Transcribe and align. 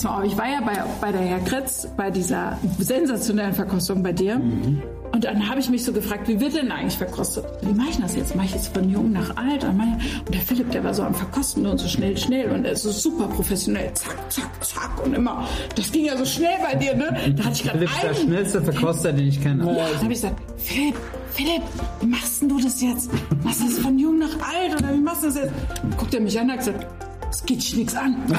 pass 0.00 0.10
mal 0.10 0.18
auf, 0.18 0.24
ich 0.24 0.38
war 0.38 0.48
ja 0.48 0.60
bei, 0.60 0.82
bei 1.00 1.12
der 1.12 1.20
Herr 1.20 1.40
Kretz, 1.40 1.86
bei 1.96 2.10
dieser 2.10 2.58
sensationellen 2.78 3.52
Verkostung 3.52 4.02
bei 4.02 4.12
dir. 4.12 4.38
Mhm. 4.38 4.82
Und 5.12 5.24
dann 5.24 5.48
habe 5.48 5.58
ich 5.58 5.68
mich 5.68 5.84
so 5.84 5.92
gefragt, 5.92 6.28
wie 6.28 6.40
wird 6.40 6.54
denn 6.54 6.70
eigentlich 6.70 6.96
verkostet? 6.96 7.44
Wie 7.62 7.72
mache 7.72 7.90
ich 7.90 7.98
das 7.98 8.14
jetzt? 8.14 8.36
Mache 8.36 8.46
ich 8.46 8.54
jetzt 8.54 8.72
von 8.72 8.88
jung 8.88 9.12
nach 9.12 9.36
alt? 9.36 9.64
Und 9.64 9.98
der 10.32 10.40
Philipp, 10.40 10.70
der 10.70 10.84
war 10.84 10.94
so 10.94 11.02
am 11.02 11.14
Verkosten 11.14 11.66
und 11.66 11.78
so 11.78 11.88
schnell, 11.88 12.16
schnell 12.16 12.50
und 12.52 12.64
er 12.64 12.72
ist 12.72 12.84
so 12.84 12.92
super 12.92 13.26
professionell. 13.26 13.92
Zack, 13.94 14.16
zack, 14.30 14.64
zack 14.64 15.04
und 15.04 15.14
immer. 15.14 15.48
Das 15.74 15.90
ging 15.90 16.04
ja 16.04 16.16
so 16.16 16.24
schnell 16.24 16.54
bei 16.62 16.76
dir, 16.76 16.94
ne? 16.94 17.34
Da 17.36 17.44
hatte 17.44 17.54
ich 17.54 17.64
gerade 17.64 17.78
Philipp 17.78 17.90
ist 17.90 18.02
der 18.02 18.14
schnellste 18.14 18.62
Verkoster, 18.62 19.12
den 19.12 19.26
ich 19.26 19.42
kenne. 19.42 19.66
Ja, 19.66 19.88
dann 19.88 19.96
habe 19.96 20.12
ich 20.12 20.20
gesagt, 20.20 20.40
Philipp, 20.56 20.94
Philipp, 21.32 21.62
wie 22.00 22.06
machst 22.06 22.40
denn 22.40 22.48
du 22.48 22.60
das 22.60 22.80
jetzt? 22.80 23.10
Machst 23.42 23.60
du 23.60 23.66
das 23.66 23.78
von 23.78 23.98
jung 23.98 24.18
nach 24.18 24.32
alt 24.48 24.78
oder 24.78 24.94
wie 24.94 25.00
machst 25.00 25.24
du 25.24 25.26
das 25.26 25.36
jetzt? 25.36 25.52
Guckt 25.98 26.14
er 26.14 26.20
mich 26.20 26.38
an 26.38 26.46
und 26.46 26.52
hat 26.52 26.58
gesagt, 26.60 26.86
es 27.30 27.44
geht 27.44 27.62
dich 27.62 27.76
nichts 27.76 27.94
an. 27.94 28.16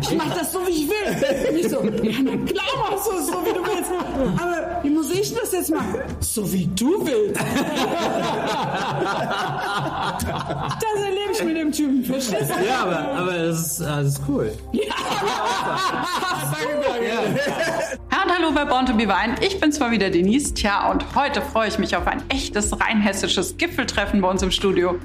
ich 0.00 0.16
mach 0.16 0.34
das 0.36 0.50
so, 0.52 0.66
wie 0.66 0.70
ich 0.70 0.88
will. 0.88 0.96
Und 1.48 1.56
ich 1.56 1.68
so, 1.68 1.84
ja, 1.84 2.18
na 2.22 2.36
klar 2.44 2.64
machst 2.90 3.06
du 3.06 3.12
es 3.16 3.26
so, 3.26 3.34
wie 3.44 3.52
du 3.52 3.64
willst. 3.64 3.90
Aber 4.36 4.80
wie 4.82 4.90
muss 4.90 5.10
ich 5.10 5.32
das 5.34 5.52
jetzt 5.52 5.70
machen? 5.70 6.00
So, 6.20 6.52
wie 6.52 6.66
du 6.66 7.06
willst. 7.06 7.40
das 10.80 10.94
erlebe 11.04 11.32
ich 11.32 11.44
mit 11.44 11.56
dem 11.56 11.70
Typen, 11.72 12.04
verstehst 12.04 12.50
du? 12.50 12.66
Ja, 12.66 12.82
aber, 12.82 12.98
aber 13.14 13.38
das, 13.38 13.60
ist, 13.60 13.80
das 13.80 14.08
ist 14.08 14.20
cool. 14.28 14.52
Ja, 14.72 14.82
und 18.24 18.36
hallo 18.36 18.50
bei 18.52 18.64
Born 18.64 18.86
to 18.86 18.94
be 18.94 19.04
Wine. 19.04 19.36
Ich 19.40 19.60
bin 19.60 19.70
zwar 19.72 19.90
wieder 19.90 20.10
Denise, 20.10 20.54
tja, 20.54 20.90
und 20.90 21.04
heute 21.14 21.42
freue 21.42 21.68
ich 21.68 21.78
mich 21.78 21.96
auf 21.96 22.06
ein 22.06 22.22
echtes 22.28 22.78
rheinhessisches 22.80 23.56
Gipfeltreffen 23.56 24.20
bei 24.20 24.28
uns 24.28 24.42
im 24.42 24.50
Studio. 24.50 24.98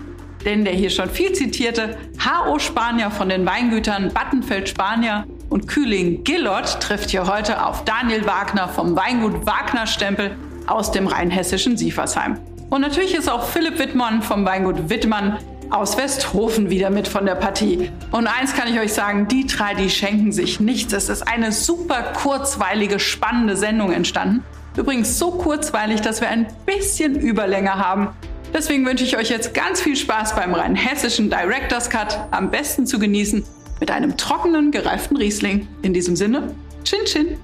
Denn 0.46 0.66
der 0.66 0.74
hier 0.74 0.90
schon 0.90 1.10
viel 1.10 1.34
zitierte 1.34 1.98
HO 2.20 2.60
Spanier 2.60 3.12
von 3.12 3.30
den 3.30 3.46
Weingütern 3.46 4.12
Battenfeld 4.14 4.70
Spanier 4.70 5.26
und 5.50 5.68
Kühling 5.68 6.24
Gillott 6.24 6.80
trifft 6.80 7.12
hier 7.12 7.28
heute 7.28 7.66
auf 7.66 7.86
Daniel 7.86 8.26
Wagner 8.26 8.68
vom 8.68 8.96
Weingut 8.96 9.46
Wagner 9.46 9.88
Stempel 9.88 10.36
aus 10.68 10.92
dem 10.92 11.08
rheinhessischen 11.08 11.78
Siefersheim. 11.78 12.40
Und 12.70 12.82
natürlich 12.82 13.14
ist 13.14 13.30
auch 13.30 13.46
Philipp 13.46 13.78
Wittmann 13.80 14.22
vom 14.22 14.46
Weingut 14.46 14.90
Wittmann 14.90 15.38
aus 15.70 15.98
Westhofen 15.98 16.70
wieder 16.70 16.90
mit 16.90 17.08
von 17.08 17.26
der 17.26 17.36
Partie. 17.36 17.92
Und 18.12 18.28
eins 18.28 18.54
kann 18.56 18.68
ich 18.68 18.80
euch 18.80 18.94
sagen, 18.94 19.28
die 19.28 19.48
drei, 19.48 19.74
die 19.74 19.90
schenken 19.90 20.32
sich 20.32 20.60
nichts. 20.60 20.94
Es 20.94 21.10
ist 21.10 21.24
eine 21.24 21.52
super 21.52 22.14
kurzweilige, 22.14 23.00
spannende 23.00 23.56
Sendung 23.56 23.92
entstanden. 23.92 24.44
Übrigens 24.76 25.20
so 25.20 25.32
kurzweilig, 25.32 26.02
dass 26.02 26.22
wir 26.22 26.30
ein 26.30 26.48
bisschen 26.66 27.20
Überlänge 27.20 27.76
haben. 27.76 28.10
Deswegen 28.54 28.86
wünsche 28.86 29.04
ich 29.04 29.18
euch 29.18 29.30
jetzt 29.30 29.54
ganz 29.54 29.82
viel 29.82 29.96
Spaß 29.96 30.36
beim 30.36 30.54
rein 30.54 30.76
hessischen 30.76 31.30
Director's 31.30 31.90
Cut, 31.90 32.20
am 32.32 32.52
besten 32.52 32.86
zu 32.86 33.00
genießen 33.00 33.44
mit 33.80 33.90
einem 33.92 34.16
trockenen, 34.16 34.72
gereiften 34.72 35.18
Riesling. 35.18 35.68
In 35.82 35.94
diesem 35.94 36.16
Sinne, 36.16 36.54
Chin 36.84 37.06
Chin. 37.06 37.38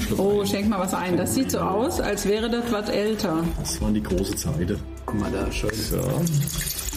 Schluck. 0.00 0.18
Oh, 0.18 0.44
schenk 0.44 0.68
mal 0.68 0.80
was 0.80 0.92
ein. 0.94 1.16
Das 1.16 1.34
sieht 1.34 1.50
so 1.50 1.58
aus, 1.58 2.00
als 2.00 2.26
wäre 2.26 2.50
das 2.50 2.64
was 2.72 2.88
älter. 2.88 3.44
Das 3.60 3.80
waren 3.80 3.94
die 3.94 4.02
große 4.02 4.34
Zeiten. 4.34 4.80
Guck 5.06 5.20
mal 5.20 5.30
da, 5.30 5.52
schön. 5.52 5.70
So. 5.72 6.00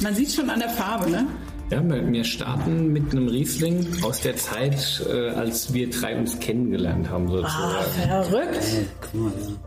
Man 0.01 0.16
sieht 0.16 0.31
schon 0.31 0.49
an 0.49 0.59
der 0.59 0.69
Farbe, 0.69 1.09
ne? 1.09 1.27
Ja, 1.69 1.83
wir 1.83 2.07
wir 2.13 2.23
starten 2.23 2.93
mit 2.93 3.11
einem 3.11 3.27
Riesling 3.27 3.85
aus 4.01 4.21
der 4.21 4.37
Zeit, 4.37 5.05
äh, 5.09 5.31
als 5.31 5.73
wir 5.73 5.89
drei 5.89 6.17
uns 6.17 6.39
kennengelernt 6.39 7.09
haben, 7.09 7.27
sozusagen. 7.27 7.91
Verrückt. 8.07 8.63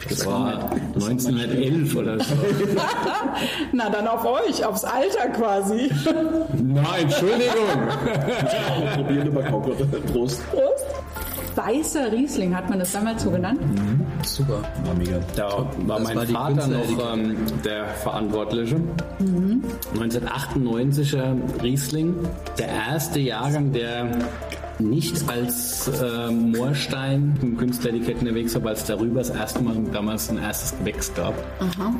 das 0.08 0.26
war 0.26 0.70
1911 0.94 1.94
oder 1.94 2.18
so. 2.20 2.34
Na, 3.72 3.90
dann 3.90 4.08
auf 4.08 4.24
euch, 4.24 4.64
aufs 4.64 4.84
Alter 4.84 5.28
quasi. 5.28 5.90
Nein, 6.62 7.02
Entschuldigung. 7.02 7.68
Probieren 8.94 9.26
über 9.26 9.42
Kaugott. 9.42 9.78
Prost. 10.10 10.42
Prost. 10.50 10.86
Weißer 11.66 12.10
Riesling, 12.12 12.54
hat 12.54 12.70
man 12.70 12.78
das 12.78 12.92
damals 12.92 13.22
so 13.22 13.30
genannt? 13.30 13.60
Super. 14.22 14.62
War 14.84 14.94
mega. 14.94 15.18
Da 15.36 15.66
war 15.86 15.98
Das 15.98 16.08
mein 16.08 16.16
war 16.16 16.26
Vater 16.26 16.66
noch 16.68 17.14
ähm, 17.14 17.36
der 17.64 17.86
Verantwortliche. 17.86 18.76
1998er 19.94 21.62
Riesling, 21.62 22.14
der 22.58 22.68
erste 22.68 23.20
Jahrgang, 23.20 23.72
der 23.72 24.06
nicht 24.80 25.28
als 25.28 25.88
äh, 25.88 26.30
Moorstein 26.30 27.38
im 27.42 27.56
Künstleretiketten 27.56 28.26
unterwegs 28.26 28.54
war, 28.54 28.64
weil 28.64 28.74
es 28.74 28.84
darüber 28.84 29.20
das 29.20 29.30
erste 29.30 29.62
Mal 29.62 29.76
damals 29.92 30.30
ein 30.30 30.38
erstes 30.38 30.78
Gewächs 30.78 31.12
gab. 31.14 31.34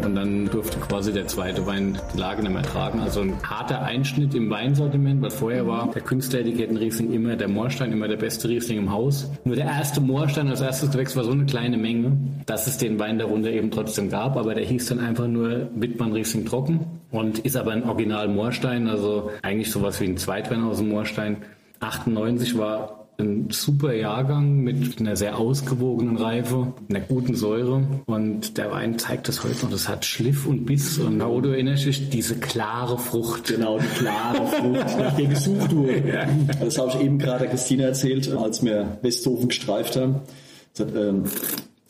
Und 0.05 0.15
dann 0.15 0.47
durfte 0.47 0.79
quasi 0.79 1.13
der 1.13 1.27
zweite 1.27 1.67
Wein 1.67 1.99
die 2.15 2.19
Lage 2.19 2.43
nicht 2.43 2.53
mehr 2.53 2.63
tragen. 2.63 3.01
Also 3.01 3.21
ein 3.21 3.35
harter 3.43 3.83
Einschnitt 3.83 4.35
im 4.35 4.51
Weinsortiment, 4.51 5.23
weil 5.23 5.31
vorher 5.31 5.67
war 5.67 5.91
der 5.93 6.03
Künstleretikettenriesling 6.03 7.13
immer 7.13 7.37
der 7.37 7.49
Moorstein, 7.49 7.93
immer 7.93 8.09
der 8.09 8.17
beste 8.17 8.49
Riesling 8.49 8.79
im 8.79 8.93
Haus. 8.93 9.31
Nur 9.45 9.57
der 9.57 9.67
erste 9.67 10.01
Moorstein 10.01 10.49
als 10.49 10.61
erstes 10.61 10.91
Gewächs 10.91 11.17
war 11.17 11.25
so 11.25 11.33
eine 11.33 11.47
kleine 11.47 11.77
Menge, 11.77 12.17
dass 12.47 12.67
es 12.67 12.79
den 12.79 12.99
Wein 12.99 13.19
darunter 13.19 13.51
eben 13.51 13.71
trotzdem 13.71 14.11
gab, 14.11 14.37
aber 14.37 14.55
der 14.55 14.65
hieß 14.65 14.87
dann 14.87 15.01
einfach 15.01 15.29
nur 15.29 15.69
Wittmann 15.75 16.13
Riesling 16.13 16.45
Trocken 16.45 16.87
und 17.11 17.41
ist 17.41 17.57
aber 17.57 17.73
ein 17.73 17.85
Original 17.85 18.29
Moorstein, 18.29 18.89
also 18.89 19.31
eigentlich 19.43 19.71
sowas 19.71 20.01
wie 20.01 20.05
ein 20.05 20.17
Zweitwein 20.17 20.63
aus 20.63 20.79
dem 20.79 20.89
Moorstein. 20.89 21.39
98 21.81 22.57
war 22.59 23.01
ein 23.21 23.49
super 23.51 23.93
Jahrgang 23.93 24.61
mit 24.61 24.99
einer 24.99 25.17
sehr 25.17 25.39
ausgewogenen 25.39 26.17
Reife, 26.17 26.73
einer 26.89 27.01
guten 27.01 27.35
Säure 27.35 27.83
und 28.07 28.57
der 28.57 28.71
Wein 28.71 28.99
zeigt 28.99 29.29
das 29.29 29.45
heute 29.45 29.65
noch. 29.65 29.71
Das 29.71 29.89
hat 29.89 30.05
Schliff 30.05 30.47
und 30.47 30.65
Biss 30.65 30.99
und 30.99 31.19
Paolo, 31.19 31.41
du 31.43 31.49
erinnerst 31.51 31.85
dich, 31.85 32.09
diese 32.09 32.37
klare 32.37 32.99
Frucht. 32.99 33.49
Genau, 33.49 33.79
die 33.79 33.87
klare 33.87 34.47
Frucht, 34.47 34.99
nach 34.99 35.17
der 35.17 35.27
gesucht 35.27 35.75
wurde. 35.75 36.29
Das 36.61 36.79
habe 36.79 36.91
ich 36.91 37.01
eben 37.01 37.19
gerade 37.19 37.41
der 37.41 37.51
Christina 37.51 37.85
erzählt, 37.85 38.31
als 38.33 38.65
wir 38.65 38.99
Westhofen 39.03 39.49
gestreift 39.49 39.97
haben. 39.97 40.17
Hat, 40.79 40.95
ähm, 40.95 41.25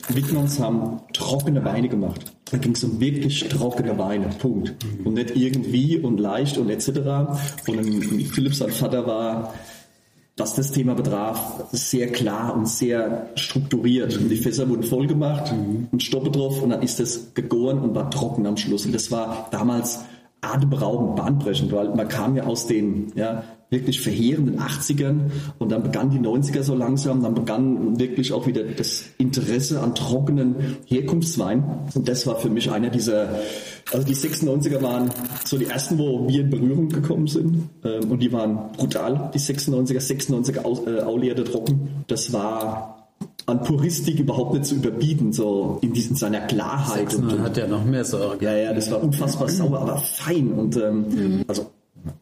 Wittmanns 0.09 0.59
haben 0.59 1.01
trockene 1.13 1.63
Weine 1.63 1.87
gemacht. 1.87 2.33
Da 2.51 2.57
ging 2.57 2.73
es 2.73 2.83
um 2.83 2.99
wirklich 2.99 3.47
trockene 3.47 3.97
Weine, 3.97 4.27
Punkt. 4.39 4.73
Und 5.05 5.13
nicht 5.13 5.35
irgendwie 5.37 5.97
und 5.97 6.19
leicht 6.19 6.57
und 6.57 6.69
etc. 6.69 6.89
Und 7.67 8.03
Philipp, 8.33 8.53
sein 8.53 8.71
Vater, 8.71 9.05
war 9.05 9.53
was 10.41 10.55
das 10.55 10.71
Thema 10.71 10.95
betraf, 10.95 11.65
sehr 11.71 12.07
klar 12.07 12.55
und 12.55 12.67
sehr 12.67 13.29
strukturiert. 13.35 14.17
Und 14.17 14.29
die 14.29 14.37
Fässer 14.37 14.67
wurden 14.67 14.81
voll 14.81 15.05
gemacht 15.05 15.53
und 15.91 16.01
Stoppe 16.01 16.31
drauf 16.31 16.63
und 16.63 16.71
dann 16.71 16.81
ist 16.81 16.99
das 16.99 17.35
gegoren 17.35 17.77
und 17.79 17.93
war 17.93 18.09
trocken 18.09 18.47
am 18.47 18.57
Schluss. 18.57 18.87
Und 18.87 18.93
das 18.93 19.11
war 19.11 19.47
damals 19.51 19.99
atemberaubend, 20.41 21.15
bahnbrechend, 21.15 21.71
weil 21.71 21.89
man 21.95 22.07
kam 22.07 22.35
ja 22.35 22.43
aus 22.45 22.65
den 22.67 23.11
ja, 23.15 23.43
wirklich 23.69 24.01
verheerenden 24.01 24.59
80ern 24.59 25.29
und 25.59 25.71
dann 25.71 25.83
begann 25.83 26.09
die 26.09 26.19
90er 26.19 26.63
so 26.63 26.75
langsam, 26.75 27.21
dann 27.21 27.35
begann 27.35 27.99
wirklich 27.99 28.33
auch 28.33 28.47
wieder 28.47 28.63
das 28.63 29.03
Interesse 29.17 29.79
an 29.81 29.93
trockenen 29.95 30.55
Herkunftswein. 30.87 31.63
Und 31.93 32.09
das 32.09 32.25
war 32.27 32.37
für 32.37 32.49
mich 32.49 32.71
einer 32.71 32.89
dieser, 32.89 33.29
also 33.93 34.05
die 34.05 34.15
96er 34.15 34.81
waren 34.81 35.11
so 35.45 35.57
die 35.57 35.67
ersten, 35.67 35.97
wo 35.99 36.27
wir 36.27 36.41
in 36.41 36.49
Berührung 36.49 36.89
gekommen 36.89 37.27
sind. 37.27 37.69
Ähm, 37.85 38.09
Und 38.11 38.19
die 38.21 38.33
waren 38.33 38.71
brutal, 38.75 39.29
die 39.33 39.39
96er, 39.39 39.99
96er 40.01 40.65
Au- 40.65 40.85
äh, 40.87 41.01
Aulierte 41.01 41.43
trocken. 41.43 42.03
Das 42.07 42.33
war 42.33 43.00
an 43.45 43.63
Puristik 43.63 44.19
überhaupt 44.19 44.53
nicht 44.53 44.65
zu 44.65 44.75
überbieten, 44.75 45.33
so 45.33 45.79
in 45.81 45.93
diesen 45.93 46.15
seiner 46.15 46.41
Klarheit. 46.41 47.13
Und, 47.15 47.27
Man 47.27 47.43
hat 47.43 47.57
ja 47.57 47.67
noch 47.67 47.83
mehr 47.83 48.05
Säure. 48.05 48.37
ja, 48.41 48.55
ja, 48.55 48.73
das 48.73 48.91
war 48.91 49.03
unfassbar 49.03 49.49
sauer, 49.49 49.79
aber 49.79 49.97
fein. 49.97 50.51
Und 50.51 50.77
ähm, 50.77 51.43
also 51.47 51.67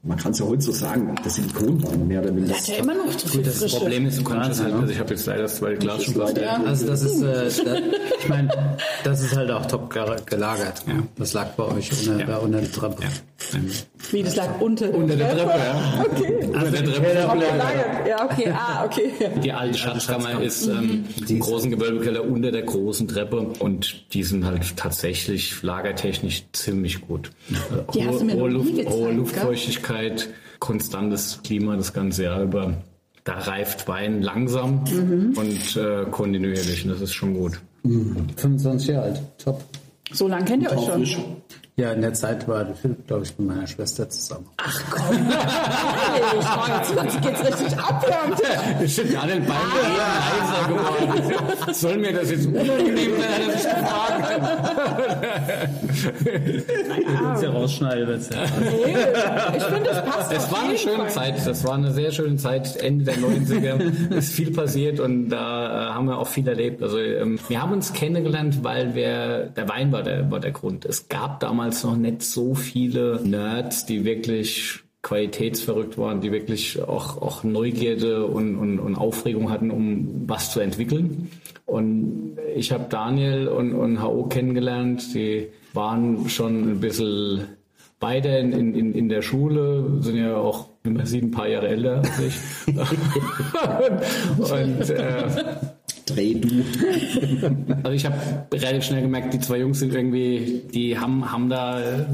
man 0.02 0.18
kann 0.18 0.32
es 0.32 0.40
ja 0.40 0.46
heute 0.46 0.62
so 0.62 0.72
sagen, 0.72 1.14
das 1.24 1.36
sind 1.36 1.50
Silikonweine 1.52 2.06
mehr 2.06 2.22
oder 2.22 2.36
weniger. 2.36 2.56
Hat 2.56 2.68
ja 2.68 2.76
immer 2.78 2.94
noch 2.94 3.14
zu 3.16 3.28
viel 3.28 3.44
das 3.44 3.58
Frische. 3.60 3.78
Problem 3.78 4.06
ist, 4.08 4.18
du 4.20 4.24
kannst 4.24 4.52
es 4.52 4.60
Wahnsinn, 4.60 4.66
halt, 4.66 4.74
ne? 4.76 4.82
also 4.82 4.94
ich 4.94 5.00
habe 5.00 5.10
jetzt 5.12 5.26
leider 5.26 5.42
das 5.44 5.56
zweite 5.58 5.78
Glas 5.78 6.04
schon 6.04 6.16
leider- 6.16 6.42
fast. 6.48 6.66
Also 6.68 6.88
das 6.88 7.02
ist, 7.04 7.22
äh, 7.22 7.64
da, 7.66 7.76
ich 8.22 8.30
meine, 8.30 8.50
das 9.04 9.22
ist 9.22 9.36
halt 9.36 9.52
auch 9.52 9.66
top 9.66 9.94
ge- 9.94 10.06
gelagert. 10.26 10.84
Ja. 10.88 10.94
Das 11.18 11.34
lag 11.34 11.48
bei 11.58 11.64
euch 11.66 11.92
unter, 11.92 12.20
Ja. 12.20 12.26
da 12.26 12.38
unter 12.38 12.60
der 12.62 12.72
Treppe. 12.72 13.04
Wie, 14.12 14.24
das 14.24 14.36
lag 14.36 14.60
unter, 14.62 14.94
Unter 14.94 15.16
der 15.16 15.30
Treppe, 15.32 15.58
ja. 15.60 16.06
Okay. 16.12 16.46
Unter 16.46 16.72
der 16.72 16.84
Treppe. 16.86 17.40
Gelagert. 17.40 18.08
Ja, 18.08 18.26
okay. 18.26 18.52
Ah, 18.54 18.86
okay. 18.86 19.12
Die 19.44 19.52
alte 19.52 19.78
Schatzkammer 19.78 20.42
ist 20.42 20.68
ähm, 20.68 21.06
im 21.28 21.40
großen 21.40 21.72
Gewölbekeller 21.72 22.24
unter 22.24 22.52
der 22.52 22.64
großen 22.64 23.08
Treppe 23.08 23.40
und 23.60 24.14
die 24.14 24.24
sind 24.24 24.46
halt 24.46 24.76
tatsächlich 24.78 25.62
lagertechnisch 25.62 26.44
ziemlich 26.54 27.02
gut. 27.02 27.32
Äh, 27.50 27.92
Die 27.94 28.06
hast 28.08 28.22
du 28.22 28.26
mir 28.26 28.36
noch 28.36 28.42
hohe, 28.42 28.50
nie 28.50 28.54
Luft, 28.56 28.76
gezeigt, 28.76 28.96
hohe 28.96 29.08
gell? 29.08 29.18
Luftfeuchtigkeit, 29.90 30.30
konstantes 30.60 31.40
Klima 31.44 31.76
das 31.76 31.94
ganze 31.94 32.24
Jahr 32.24 32.44
über. 32.44 32.74
Da 33.24 33.34
reift 33.34 33.88
Wein 33.88 34.22
langsam 34.22 34.84
Mhm. 34.86 35.34
und 35.38 35.76
äh, 35.78 36.06
kontinuierlich 36.10 36.84
und 36.86 36.92
das 36.92 37.02
ist 37.02 37.14
schon 37.14 37.34
gut. 37.34 37.60
25 37.84 38.90
Jahre 38.90 39.04
alt. 39.06 39.22
Top. 39.38 39.64
So 40.12 40.28
lange 40.28 40.46
kennt 40.46 40.64
ihr 40.64 40.72
euch 40.72 41.12
schon. 41.12 41.38
Ja, 41.80 41.94
in 41.94 42.02
der 42.02 42.14
Zeit 42.14 42.46
war 42.46 42.66
der 42.66 42.76
Philipp, 42.76 43.08
glaube 43.08 43.24
ich, 43.24 43.40
mit 43.40 43.48
meiner 43.48 43.66
Schwester 43.66 44.10
zusammen. 44.10 44.48
Ach 44.58 44.84
komm, 44.90 45.16
jetzt, 46.76 46.94
jetzt 46.94 47.22
geht's 47.22 47.42
richtig 47.46 47.80
ab 47.80 48.06
hier 48.06 48.22
am 48.22 48.36
Tisch. 48.36 48.50
Ich 48.84 48.96
bin 48.98 49.14
gerade 49.14 49.40
beide 49.40 49.80
eher 49.88 50.12
leiser 50.28 50.68
geworden. 50.68 51.74
Soll 51.74 51.98
mir 52.00 52.12
das 52.12 52.32
jetzt 52.32 52.48
unangenehm 52.48 53.12
sein, 53.18 53.48
dass 53.48 53.64
ich 53.64 53.70
gefragt 53.70 54.10
Kannst 57.18 57.44
ja 57.44 57.50
rausschneiden. 57.50 58.20
Nee, 58.20 58.98
ich 59.56 59.64
finde, 59.64 59.90
es 59.90 60.02
passt 60.04 60.34
Es 60.34 60.52
war 60.52 60.64
eine 60.64 60.78
schöne 60.78 60.98
Fall. 60.98 61.10
Zeit. 61.10 61.48
Das 61.48 61.64
war 61.64 61.76
eine 61.76 61.94
sehr 61.94 62.12
schöne 62.12 62.36
Zeit. 62.36 62.76
Ende 62.76 63.06
der 63.06 63.16
90er 63.20 64.14
ist 64.18 64.34
viel 64.34 64.52
passiert 64.52 65.00
und 65.00 65.30
da 65.30 65.92
äh, 65.92 65.94
haben 65.94 66.08
wir 66.08 66.18
auch 66.18 66.28
viel 66.28 66.48
erlebt. 66.48 66.84
Also 66.84 67.00
ähm, 67.00 67.40
wir 67.48 67.62
haben 67.62 67.72
uns 67.72 67.94
kennengelernt, 67.94 68.66
weil 68.66 68.96
wir 68.96 69.50
der 69.56 69.70
Wein 69.70 69.94
war 69.94 70.04
der 70.04 70.30
war 70.30 70.42
der 70.42 70.52
Grund. 70.52 70.84
Es 70.84 71.08
gab 71.08 71.40
damals 71.40 71.69
noch 71.84 71.98
nicht 71.98 72.22
so 72.22 72.56
viele 72.56 73.22
Nerds, 73.24 73.86
die 73.86 74.06
wirklich 74.06 74.80
qualitätsverrückt 75.02 75.98
waren, 75.98 76.22
die 76.22 76.32
wirklich 76.32 76.82
auch, 76.82 77.22
auch 77.22 77.44
Neugierde 77.44 78.26
und, 78.26 78.58
und, 78.58 78.80
und 78.80 78.96
Aufregung 78.96 79.50
hatten, 79.50 79.72
um 79.72 80.28
was 80.28 80.52
zu 80.52 80.60
entwickeln. 80.60 81.30
Und 81.66 82.38
ich 82.56 82.72
habe 82.72 82.88
Daniel 82.90 83.48
und, 83.48 83.74
und 83.74 84.04
HO 84.04 84.24
kennengelernt, 84.24 85.14
die 85.14 85.48
waren 85.74 86.28
schon 86.30 86.72
ein 86.72 86.80
bisschen 86.80 87.46
beide 88.00 88.40
in, 88.40 88.76
in, 88.76 88.94
in 88.94 89.10
der 89.10 89.22
Schule, 89.22 90.02
sind 90.02 90.18
ja 90.18 90.36
auch, 90.36 90.70
wie 90.84 90.90
man 90.90 91.06
sieht, 91.06 91.24
ein 91.24 91.32
paar 91.32 91.48
Jahre 91.48 91.68
älter 91.68 91.98
als 91.98 92.20
ich. 92.20 92.36
und 94.38 94.90
äh, 94.90 95.28
Dreh 96.14 96.36
du. 96.36 96.48
also 97.84 97.92
ich 97.92 98.06
habe 98.06 98.16
relativ 98.54 98.84
schnell 98.84 99.02
gemerkt, 99.02 99.34
die 99.34 99.40
zwei 99.40 99.60
Jungs 99.60 99.80
sind 99.80 99.94
irgendwie, 99.94 100.64
die 100.74 100.98
haben, 100.98 101.32
haben 101.32 101.50
da 101.50 102.06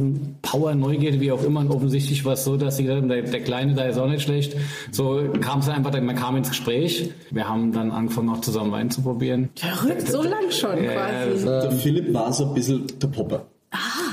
Power, 0.41 0.75
Neugierde, 0.75 1.19
wie 1.19 1.31
auch 1.31 1.43
immer. 1.43 1.61
Und 1.61 1.71
offensichtlich 1.71 2.25
war 2.25 2.33
es 2.33 2.43
so, 2.43 2.57
dass 2.57 2.77
sie 2.77 2.83
gesagt 2.83 3.01
haben, 3.01 3.09
der, 3.09 3.23
der 3.23 3.41
Kleine 3.41 3.73
da 3.73 3.83
ist 3.85 3.97
auch 3.97 4.07
nicht 4.07 4.23
schlecht. 4.23 4.55
So 4.91 5.29
kam 5.41 5.59
es 5.59 5.69
einfach, 5.69 5.91
man 5.99 6.15
kam 6.15 6.35
ins 6.37 6.49
Gespräch. 6.49 7.11
Wir 7.31 7.47
haben 7.47 7.71
dann 7.71 7.91
angefangen, 7.91 8.29
auch 8.29 8.41
zusammen 8.41 8.71
Wein 8.71 8.89
zu 8.89 9.01
probieren. 9.01 9.49
Verrückt, 9.55 10.07
so 10.07 10.23
lang 10.23 10.51
schon 10.51 10.77
quasi. 10.77 11.45
Der 11.45 11.71
Philipp 11.71 12.13
war 12.13 12.31
so 12.33 12.47
ein 12.47 12.53
bisschen 12.53 12.85
der 13.01 13.07
Popper. 13.07 13.45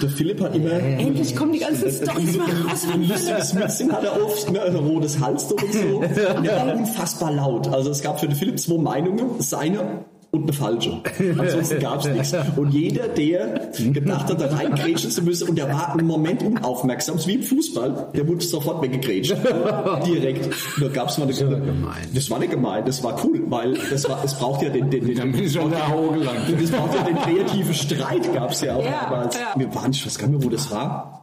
Der 0.01 0.09
Philipp 0.09 0.41
hat 0.41 0.55
immer. 0.55 0.73
Endlich 0.73 1.37
kommen 1.37 1.53
die 1.53 1.61
ganzen 1.61 1.91
Storys 1.91 2.37
mal 2.37 2.51
raus. 2.51 2.87
Ein 2.93 3.09
lustiges 3.09 3.55
Mützchen 3.55 3.93
hat 3.93 4.05
er 4.05 4.25
oft, 4.25 4.51
ne, 4.51 4.63
ein 4.63 4.77
rotes 4.77 5.21
Halstuch 5.21 5.63
und 5.63 5.73
so. 5.73 5.79
Und 6.37 6.47
er 6.47 6.67
war 6.67 6.75
unfassbar 6.75 7.33
laut. 7.33 7.69
Also 7.69 7.91
es 7.91 8.03
gab 8.03 8.21
für 8.21 8.27
den 8.27 8.37
Philipp 8.37 8.59
zwei 8.59 8.79
Meinungen, 8.79 9.41
seine 9.41 10.05
und 10.35 10.45
eine 10.45 10.53
falsche. 10.55 10.99
Ansonsten 11.39 11.79
gab 11.79 12.01
es 12.01 12.09
nichts. 12.09 12.35
Und 12.57 12.73
jeder, 12.73 13.07
der 13.09 13.69
gedacht 13.93 14.31
hat, 14.31 14.41
da 14.41 14.47
reingrätschen 14.47 15.11
zu 15.11 15.23
müssen, 15.23 15.51
und 15.51 15.57
der 15.59 15.69
war 15.69 15.95
im 15.99 16.07
Moment 16.07 16.43
unaufmerksam, 16.43 17.19
so 17.19 17.29
wie 17.29 17.35
im 17.35 17.43
Fußball, 17.43 18.09
der 18.17 18.27
wurde 18.27 18.43
sofort 18.43 18.83
weggegrätscht. 18.83 19.37
Direkt. 20.07 20.47
Und 20.47 20.85
da 20.85 20.89
gab 20.89 21.11
es 21.11 21.19
mal 21.19 21.25
eine, 21.25 21.33
das 21.35 21.43
war 21.45 21.61
gemein. 21.61 22.09
Das 22.15 22.31
war 22.31 22.39
nicht 22.39 22.51
gemein, 22.51 22.85
das 22.87 23.05
war 23.05 23.25
cool, 23.25 23.43
weil 23.49 23.75
das 23.91 24.09
war, 24.09 24.25
es 24.25 24.33
braucht 24.35 24.63
ja 24.63 24.71
den, 24.71 24.89
den, 24.89 25.07
den, 25.07 25.17
Dann 25.19 25.33
bin 25.33 25.45
ich 25.45 25.53
schon 25.53 25.71
da 25.71 25.89
hochgelangt. 25.89 26.39
das 26.61 26.71
braucht 26.71 26.95
ja 26.95 27.03
den 27.03 27.17
kreativen 27.19 27.75
Streit, 27.75 28.33
gab 28.33 28.53
es 28.53 28.63
ja 28.63 28.75
auch 28.77 28.85
Ja, 28.85 29.05
damals. 29.11 29.35
ja. 29.37 29.53
Wir 29.55 29.75
waren, 29.75 29.91
ich 29.91 30.07
weiß 30.07 30.17
gar 30.19 30.29
nicht 30.29 30.39
mehr, 30.39 30.47
wo 30.47 30.51
das 30.51 30.71
war. 30.71 31.22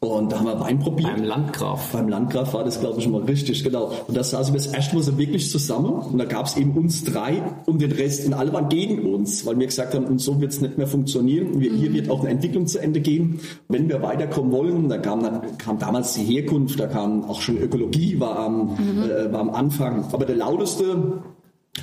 Und 0.00 0.32
da 0.32 0.38
haben 0.38 0.46
wir 0.46 0.60
Wein 0.60 0.78
probiert. 0.78 1.10
Beim 1.16 1.24
Landgraf. 1.24 1.92
Beim 1.92 2.08
Landgraf 2.08 2.54
war 2.54 2.64
das, 2.64 2.80
glaube 2.80 3.00
ich, 3.00 3.08
mal 3.08 3.22
richtig, 3.22 3.64
genau. 3.64 3.92
Und 4.06 4.16
da 4.16 4.22
saßen 4.22 4.54
wir 4.54 4.60
das 4.60 4.72
erste 4.72 4.94
Mal 4.94 5.02
so 5.02 5.18
wirklich 5.18 5.50
zusammen. 5.50 5.92
Und 5.92 6.18
da 6.18 6.24
gab 6.24 6.46
es 6.46 6.56
eben 6.56 6.72
uns 6.72 7.04
drei 7.04 7.42
und 7.66 7.80
den 7.80 7.92
Rest. 7.92 8.26
Und 8.26 8.34
alle 8.34 8.52
waren 8.52 8.68
gegen 8.68 9.12
uns, 9.12 9.44
weil 9.44 9.58
wir 9.58 9.66
gesagt 9.66 9.94
haben, 9.94 10.04
und 10.04 10.20
so 10.20 10.40
wird 10.40 10.52
es 10.52 10.60
nicht 10.60 10.78
mehr 10.78 10.86
funktionieren. 10.86 11.52
Und 11.52 11.60
wir, 11.60 11.72
hier 11.72 11.92
wird 11.92 12.10
auch 12.10 12.20
eine 12.20 12.30
Entwicklung 12.30 12.66
zu 12.66 12.78
Ende 12.78 13.00
gehen. 13.00 13.40
Wenn 13.68 13.88
wir 13.88 14.02
weiterkommen 14.02 14.52
wollen, 14.52 14.88
da 14.88 14.98
kam, 14.98 15.22
dann, 15.22 15.58
kam 15.58 15.78
damals 15.78 16.14
die 16.14 16.24
Herkunft, 16.24 16.78
da 16.78 16.86
kam 16.86 17.24
auch 17.24 17.40
schon 17.40 17.58
Ökologie, 17.58 18.18
war 18.20 18.38
am, 18.38 18.76
äh, 19.04 19.32
war 19.32 19.40
am 19.40 19.50
Anfang. 19.50 20.04
Aber 20.12 20.24
der 20.24 20.36
lauteste 20.36 21.22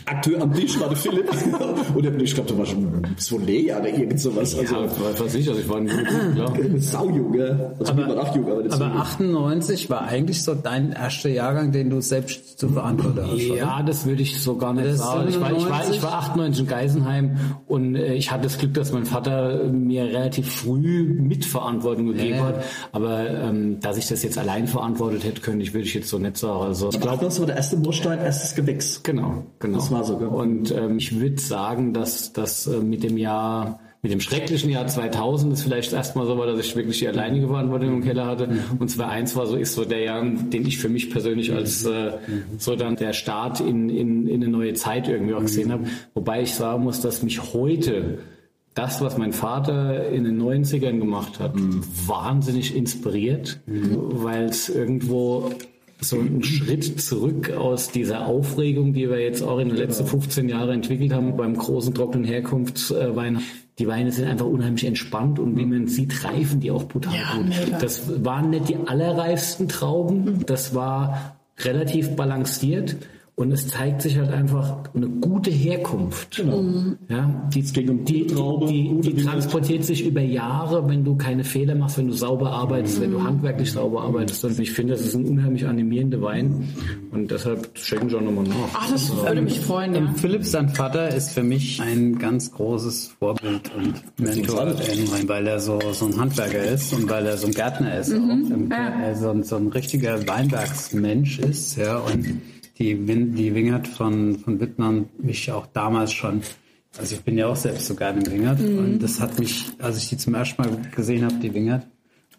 Akteur 0.05 0.41
am 0.41 0.53
Tisch 0.53 0.77
war 0.81 0.89
der 0.89 0.97
Philipp. 0.97 1.29
und 1.95 2.03
der, 2.03 2.13
ich 2.19 2.33
glaube, 2.35 2.49
da 2.51 2.57
war 2.57 2.65
schon 2.65 3.07
so 3.17 3.37
leer 3.37 3.79
oder 3.79 3.89
irgend 3.89 4.19
sowas. 4.19 4.57
Also, 4.57 4.75
Ja, 4.75 4.81
weiß 5.19 5.35
ich, 5.35 5.47
also 5.47 5.61
ich 5.61 5.69
war 5.69 5.77
ein 5.77 5.87
ja. 6.35 6.53
Saujunge. 6.77 7.75
Also 7.79 7.95
wir 7.95 8.07
waren 8.07 8.17
auch 8.19 8.35
jung, 8.35 8.51
aber, 8.51 8.73
Aber 8.73 8.85
98 8.99 9.89
war 9.89 10.01
eigentlich 10.01 10.43
so 10.43 10.55
dein 10.55 10.91
erster 10.91 11.29
Jahrgang, 11.29 11.71
den 11.71 11.89
du 11.89 12.01
selbst 12.01 12.59
zu 12.59 12.67
verantworten 12.67 13.21
hast, 13.23 13.33
oder? 13.49 13.55
Ja, 13.55 13.81
das 13.81 14.05
würde 14.05 14.23
ich 14.23 14.39
so 14.41 14.57
gar 14.57 14.73
nicht 14.73 14.87
Das 14.87 14.97
sagen. 14.97 15.29
Ich 15.29 15.39
war, 15.39 15.51
ich, 15.55 15.69
war, 15.69 15.89
ich 15.89 16.03
war 16.03 16.13
98 16.19 16.61
in 16.63 16.67
Geisenheim 16.67 17.37
und 17.67 17.95
äh, 17.95 18.13
ich 18.15 18.29
hatte 18.29 18.43
das 18.43 18.57
Glück, 18.57 18.73
dass 18.73 18.91
mein 18.91 19.05
Vater 19.05 19.63
mir 19.71 20.03
relativ 20.03 20.51
früh 20.53 21.03
Mitverantwortung 21.17 22.07
gegeben 22.07 22.35
Ja. 22.35 22.43
hat. 22.47 22.63
Aber 22.91 23.29
ähm, 23.29 23.79
dass 23.79 23.97
ich 23.97 24.07
das 24.07 24.21
jetzt 24.21 24.37
allein 24.37 24.67
verantwortet 24.67 25.23
hätte 25.23 25.41
können, 25.41 25.61
ich 25.61 25.73
würde 25.73 25.85
ich 25.85 25.93
jetzt 25.93 26.09
so 26.09 26.19
nicht 26.19 26.35
sagen. 26.37 26.61
Also 26.65 26.89
ich 26.89 26.99
glaube, 26.99 27.23
das 27.23 27.39
war 27.39 27.47
der 27.47 27.55
erste 27.55 27.77
Moorstein, 27.77 28.19
erstes 28.19 28.53
Gewächs. 28.53 29.01
Genau, 29.03 29.43
genau. 29.59 29.76
Das 29.77 29.91
war 29.91 30.03
so, 30.03 30.17
gell? 30.17 30.27
Und 30.27 30.71
ähm, 30.71 30.97
ich 30.97 31.19
würde 31.19 31.39
sagen, 31.39 31.93
dass 31.93 32.33
das 32.33 32.67
äh, 32.67 32.79
mit 32.79 33.03
dem 33.03 33.17
Jahr, 33.17 33.79
mit 34.01 34.11
dem 34.11 34.19
schrecklichen 34.19 34.69
Jahr 34.71 34.87
2000 34.87 35.53
ist 35.53 35.61
vielleicht 35.61 35.93
erstmal 35.93 36.25
so 36.25 36.37
war, 36.37 36.47
dass 36.47 36.59
ich 36.59 36.75
wirklich 36.75 36.99
die 36.99 37.07
alleinige 37.07 37.47
Verantwortung 37.47 37.93
im 37.93 38.03
Keller 38.03 38.25
hatte. 38.25 38.49
Und 38.79 38.89
2001 38.89 39.35
war 39.35 39.45
so, 39.45 39.55
ist 39.55 39.75
so 39.75 39.85
der 39.85 39.99
Jahr, 39.99 40.23
den 40.23 40.65
ich 40.65 40.79
für 40.79 40.89
mich 40.89 41.11
persönlich 41.11 41.53
als 41.53 41.85
äh, 41.85 42.13
so 42.57 42.75
dann 42.75 42.95
der 42.95 43.13
Start 43.13 43.59
in, 43.59 43.89
in, 43.89 44.27
in 44.27 44.41
eine 44.41 44.51
neue 44.51 44.73
Zeit 44.73 45.07
irgendwie 45.07 45.35
auch 45.35 45.41
gesehen 45.41 45.71
habe. 45.71 45.85
Wobei 46.13 46.41
ich 46.41 46.53
sagen 46.53 46.83
muss, 46.83 47.01
dass 47.01 47.21
mich 47.21 47.53
heute 47.53 48.19
das, 48.73 49.01
was 49.01 49.17
mein 49.17 49.33
Vater 49.33 50.09
in 50.09 50.23
den 50.23 50.41
90ern 50.41 50.99
gemacht 50.99 51.39
hat, 51.39 51.53
wahnsinnig 51.55 52.75
inspiriert, 52.75 53.59
weil 53.65 54.45
es 54.45 54.69
irgendwo 54.69 55.51
so 55.99 56.19
ein 56.19 56.43
Schritt 56.43 57.01
zurück 57.01 57.51
aus 57.51 57.89
dieser 57.89 58.27
Aufregung, 58.27 58.93
die 58.93 59.09
wir 59.09 59.19
jetzt 59.19 59.41
auch 59.41 59.59
in 59.59 59.69
den 59.69 59.77
letzten 59.77 60.05
15 60.05 60.47
Jahren 60.47 60.69
entwickelt 60.69 61.11
haben 61.13 61.35
beim 61.35 61.55
großen 61.55 61.93
trockenen 61.93 62.25
Herkunftswein. 62.25 63.41
Die 63.79 63.87
Weine 63.87 64.11
sind 64.11 64.27
einfach 64.27 64.45
unheimlich 64.45 64.85
entspannt 64.85 65.39
und 65.39 65.57
wie 65.57 65.65
man 65.65 65.87
sieht, 65.87 66.23
reifen 66.23 66.59
die 66.59 66.71
auch 66.71 66.83
brutal 66.85 67.15
gut. 67.35 67.81
Das 67.81 68.23
waren 68.23 68.49
nicht 68.49 68.69
die 68.69 68.77
allerreifsten 68.77 69.67
Trauben, 69.67 70.45
das 70.45 70.73
war 70.73 71.37
relativ 71.59 72.15
balanciert. 72.15 72.95
Und 73.39 73.51
es 73.51 73.67
zeigt 73.67 74.01
sich 74.01 74.17
halt 74.17 74.31
einfach 74.31 74.77
eine 74.95 75.07
gute 75.07 75.51
Herkunft. 75.51 76.43
Ja, 77.07 77.47
die, 77.53 77.61
ging 77.61 77.87
um 77.89 78.03
die, 78.03 78.25
Traube, 78.25 78.65
die, 78.65 78.99
die, 78.99 79.13
die 79.13 79.23
transportiert 79.23 79.83
sich 79.85 80.03
über 80.07 80.21
Jahre, 80.21 80.89
wenn 80.89 81.03
du 81.05 81.15
keine 81.17 81.43
Fehler 81.43 81.75
machst, 81.75 81.99
wenn 81.99 82.07
du 82.07 82.13
sauber 82.13 82.49
arbeitest, 82.49 82.99
wenn 82.99 83.11
du 83.11 83.21
handwerklich 83.23 83.71
sauber 83.71 84.01
arbeitest. 84.01 84.43
Und 84.43 84.59
ich 84.59 84.71
finde, 84.71 84.93
das 84.93 85.03
ist 85.03 85.13
ein 85.13 85.25
unheimlich 85.25 85.67
animierender 85.67 86.19
Wein. 86.23 86.67
Und 87.11 87.29
deshalb 87.29 87.69
schenken 87.77 88.09
wir 88.09 88.17
auch 88.17 88.21
nochmal 88.23 88.45
nach. 88.45 88.55
Ach, 88.73 88.89
das 88.91 89.15
würde 89.15 89.43
mich 89.43 89.59
freuen, 89.59 89.93
ja. 89.93 89.99
Ähm, 89.99 90.15
Philipp, 90.15 90.43
sein 90.43 90.69
Vater, 90.69 91.09
ist 91.13 91.29
für 91.33 91.43
mich 91.43 91.79
ein 91.79 92.17
ganz 92.17 92.51
großes 92.51 93.11
Vorbild 93.19 93.69
und 93.77 94.19
Mentor, 94.19 94.73
weil 95.27 95.45
er 95.45 95.59
so, 95.59 95.79
so 95.91 96.07
ein 96.07 96.19
Handwerker 96.19 96.63
ist 96.63 96.91
und 96.91 97.07
weil 97.07 97.27
er 97.27 97.37
so 97.37 97.45
ein 97.45 97.53
Gärtner 97.53 97.99
ist. 97.99 98.11
Auch. 98.11 98.15
Ähm, 98.17 98.71
Er 98.71 99.15
so, 99.15 99.29
ein- 99.29 99.43
so 99.43 99.57
ein 99.57 99.67
richtiger 99.67 100.27
Weinbergsmensch 100.27 101.37
ist. 101.37 101.77
Ja, 101.77 101.97
und 101.99 102.41
die, 102.79 103.07
Win 103.07 103.35
die 103.35 103.53
Wingert 103.53 103.87
von, 103.87 104.39
von 104.39 104.59
Wittmann 104.59 105.09
mich 105.17 105.51
auch 105.51 105.67
damals 105.67 106.13
schon, 106.13 106.41
also 106.97 107.15
ich 107.15 107.21
bin 107.21 107.37
ja 107.37 107.47
auch 107.47 107.55
selbst 107.55 107.87
so 107.87 107.95
gerne 107.95 108.23
im 108.23 108.31
Wingert 108.31 108.59
und 108.79 108.99
das 108.99 109.19
hat 109.19 109.39
mich, 109.39 109.65
als 109.79 109.97
ich 109.97 110.09
die 110.09 110.17
zum 110.17 110.33
ersten 110.35 110.61
Mal 110.61 110.77
gesehen 110.95 111.25
habe, 111.25 111.35
die 111.35 111.53
Wingert, 111.53 111.85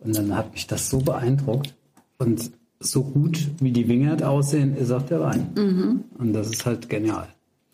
und 0.00 0.16
dann 0.16 0.36
hat 0.36 0.52
mich 0.52 0.66
das 0.66 0.88
so 0.90 0.98
beeindruckt 0.98 1.74
und 2.18 2.52
so 2.80 3.02
gut 3.02 3.48
wie 3.60 3.72
die 3.72 3.88
Wingert 3.88 4.22
aussehen, 4.22 4.76
ist 4.76 4.92
auch 4.92 5.02
der 5.02 5.20
Wein. 5.20 5.50
Und 6.18 6.32
das 6.32 6.50
ist 6.50 6.64
halt 6.64 6.88
genial. 6.88 7.28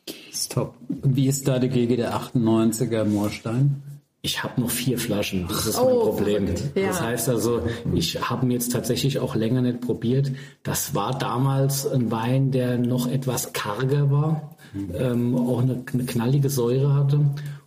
Das 0.06 0.40
ist 0.40 0.52
top. 0.52 0.74
Und 1.02 1.16
wie 1.16 1.28
ist 1.28 1.46
da 1.46 1.58
dagegen 1.58 1.96
der 1.96 2.14
98er 2.14 3.04
Moorstein? 3.04 3.82
Ich 4.24 4.42
habe 4.42 4.58
noch 4.58 4.70
vier 4.70 4.96
Flaschen. 4.96 5.46
Das 5.48 5.66
ist 5.66 5.76
mein 5.76 5.84
Oh, 5.84 6.06
Problem. 6.06 6.46
Ja. 6.74 6.86
Das 6.86 7.02
heißt 7.02 7.28
also, 7.28 7.60
ich 7.94 8.18
habe 8.30 8.46
ihn 8.46 8.52
jetzt 8.52 8.72
tatsächlich 8.72 9.18
auch 9.18 9.34
länger 9.34 9.60
nicht 9.60 9.82
probiert. 9.82 10.32
Das 10.62 10.94
war 10.94 11.18
damals 11.18 11.86
ein 11.86 12.10
Wein, 12.10 12.50
der 12.50 12.78
noch 12.78 13.06
etwas 13.06 13.52
karger 13.52 14.10
war, 14.10 14.56
ähm, 14.98 15.36
auch 15.36 15.60
eine, 15.60 15.84
eine 15.92 16.04
knallige 16.06 16.48
Säure 16.48 16.94
hatte. 16.94 17.20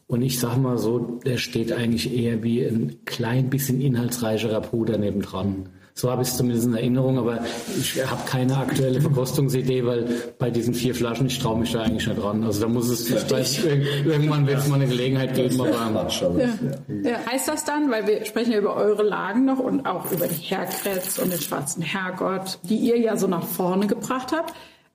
Und 0.08 0.24
ich 0.24 0.40
sag 0.40 0.58
mal 0.58 0.80
so, 0.80 1.20
der 1.24 1.38
steht 1.38 1.72
eigentlich 1.72 2.12
eher 2.12 2.42
wie 2.42 2.64
ein 2.66 3.06
klein 3.06 3.52
bisschen 3.52 3.80
inhaltsreicherer 3.80 4.62
Puder 4.62 4.98
nebendran. 4.98 5.70
So 6.00 6.12
habe 6.12 6.22
ich 6.22 6.28
es 6.28 6.38
zumindest 6.38 6.68
in 6.68 6.76
Erinnerung, 6.76 7.18
aber 7.18 7.40
ich 7.76 8.00
habe 8.06 8.22
keine 8.28 8.56
aktuelle 8.56 9.02
Verkostungsidee, 9.02 9.84
weil 9.84 10.06
bei 10.38 10.52
diesen 10.52 10.76
vier 10.76 10.94
Flaschen, 10.94 11.26
ich 11.26 11.40
traue 11.40 11.58
mich 11.58 11.72
da 11.72 11.82
eigentlich 11.82 12.06
nicht 12.08 12.22
dran. 12.22 12.44
Also 12.44 12.62
da 12.62 12.68
muss 12.68 12.88
es, 12.90 13.10
ich 13.10 13.32
weiß, 13.32 13.60
irg- 13.66 14.06
irgendwann 14.06 14.46
wird 14.46 14.60
es 14.60 14.68
mal 14.68 14.76
eine 14.76 14.86
Gelegenheit 14.86 15.34
geben, 15.34 15.60
aber 15.60 15.72
ja. 16.40 16.50
Ja. 17.04 17.18
Heißt 17.32 17.48
das 17.48 17.66
dann, 17.66 17.90
weil 17.90 18.06
wir 18.06 18.24
sprechen 18.26 18.52
ja 18.52 18.60
über 18.60 18.76
eure 18.76 19.02
Lagen 19.02 19.46
noch 19.46 19.58
und 19.58 19.88
auch 19.88 20.12
über 20.12 20.28
die 20.28 20.36
Herrkretz 20.36 21.18
und 21.18 21.34
den 21.34 21.42
schwarzen 21.42 21.82
Herrgott, 21.82 22.60
die 22.62 22.78
ihr 22.78 23.00
ja 23.00 23.18
so 23.18 23.26
nach 23.26 23.44
vorne 23.46 23.88
gebracht 23.88 24.32
habt, 24.32 24.54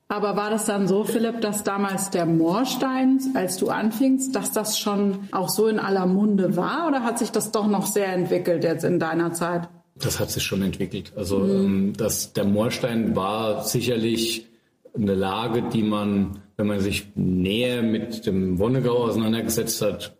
Aber 0.08 0.36
war 0.36 0.50
das 0.50 0.66
dann 0.66 0.86
so, 0.86 1.04
Philipp, 1.04 1.40
dass 1.40 1.64
damals 1.64 2.10
der 2.10 2.26
Moorstein, 2.26 3.18
als 3.34 3.56
du 3.56 3.70
anfingst, 3.70 4.36
dass 4.36 4.52
das 4.52 4.78
schon 4.78 5.20
auch 5.32 5.48
so 5.48 5.66
in 5.66 5.78
aller 5.80 6.06
Munde 6.06 6.54
war 6.56 6.86
oder 6.86 7.02
hat 7.02 7.18
sich 7.18 7.32
das 7.32 7.50
doch 7.50 7.66
noch 7.66 7.86
sehr 7.86 8.12
entwickelt 8.12 8.62
jetzt 8.62 8.84
in 8.84 8.98
deiner 9.00 9.32
Zeit? 9.32 9.68
Das 9.94 10.18
hat 10.18 10.30
sich 10.30 10.42
schon 10.42 10.62
entwickelt. 10.62 11.12
Also 11.16 11.38
mhm. 11.38 11.92
das, 11.96 12.32
der 12.32 12.44
Moorstein 12.44 13.14
war 13.14 13.64
sicherlich 13.64 14.46
eine 14.94 15.14
Lage, 15.14 15.62
die 15.72 15.82
man, 15.82 16.38
wenn 16.56 16.66
man 16.66 16.80
sich 16.80 17.06
näher 17.14 17.82
mit 17.82 18.26
dem 18.26 18.58
Wonnegau 18.58 19.04
auseinandergesetzt 19.04 19.82
hat, 19.82 20.16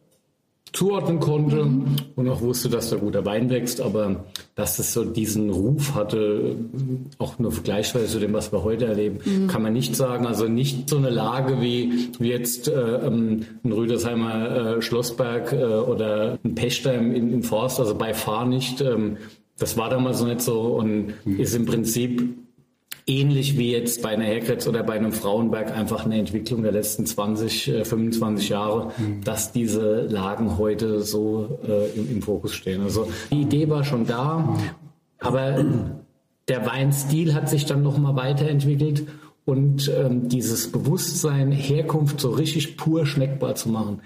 zuordnen 0.72 1.20
konnte 1.20 1.64
mhm. 1.64 1.96
und 2.16 2.28
auch 2.28 2.40
wusste, 2.40 2.70
dass 2.70 2.88
da 2.88 2.96
guter 2.96 3.26
Wein 3.26 3.50
wächst, 3.50 3.80
aber 3.80 4.24
dass 4.54 4.78
es 4.78 4.92
so 4.92 5.04
diesen 5.04 5.50
Ruf 5.50 5.94
hatte, 5.94 6.56
auch 7.18 7.38
nur 7.38 7.52
vergleichsweise 7.52 8.06
zu 8.06 8.18
dem, 8.20 8.32
was 8.32 8.52
wir 8.52 8.64
heute 8.64 8.86
erleben, 8.86 9.18
mhm. 9.24 9.48
kann 9.48 9.62
man 9.62 9.74
nicht 9.74 9.94
sagen. 9.94 10.26
Also 10.26 10.48
nicht 10.48 10.88
so 10.88 10.96
eine 10.96 11.10
Lage 11.10 11.60
wie, 11.60 12.10
wie 12.18 12.28
jetzt 12.28 12.68
äh, 12.68 12.72
ähm, 12.72 13.44
ein 13.62 13.72
Rüdersheimer 13.72 14.76
äh, 14.76 14.82
Schlossberg 14.82 15.52
äh, 15.52 15.62
oder 15.62 16.38
ein 16.42 16.54
Pechter 16.54 16.94
im, 16.94 17.14
im 17.14 17.42
Forst, 17.42 17.78
also 17.78 17.94
bei 17.94 18.14
Fahr 18.14 18.46
nicht. 18.46 18.80
Ähm, 18.80 19.18
das 19.62 19.76
war 19.76 19.88
damals 19.88 20.20
noch 20.20 20.26
nicht 20.26 20.40
so 20.40 20.60
und 20.60 21.14
mhm. 21.24 21.38
ist 21.38 21.54
im 21.54 21.66
Prinzip 21.66 22.36
ähnlich 23.06 23.56
wie 23.56 23.70
jetzt 23.70 24.02
bei 24.02 24.10
einer 24.10 24.24
Herkretz 24.24 24.66
oder 24.66 24.82
bei 24.82 24.94
einem 24.94 25.12
Frauenberg 25.12 25.70
einfach 25.76 26.04
eine 26.04 26.18
Entwicklung 26.18 26.62
der 26.62 26.72
letzten 26.72 27.06
20, 27.06 27.72
25 27.84 28.50
äh, 28.50 28.52
Jahre, 28.52 28.92
mhm. 28.98 29.22
dass 29.22 29.52
diese 29.52 30.02
Lagen 30.02 30.58
heute 30.58 31.00
so 31.02 31.60
äh, 31.66 31.96
im, 31.96 32.10
im, 32.10 32.22
Fokus 32.22 32.54
stehen. 32.54 32.82
Also 32.82 33.08
die 33.30 33.42
Idee 33.42 33.68
war 33.68 33.84
schon 33.84 34.06
da, 34.06 34.56
aber 35.20 35.64
der 36.48 36.66
Weinstil 36.66 37.34
hat 37.34 37.48
sich 37.48 37.64
dann 37.64 37.82
nochmal 37.82 38.16
weiterentwickelt 38.16 39.06
und 39.44 39.90
ähm, 39.96 40.28
dieses 40.28 40.70
Bewusstsein, 40.70 41.52
Herkunft 41.52 42.20
so 42.20 42.30
richtig 42.30 42.76
pur 42.76 43.06
schmeckbar 43.06 43.54
zu 43.54 43.68
machen, 43.68 44.00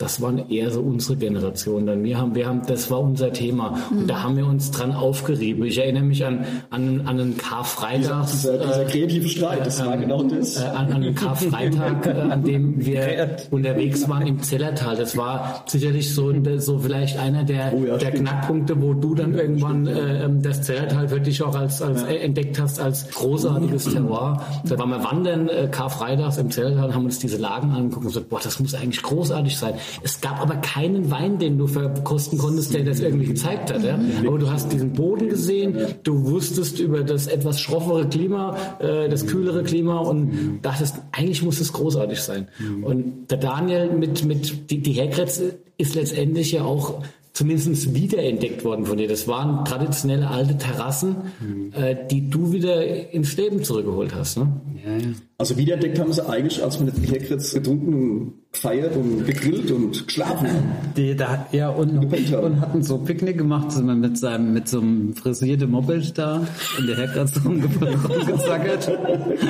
das 0.00 0.22
waren 0.22 0.48
eher 0.48 0.70
so 0.70 0.80
unsere 0.80 1.18
Generation. 1.18 1.84
Dann 1.84 2.02
wir 2.02 2.16
haben, 2.16 2.34
wir 2.34 2.46
haben, 2.46 2.62
das 2.66 2.90
war 2.90 3.00
unser 3.00 3.34
Thema. 3.34 3.78
Und 3.90 4.08
da 4.08 4.22
haben 4.22 4.34
wir 4.34 4.46
uns 4.46 4.70
dran 4.70 4.92
aufgerieben. 4.92 5.62
Ich 5.64 5.76
erinnere 5.76 6.04
mich 6.04 6.24
an, 6.24 6.46
an, 6.70 7.02
an 7.02 7.20
einen 7.20 7.36
Karfreitag. 7.36 8.26
Dieser, 8.30 8.56
dieser, 8.56 8.66
dieser 8.66 8.84
kreative 8.86 9.28
Streit, 9.28 9.66
das 9.66 9.78
äh, 9.78 9.84
war 9.84 9.98
genau 9.98 10.22
das. 10.22 10.56
Äh, 10.56 10.64
an, 10.64 10.86
an 10.86 11.04
einen 11.04 11.14
Karfreitag, 11.14 12.06
äh, 12.06 12.10
an 12.12 12.42
dem 12.44 12.82
wir 12.84 13.36
unterwegs 13.50 14.08
waren 14.08 14.26
im 14.26 14.42
Zellertal. 14.42 14.96
Das 14.96 15.18
war 15.18 15.64
sicherlich 15.66 16.14
so, 16.14 16.32
so 16.56 16.78
vielleicht 16.78 17.18
einer 17.18 17.44
der, 17.44 17.74
oh 17.74 17.84
ja, 17.84 17.98
der 17.98 18.12
Knackpunkte, 18.12 18.80
wo 18.80 18.94
du 18.94 19.14
dann 19.14 19.34
irgendwann 19.34 19.86
äh, 19.86 20.30
das 20.40 20.62
Zellertal 20.62 21.10
wirklich 21.10 21.42
auch 21.42 21.54
als, 21.54 21.82
als 21.82 22.00
ja. 22.02 22.08
entdeckt 22.08 22.58
hast 22.58 22.80
als 22.80 23.10
großartiges 23.10 23.84
Terroir. 23.84 24.42
Da 24.64 24.78
waren 24.78 24.88
wir 24.88 25.04
wandern, 25.04 25.50
äh, 25.50 25.68
Karfreitags 25.70 26.38
im 26.38 26.50
Zellertal, 26.50 26.94
haben 26.94 27.04
uns 27.04 27.18
diese 27.18 27.36
Lagen 27.36 27.72
angeguckt 27.72 28.06
und 28.06 28.12
gesagt, 28.14 28.30
boah, 28.30 28.40
das 28.42 28.58
muss 28.60 28.74
eigentlich 28.74 29.02
großartig 29.02 29.58
sein. 29.58 29.74
Es 30.02 30.20
gab 30.20 30.40
aber 30.40 30.56
keinen 30.56 31.10
Wein, 31.10 31.38
den 31.38 31.58
du 31.58 31.66
verkosten 31.66 32.38
konntest, 32.38 32.74
der 32.74 32.84
das 32.84 33.00
irgendwie 33.00 33.26
gezeigt 33.26 33.72
hat. 33.72 33.82
Ja? 33.82 33.98
Aber 34.26 34.38
du 34.38 34.50
hast 34.50 34.72
diesen 34.72 34.92
Boden 34.92 35.28
gesehen, 35.28 35.76
du 36.02 36.24
wusstest 36.26 36.78
über 36.80 37.02
das 37.02 37.26
etwas 37.26 37.60
schroffere 37.60 38.08
Klima, 38.08 38.56
äh, 38.78 39.08
das 39.08 39.26
kühlere 39.26 39.62
Klima 39.62 39.98
und 39.98 40.60
dachtest, 40.62 40.96
eigentlich 41.12 41.42
muss 41.42 41.60
es 41.60 41.72
großartig 41.72 42.20
sein. 42.20 42.48
Und 42.82 43.30
der 43.30 43.38
Daniel 43.38 43.90
mit, 43.90 44.24
mit 44.24 44.70
die, 44.70 44.80
die 44.80 44.92
Herkretz 44.92 45.42
ist 45.78 45.94
letztendlich 45.94 46.52
ja 46.52 46.64
auch 46.64 47.02
zumindest 47.32 47.94
wiederentdeckt 47.94 48.64
worden 48.64 48.84
von 48.84 48.98
dir. 48.98 49.08
Das 49.08 49.28
waren 49.28 49.64
traditionelle 49.64 50.28
alte 50.28 50.58
Terrassen, 50.58 51.16
mhm. 51.40 51.72
äh, 51.72 51.96
die 52.10 52.28
du 52.28 52.52
wieder 52.52 53.12
ins 53.12 53.36
Leben 53.36 53.64
zurückgeholt 53.64 54.14
hast. 54.14 54.38
Ne? 54.38 54.60
Ja, 54.84 54.96
ja. 54.96 55.14
Also 55.40 55.56
wiederentdeckt 55.56 55.98
haben 55.98 56.12
sie 56.12 56.28
eigentlich, 56.28 56.62
als 56.62 56.78
wir 56.78 56.84
mit 56.84 56.96
Herkritz 57.10 57.54
getrunken 57.54 57.94
und 57.94 58.34
gefeiert 58.52 58.94
und 58.94 59.24
gegrillt 59.24 59.70
und 59.70 60.06
geschlafen 60.06 60.48
haben. 60.48 60.74
Die, 60.98 61.16
da, 61.16 61.46
ja, 61.50 61.70
und, 61.70 61.96
und, 61.96 62.60
hatten 62.60 62.82
so 62.82 62.98
Picknick 62.98 63.38
gemacht, 63.38 63.72
sind 63.72 63.86
wir 63.86 63.94
mit 63.94 64.18
seinem, 64.18 64.52
mit 64.52 64.68
so 64.68 64.80
einem 64.80 65.16
frisierten 65.16 65.70
Moped 65.70 66.18
da 66.18 66.42
in 66.78 66.88
der 66.88 66.98
Herkritz 66.98 67.40
rumgezackert. 67.42 68.86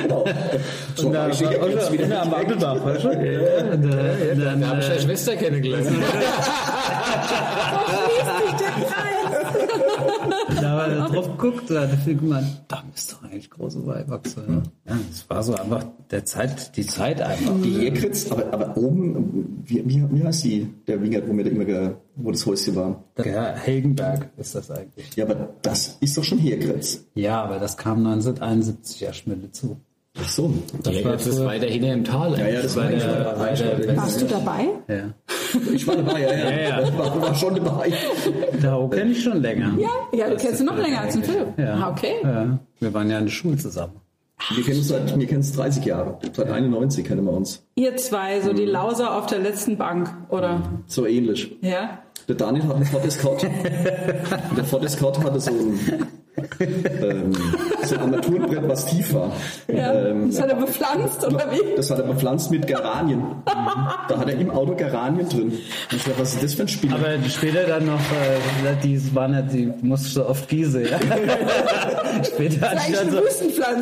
genau. 0.01 0.23
So 0.95 1.07
und 1.07 1.13
da, 1.13 1.29
ich 1.29 1.41
war, 1.41 1.49
oder, 1.49 1.91
wieder 1.91 2.03
in 2.03 2.09
der 2.09 2.21
weißt 2.21 3.03
du? 3.03 3.09
Ja, 3.09 3.23
ja, 3.23 3.75
da, 3.75 3.89
ja, 3.89 4.13
da, 4.35 4.55
da 4.55 4.67
habe 4.67 4.79
ich 4.79 4.87
deine 4.87 5.01
Schwester 5.01 5.35
kennengelernt. 5.35 5.87
da 10.89 10.97
war 10.97 11.07
er 11.07 11.13
drauf 11.13 11.37
geguckt, 11.37 11.69
da 11.69 11.81
hat 11.81 12.07
er 12.07 12.13
gemeint, 12.13 12.63
da 12.67 12.83
müsste 12.89 13.15
doch 13.15 13.23
eigentlich 13.23 13.49
große 13.49 13.85
Weihwachse. 13.85 14.43
Ja. 14.47 14.93
ja, 14.93 14.99
das 15.09 15.29
war 15.29 15.43
so 15.43 15.55
einfach 15.55 15.85
der 16.09 16.25
Zeit, 16.25 16.75
die 16.77 16.85
Zeit 16.85 17.21
einfach. 17.21 17.53
Die 17.61 17.79
Herkritz, 17.79 18.31
aber, 18.31 18.53
aber 18.53 18.77
oben, 18.77 19.63
wie, 19.65 19.87
wie, 19.87 20.05
wie 20.11 20.23
heißt 20.23 20.43
die, 20.43 20.67
der 20.87 21.01
Wingert, 21.01 21.27
wo 21.27 21.35
wir 21.35 21.43
da 21.43 21.49
immer, 21.49 21.95
wo 22.15 22.31
das 22.31 22.45
Häuschen 22.45 22.75
war? 22.75 23.03
Ja, 23.23 23.53
Helgenberg 23.55 24.29
ist 24.37 24.55
das 24.55 24.69
eigentlich. 24.71 25.15
Ja, 25.15 25.25
aber 25.25 25.53
das 25.61 25.97
ist 25.99 26.17
doch 26.17 26.23
schon 26.23 26.37
Herkritz. 26.37 27.05
Ja, 27.13 27.41
aber 27.43 27.59
das 27.59 27.77
kam 27.77 27.99
1971 27.99 29.01
erst 29.03 29.27
mit 29.27 29.43
dazu. 29.43 29.77
Ach 30.19 30.27
so. 30.27 30.53
Das 30.83 30.93
ja, 30.93 31.05
war 31.05 31.13
jetzt 31.13 31.27
ist 31.27 31.43
weiter 31.45 31.67
hinten 31.67 31.89
im 31.89 32.03
Tal. 32.03 32.37
Ja, 32.37 32.47
ja, 32.47 32.61
das 32.61 32.75
war 32.75 32.87
der, 32.87 33.39
weiter, 33.39 33.95
Warst 33.95 34.21
du 34.21 34.25
dabei? 34.25 34.67
Ja. 34.87 35.13
Ich 35.73 35.85
war 35.85 35.97
dabei, 35.97 36.21
ja, 36.21 36.33
ja. 36.33 36.49
ja, 36.49 36.61
ja. 36.61 36.81
Ich 36.81 36.97
war, 36.97 37.21
war 37.21 37.35
schon 37.35 37.55
dabei. 37.55 37.91
Da 38.61 38.87
kenne 38.89 39.11
ich 39.11 39.21
schon 39.21 39.41
länger. 39.41 39.73
Ja, 39.77 39.89
ja 40.13 40.27
du 40.27 40.33
das 40.33 40.43
kennst 40.43 40.61
ihn 40.61 40.65
noch 40.65 40.77
länger 40.77 41.01
als 41.01 41.13
den 41.13 41.23
Philipp. 41.25 41.47
Ja. 41.57 41.73
Ah, 41.75 41.91
okay. 41.91 42.13
Ja. 42.23 42.59
Wir 42.79 42.93
waren 42.93 43.09
ja 43.09 43.19
in 43.19 43.25
der 43.25 43.31
Schule 43.31 43.57
zusammen. 43.57 43.99
Wir 44.55 44.63
kennen 44.63 44.77
uns 44.77 44.87
seit, 44.87 45.19
wir 45.19 45.27
kennen 45.27 45.41
es 45.41 45.51
30 45.53 45.85
Jahre. 45.85 46.17
Seit 46.33 46.49
91 46.49 47.05
kennen 47.05 47.25
wir 47.25 47.33
uns. 47.33 47.63
Ihr 47.75 47.95
zwei, 47.97 48.41
so 48.41 48.53
die 48.53 48.65
Lauser 48.65 49.15
auf 49.15 49.25
der 49.27 49.39
letzten 49.39 49.77
Bank, 49.77 50.09
oder? 50.29 50.61
So 50.87 51.05
ähnlich. 51.05 51.55
Ja. 51.61 51.99
Der 52.27 52.35
Daniel 52.35 52.63
hat 52.67 52.75
einen 52.75 52.85
Ford 52.85 53.05
Escort. 53.05 53.43
der 54.57 54.65
Ford 54.65 54.85
Escort 54.85 55.23
hatte 55.23 55.39
so 55.39 55.51
ein 55.51 55.79
ähm, 56.59 57.33
so 57.83 57.95
ein 57.95 58.01
Armaturenbrett, 58.01 58.67
was 58.67 58.85
tief 58.85 59.13
war. 59.13 59.31
Ja, 59.67 59.93
ähm, 59.93 60.29
das 60.29 60.41
hat 60.41 60.49
er 60.49 60.55
bepflanzt, 60.55 61.25
oder 61.25 61.51
wie? 61.51 61.75
Das 61.75 61.91
hat 61.91 61.99
er 61.99 62.05
bepflanzt 62.05 62.51
mit 62.51 62.67
Geranien. 62.67 63.23
da 63.45 64.17
hat 64.17 64.29
er 64.29 64.37
im 64.37 64.49
Auto 64.51 64.75
Geranien 64.75 65.27
drin. 65.27 65.51
Und 65.51 65.57
ich 65.91 66.03
dachte, 66.03 66.19
was 66.19 66.33
ist 66.33 66.43
das 66.43 66.53
für 66.53 66.63
ein 66.63 66.67
Spiel? 66.67 66.93
Aber 66.93 67.07
später 67.29 67.63
dann 67.65 67.85
noch, 67.85 67.99
äh, 67.99 68.75
die 68.83 69.15
waren 69.15 69.33
ja, 69.33 69.41
die 69.41 69.71
musste 69.81 70.09
so 70.09 70.27
oft 70.27 70.47
gießen, 70.47 70.83
ja. 70.83 70.99
später 72.23 72.69
hatte 72.69 72.81
ich 72.89 72.95
dann 72.95 73.11
so, 73.11 73.17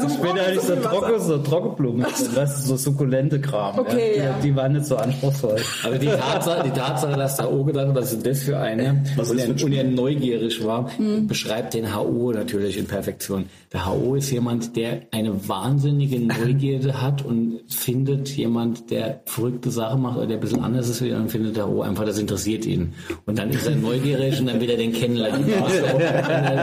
später 0.10 0.42
hatte 0.42 0.54
ich 0.54 0.62
so, 0.62 0.76
Trocken, 0.76 1.20
so 1.20 1.38
Trockenblumen, 1.38 2.06
das 2.36 2.60
ist 2.60 2.66
so 2.66 2.78
sukkulente 2.78 3.40
Kram. 3.40 3.80
Okay, 3.80 4.18
ja. 4.18 4.24
ja. 4.24 4.34
Die, 4.42 4.50
die, 4.50 4.56
waren 4.56 4.74
nicht 4.74 4.86
so 4.86 4.96
anspruchsvoll. 4.96 5.58
Aber 5.84 5.98
die 5.98 6.08
Tatsache, 6.08 6.64
die 6.64 6.72
Tatsache 6.72 7.18
dass 7.18 7.38
der 7.38 7.52
O 7.52 7.64
gedacht 7.64 7.88
hat, 7.88 7.96
was 7.96 8.14
ist 8.14 8.26
das 8.30 8.44
für 8.44 8.58
eine, 8.58 9.04
was 9.16 9.32
und, 9.32 9.40
er, 9.40 9.50
und 9.50 9.74
er 9.74 9.84
neugierig 9.84 10.64
war, 10.64 10.90
mhm. 10.98 11.28
beschreibt 11.28 11.74
den 11.74 11.96
HO 11.96 12.32
natürlich 12.32 12.78
in 12.78 12.86
Perfektion. 12.86 13.46
Der 13.74 13.88
HO 13.88 14.16
ist 14.16 14.32
jemand, 14.32 14.76
der 14.76 15.02
eine 15.12 15.48
wahnsinnige 15.48 16.20
Neugierde 16.20 17.02
hat 17.02 17.26
und 17.26 17.60
findet 17.68 18.30
jemand, 18.30 18.90
der 18.92 19.22
verrückte 19.26 19.72
Sachen 19.72 20.02
macht 20.02 20.18
oder 20.18 20.28
der 20.28 20.38
ein 20.38 20.42
bisschen 20.42 20.64
anders 20.64 20.90
ist, 20.90 21.02
und 21.02 21.30
findet 21.30 21.56
der 21.56 21.68
HO 21.68 21.82
einfach, 21.82 22.06
das 22.06 22.20
interessiert 22.20 22.66
ihn. 22.66 22.94
Und 23.26 23.38
dann 23.40 23.50
ist 23.50 23.68
er 23.68 23.76
neugierig 23.76 24.40
und 24.40 24.48
dann 24.48 24.62
will 24.62 24.70
er 24.70 24.78
den 24.78 24.94
kennenlernen. 24.94 25.46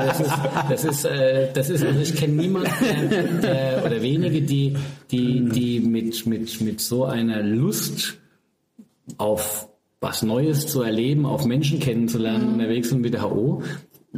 Das 0.07 0.21
ist, 0.21 0.33
das 0.71 0.85
ist, 0.85 1.05
äh, 1.05 1.49
das 1.53 1.71
ist 1.71 1.85
also 1.85 2.01
ich 2.01 2.15
kenne 2.15 2.35
niemanden 2.35 2.71
äh, 3.43 3.81
oder 3.85 4.01
wenige, 4.03 4.43
die, 4.43 4.77
die, 5.11 5.49
die 5.49 5.81
mit, 5.81 6.27
mit, 6.27 6.61
mit 6.61 6.81
so 6.81 7.05
einer 7.05 7.43
Lust 7.43 8.19
auf 9.19 9.69
was 10.01 10.23
Neues 10.23 10.67
zu 10.67 10.83
erleben, 10.83 11.27
auf 11.27 11.45
Menschen 11.45 11.81
kennenzulernen, 11.81 12.55
unterwegs 12.55 12.91
sind 12.91 13.03
wie 13.03 13.11
der 13.11 13.23
HO, 13.23 13.63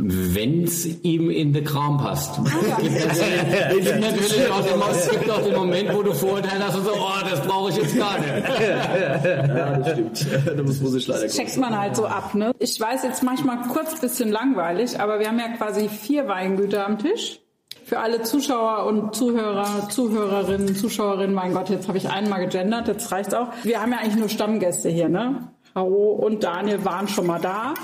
wenn 0.01 0.65
es 0.65 0.87
ihm 1.03 1.31
in 1.31 1.53
den 1.53 1.65
Kram 1.65 1.99
passt. 1.99 2.39
Ah, 2.39 2.79
es, 2.81 3.75
gibt 3.85 4.01
natürlich 4.01 4.51
auch 4.51 4.63
den, 4.63 4.81
es 4.91 5.11
gibt 5.11 5.31
auch 5.31 5.43
den 5.43 5.55
Moment, 5.55 5.93
wo 5.93 6.03
du 6.03 6.13
Vorurteile 6.13 6.67
hast 6.67 6.77
und 6.77 6.85
so, 6.85 6.93
oh, 6.93 7.29
das 7.29 7.41
brauche 7.47 7.71
ich 7.71 7.77
jetzt 7.77 7.97
gar 7.97 8.19
nicht. 8.19 8.29
ja, 8.61 9.79
das 9.79 9.93
stimmt. 9.93 10.27
Da 10.47 10.63
muss, 10.63 10.81
muss 10.81 10.95
ich 10.95 11.07
leider 11.07 11.25
das 11.25 11.37
checkt 11.37 11.57
man 11.57 11.79
halt 11.79 11.97
so 11.97 12.07
ab. 12.07 12.35
Ne? 12.35 12.53
Ich 12.59 12.79
weiß 12.81 13.03
jetzt 13.03 13.23
manchmal 13.23 13.61
kurz 13.69 13.95
ein 13.95 14.01
bisschen 14.01 14.31
langweilig, 14.31 15.01
aber 15.01 15.19
wir 15.19 15.29
haben 15.29 15.39
ja 15.39 15.49
quasi 15.57 15.89
vier 15.89 16.29
Weingüter 16.29 16.87
am 16.87 16.99
Tisch. 16.99 17.41
Für 17.85 18.01
alle 18.01 18.23
Zuschauer 18.23 18.85
und 18.85 19.15
Zuhörer, 19.15 19.89
Zuhörerinnen, 19.89 20.77
Zuschauerinnen, 20.77 21.35
mein 21.35 21.55
Gott, 21.55 21.71
jetzt 21.71 21.89
habe 21.89 21.97
ich 21.97 22.09
einmal 22.11 22.41
gegendert, 22.41 22.87
jetzt 22.87 23.11
reicht's 23.11 23.33
auch. 23.33 23.49
Wir 23.63 23.81
haben 23.81 23.93
ja 23.93 23.99
eigentlich 23.99 24.17
nur 24.17 24.29
Stammgäste 24.29 24.91
hier, 24.91 25.09
ne? 25.09 25.49
Hao 25.79 26.13
und 26.13 26.43
Daniel 26.43 26.85
waren 26.85 27.09
schon 27.09 27.27
mal 27.27 27.41
da. 27.41 27.75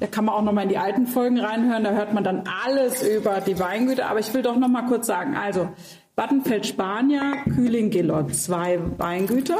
Da 0.00 0.06
kann 0.06 0.24
man 0.24 0.34
auch 0.34 0.42
noch 0.42 0.52
mal 0.52 0.62
in 0.62 0.68
die 0.68 0.78
alten 0.78 1.06
Folgen 1.06 1.38
reinhören. 1.38 1.84
Da 1.84 1.92
hört 1.92 2.12
man 2.12 2.24
dann 2.24 2.44
alles 2.64 3.06
über 3.06 3.40
die 3.40 3.58
Weingüter. 3.58 4.08
Aber 4.08 4.18
ich 4.18 4.32
will 4.34 4.42
doch 4.42 4.56
noch 4.56 4.68
mal 4.68 4.86
kurz 4.86 5.06
sagen. 5.06 5.36
Also, 5.36 5.68
Wattenfeld 6.16 6.66
Spanier, 6.66 7.36
Kühling 7.44 7.90
Gillot, 7.90 8.34
zwei 8.34 8.80
Weingüter. 8.98 9.58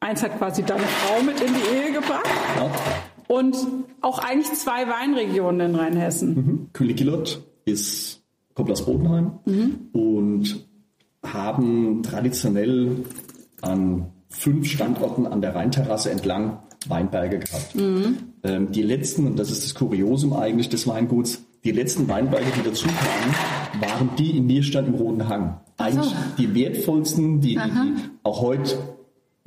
Eins 0.00 0.22
hat 0.22 0.38
quasi 0.38 0.62
deine 0.62 0.82
Frau 0.82 1.22
mit 1.22 1.40
in 1.40 1.52
die 1.52 1.76
Ehe 1.76 1.92
gebracht. 1.92 2.26
Ja. 2.56 2.70
Und 3.28 3.56
auch 4.00 4.20
eigentlich 4.20 4.52
zwei 4.54 4.88
Weinregionen 4.88 5.70
in 5.70 5.76
Rheinhessen. 5.76 6.34
Mhm. 6.34 6.68
Kühling 6.72 6.96
Gillot 6.96 7.42
ist, 7.64 8.22
kommt 8.54 8.70
aus 8.70 8.86
Bodenheim. 8.86 9.38
Mhm. 9.44 9.90
Und 9.92 10.66
haben 11.22 12.02
traditionell 12.02 13.04
an 13.60 14.12
fünf 14.30 14.66
Standorten 14.66 15.26
an 15.26 15.40
der 15.40 15.54
Rheinterrasse 15.54 16.10
entlang 16.10 16.62
Weinberge 16.88 17.38
gehabt. 17.38 17.74
Ähm, 17.76 18.72
die 18.72 18.82
letzten, 18.82 19.26
und 19.26 19.38
das 19.38 19.50
ist 19.50 19.64
das 19.64 19.74
Kuriosum 19.74 20.32
eigentlich 20.32 20.68
des 20.68 20.86
Weinguts, 20.86 21.44
die 21.64 21.72
letzten 21.72 22.08
Weinberge, 22.08 22.46
die 22.56 22.62
dazu 22.68 22.86
kamen, 22.86 23.82
waren 23.82 24.10
die 24.16 24.36
in 24.36 24.46
Nierstand 24.46 24.88
im 24.88 24.94
Roten 24.94 25.28
Hang. 25.28 25.60
Eigentlich 25.76 26.12
die 26.38 26.54
wertvollsten, 26.54 27.40
die, 27.40 27.56
die, 27.56 27.56
die 27.56 27.94
auch 28.22 28.40
heute 28.42 28.78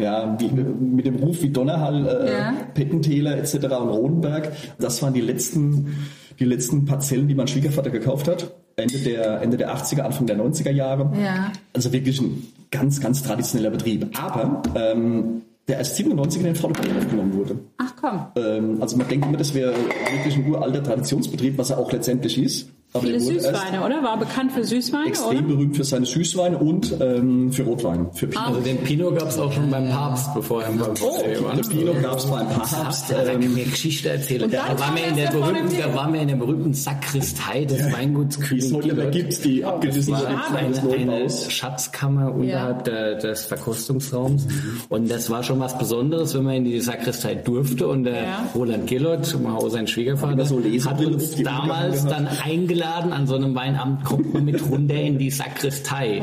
ja, 0.02 0.36
wie, 0.40 0.48
mit 0.50 1.06
dem 1.06 1.16
Ruf 1.16 1.42
wie 1.42 1.50
Donnerhall, 1.50 2.08
äh, 2.08 2.32
Ja. 2.32 2.54
Pettentäler 2.74 3.38
etc. 3.38 3.56
und 3.56 3.90
Rodenberg. 3.90 4.52
Das 4.80 5.02
waren 5.02 5.14
die 5.14 5.22
letzten, 5.22 5.96
die 6.40 6.46
letzten 6.46 6.86
Parzellen, 6.86 7.28
die 7.28 7.36
mein 7.36 7.48
Schwiegervater 7.48 7.92
gekauft 7.92 8.28
hat. 8.28 8.52
Ende 8.78 8.98
der, 9.00 9.42
Ende 9.42 9.58
der 9.58 9.76
80er, 9.76 10.02
Anfang 10.02 10.26
der 10.26 10.38
90er 10.38 10.72
Jahre. 10.72 11.12
Ja. 11.22 11.52
Also 11.74 11.94
wirklich 11.94 12.20
ein 12.20 12.48
ganz, 12.72 13.00
ganz 13.00 13.22
traditioneller 13.22 13.70
Betrieb. 13.70 14.08
Aber 14.20 14.64
ähm, 14.76 15.42
der 15.68 15.78
erst 15.78 15.96
97 15.96 16.42
in 16.42 16.46
den 16.46 16.56
Protokoll 16.56 16.98
aufgenommen 16.98 17.34
wurde. 17.34 17.60
Ach 17.78 17.94
komm. 18.00 18.28
Ähm, 18.36 18.82
also 18.82 18.98
man 18.98 19.08
denkt 19.08 19.26
immer, 19.26 19.38
das 19.38 19.54
wäre 19.54 19.74
wirklich 20.12 20.36
ein 20.36 20.50
uralter 20.50 20.84
Traditionsbetrieb, 20.84 21.58
was 21.58 21.70
er 21.70 21.78
auch 21.78 21.92
letztendlich 21.92 22.38
ist. 22.42 22.70
Aber 22.94 23.04
Viele 23.06 23.22
Süßweine, 23.22 23.86
oder? 23.86 24.04
War 24.04 24.20
bekannt 24.20 24.52
für 24.52 24.66
Süßweine, 24.66 25.08
extrem 25.08 25.30
oder? 25.46 25.48
berühmt 25.48 25.78
für 25.78 25.86
seine 25.86 26.06
Süßweine 26.06 26.58
und 26.58 26.94
ähm, 27.00 27.50
für 27.50 27.64
Rotwein, 27.64 28.08
für 28.12 28.28
Pinot. 28.28 28.46
Also 28.48 28.60
den 28.60 28.78
Pinot 28.80 29.18
gab 29.18 29.30
es 29.30 29.38
auch 29.40 29.50
schon 29.54 29.70
beim 29.72 29.90
Papst, 29.90 30.34
bevor 30.34 30.62
er 30.64 30.72
beim 30.72 30.94
Oh, 31.02 31.24
der 31.56 31.62
Pinot 31.70 32.02
gab 32.02 32.18
es 32.18 32.26
beim 32.26 32.50
Papst. 32.50 33.10
Da 33.10 33.24
kann 33.24 33.42
Ähm, 33.42 33.54
mir 33.54 33.64
Geschichte 33.64 34.10
erzählen. 34.10 34.52
Da 34.52 34.78
waren 34.78 34.94
wir 34.98 35.08
in 35.08 35.16
der 35.16 35.32
berühmten, 35.32 35.78
da 35.80 35.96
waren 35.96 36.14
wir 36.14 36.22
in 36.22 36.28
der 36.28 36.36
berühmten 36.36 36.74
Sakristei 36.74 37.64
des 37.64 37.94
Weinguts 37.94 38.38
heute 38.38 38.56
immer 38.66 38.80
Kühlen 38.82 39.12
gibt, 39.12 39.46
die 39.46 39.64
abgerissen 39.64 40.14
war 40.14 40.28
eine, 40.54 40.92
eine. 40.94 41.30
Schatzkammer 41.30 42.34
unterhalb 42.34 42.84
der, 42.84 43.16
des 43.16 43.46
Verkostungsraums. 43.46 44.48
Und 44.90 45.10
das 45.10 45.30
war 45.30 45.44
schon 45.44 45.62
was 45.62 45.78
Besonderes, 45.78 46.34
wenn 46.34 46.44
man 46.44 46.56
in 46.56 46.66
die 46.66 46.82
Sakristei 46.82 47.36
durfte. 47.36 47.88
Und 47.88 48.04
der 48.04 48.22
Ja. 48.24 48.50
Roland 48.54 48.86
Gillott, 48.88 49.34
Mao 49.42 49.70
sein 49.70 49.88
Schwiegervater, 49.88 50.46
so 50.46 50.60
hat 50.60 51.06
uns 51.06 51.36
damals 51.42 52.06
dann 52.06 52.28
eingeladen. 52.28 52.81
An 52.86 53.28
so 53.28 53.36
einem 53.36 53.56
Weinamt 53.56 54.04
kommt 54.04 54.34
man 54.34 54.46
mit 54.46 54.62
runter 54.70 54.96
in 54.96 55.18
die 55.18 55.30
Sakristei. 55.30 56.22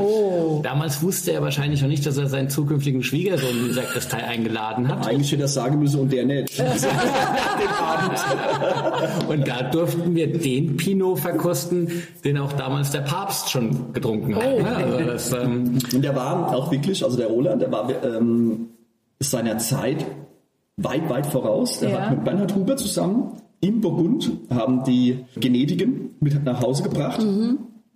Damals 0.62 1.02
wusste 1.02 1.32
er 1.32 1.42
wahrscheinlich 1.42 1.80
noch 1.82 1.88
nicht, 1.88 2.04
dass 2.06 2.16
er 2.18 2.26
seinen 2.26 2.50
zukünftigen 2.50 3.02
Schwiegersohn 3.02 3.50
in 3.56 3.64
die 3.66 3.72
Sakristei 3.72 4.24
eingeladen 4.24 4.88
hat. 4.88 5.06
Eigentlich 5.06 5.30
hätte 5.32 5.42
er 5.42 5.48
sagen 5.48 5.78
müssen 5.78 6.00
und 6.00 6.12
der 6.12 6.24
nicht. 6.26 6.48
Und 9.28 9.46
da 9.46 9.62
durften 9.62 10.14
wir 10.14 10.32
den 10.32 10.76
Pinot 10.76 11.18
verkosten, 11.20 11.90
den 12.24 12.38
auch 12.38 12.52
damals 12.54 12.90
der 12.90 13.00
Papst 13.00 13.50
schon 13.50 13.92
getrunken 13.92 14.34
hat. 14.36 14.44
Oh. 14.46 14.62
Also 14.64 14.98
das, 15.04 15.32
ähm, 15.32 15.78
Und 15.92 16.02
der 16.02 16.14
war 16.16 16.54
auch 16.54 16.70
wirklich, 16.70 17.04
also 17.04 17.16
der 17.16 17.28
Roland, 17.28 17.62
der 17.62 17.70
war 17.72 17.88
ähm, 18.04 18.68
seiner 19.20 19.58
Zeit 19.58 20.04
weit, 20.76 21.08
weit 21.08 21.26
voraus. 21.26 21.80
Der 21.80 21.90
Ja. 21.90 22.00
hat 22.02 22.10
mit 22.10 22.24
Bernhard 22.24 22.54
Huber 22.54 22.76
zusammen 22.76 23.32
im 23.60 23.80
Burgund 23.80 24.30
haben 24.50 24.84
die 24.84 25.24
Genetiken 25.36 26.14
mit 26.20 26.44
nach 26.44 26.62
Hause 26.62 26.84
gebracht. 26.84 27.24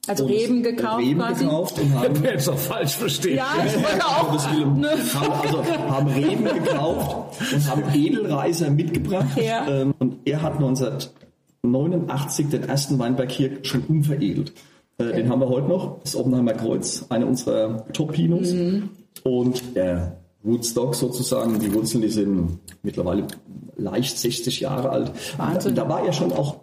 Also 0.09 0.25
und 0.25 0.31
Reben 0.33 0.62
gekauft 0.64 1.00
Reben 1.00 1.21
quasi. 1.21 1.45
gekauft 1.45 1.78
und 1.81 1.95
haben 1.95 2.25
jetzt 2.25 2.49
auch 2.49 2.59
falsch 2.59 2.97
versteht. 2.97 3.37
Ja, 3.37 3.47
ich 3.64 3.75
wollte 3.76 4.04
auch. 4.04 4.76
Ne? 4.76 4.88
haben, 5.14 5.33
also, 5.33 5.64
haben 5.64 6.09
Reben 6.09 6.45
gekauft 6.45 7.40
und 7.54 7.71
haben 7.71 7.83
Edelreiser 7.95 8.71
mitgebracht. 8.71 9.40
Ja. 9.40 9.69
Ähm, 9.69 9.95
und 10.00 10.16
er 10.25 10.42
hat 10.42 10.54
1989 10.54 12.49
den 12.49 12.64
ersten 12.64 12.99
Weinberg 12.99 13.31
hier 13.31 13.59
schon 13.62 13.83
unveredelt. 13.83 14.52
Äh, 14.99 15.12
Den 15.12 15.28
haben 15.28 15.40
wir 15.40 15.49
heute 15.49 15.69
noch, 15.69 16.00
das 16.00 16.16
Oppenheimer 16.16 16.54
Kreuz, 16.54 17.07
einer 17.09 17.28
unserer 17.28 17.87
Top-Pinos. 17.92 18.52
Mhm. 18.52 18.88
Und 19.23 19.76
der 19.76 20.16
Woodstock 20.42 20.97
sozusagen, 20.97 21.61
die 21.61 21.73
Wurzeln, 21.73 22.02
die 22.02 22.09
sind 22.09 22.59
mittlerweile 22.83 23.28
leicht 23.76 24.19
60 24.19 24.61
Jahre 24.61 24.91
alt. 24.91 25.12
Da, 25.38 25.55
da 25.71 25.88
war 25.88 26.05
er 26.05 26.12
schon 26.12 26.33
auch 26.33 26.57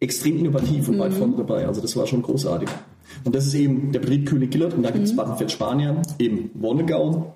extrem 0.00 0.38
innovativ 0.38 0.88
und 0.88 0.98
weit 0.98 1.12
Mhm. 1.12 1.16
vorne 1.16 1.34
dabei. 1.36 1.66
Also 1.66 1.80
das 1.80 1.96
war 1.96 2.06
schon 2.06 2.22
großartig. 2.22 2.68
Und 3.24 3.34
das 3.34 3.46
ist 3.46 3.54
eben 3.54 3.92
der 3.92 4.00
Betrieb 4.00 4.28
König 4.28 4.50
Gillert 4.50 4.74
und 4.74 4.82
da 4.82 4.90
gibt 4.90 5.04
es 5.04 5.12
Mhm. 5.12 5.16
Badenfeld 5.16 5.50
Spanier, 5.52 6.02
eben 6.18 6.50
Wonnegau. 6.54 7.34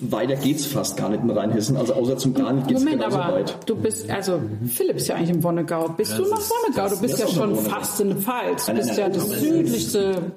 Weiter 0.00 0.36
geht's 0.36 0.66
fast 0.66 0.96
gar 0.98 1.08
nicht 1.08 1.22
in 1.22 1.30
Rheinhessen, 1.30 1.76
also 1.78 1.94
außer 1.94 2.18
zum 2.18 2.34
Garnet 2.34 2.66
geht's 2.68 2.80
Moment, 2.80 3.00
genauso 3.00 3.18
aber 3.18 3.34
weit. 3.36 3.56
du 3.64 3.74
bist, 3.76 4.10
also 4.10 4.40
Philipp 4.66 4.96
ist 4.96 5.08
ja 5.08 5.14
eigentlich 5.14 5.30
im 5.30 5.42
Wonnegau. 5.42 5.88
Bist 5.96 6.18
du 6.18 6.22
noch 6.24 6.40
Wonnegau? 6.40 6.88
Du 6.94 7.00
bist 7.00 7.14
das 7.14 7.20
ja 7.20 7.28
schon 7.28 7.52
Wonnegau. 7.56 7.70
fast 7.70 8.00
in 8.00 8.08
der 8.08 8.16
Pfalz. 8.18 8.66
Du 8.66 8.74
bist 8.74 8.98
ja 8.98 9.08
das 9.08 9.28
es 9.30 9.40
südlichste. 9.40 10.32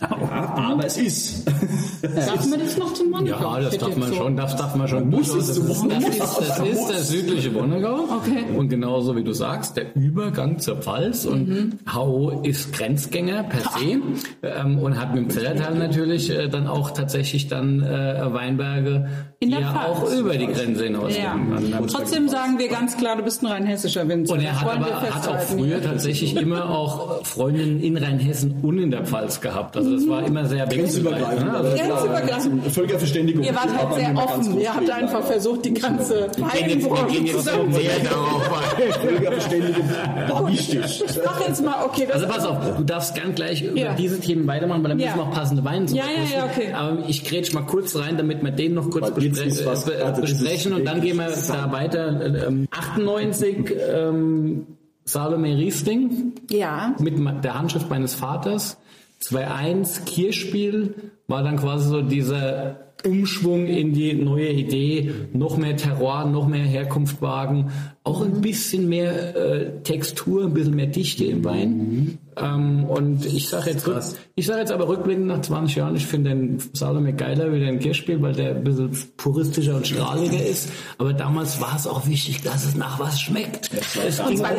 Ja, 0.00 0.54
aber 0.56 0.84
es 0.86 0.96
ist. 0.98 1.46
Darf 2.02 2.46
man 2.50 2.58
das 2.60 2.76
noch 2.76 2.92
zum 2.92 3.10
Wonnegau? 3.12 3.56
Ja, 3.56 3.60
das 3.60 3.78
darf 3.78 3.96
man 3.96 4.12
schon, 4.12 4.36
das 4.36 4.56
darf 4.56 4.74
man 4.74 4.86
schon. 4.88 5.08
muss 5.08 5.28
es 5.34 5.46
das, 5.46 5.54
zum 5.56 5.66
ist, 5.66 5.70
das, 5.70 5.80
Wonnegau. 5.82 6.08
ist, 6.08 6.38
das 6.38 6.58
ist 6.68 6.88
der 6.88 6.98
südliche 6.98 7.54
Wonnegau. 7.54 8.00
Okay. 8.16 8.44
Und 8.56 8.68
genauso 8.68 9.16
wie 9.16 9.24
du 9.24 9.32
sagst, 9.32 9.76
der 9.78 9.94
Übergang 9.96 10.58
zur 10.58 10.76
Pfalz. 10.76 11.24
Und 11.24 11.48
Mhm. 11.48 11.72
HO 11.94 12.40
ist 12.42 12.72
Grenzgänger 12.72 13.44
per 13.44 13.60
se 13.60 14.00
ähm, 14.42 14.78
und 14.78 14.98
hat 15.00 15.14
mit 15.14 15.24
dem 15.24 15.30
Zellertal 15.30 15.74
natürlich 15.74 16.28
äh, 16.30 16.48
dann 16.48 16.66
auch 16.66 16.90
tatsächlich 16.90 17.48
dann 17.48 17.80
äh, 17.82 18.20
Weinberge, 18.32 19.08
In 19.40 19.50
die 19.50 19.56
ja 19.56 19.72
Pfalz. 19.72 19.98
auch 19.98 20.12
über 20.12 20.36
die 20.36 20.46
Grenze 20.46 20.84
hinaus 20.84 21.16
Ja. 21.16 21.34
gehen. 21.34 21.86
Trotzdem 21.88 22.28
sagen 22.28 22.58
wir 22.58 22.68
ganz 22.68 22.96
klar, 22.96 23.16
du 23.16 23.22
bist 23.22 23.42
ein 23.42 23.46
rheinhessischer 23.46 24.06
Winzer. 24.08 24.34
Und 24.34 24.40
er 24.40 24.60
hat 24.60 24.68
aber 24.76 25.00
hat 25.00 25.28
auch 25.28 25.40
früher 25.40 25.80
tatsächlich 25.82 26.36
immer 26.36 26.68
auch 26.70 27.24
Freundinnen 27.24 27.80
in 27.80 27.96
Rheinhessen 27.96 28.56
und 28.62 28.78
in 28.78 28.90
der 28.90 29.04
Pfalz 29.06 29.40
gehabt. 29.40 29.73
Also 29.76 29.94
das 29.96 30.08
war 30.08 30.24
immer 30.26 30.44
sehr. 30.46 30.66
Grenzübergreifend. 30.66 31.44
ne? 31.46 31.58
aber 31.58 31.68
Also 31.68 31.76
Grenzübergreifend. 31.76 32.72
Völkerverständigung. 32.72 33.44
Ihr 33.44 33.54
wart 33.54 33.76
halt 33.76 33.94
sehr 33.94 34.12
ganz 34.12 34.20
offen. 34.20 34.60
Ihr 34.60 34.74
habt 34.74 34.90
einfach 34.90 35.22
versucht, 35.24 35.64
die 35.64 35.74
ganze 35.74 36.26
wir 36.36 36.46
gehen 36.66 36.80
jetzt, 36.80 36.90
wir 36.90 37.06
gehen 37.06 37.26
jetzt 37.26 37.46
noch 37.46 37.66
näher 37.66 37.98
darauf 38.04 38.50
ein. 38.52 38.92
Völkerverständigung 39.08 39.84
war 40.28 40.48
wichtig. 40.48 41.04
Ich 41.06 41.18
mach 41.24 41.40
jetzt 41.46 41.64
mal, 41.64 41.84
okay, 41.84 42.06
Also 42.12 42.26
pass 42.26 42.44
auf, 42.46 42.76
du 42.76 42.84
darfst 42.84 43.14
gern 43.14 43.34
gleich 43.34 43.62
über 43.62 43.78
Ja. 43.78 43.94
diese 43.94 44.20
Themen 44.20 44.46
weitermachen, 44.46 44.82
weil 44.82 44.90
dann 44.90 44.98
müssen 44.98 45.14
wir 45.16 45.22
auch 45.22 45.32
passende 45.32 45.64
Weine 45.64 45.86
Ja, 45.86 46.04
ja, 46.04 46.38
ja, 46.38 46.44
okay. 46.44 46.72
Aber 46.72 46.98
ich 47.08 47.24
grätsch 47.24 47.52
mal 47.52 47.62
kurz 47.62 47.96
rein, 47.96 48.16
damit 48.16 48.42
wir 48.42 48.50
den 48.50 48.74
noch 48.74 48.90
kurz 48.90 49.10
bespre 49.10 49.94
äh, 49.98 50.02
also 50.02 50.20
besprechen 50.22 50.72
und 50.72 50.84
dann 50.84 51.00
gehen 51.00 51.16
wir 51.16 51.28
da 51.48 51.72
weiter. 51.72 52.46
Ähm, 52.46 52.68
98 52.70 53.74
ähm, 53.92 54.66
Salome 55.04 55.48
Riesling 55.56 56.32
Ja. 56.50 56.94
mit 56.98 57.18
der 57.44 57.58
Handschrift 57.58 57.90
meines 57.90 58.14
Vaters. 58.14 58.78
2-1 59.24 60.04
Kirchspiel 60.04 60.94
war 61.26 61.42
dann 61.42 61.56
quasi 61.56 61.88
so 61.88 62.02
dieser 62.02 62.76
Umschwung 63.04 63.66
in 63.66 63.92
die 63.92 64.14
neue 64.14 64.50
Idee, 64.50 65.12
noch 65.32 65.56
mehr 65.56 65.76
Terroir, 65.76 66.26
noch 66.26 66.46
mehr 66.46 66.64
Herkunft 66.64 67.20
wagen, 67.20 67.70
auch 68.04 68.20
ein 68.22 68.40
bisschen 68.42 68.88
mehr 68.88 69.34
äh, 69.34 69.80
Textur, 69.82 70.44
ein 70.44 70.52
bisschen 70.54 70.74
mehr 70.74 70.86
Dichte 70.88 71.24
im 71.24 71.42
Wein. 71.44 72.18
Ähm, 72.36 72.84
und 72.84 73.24
ich 73.24 73.48
sage 73.48 73.70
jetzt, 73.70 73.86
rück- 73.86 74.14
ich 74.34 74.44
sage 74.46 74.58
jetzt 74.60 74.72
aber 74.72 74.88
rückblickend 74.88 75.26
nach 75.26 75.40
20 75.40 75.76
Jahren, 75.76 75.94
ich 75.96 76.04
finde 76.04 76.30
den 76.30 76.58
Salome 76.72 77.12
geiler 77.14 77.52
wie 77.52 77.60
den 77.60 77.78
Kirchspiel, 77.78 78.20
weil 78.20 78.32
der 78.34 78.56
ein 78.56 78.64
bisschen 78.64 78.90
puristischer 79.16 79.76
und 79.76 79.86
strahliger 79.86 80.44
ist. 80.44 80.68
Aber 80.98 81.12
damals 81.12 81.60
war 81.60 81.76
es 81.76 81.86
auch 81.86 82.06
wichtig, 82.08 82.42
dass 82.42 82.64
es 82.66 82.74
nach 82.74 82.98
was 82.98 83.20
schmeckt. 83.20 83.70
Es 83.72 84.18
ging, 84.26 84.40
es 84.44 84.58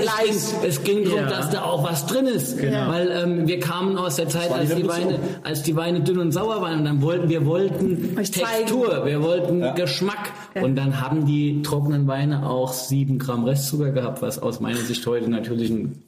ging, 0.54 0.70
es 0.70 0.84
ging 0.84 1.04
darum, 1.04 1.20
dass 1.30 1.50
da 1.50 1.64
auch 1.64 1.84
was 1.84 2.06
drin 2.08 2.26
ist. 2.28 2.58
Weil 2.88 3.12
ähm, 3.12 3.48
wir 3.48 3.60
kamen 3.60 3.98
aus 3.98 4.16
der 4.16 4.30
Zeit, 4.30 4.52
als 4.54 4.74
die. 4.74 4.88
Weine, 4.88 5.20
als 5.44 5.62
die 5.64 5.76
Weine 5.76 6.00
dünn 6.02 6.20
und 6.20 6.32
sauer 6.32 6.62
waren. 6.62 6.80
Und 6.80 6.86
dann 6.86 7.02
wollten 7.02 7.28
wir 7.30 7.46
wollten. 7.46 8.16
Textur, 8.16 9.06
wir 9.06 9.22
wollten 9.22 9.76
Geschmack. 9.76 10.32
Und 10.64 10.78
dann 10.78 11.02
haben 11.02 11.26
die 11.26 11.62
trockenen 11.62 12.08
Weine 12.08 12.48
auch 12.50 12.72
sieben 12.72 13.20
Gramm 13.20 13.35
Restzucker 13.44 13.92
gehabt, 13.92 14.22
was 14.22 14.40
aus 14.40 14.60
meiner 14.60 14.80
Sicht 14.80 15.06
heute 15.06 15.30
natürlich 15.30 15.70
ein 15.70 16.04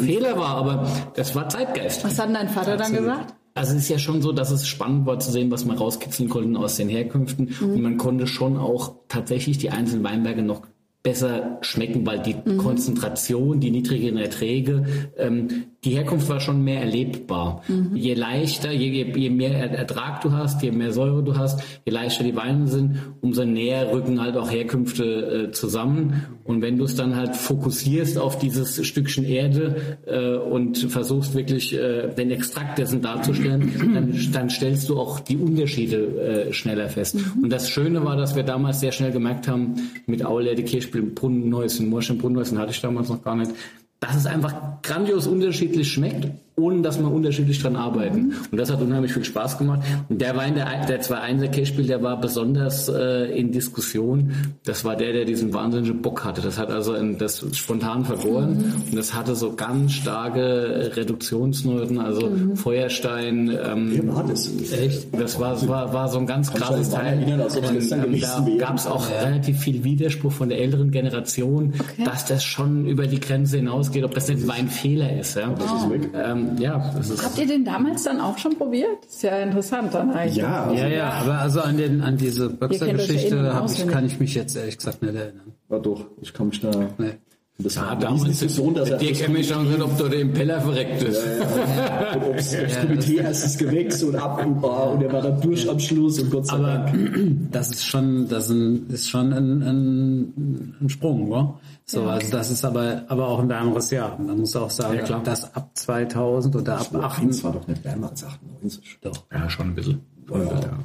Fehler 0.00 0.36
war. 0.36 0.56
Aber 0.56 0.86
das 1.14 1.34
war 1.34 1.48
Zeitgeist. 1.48 2.04
Was 2.04 2.18
hat 2.18 2.26
denn 2.26 2.34
dein 2.34 2.48
Vater 2.48 2.76
dann 2.76 2.92
gesagt? 2.92 3.34
Also 3.54 3.76
es 3.76 3.82
ist 3.82 3.88
ja 3.88 3.98
schon 3.98 4.22
so, 4.22 4.32
dass 4.32 4.50
es 4.50 4.66
spannend 4.66 5.06
war 5.06 5.18
zu 5.18 5.30
sehen, 5.32 5.50
was 5.50 5.64
man 5.64 5.76
rauskitzeln 5.76 6.28
konnte 6.28 6.58
aus 6.58 6.76
den 6.76 6.88
Herkünften. 6.88 7.54
Und 7.60 7.82
man 7.82 7.96
konnte 7.96 8.26
schon 8.26 8.56
auch 8.56 8.94
tatsächlich 9.08 9.58
die 9.58 9.70
einzelnen 9.70 10.04
Weinberge 10.04 10.42
noch 10.42 10.62
besser 11.02 11.58
schmecken, 11.62 12.04
weil 12.06 12.20
die 12.20 12.36
Konzentration, 12.58 13.58
die 13.60 13.70
niedrigeren 13.70 14.18
Erträge, 14.18 14.84
ähm, 15.16 15.48
die 15.82 15.92
Herkunft 15.92 16.28
war 16.28 16.40
schon 16.40 16.62
mehr 16.62 16.80
erlebbar. 16.80 17.62
Je 17.94 18.12
leichter, 18.12 18.70
je, 18.70 18.88
je, 18.88 19.18
je 19.18 19.30
mehr 19.30 19.52
Er- 19.52 19.70
Ertrag 19.70 20.20
du 20.20 20.32
hast, 20.32 20.62
je 20.62 20.72
mehr 20.72 20.92
Säure 20.92 21.22
du 21.22 21.38
hast, 21.38 21.62
je 21.86 21.92
leichter 21.92 22.22
die 22.22 22.36
Weine 22.36 22.66
sind, 22.66 22.96
umso 23.22 23.46
näher 23.46 23.90
rücken 23.90 24.20
halt 24.20 24.36
auch 24.36 24.50
Herkünfte 24.50 25.48
äh, 25.48 25.52
zusammen. 25.52 26.22
Und 26.44 26.60
wenn 26.60 26.76
du 26.76 26.84
es 26.84 26.96
dann 26.96 27.16
halt 27.16 27.34
fokussierst 27.34 28.18
auf 28.18 28.38
dieses 28.38 28.84
Stückchen 28.86 29.24
Erde 29.24 29.98
äh, 30.06 30.36
und 30.36 30.76
versuchst 30.76 31.34
wirklich 31.34 31.72
äh, 31.74 32.08
den 32.14 32.30
Extrakt 32.30 32.76
dessen 32.78 33.00
darzustellen, 33.00 33.72
dann, 33.94 34.14
dann 34.32 34.50
stellst 34.50 34.86
du 34.90 34.98
auch 34.98 35.20
die 35.20 35.38
Unterschiede 35.38 36.48
äh, 36.48 36.52
schneller 36.52 36.90
fest. 36.90 37.16
Und 37.42 37.50
das 37.50 37.70
Schöne 37.70 38.04
war, 38.04 38.18
dass 38.18 38.36
wir 38.36 38.42
damals 38.42 38.80
sehr 38.80 38.92
schnell 38.92 39.12
gemerkt 39.12 39.48
haben, 39.48 39.76
mit 40.06 40.26
Aulerde, 40.26 40.62
Kirchspiel, 40.90 41.02
Brunnenhäuschen, 41.02 41.88
Morschen, 41.88 42.18
Brunnenhäuschen 42.18 42.58
hatte 42.58 42.72
ich 42.72 42.80
damals 42.80 43.08
noch 43.08 43.22
gar 43.22 43.36
nicht, 43.36 43.52
dass 44.00 44.16
es 44.16 44.26
einfach 44.26 44.82
grandios 44.82 45.26
unterschiedlich 45.26 45.90
schmeckt 45.92 46.28
ohne 46.60 46.82
dass 46.82 46.98
wir 46.98 47.10
unterschiedlich 47.10 47.60
dran 47.60 47.76
arbeiten. 47.76 48.34
Und 48.50 48.58
das 48.58 48.70
hat 48.70 48.80
unheimlich 48.80 49.12
viel 49.12 49.24
Spaß 49.24 49.58
gemacht. 49.58 49.80
Und 50.08 50.20
der 50.20 50.36
Wein, 50.36 50.54
der, 50.54 50.86
der 50.86 51.02
2-1er 51.02 51.48
Kirchspiel, 51.48 51.86
der 51.86 52.02
war 52.02 52.20
besonders 52.20 52.88
äh, 52.88 53.38
in 53.38 53.52
Diskussion. 53.52 54.32
Das 54.64 54.84
war 54.84 54.96
der, 54.96 55.12
der 55.12 55.24
diesen 55.24 55.52
wahnsinnigen 55.52 56.02
Bock 56.02 56.24
hatte. 56.24 56.40
Das 56.40 56.58
hat 56.58 56.70
also 56.70 56.94
in, 56.94 57.18
das 57.18 57.44
spontan 57.56 58.04
vergoren. 58.04 58.58
Mhm. 58.58 58.82
Und 58.90 58.96
das 58.96 59.14
hatte 59.14 59.34
so 59.34 59.54
ganz 59.54 59.92
starke 59.92 60.92
Reduktionsnoten, 60.94 61.98
also 61.98 62.28
mhm. 62.28 62.56
Feuerstein. 62.56 63.50
Ähm, 63.64 63.92
Wie 63.92 64.08
war 64.08 64.24
das? 64.24 64.50
Echt? 64.72 65.08
Das 65.12 65.38
war, 65.38 65.68
war, 65.68 65.92
war 65.92 66.08
so 66.08 66.18
ein 66.18 66.26
ganz 66.26 66.52
krasses 66.52 66.90
Teil. 66.90 67.18
Erinnern, 67.18 67.40
als 67.42 67.56
und, 67.56 67.92
ähm, 67.92 68.20
da 68.20 68.46
gab 68.58 68.76
es 68.76 68.86
auch 68.86 69.08
ja. 69.10 69.20
relativ 69.20 69.58
viel 69.58 69.84
Widerspruch 69.84 70.32
von 70.32 70.48
der 70.48 70.58
älteren 70.58 70.90
Generation, 70.90 71.74
okay. 71.78 72.04
dass 72.04 72.26
das 72.26 72.44
schon 72.44 72.86
über 72.86 73.06
die 73.06 73.20
Grenze 73.20 73.58
hinausgeht, 73.58 74.04
ob 74.04 74.14
das 74.14 74.28
nicht 74.28 74.46
Weinfehler 74.46 75.18
ist. 75.18 75.36
Ja? 75.36 75.48
Das 75.50 75.82
ist 75.82 75.90
weg. 75.90 76.10
Ähm, 76.14 76.49
ja, 76.58 76.92
ist 76.98 77.24
Habt 77.24 77.38
ihr 77.38 77.46
den 77.46 77.64
damals 77.64 78.04
dann 78.04 78.20
auch 78.20 78.38
schon 78.38 78.56
probiert? 78.56 79.04
Das 79.04 79.14
ist 79.16 79.22
ja 79.22 79.38
interessant 79.38 79.94
dann 79.94 80.10
eigentlich. 80.10 80.36
Ja, 80.36 80.64
also, 80.64 80.74
ja, 80.76 80.88
ja, 80.88 81.10
aber 81.10 81.38
also 81.38 81.60
an, 81.60 81.76
den, 81.76 82.02
an 82.02 82.16
diese 82.16 82.50
Böxer-Geschichte 82.50 83.52
ich, 83.66 83.86
kann 83.88 84.06
ich 84.06 84.20
mich 84.20 84.34
jetzt 84.34 84.56
ehrlich 84.56 84.78
gesagt 84.78 85.02
nicht 85.02 85.14
erinnern. 85.14 85.52
Ja 85.68 85.78
doch, 85.78 86.06
ich 86.20 86.32
kann 86.32 86.48
mich 86.48 86.60
da... 86.60 86.70
Nee. 86.98 87.18
Das 87.62 87.76
war 87.76 87.92
ja, 87.92 87.94
damals 87.96 88.24
Diskussion, 88.24 88.74
dass 88.74 88.90
er 88.90 88.98
dir 88.98 89.12
kann 89.12 89.32
mich 89.32 89.48
schon 89.48 89.64
gesagt, 89.64 89.82
ob 89.82 89.98
du 89.98 90.08
den 90.08 90.32
Peller 90.32 90.60
verreckt 90.60 91.02
ist. 91.02 91.22
Ja, 91.24 91.36
ja. 91.76 92.14
Und 92.14 92.24
ob 92.24 92.36
das 92.36 92.80
Komitee 92.80 93.16
erst 93.16 93.44
das 93.44 93.58
Gewächs 93.58 94.02
und 94.02 94.16
ab 94.16 94.44
und, 94.44 94.62
oh, 94.62 94.92
und 94.94 95.02
er 95.02 95.12
war 95.12 95.22
dann 95.22 95.40
durch 95.40 95.68
am 95.68 95.78
Schluss 95.78 96.18
und 96.18 96.30
Gott 96.30 96.46
sei 96.46 96.56
Aber 96.56 96.66
Dank. 96.66 97.48
das 97.52 97.70
ist 97.70 97.86
schon, 97.86 98.28
das 98.28 98.50
ist 98.50 99.10
schon 99.10 99.32
ein, 99.32 99.62
ein, 99.62 100.74
ein 100.80 100.88
Sprung, 100.88 101.30
wa? 101.30 101.58
So, 101.84 102.02
ja. 102.02 102.10
also 102.10 102.30
das 102.30 102.50
ist 102.50 102.64
aber, 102.64 103.02
aber 103.08 103.26
auch 103.26 103.40
ein 103.40 103.48
wärmeres 103.48 103.90
Jahr. 103.90 104.16
Man 104.18 104.38
muss 104.38 104.54
auch 104.54 104.70
sagen, 104.70 104.98
ja, 104.98 105.02
klar. 105.02 105.22
dass 105.24 105.54
ab 105.54 105.70
2000 105.74 106.54
oder 106.56 106.78
ab 106.78 106.94
98 106.94 107.44
war 107.44 107.52
doch 107.52 107.66
nicht 107.66 107.84
wärmer 107.84 108.10
als 108.10 108.24
98. 108.24 108.98
Doch. 109.02 109.24
Ja, 109.32 109.50
schon 109.50 109.68
ein 109.68 109.74
bisschen. 109.74 110.00
Ja, 110.32 110.38
ja. 110.38 110.80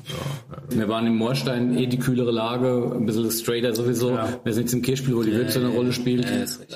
Wir 0.69 0.89
waren 0.89 1.07
im 1.07 1.17
Moorstein 1.17 1.77
eh 1.77 1.85
die 1.85 1.99
kühlere 1.99 2.31
Lage, 2.31 2.91
ein 2.95 3.05
bisschen 3.05 3.29
straighter 3.31 3.73
sowieso. 3.75 4.11
Ja. 4.11 4.27
Wir 4.43 4.53
sind 4.53 4.63
jetzt 4.63 4.73
im 4.73 4.81
Kirchspiel, 4.81 5.15
wo 5.15 5.23
die 5.23 5.31
Würze 5.31 5.59
eine 5.59 5.69
Rolle 5.69 5.93
spielt. 5.93 6.27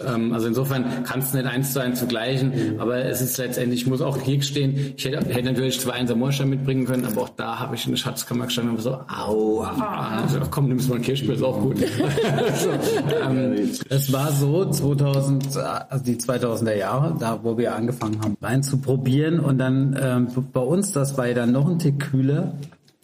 Ähm, 0.06 0.34
also 0.34 0.48
insofern 0.48 0.86
kannst 1.04 1.34
du 1.34 1.38
nicht 1.38 1.48
eins 1.48 1.74
zu 1.74 1.82
eins 1.82 2.00
vergleichen, 2.00 2.50
mhm. 2.50 2.80
aber 2.80 3.06
es 3.06 3.22
ist 3.22 3.38
letztendlich, 3.38 3.82
ich 3.82 3.88
muss 3.88 4.02
auch 4.02 4.18
hier 4.18 4.42
stehen, 4.42 4.94
ich 4.96 5.06
hätte, 5.06 5.18
hätte 5.34 5.46
natürlich 5.46 5.80
zwei 5.80 5.94
Einser 5.94 6.16
Moorstein 6.16 6.50
mitbringen 6.50 6.86
können, 6.86 7.06
aber 7.06 7.22
auch 7.22 7.30
da 7.30 7.60
habe 7.60 7.76
ich 7.76 7.88
eine 7.88 7.98
Schatzkammer 7.98 8.46
gestanden 8.46 8.76
und 8.76 8.82
so, 8.82 9.00
au, 9.08 9.62
also, 9.62 10.40
komm, 10.52 10.68
nimmst 10.68 10.90
mal 10.90 10.96
ein 10.96 11.02
Kirchspiel, 11.02 11.34
ist 11.34 11.44
auch 11.44 11.60
gut. 11.60 11.78
so, 12.56 12.70
ähm, 13.28 13.70
es 13.90 14.14
war 14.14 14.32
so 14.32 14.70
2000, 14.70 15.58
also 15.58 16.04
die 16.04 16.16
2000er 16.16 16.76
Jahre, 16.76 17.16
da 17.20 17.40
wo 17.44 17.58
wir 17.58 17.76
angefangen 17.76 18.22
haben, 18.22 18.38
Wein 18.40 18.64
zu 18.64 18.78
probieren 18.78 19.40
und 19.40 19.58
dann 19.58 19.98
ähm, 20.02 20.28
bei 20.54 20.62
uns, 20.62 20.92
das 20.92 21.18
war 21.18 21.28
ja 21.28 21.34
dann 21.34 21.52
noch 21.52 21.70
ein 21.70 21.80
Tick 21.80 22.00
kühler, 22.00 22.54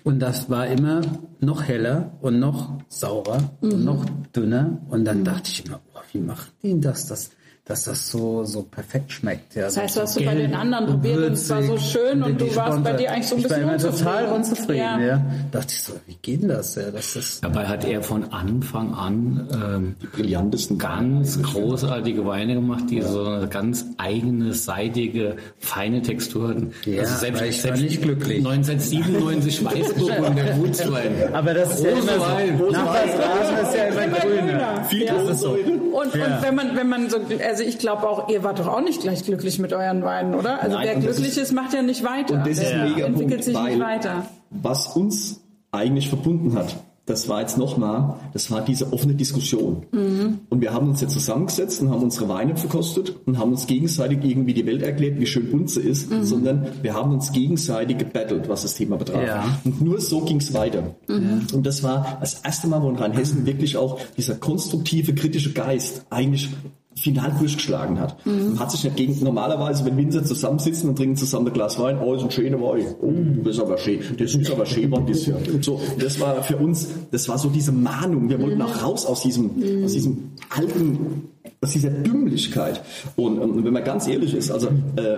und 0.05 0.19
das 0.19 0.51
war 0.51 0.67
immer 0.67 1.01
noch 1.39 1.63
heller 1.63 2.11
und 2.21 2.39
noch 2.39 2.77
saurer 2.89 3.39
mhm. 3.59 3.71
und 3.71 3.85
noch 3.85 4.05
dünner. 4.35 4.77
Und 4.87 5.03
dann 5.03 5.25
dachte 5.25 5.49
ich 5.49 5.65
immer, 5.65 5.81
boah, 5.91 6.03
wie 6.11 6.19
macht 6.19 6.53
die 6.61 6.79
das? 6.79 7.07
Das 7.07 7.31
dass 7.65 7.85
das 7.85 8.09
so, 8.11 8.43
so 8.43 8.61
perfekt 8.61 9.11
schmeckt. 9.11 9.55
Ja, 9.55 9.63
das 9.63 9.75
heißt, 9.75 9.97
du 9.97 10.01
hast 10.01 10.15
du 10.15 10.23
bei 10.23 10.35
den 10.35 10.53
anderen 10.53 10.85
probiert 10.85 11.17
und 11.17 11.33
es 11.33 11.49
war 11.49 11.63
so 11.63 11.79
schön 11.79 12.21
und, 12.21 12.33
und 12.33 12.41
du 12.41 12.55
warst 12.55 12.83
bei 12.83 12.93
dir 12.93 13.11
eigentlich 13.11 13.27
so 13.27 13.35
ein 13.37 13.41
bisschen 13.41 13.61
Ich 13.61 13.67
war 13.67 13.73
immer 13.73 13.83
total 13.83 14.25
unzufrieden. 14.27 14.77
Ja. 14.77 14.99
ja. 14.99 15.25
Dachte 15.51 15.73
ich 15.73 15.81
so, 15.81 15.93
wie 16.05 16.15
geht 16.21 16.43
denn 16.43 16.49
das? 16.49 16.75
Ja, 16.75 16.91
das 16.91 17.15
ist 17.15 17.43
Dabei 17.43 17.65
hat 17.65 17.83
er 17.83 18.03
von 18.03 18.31
Anfang 18.31 18.93
an 18.93 19.49
ähm, 19.51 19.95
die 19.99 20.05
brillantesten, 20.05 20.77
ganz 20.77 21.41
großartige 21.41 22.23
Weine 22.27 22.53
gemacht, 22.53 22.83
die 22.91 22.97
ja. 22.97 23.07
so 23.07 23.25
eine 23.25 23.47
ganz 23.47 23.83
eigene, 23.97 24.53
seidige, 24.53 25.37
feine 25.57 26.03
Textur 26.03 26.49
hatten. 26.49 26.71
Ja, 26.85 27.01
also 27.01 27.15
selbst, 27.15 27.41
ich 27.41 27.61
selbst 27.61 27.81
war 27.81 27.87
nicht 27.87 28.01
glücklich. 28.03 28.45
1997 28.45 29.65
Weißburg 29.65 30.35
der 30.35 30.53
Gutswein. 30.53 31.33
Aber 31.33 31.55
das 31.55 31.79
ist 31.79 31.83
ja 31.83 31.89
immer 31.89 32.59
so. 32.59 32.71
Nachbarsrasen 32.71 33.57
ist 33.57 33.75
ja 33.75 33.85
immer 33.85 34.19
grüner. 34.19 34.83
Viel 34.87 35.05
ja. 35.05 35.33
so. 35.33 35.49
Und, 35.53 36.13
und 36.13 36.13
wenn 36.13 36.55
man, 36.55 36.75
wenn 36.75 36.89
man 36.89 37.09
so, 37.09 37.17
also 37.55 37.69
ich 37.69 37.79
glaube 37.79 38.09
auch, 38.09 38.27
ihr 38.27 38.43
wart 38.43 38.59
doch 38.59 38.67
auch 38.67 38.81
nicht 38.81 39.01
gleich 39.01 39.23
glücklich 39.23 39.59
mit 39.59 39.71
euren 39.71 40.03
Weinen, 40.03 40.35
oder? 40.35 40.61
Also 40.61 40.75
Nein, 40.75 40.87
wer 40.87 40.95
glücklich 40.95 41.29
ist, 41.29 41.37
ist, 41.37 41.51
macht 41.53 41.73
ja 41.73 41.81
nicht 41.81 42.03
weiter. 42.03 42.33
Und 42.33 42.47
das 42.47 42.57
ist 42.57 42.75
mega 42.75 43.05
entwickelt 43.05 43.29
Punkt, 43.29 43.43
sich 43.45 43.57
nicht 43.57 43.79
weiter. 43.79 44.25
Was 44.49 44.87
uns 44.87 45.41
eigentlich 45.71 46.09
verbunden 46.09 46.55
hat, 46.55 46.75
das 47.05 47.29
war 47.29 47.39
jetzt 47.39 47.57
nochmal, 47.57 48.15
das 48.33 48.51
war 48.51 48.59
diese 48.61 48.91
offene 48.91 49.13
Diskussion. 49.13 49.85
Mhm. 49.93 50.39
Und 50.49 50.59
wir 50.59 50.73
haben 50.73 50.89
uns 50.89 50.99
jetzt 50.99 51.13
zusammengesetzt 51.13 51.81
und 51.81 51.91
haben 51.91 52.03
unsere 52.03 52.27
Weine 52.27 52.57
verkostet 52.57 53.15
und 53.25 53.37
haben 53.37 53.51
uns 53.51 53.67
gegenseitig 53.67 54.19
irgendwie 54.23 54.53
die 54.53 54.65
Welt 54.65 54.81
erklärt, 54.81 55.17
wie 55.17 55.25
schön 55.25 55.49
Bunze 55.49 55.81
ist, 55.81 56.11
mhm. 56.11 56.25
sondern 56.25 56.67
wir 56.81 56.93
haben 56.93 57.13
uns 57.13 57.31
gegenseitig 57.31 57.99
gebettelt, 57.99 58.49
was 58.49 58.63
das 58.63 58.73
Thema 58.73 58.97
betraf. 58.97 59.25
Ja. 59.25 59.45
Und 59.63 59.81
nur 59.81 60.01
so 60.01 60.21
ging 60.21 60.37
es 60.37 60.53
weiter. 60.53 60.95
Mhm. 61.07 61.47
Und 61.53 61.65
das 61.65 61.83
war 61.83 62.17
das 62.19 62.41
erste 62.41 62.67
Mal, 62.67 62.81
wo 62.81 62.89
in 62.89 62.97
Rheinhessen 62.97 63.45
wirklich 63.45 63.77
auch 63.77 63.97
dieser 64.17 64.35
konstruktive, 64.35 65.15
kritische 65.15 65.53
Geist 65.53 66.05
eigentlich 66.09 66.49
final 66.95 67.35
durchgeschlagen 67.37 67.99
hat. 67.99 68.25
Mhm. 68.25 68.59
Hat 68.59 68.71
sich 68.71 68.83
nicht 68.83 68.95
gegen, 68.95 69.23
normalerweise, 69.23 69.85
wenn 69.85 69.97
Winzer 69.97 70.23
zusammensitzen 70.23 70.89
und 70.89 70.95
trinken 70.95 71.17
zusammen 71.17 71.47
ein 71.47 71.53
Glas 71.53 71.77
Wein, 71.77 71.99
oh, 71.99 72.13
ist 72.13 72.23
ein 72.23 72.31
schöner 72.31 72.59
Wein, 72.61 72.95
oh, 73.01 73.13
das 73.43 73.55
ist 73.55 73.61
aber 73.61 73.77
schön, 73.77 73.99
das 74.17 74.33
ist 74.33 74.51
aber 74.51 74.65
schön, 74.65 74.89
man 74.89 75.05
das 75.05 75.25
ja. 75.25 75.35
So, 75.61 75.79
das 75.99 76.19
war 76.19 76.41
für 76.43 76.57
uns, 76.57 76.87
das 77.11 77.27
war 77.27 77.37
so 77.37 77.49
diese 77.49 77.71
Mahnung, 77.71 78.29
wir 78.29 78.41
wollten 78.41 78.57
mhm. 78.57 78.63
auch 78.63 78.83
raus 78.83 79.05
aus 79.05 79.21
diesem, 79.21 79.51
mhm. 79.55 79.83
aus 79.83 79.93
diesem 79.93 80.31
alten, 80.49 81.29
aus 81.61 81.71
dieser 81.71 81.89
Dümmlichkeit. 81.89 82.81
Und, 83.15 83.39
und 83.39 83.63
wenn 83.63 83.73
man 83.73 83.83
ganz 83.83 84.07
ehrlich 84.07 84.33
ist, 84.33 84.51
also, 84.51 84.67
äh, 84.95 85.17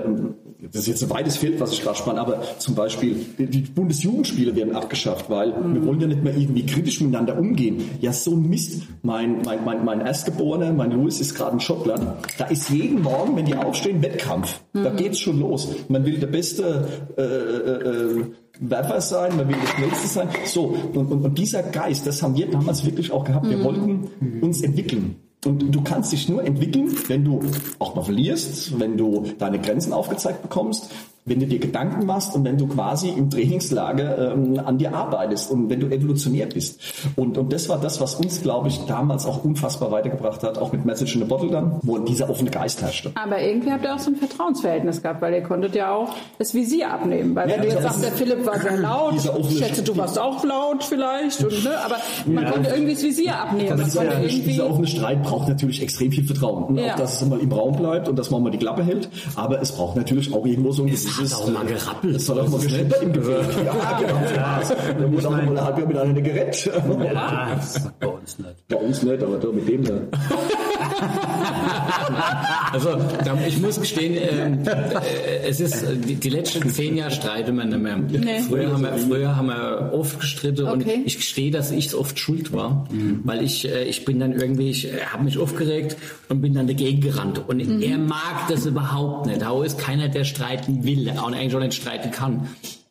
das 0.59 0.81
ist 0.81 0.87
jetzt 0.87 1.03
ein 1.03 1.09
weites 1.09 1.37
Feld, 1.37 1.59
was 1.59 1.71
ich 1.71 1.83
gerade 1.83 1.97
spanne, 1.97 2.19
aber 2.19 2.41
zum 2.57 2.73
Beispiel 2.73 3.15
die 3.37 3.61
Bundesjugendspiele 3.61 4.55
werden 4.55 4.75
abgeschafft, 4.75 5.29
weil 5.29 5.49
mhm. 5.49 5.75
wir 5.75 5.85
wollen 5.85 6.01
ja 6.01 6.07
nicht 6.07 6.23
mehr 6.23 6.35
irgendwie 6.35 6.65
kritisch 6.65 6.99
miteinander 7.01 7.37
umgehen. 7.37 7.83
Ja, 8.01 8.11
so 8.11 8.31
ein 8.31 8.49
Mist. 8.49 8.83
Mein, 9.03 9.41
mein, 9.43 9.63
mein, 9.63 9.85
mein 9.85 10.01
Erstgeborener, 10.01 10.73
mein 10.73 10.91
Louis, 10.91 11.19
ist 11.19 11.35
gerade 11.35 11.53
in 11.53 11.59
Schottland. 11.59 12.01
Da 12.37 12.45
ist 12.45 12.69
jeden 12.69 13.01
Morgen, 13.01 13.35
wenn 13.35 13.45
die 13.45 13.55
aufstehen, 13.55 14.01
Wettkampf. 14.01 14.61
Mhm. 14.73 14.83
Da 14.83 14.89
geht's 14.91 15.19
schon 15.19 15.39
los. 15.39 15.69
Man 15.89 16.05
will 16.05 16.17
der 16.17 16.27
beste 16.27 16.87
äh, 17.17 17.21
äh, 17.21 18.19
äh, 18.21 18.25
Werfer 18.59 19.01
sein, 19.01 19.37
man 19.37 19.47
will 19.47 19.57
das 19.61 19.69
Schnellste 19.71 20.07
sein. 20.07 20.29
So, 20.45 20.75
und, 20.93 21.11
und, 21.11 21.23
und 21.23 21.37
dieser 21.37 21.61
Geist, 21.63 22.07
das 22.07 22.23
haben 22.23 22.35
wir 22.35 22.49
damals 22.49 22.83
wirklich 22.85 23.11
auch 23.11 23.23
gehabt. 23.23 23.47
Wir 23.47 23.57
mhm. 23.57 23.63
wollten 23.63 24.07
uns 24.41 24.61
entwickeln. 24.61 25.17
Und 25.45 25.73
du 25.73 25.81
kannst 25.81 26.11
dich 26.11 26.27
nur 26.29 26.43
entwickeln, 26.43 26.95
wenn 27.07 27.23
du 27.23 27.41
auch 27.79 27.95
mal 27.95 28.03
verlierst, 28.03 28.79
wenn 28.79 28.97
du 28.97 29.33
deine 29.37 29.59
Grenzen 29.59 29.93
aufgezeigt 29.93 30.41
bekommst, 30.41 30.89
wenn 31.27 31.39
du 31.39 31.45
dir 31.45 31.59
Gedanken 31.59 32.05
machst 32.05 32.33
und 32.35 32.43
wenn 32.45 32.57
du 32.57 32.67
quasi 32.67 33.09
im 33.09 33.29
Trainingslager 33.29 34.33
ähm, 34.33 34.59
an 34.63 34.77
dir 34.77 34.95
arbeitest 34.95 35.51
und 35.51 35.69
wenn 35.69 35.79
du 35.79 35.87
evolutionär 35.87 36.47
bist. 36.47 36.79
Und, 37.15 37.37
und 37.37 37.51
das 37.53 37.69
war 37.69 37.79
das, 37.79 37.99
was 38.01 38.15
uns, 38.15 38.41
glaube 38.41 38.69
ich, 38.69 38.85
damals 38.85 39.25
auch 39.25 39.43
unfassbar 39.43 39.91
weitergebracht 39.91 40.43
hat, 40.43 40.57
auch 40.57 40.71
mit 40.71 40.85
Message 40.85 41.15
in 41.15 41.21
the 41.21 41.27
Bottle 41.27 41.49
dann, 41.49 41.79
wo 41.83 41.97
dieser 41.97 42.29
offene 42.29 42.49
Geist 42.49 42.81
herrschte. 42.81 43.11
Aber 43.15 43.41
irgendwie 43.41 43.71
habt 43.71 43.83
ihr 43.83 43.93
auch 43.93 43.99
so 43.99 44.11
ein 44.11 44.15
Vertrauensverhältnis 44.15 45.01
gehabt, 45.01 45.21
weil 45.21 45.33
ihr 45.33 45.43
konntet 45.43 45.75
ja 45.75 45.91
auch 45.93 46.13
das 46.39 46.53
Visier 46.53 46.91
abnehmen. 46.91 47.35
Weil 47.35 47.49
ja, 47.49 47.55
wenn 47.55 47.63
du 47.63 47.69
jetzt 47.69 47.83
sagst, 47.83 48.03
der 48.03 48.11
Philipp 48.11 48.45
war 48.45 48.59
sehr 48.59 48.77
laut, 48.77 49.13
ich 49.15 49.57
schätze, 49.57 49.83
du 49.83 49.97
warst 49.97 50.17
auch 50.17 50.43
laut 50.43 50.83
vielleicht, 50.83 51.43
und, 51.43 51.63
ne? 51.63 51.71
aber 51.83 51.97
man 52.25 52.45
ja. 52.45 52.51
konnte 52.51 52.69
irgendwie 52.69 52.93
das 52.93 53.03
Visier 53.03 53.39
abnehmen. 53.39 53.77
Das 53.77 53.83
dieser, 53.83 54.03
irgendwie... 54.21 54.41
dieser 54.41 54.69
offene 54.69 54.87
Streit 54.87 55.23
braucht 55.23 55.49
natürlich 55.49 55.81
extrem 55.81 56.11
viel 56.11 56.23
Vertrauen. 56.23 56.63
Und 56.63 56.77
ja. 56.77 56.93
auch, 56.93 56.95
dass 56.95 57.15
es 57.15 57.21
immer 57.21 57.39
im 57.39 57.51
Raum 57.51 57.75
bleibt 57.75 58.07
und 58.07 58.17
dass 58.17 58.31
man 58.31 58.43
mal 58.43 58.49
die 58.49 58.57
Klappe 58.57 58.83
hält. 58.83 59.09
Aber 59.35 59.61
es 59.61 59.71
braucht 59.71 59.97
natürlich 59.97 60.33
auch 60.33 60.45
irgendwo 60.45 60.71
so 60.71 60.83
ein 60.83 60.87
es 61.23 61.33
hat 61.35 61.41
auch 61.41 61.47
mal 61.49 61.65
gerappelt. 61.65 62.15
Das 62.15 62.25
soll 62.25 62.39
auch 62.39 62.47
mal 62.49 62.59
geschnitten 62.61 62.93
im 63.01 63.13
Gefäß. 63.13 63.45
Ja, 63.65 63.99
genau. 63.99 64.21
Ja. 64.35 64.61
Da 64.99 65.07
muss 65.07 65.25
auch 65.25 65.31
mal 65.31 65.41
eine 65.41 65.63
halbe 65.63 65.85
miteinander 65.85 66.21
gerettet. 66.21 66.65
Ja, 66.65 67.55
das 67.55 67.77
ist 67.77 67.99
bei 67.99 68.07
uns 68.07 68.39
nicht. 68.39 68.67
Bei 68.67 68.75
uns 68.75 69.03
nicht, 69.03 69.23
aber 69.23 69.37
da 69.37 69.47
mit 69.47 69.67
dem 69.67 69.83
da. 69.83 69.93
also 72.71 72.97
ich 73.47 73.59
muss 73.59 73.79
gestehen, 73.79 74.17
ähm, 74.17 74.59
äh, 74.65 75.47
es 75.47 75.59
ist 75.59 75.85
die, 76.05 76.15
die, 76.15 76.29
letzten 76.29 76.69
zehn 76.69 76.97
Jahre 76.97 77.11
streiten 77.11 77.55
wir 77.55 77.65
nicht 77.65 77.79
mehr. 77.79 77.97
Nee. 77.97 78.41
Früher, 78.47 78.71
haben 78.71 78.83
wir, 78.83 78.97
früher 78.97 79.35
haben 79.35 79.47
wir 79.47 79.91
oft 79.93 80.19
gestritten 80.19 80.67
okay. 80.67 80.95
und 80.95 81.05
ich 81.05 81.17
gestehe, 81.17 81.51
dass 81.51 81.71
ich 81.71 81.93
oft 81.93 82.19
schuld 82.19 82.53
war, 82.53 82.87
mhm. 82.91 83.21
weil 83.23 83.43
ich 83.43 83.67
äh, 83.67 83.83
ich 83.83 84.05
bin 84.05 84.19
dann 84.19 84.33
irgendwie, 84.33 84.69
ich 84.69 84.87
äh, 84.87 84.99
habe 85.11 85.23
mich 85.23 85.37
aufgeregt 85.37 85.97
und 86.29 86.41
bin 86.41 86.53
dann 86.53 86.67
dagegen 86.67 87.01
gerannt 87.01 87.41
und 87.47 87.65
mhm. 87.65 87.81
er 87.81 87.97
mag 87.97 88.47
das 88.49 88.65
überhaupt 88.65 89.27
nicht. 89.27 89.41
Da 89.41 89.63
ist 89.63 89.79
keiner, 89.79 90.07
der 90.09 90.23
streiten 90.23 90.83
will, 90.83 91.09
auch 91.17 91.31
eigentlich 91.31 91.55
auch 91.55 91.59
nicht 91.59 91.75
streiten 91.75 92.11
kann. 92.11 92.47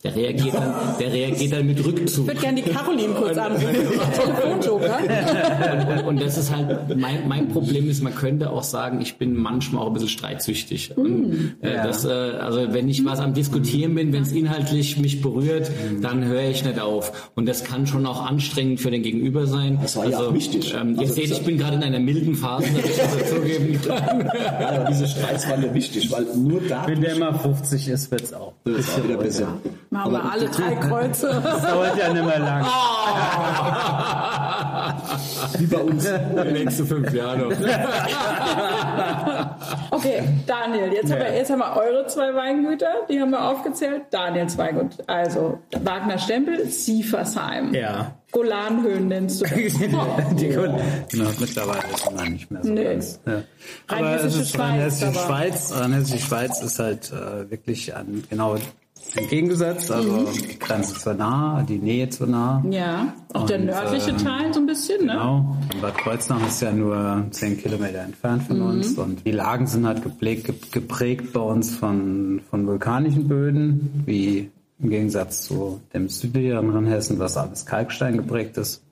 Der 0.06 0.14
reagiert 0.14 0.54
dann, 0.54 0.72
der 1.00 1.12
reagiert 1.12 1.52
dann 1.52 1.66
mit 1.66 1.84
Rückzug. 1.84 2.26
Ich 2.26 2.34
würde 2.34 2.40
gerne 2.40 2.62
die 2.62 2.70
Caroline 2.70 3.14
kurz 3.14 3.36
anrufen. 3.36 3.66
Telefonjoker. 4.14 4.98
Und, 5.00 5.98
und, 5.98 6.06
und 6.06 6.20
das 6.22 6.38
ist 6.38 6.54
halt, 6.54 6.96
mein, 6.96 7.26
mein 7.26 7.48
Problem 7.48 7.88
ist, 7.90 8.02
man 8.02 8.14
könnte 8.14 8.50
auch 8.50 8.62
sagen, 8.62 9.00
ich 9.00 9.16
bin 9.16 9.34
manchmal 9.36 9.82
auch 9.82 9.88
ein 9.88 9.92
bisschen 9.94 10.08
streitsüchtig. 10.08 10.96
Und, 10.96 11.56
äh, 11.60 11.74
das, 11.82 12.04
äh, 12.04 12.08
also 12.10 12.72
wenn 12.72 12.88
ich 12.88 13.04
was 13.04 13.18
am 13.18 13.34
Diskutieren 13.34 13.94
bin, 13.96 14.12
wenn 14.12 14.22
es 14.22 14.30
inhaltlich 14.32 14.96
mich 14.98 15.20
berührt, 15.22 15.70
dann 16.00 16.24
höre 16.24 16.42
ich 16.50 16.64
nicht 16.64 16.78
auf. 16.78 17.30
Und 17.34 17.46
das 17.46 17.64
kann 17.64 17.86
schon 17.88 18.06
auch 18.06 18.24
anstrengend 18.24 18.80
für 18.80 18.90
den 18.92 19.02
Gegenüber 19.02 19.46
sein. 19.46 19.78
Das 19.82 19.96
war 19.96 20.06
ja 20.08 20.18
also, 20.18 20.30
auch 20.30 20.34
wichtig. 20.34 20.72
Ähm, 20.78 20.94
ihr 20.94 21.00
Also 21.00 21.14
seht, 21.14 21.30
das- 21.32 21.38
ich 21.38 21.44
bin 21.44 21.58
gerade 21.58 21.76
in 21.76 21.82
einer 21.82 21.98
milden 22.00 22.34
Phase, 22.36 22.68
dass 22.76 22.84
ich 22.90 22.96
das 22.96 23.18
dazugeben 23.18 23.80
kann. 23.86 24.20
Ja, 24.60 24.68
aber 24.68 24.84
diese 24.90 25.08
Streits 25.08 25.48
waren 25.50 25.62
ja 25.64 25.74
wichtig, 25.74 26.10
weil 26.12 26.26
nur 26.36 26.60
da 26.68 26.86
Wenn 26.86 27.00
der 27.00 27.16
mal 27.18 27.34
50 27.34 27.88
ist, 27.88 28.10
wird's 28.12 28.32
auch. 28.32 28.52
ein 28.64 28.74
das 28.74 28.86
war 28.88 28.94
bisschen 28.96 29.04
wieder 29.08 29.18
besser. 29.18 29.48
Machen 29.96 30.12
wir 30.12 30.30
alle 30.30 30.48
drei 30.48 30.74
Kreuze. 30.76 31.26
Das 31.46 31.62
dauert 31.62 31.96
ja 31.96 32.12
nicht 32.12 32.24
mehr 32.24 32.38
lang. 32.38 32.66
Wie 35.58 35.66
bei 35.66 35.78
uns. 35.78 36.04
Die 36.06 36.52
nächsten 36.52 36.86
fünf 36.86 37.12
Jahre 37.12 37.38
noch. 37.38 37.52
Okay, 39.90 40.22
Daniel, 40.46 40.92
jetzt, 40.92 41.10
haben 41.10 41.20
wir, 41.20 41.34
jetzt 41.34 41.50
haben 41.50 41.60
wir 41.60 41.76
eure 41.76 42.06
zwei 42.06 42.34
Weingüter, 42.34 42.88
die 43.08 43.20
haben 43.20 43.30
wir 43.30 43.48
aufgezählt. 43.48 44.02
Daniels 44.10 44.58
Weingut, 44.58 44.96
also 45.06 45.58
Wagner 45.82 46.18
Stempel, 46.18 46.66
Siefersheim. 46.68 47.72
Ja. 47.72 48.14
Golanhöhen 48.32 49.08
nennst 49.08 49.40
du 49.40 49.44
das. 49.44 49.54
Die 50.36 50.50
Kunden. 50.50 50.80
Genau, 51.10 51.30
mittlerweile 51.38 51.80
ist 51.94 52.12
man 52.14 52.32
nicht 52.32 52.50
mehr 52.50 52.62
so 52.62 52.72
Nee. 52.72 52.84
ganz. 52.84 53.20
Ja. 53.26 53.42
Aber 53.88 54.00
Rheinhessische 54.06 54.44
Schweiz, 54.44 54.58
Rheinhessische 54.60 55.14
Schweiz. 55.14 55.72
Rheinhessische 55.74 56.18
Schweiz 56.26 56.60
ist 56.62 56.78
halt 56.78 57.12
äh, 57.12 57.50
wirklich 57.50 57.96
an, 57.96 58.24
genau 58.28 58.56
entgegengesetzt. 59.14 59.90
Also 59.92 60.10
Mhm. 60.10 60.26
die 60.32 60.58
Grenze 60.58 60.94
zu 60.94 61.14
nah, 61.14 61.62
die 61.62 61.78
Nähe 61.78 62.08
zu 62.08 62.26
nah. 62.26 62.62
Ja, 62.70 63.14
auch 63.32 63.46
der 63.46 63.58
nördliche 63.58 64.10
ähm, 64.10 64.18
Teil 64.18 64.52
so 64.52 64.60
ein 64.60 64.66
bisschen, 64.66 65.06
ne? 65.06 65.12
Genau. 65.12 65.56
Bad 65.80 65.98
Kreuznach 65.98 66.46
ist 66.46 66.60
ja 66.62 66.72
nur 66.72 67.24
10 67.30 67.58
Kilometer 67.58 68.00
entfernt 68.00 68.42
von 68.44 68.58
Mhm. 68.58 68.66
uns. 68.66 68.98
Und 68.98 69.26
die 69.26 69.32
Lagen 69.32 69.66
sind 69.66 69.86
halt 69.86 70.02
geprägt, 70.02 70.46
ge- 70.46 70.54
geprägt 70.72 71.32
bei 71.32 71.40
uns 71.40 71.74
von, 71.74 72.40
von 72.50 72.66
vulkanischen 72.66 73.28
Böden, 73.28 74.02
wie 74.06 74.50
im 74.78 74.90
Gegensatz 74.90 75.42
zu 75.42 75.80
dem 75.94 76.08
südlicheren 76.08 76.70
Rheinhessen, 76.70 77.18
was 77.18 77.36
alles 77.36 77.64
Kalkstein 77.64 78.16
geprägt 78.18 78.58
ist. 78.58 78.82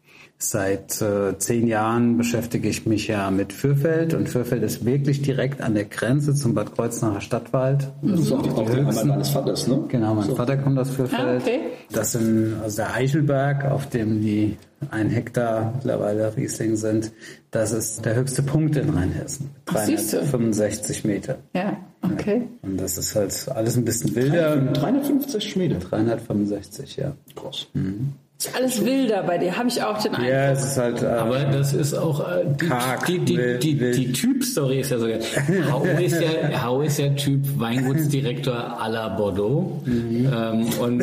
Seit 0.51 1.01
äh, 1.01 1.39
zehn 1.39 1.67
Jahren 1.67 2.19
beschäftige 2.19 2.69
ich 2.69 2.85
mich 2.85 3.09
ja 3.09 3.31
mit 3.31 3.51
Fürfeld 3.55 4.13
und 4.13 4.29
Fürfeld 4.29 4.63
ist 4.63 4.85
wirklich 4.85 5.23
direkt 5.23 5.63
an 5.63 5.73
der 5.73 5.87
Grenze 5.87 6.35
zum 6.35 6.55
Bad 6.55 6.75
Kreuznacher 6.75 7.23
Stadtwald. 7.23 7.91
Das 8.03 8.21
ist 8.21 8.31
auch 8.31 8.43
die, 8.43 8.51
auch 8.51 8.69
Heimat 8.69 8.95
deines 8.95 9.31
Vaters, 9.31 9.67
ne? 9.67 9.85
Genau, 9.89 10.15
mein 10.15 10.37
Vater 10.37 10.59
kommt 10.59 10.79
aus 10.79 10.91
Fürfeld. 10.91 11.23
Ah, 11.23 11.37
okay. 11.41 11.61
Das 11.91 12.13
sind 12.13 12.57
also 12.63 12.77
der 12.77 12.93
Eichelberg, 12.93 13.65
auf 13.65 13.89
dem 13.89 14.21
die 14.21 14.59
ein 14.91 15.09
Hektar 15.09 15.73
mittlerweile 15.77 16.37
Riesling 16.37 16.77
sind. 16.77 17.13
Das 17.51 17.73
ist 17.73 18.05
der 18.05 18.15
höchste 18.15 18.43
Punkt 18.43 18.77
in 18.77 18.91
Rheinhessen. 18.91 19.49
Ach, 19.65 19.79
siehste. 19.79 20.19
365 20.19 21.05
Meter. 21.05 21.39
Ja, 21.55 21.79
okay. 22.03 22.43
Und 22.61 22.79
das 22.79 22.99
ist 22.99 23.17
halt 23.17 23.49
alles 23.49 23.79
ein 23.79 23.87
bisschen 23.87 24.15
wilder. 24.15 24.57
350 24.57 25.57
Meter. 25.57 25.79
365, 25.79 26.97
ja. 26.97 27.13
Krass. 27.35 27.67
Ist 27.73 28.24
alles 28.55 28.85
wilder 28.85 29.23
bei 29.23 29.39
dir, 29.39 29.57
habe 29.57 29.69
ich 29.69 29.83
auch 29.83 30.01
den 30.03 30.15
Eindruck. 30.15 30.31
Ja, 30.31 30.51
es 30.53 30.65
ist 30.65 30.77
halt. 30.79 31.03
Äh, 31.03 31.07
Aber 31.07 31.39
das 31.41 31.73
ist 31.73 31.95
auch 31.95 32.21
äh, 32.21 32.45
die, 32.61 32.67
Karg, 32.67 33.07
die, 33.07 33.19
die, 33.21 33.37
wild, 33.37 33.63
die, 33.63 33.81
wild. 33.81 33.97
die 33.97 34.13
Typ-Story 34.13 34.81
ist 34.81 34.91
ja 34.91 34.99
so 34.99 35.07
geil. 35.07 35.21
Hau 35.71 35.83
ist 35.85 36.21
ja, 36.21 36.63
Hau 36.65 36.81
ist 36.83 36.99
ja 36.99 37.09
Typ 37.11 37.41
Weingutsdirektor 37.59 38.55
à 38.81 38.89
la 38.89 39.09
Bordeaux. 39.09 39.81
Mhm. 39.85 40.29
Ähm, 40.35 40.69
und 40.81 40.99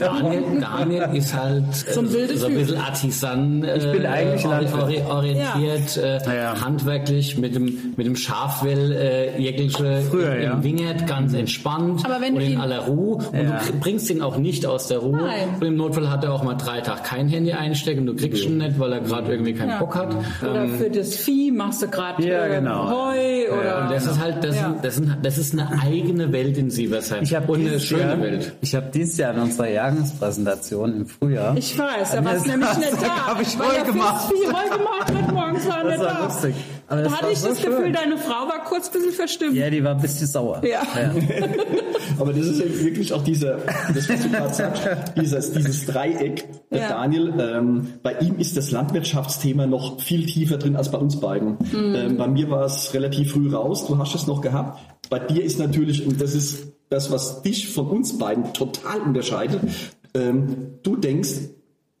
Daniel, 0.00 0.42
Daniel 0.60 1.08
ist 1.14 1.34
halt 1.34 1.64
äh, 1.88 1.92
So 1.92 2.00
ein 2.00 2.08
so 2.08 2.46
ein 2.46 2.54
bisschen 2.54 2.76
Artisan 2.78 3.64
äh, 3.64 3.76
Ich 3.78 3.90
bin 3.92 4.06
eigentlich 4.06 4.44
ori- 4.46 5.02
orientiert, 5.08 5.96
äh, 5.96 6.18
Ja. 6.36 6.60
handwerklich 6.64 7.36
mit 7.38 7.54
dem, 7.54 7.94
mit 7.96 8.06
dem 8.06 8.16
Schafwell 8.16 8.92
äh, 8.92 9.40
jegliche 9.40 10.02
Früher, 10.10 10.36
im 10.36 10.42
ja. 10.42 10.62
Wingert 10.64 11.06
ganz 11.06 11.34
entspannt 11.34 12.02
Aber 12.04 12.20
wenn 12.20 12.34
und 12.34 12.40
du 12.40 12.46
in 12.46 12.60
aller 12.60 12.80
Ruhe. 12.80 13.16
Und 13.16 13.34
Ja. 13.34 13.60
du 13.66 13.78
bringst 13.80 14.10
ihn 14.10 14.22
auch 14.22 14.36
nicht 14.36 14.66
aus 14.66 14.88
der 14.88 14.98
Ruhe. 14.98 15.16
Nein. 15.16 15.48
Und 15.60 15.66
im 15.66 15.76
Notfall 15.76 16.10
hat 16.10 16.24
er 16.24 16.32
auch 16.32 16.42
mal 16.42 16.54
drei 16.54 16.69
Tage 16.78 17.02
kein 17.02 17.28
Handy 17.28 17.52
einstecken. 17.52 18.06
Du 18.06 18.14
kriegst 18.14 18.44
ihn 18.44 18.58
nicht, 18.58 18.78
weil 18.78 18.92
er 18.92 19.00
gerade 19.00 19.32
irgendwie 19.32 19.52
keinen 19.54 19.78
Bock 19.80 19.96
hat. 19.96 20.14
Oder 20.42 20.68
für 20.68 20.88
das 20.90 21.16
Vieh 21.16 21.50
machst 21.50 21.82
du 21.82 21.88
gerade 21.88 22.24
Ja, 22.24 22.46
äh, 22.46 22.56
genau. 22.60 22.88
Heu 22.88 23.52
oder. 23.52 23.82
Und 23.82 23.90
das 23.90 24.06
ist 24.06 24.20
halt, 24.20 24.44
das, 24.44 24.54
Ja. 24.56 24.62
sind, 24.70 24.84
das, 24.84 24.94
sind, 24.96 25.16
das 25.22 25.38
ist 25.38 25.52
eine 25.58 25.68
eigene 25.82 26.30
Welt 26.32 26.56
in 26.56 26.70
Sieversheim. 26.70 27.24
ich 27.24 27.34
habe 27.34 27.50
und 27.50 27.60
eine 27.60 27.70
dieses, 27.70 27.84
schöne 27.84 28.02
Jahr, 28.02 28.20
Welt. 28.20 28.52
ich 28.60 28.74
hab 28.76 28.92
dieses 28.92 29.16
Jahr 29.18 29.34
in 29.34 29.40
unserer 29.40 29.68
Jahrespräsentation 29.68 30.96
im 30.96 31.06
Frühjahr. 31.06 31.56
Ich 31.56 31.76
weiß, 31.78 32.12
da 32.12 32.20
du 32.20 32.24
der 32.28 32.46
nämlich 32.46 32.76
nicht 32.76 33.02
da. 33.02 33.26
hab 33.26 33.40
ich 33.40 33.58
Heu 33.58 33.84
gemacht. 33.84 34.28
Festvieh 34.28 34.46
Heu 34.48 34.76
gemacht 34.78 35.12
hat, 35.12 35.32
morgens 35.32 35.68
war 35.68 35.82
Das 35.82 35.92
nicht 35.92 36.04
war 36.04 36.14
da. 36.14 36.24
lustig. 36.24 36.54
Aber 36.90 37.02
Da 37.02 37.12
hatte 37.12 37.30
ich 37.30 37.38
so 37.38 37.48
das 37.48 37.60
schön. 37.60 37.70
Gefühl, 37.70 37.92
deine 37.92 38.18
Frau 38.18 38.48
war 38.48 38.64
kurz 38.64 38.88
ein 38.88 38.92
bisschen 38.94 39.12
verstimmt. 39.12 39.54
Ja, 39.54 39.70
die 39.70 39.82
war 39.84 39.94
ein 39.94 40.00
bisschen 40.00 40.26
sauer. 40.26 40.60
Ja. 40.64 40.82
Aber 42.18 42.32
das 42.32 42.46
ist 42.46 42.58
ja 42.58 42.84
wirklich 42.84 43.12
auch 43.12 43.22
dieser, 43.22 43.58
das 43.94 44.08
was 44.08 44.22
du 44.22 44.28
gerade 44.28 44.52
sagst, 44.52 44.82
dieses, 45.16 45.52
dieses 45.52 45.86
Dreieck. 45.86 46.48
Ja. 46.70 46.88
Daniel, 46.88 47.32
ähm, 47.38 47.86
bei 48.02 48.14
ihm 48.18 48.38
ist 48.38 48.56
das 48.56 48.72
Landwirtschaftsthema 48.72 49.68
noch 49.68 50.00
viel 50.00 50.26
tiefer 50.26 50.56
drin 50.58 50.74
als 50.74 50.90
bei 50.90 50.98
uns 50.98 51.20
beiden. 51.20 51.58
Ähm, 51.72 52.16
bei 52.16 52.26
mir 52.26 52.50
war 52.50 52.64
es 52.64 52.92
relativ 52.92 53.34
früh 53.34 53.54
raus, 53.54 53.86
du 53.86 53.96
hast 53.96 54.16
es 54.16 54.26
noch 54.26 54.40
gehabt. 54.40 54.80
Bei 55.10 55.20
dir 55.20 55.44
ist 55.44 55.60
natürlich, 55.60 56.04
und 56.04 56.20
das 56.20 56.34
ist 56.34 56.72
das, 56.88 57.12
was 57.12 57.42
dich 57.42 57.68
von 57.68 57.86
uns 57.86 58.18
beiden 58.18 58.52
total 58.52 59.00
unterscheidet, 59.02 59.60
ähm, 60.14 60.78
du 60.82 60.96
denkst, 60.96 61.50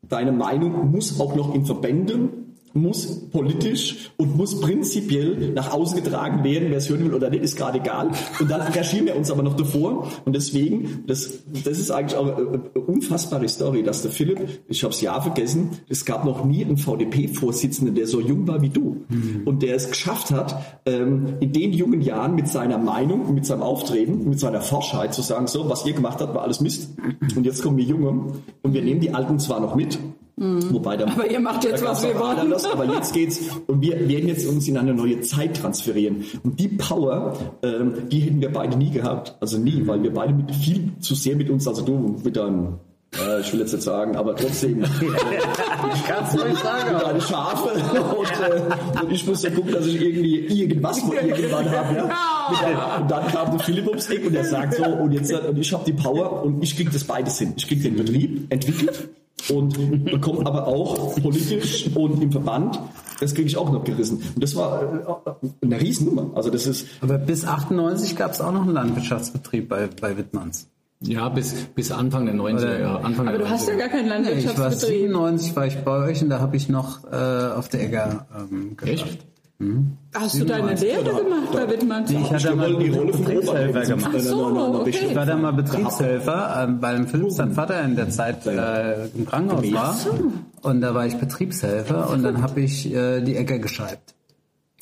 deine 0.02 0.32
Meinung 0.32 0.90
muss 0.90 1.20
auch 1.20 1.36
noch 1.36 1.54
in 1.54 1.64
Verbänden 1.64 2.49
muss 2.72 3.28
politisch 3.30 4.10
und 4.16 4.36
muss 4.36 4.60
prinzipiell 4.60 5.52
nach 5.52 5.72
außen 5.72 6.02
getragen 6.02 6.44
werden, 6.44 6.70
wer 6.70 6.78
es 6.78 6.88
hören 6.88 7.04
will 7.04 7.14
oder 7.14 7.30
nicht, 7.30 7.42
ist 7.42 7.56
gerade 7.56 7.78
egal. 7.78 8.10
Und 8.38 8.50
dann 8.50 8.60
engagieren 8.60 9.06
wir 9.06 9.16
uns 9.16 9.30
aber 9.30 9.42
noch 9.42 9.56
davor. 9.56 10.08
Und 10.24 10.34
deswegen, 10.34 11.04
das, 11.06 11.40
das 11.64 11.78
ist 11.78 11.90
eigentlich 11.90 12.16
auch 12.16 12.26
eine, 12.26 12.60
unfassbare 12.86 13.48
Story, 13.48 13.82
dass 13.82 14.02
der 14.02 14.10
Philipp, 14.10 14.62
ich 14.68 14.82
habe 14.82 14.92
es 14.92 15.00
ja 15.00 15.20
vergessen, 15.20 15.70
es 15.88 16.04
gab 16.04 16.24
noch 16.24 16.44
nie 16.44 16.64
einen 16.64 16.76
VDP-Vorsitzenden, 16.76 17.94
der 17.94 18.06
so 18.06 18.20
jung 18.20 18.46
war 18.46 18.62
wie 18.62 18.68
du. 18.68 19.04
Und 19.44 19.62
der 19.62 19.74
es 19.74 19.88
geschafft 19.88 20.30
hat, 20.30 20.80
ähm, 20.86 21.34
in 21.40 21.52
den 21.52 21.72
jungen 21.72 22.00
Jahren 22.00 22.34
mit 22.34 22.48
seiner 22.48 22.78
Meinung, 22.78 23.34
mit 23.34 23.46
seinem 23.46 23.62
Auftreten, 23.62 24.28
mit 24.28 24.40
seiner 24.40 24.60
Forschheit 24.60 25.14
zu 25.14 25.22
sagen, 25.22 25.46
so, 25.46 25.68
was 25.68 25.86
ihr 25.86 25.92
gemacht 25.92 26.20
habt, 26.20 26.34
war 26.34 26.42
alles 26.42 26.60
Mist. 26.60 26.90
Und 27.36 27.44
jetzt 27.44 27.62
kommen 27.62 27.76
wir 27.76 27.84
Junge 27.84 28.32
und 28.62 28.74
wir 28.74 28.82
nehmen 28.82 29.00
die 29.00 29.12
Alten 29.12 29.38
zwar 29.38 29.60
noch 29.60 29.74
mit, 29.74 29.98
Wobei 30.40 30.96
da, 30.96 31.04
Aber 31.06 31.30
ihr 31.30 31.38
macht 31.38 31.64
jetzt, 31.64 31.84
was 31.84 32.02
wir 32.02 32.18
wollen. 32.18 32.38
anders, 32.38 32.64
aber 32.64 32.86
jetzt 32.86 33.12
geht's 33.12 33.40
und 33.66 33.82
wir 33.82 34.08
werden 34.08 34.26
jetzt 34.26 34.46
uns 34.46 34.66
in 34.68 34.78
eine 34.78 34.94
neue 34.94 35.20
Zeit 35.20 35.58
transferieren. 35.58 36.24
Und 36.42 36.58
die 36.58 36.68
Power, 36.68 37.36
ähm, 37.62 38.08
die 38.10 38.20
hätten 38.20 38.40
wir 38.40 38.50
beide 38.50 38.78
nie 38.78 38.90
gehabt. 38.90 39.36
Also 39.40 39.58
nie, 39.58 39.82
weil 39.86 40.02
wir 40.02 40.14
beide 40.14 40.32
mit 40.32 40.54
viel 40.54 40.92
zu 41.00 41.14
sehr 41.14 41.36
mit 41.36 41.50
uns, 41.50 41.68
also 41.68 41.82
du 41.82 42.18
mit 42.24 42.36
deinem 42.36 42.78
äh, 43.18 43.40
ich 43.40 43.52
will 43.52 43.60
jetzt 43.60 43.72
nicht 43.72 43.82
sagen, 43.82 44.16
aber 44.16 44.34
trotzdem. 44.34 44.82
Kannst 46.06 46.34
du 46.34 46.44
nicht 46.44 46.62
sagen. 46.62 46.94
mit 46.94 47.02
deinen 47.02 47.20
Schafe 47.20 47.68
und, 47.72 48.30
äh, 48.40 49.02
und 49.02 49.12
ich 49.12 49.26
musste 49.26 49.50
gucken, 49.50 49.72
dass 49.72 49.86
ich 49.86 50.00
irgendwie 50.00 50.38
irgendwas 50.46 51.00
von 51.00 51.12
irgendwann 51.12 51.70
habe. 51.70 51.96
Ja? 51.96 52.96
Und 52.98 53.10
dann 53.10 53.26
kam 53.28 53.50
der 53.50 53.60
Philipp 53.60 53.88
ums 53.88 54.08
Eck 54.08 54.24
und 54.24 54.32
der 54.32 54.44
sagt 54.44 54.74
so, 54.74 54.84
und 54.84 55.12
jetzt 55.12 55.32
und 55.32 55.58
ich 55.58 55.72
habe 55.72 55.84
die 55.84 55.92
Power 55.92 56.44
und 56.44 56.62
ich 56.62 56.76
kriege 56.76 56.90
das 56.90 57.04
beides 57.04 57.38
hin. 57.38 57.52
Ich 57.56 57.66
kriege 57.66 57.82
den 57.82 57.96
Betrieb 57.96 58.46
entwickelt 58.50 59.08
und 59.48 60.04
bekomme 60.04 60.46
aber 60.46 60.66
auch 60.66 61.14
politisch 61.20 61.88
und 61.94 62.22
im 62.22 62.32
Verband, 62.32 62.78
das 63.20 63.34
kriege 63.34 63.46
ich 63.46 63.56
auch 63.56 63.70
noch 63.70 63.84
gerissen. 63.84 64.22
Und 64.34 64.42
das 64.42 64.54
war 64.56 64.82
äh, 65.32 65.64
eine 65.64 65.80
Riesennummer. 65.80 66.30
Also 66.34 66.50
das 66.50 66.66
ist 66.66 66.86
Aber 67.00 67.18
bis 67.18 67.44
98 67.44 68.16
gab 68.16 68.32
es 68.32 68.40
auch 68.40 68.52
noch 68.52 68.62
einen 68.62 68.72
Landwirtschaftsbetrieb 68.74 69.68
bei, 69.68 69.88
bei 70.00 70.16
Wittmanns. 70.16 70.68
Ja, 71.02 71.30
bis, 71.30 71.54
bis 71.74 71.92
Anfang 71.92 72.26
der 72.26 72.34
90er 72.34 72.78
Jahre. 72.78 73.04
Anfang 73.04 73.26
Aber 73.28 73.38
du 73.38 73.48
hast 73.48 73.66
ja 73.68 73.74
90er. 73.74 73.78
gar 73.78 73.88
keinen 73.88 74.04
Ich 74.04 74.10
war 74.10 74.18
Landwirtschaftsbetrieb. 74.22 74.98
97 75.00 75.56
war 75.56 75.66
ich 75.66 75.76
bei 75.78 75.98
euch 76.08 76.22
und 76.22 76.28
da 76.28 76.40
habe 76.40 76.56
ich 76.56 76.68
noch 76.68 77.04
äh, 77.10 77.16
auf 77.56 77.68
der 77.70 77.82
Egger 77.84 78.26
ähm, 78.36 78.76
geschafft. 78.76 79.04
Echt? 79.12 79.29
Hast 80.14 80.40
du 80.40 80.44
deine 80.46 80.74
Lehre 80.74 81.04
gemacht 81.04 81.52
bei 81.52 81.68
Wittmann? 81.68 82.04
Nee, 82.08 82.20
ich 82.22 82.32
hatte 82.32 82.56
mal 82.56 82.74
die 82.74 82.88
Rolle 82.88 83.12
von 83.12 83.24
Betriebshelfer 83.24 83.82
gemacht. 83.82 84.10
Ach 84.16 84.20
so, 84.20 84.80
okay. 84.80 84.90
Ich 84.90 85.14
war 85.14 85.26
da 85.26 85.36
mal 85.36 85.52
Betriebshelfer, 85.52 86.64
ähm, 86.64 86.78
weil 86.80 87.06
Philipp 87.06 87.30
sein 87.30 87.52
Vater 87.52 87.82
in 87.82 87.94
der 87.94 88.08
Zeit 88.08 88.46
äh, 88.46 89.06
im 89.08 89.26
Krankenhaus 89.26 89.72
war. 89.72 89.96
Und 90.62 90.80
da 90.80 90.94
war 90.94 91.06
ich 91.06 91.16
Betriebshelfer 91.16 92.08
und 92.10 92.22
dann 92.22 92.42
habe 92.42 92.62
ich 92.62 92.90
äh, 92.92 93.20
die 93.20 93.36
Ecke 93.36 93.60
gescheibt. 93.60 94.14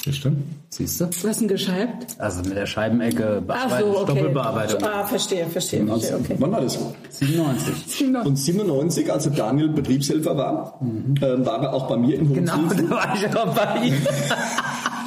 Das 0.05 0.15
stimmt. 0.17 0.45
Siehst 0.71 1.01
du? 1.01 1.07
Hast 1.07 1.41
ihn 1.43 1.49
gescheibt? 1.49 2.15
Also 2.19 2.43
mit 2.43 2.57
der 2.57 2.67
Scheibenecke 2.67 3.39
Ach 3.43 3.47
bearbeitet, 3.47 3.87
so, 3.93 3.99
okay. 3.99 4.07
Doppelbearbeitung. 4.07 4.83
Ah, 4.85 5.05
verstehe, 5.05 5.47
verstehe, 5.47 5.85
verstehe, 5.87 6.17
okay. 6.17 6.37
Wann 6.39 6.53
war 6.53 6.61
das? 6.61 6.79
97. 7.11 8.15
Und 8.25 8.37
97, 8.37 9.13
als 9.13 9.31
Daniel 9.33 9.71
Betriebshelfer 9.71 10.37
war, 10.37 10.79
ähm, 10.81 11.45
war 11.45 11.63
er 11.63 11.75
auch 11.75 11.89
bei 11.89 11.97
mir 11.97 12.17
im 12.17 12.33
Genau, 12.33 12.57
Hohenschilfen. 12.57 12.89
da 12.91 12.97
war 12.97 13.15
ich 13.17 13.37
auch 13.37 13.55
bei 13.55 13.87
ihm. 13.87 13.95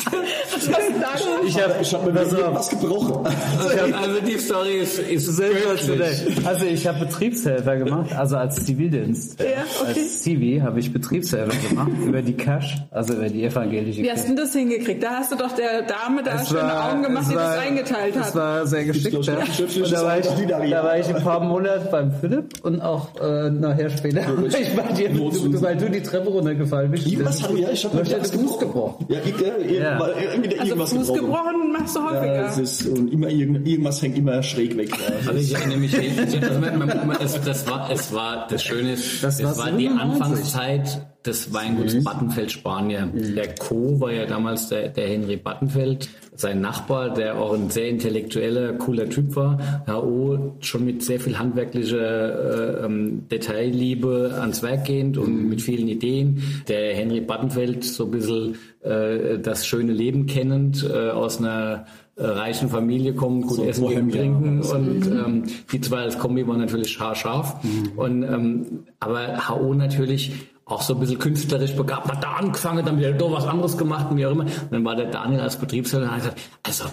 Ich 1.46 1.62
habe 1.62 1.74
Ich 1.82 1.94
habe 1.94 2.12
mir 2.12 2.54
was 2.54 2.70
gebrochen. 2.70 3.26
Also 3.26 4.20
die 4.26 4.38
Story 4.38 4.80
ist, 4.80 5.00
ist 5.00 5.26
Sensationell. 5.36 6.16
Also 6.46 6.66
ich 6.66 6.86
habe 6.88 7.00
Betriebshelfer 7.06 7.78
gemacht, 7.78 8.14
also 8.16 8.38
als 8.38 8.64
Zivildienst. 8.66 9.40
Ja, 9.40 9.46
okay. 9.82 10.00
Als 10.00 10.22
Zivi 10.24 10.60
habe 10.64 10.80
ich 10.80 10.94
Betriebshelfer 10.94 11.56
gemacht 11.70 11.92
über 12.06 12.22
die 12.22 12.34
Cash, 12.34 12.78
also 12.92 13.14
über 13.14 13.30
die 13.30 13.44
evangelische 13.44 14.04
Wie 14.04 14.12
hast 14.12 14.24
du 14.24 14.28
denn 14.30 14.36
das 14.38 14.54
hingekriegt? 14.54 15.02
Da 15.04 15.12
hast 15.20 15.32
du 15.32 15.36
doch 15.36 15.52
der 15.54 15.82
Dame 15.84 16.22
da 16.24 16.42
Es 16.42 16.50
schöne 16.50 16.62
war- 16.62 16.92
Augen 16.92 17.04
gemacht, 17.04 17.26
die 17.30 17.34
das 17.36 17.44
war- 17.44 17.60
eingeteilt 17.60 18.16
Das 18.16 18.28
hat. 18.28 18.36
war 18.36 18.68
sehr 18.68 18.84
geschickt. 18.86 19.26
Ja. 19.26 19.36
da 19.36 20.04
war, 20.06 20.20
ich, 20.20 20.26
da 20.48 20.84
war 20.84 20.98
ich 21.00 21.08
ein 21.16 21.24
paar 21.24 21.40
Monate 21.40 21.88
beim 21.92 22.12
Philipp 22.14 22.54
und 22.64 22.82
auch 22.82 23.08
äh, 23.22 23.50
nachher 23.50 23.90
später 23.90 24.22
war 24.38 24.46
ich 24.46 24.76
bei 24.76 24.92
dir, 24.94 25.10
du, 25.10 25.62
weil 25.62 25.76
du 25.78 25.90
die 25.90 26.02
Treppe 26.04 26.30
runtergefallen 26.30 26.92
bist. 26.92 27.08
Irgendwas 27.08 27.42
hat, 27.42 27.52
ja, 27.58 27.70
ich 27.72 27.84
habe 27.86 27.98
Du 27.98 28.04
hast 28.04 28.12
ja 28.12 28.20
den 28.20 28.48
Fuß 28.48 28.60
gebrochen. 28.60 29.06
Ja, 29.10 29.20
ich, 29.26 29.42
äh, 29.46 29.82
Ja. 29.92 30.00
mal 30.00 30.14
irgendwie 30.20 30.58
Also 30.60 30.72
irgendwas 30.74 30.94
Fuß 30.94 31.14
gebrochen 31.14 31.72
machst 31.72 31.96
du 31.96 32.00
Ja, 32.00 32.06
häufiger. 32.12 32.48
es 32.50 32.58
ist, 32.58 32.88
und 32.88 33.12
immer 33.12 33.30
irgend, 33.30 33.68
irgendwas 33.68 34.02
hängt 34.02 34.18
immer 34.18 34.42
schräg 34.44 34.76
weg. 34.78 34.92
Also 35.28 35.40
ich 35.40 35.54
erinnere 35.54 35.78
mich, 35.78 35.94
ich, 35.98 36.16
das 36.16 37.68
war, 37.70 37.90
es 37.92 38.14
war, 38.14 38.48
das 38.50 38.64
Schöne 38.64 38.94
ist, 38.94 39.24
Das 39.24 39.40
es 39.40 39.46
war 39.46 39.58
war 39.58 39.72
die 39.72 39.88
97. 39.88 40.02
Anfangszeit 40.02 41.08
des 41.26 41.54
Weinguts 41.54 42.04
Battenfeld 42.04 42.52
Spanier. 42.52 43.08
Der 43.14 43.54
Co. 43.56 44.00
war 44.00 44.12
ja 44.12 44.26
damals 44.26 44.70
der, 44.70 44.90
der 44.90 45.08
Henry 45.08 45.38
Battenfeld, 45.38 46.10
sein 46.36 46.62
Nachbar, 46.62 47.14
der 47.14 47.38
auch 47.38 47.54
ein 47.54 47.70
sehr 47.70 47.90
intellektueller, 47.90 48.74
cooler 48.74 49.10
Typ 49.10 49.36
war. 49.36 49.84
HO 49.88 50.56
schon 50.62 50.86
mit 50.86 51.04
sehr 51.04 51.20
viel 51.20 51.38
handwerklicher 51.38 52.82
äh, 52.82 52.86
ähm, 52.86 53.28
Detailliebe 53.30 54.38
ans 54.40 54.64
Werk 54.64 54.86
gehend 54.86 55.18
und 55.18 55.50
mit 55.50 55.62
vielen 55.62 55.88
Ideen. 55.88 56.42
Der 56.68 56.96
Henry 56.96 57.22
Battenfeld 57.22 57.84
so 57.84 58.06
ein 58.06 58.12
bisschen 58.12 58.56
äh, 58.82 59.40
das 59.40 59.68
schöne 59.68 59.92
Leben 59.92 60.26
kennend, 60.26 60.90
äh, 60.90 61.10
aus 61.10 61.40
einer 61.40 61.86
reichen 62.18 62.70
Familie 62.70 63.14
kommen, 63.14 63.42
gut 63.42 63.58
So 63.58 63.66
essen, 63.66 63.88
gehen, 63.88 64.12
trinken 64.12 64.62
und 64.62 65.08
ähm, 65.08 65.44
die 65.72 65.82
zwei 65.82 66.00
als 66.00 66.20
Kombi 66.20 66.48
waren 66.48 66.60
natürlich 66.60 67.00
haarscharf. 67.00 67.56
Und, 67.96 68.24
ähm, 68.24 68.84
aber 69.00 69.50
HO 69.50 69.74
natürlich 69.74 70.51
auch 70.72 70.82
so 70.82 70.94
ein 70.94 71.00
bisschen 71.00 71.20
künstlerisch 71.20 71.76
begabt, 71.76 72.10
hat 72.10 72.24
da 72.24 72.34
angefangen, 72.34 72.86
dann 72.86 72.98
wieder 72.98 73.14
was 73.32 73.46
anderes 73.46 73.78
gemacht 73.78 74.08
und 74.10 74.18
wie 74.18 74.26
auch 74.26 74.32
immer. 74.32 74.44
Und 74.44 74.72
dann 74.72 74.86
war 74.86 74.96
der 74.96 75.08
Daniel 75.08 75.42
als 75.42 75.58
Betriebsleiter 75.58 76.06
und 76.06 76.12
hat 76.12 76.20
gesagt, 76.20 76.42
also 76.64 76.86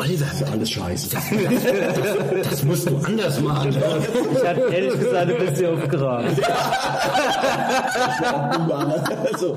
Oliver, 0.00 0.26
Alles 0.52 0.70
scheiße. 0.70 1.08
das, 1.14 1.24
das 2.50 2.64
musst 2.64 2.88
du 2.88 2.96
anders 3.04 3.38
machen. 3.40 3.76
Ich 4.34 4.46
hatte 4.48 4.60
ehrlich 4.72 4.98
gesagt 4.98 5.30
ein 5.30 5.46
bisschen 5.46 5.74
aufgeragt. 5.76 6.24
also, 9.32 9.56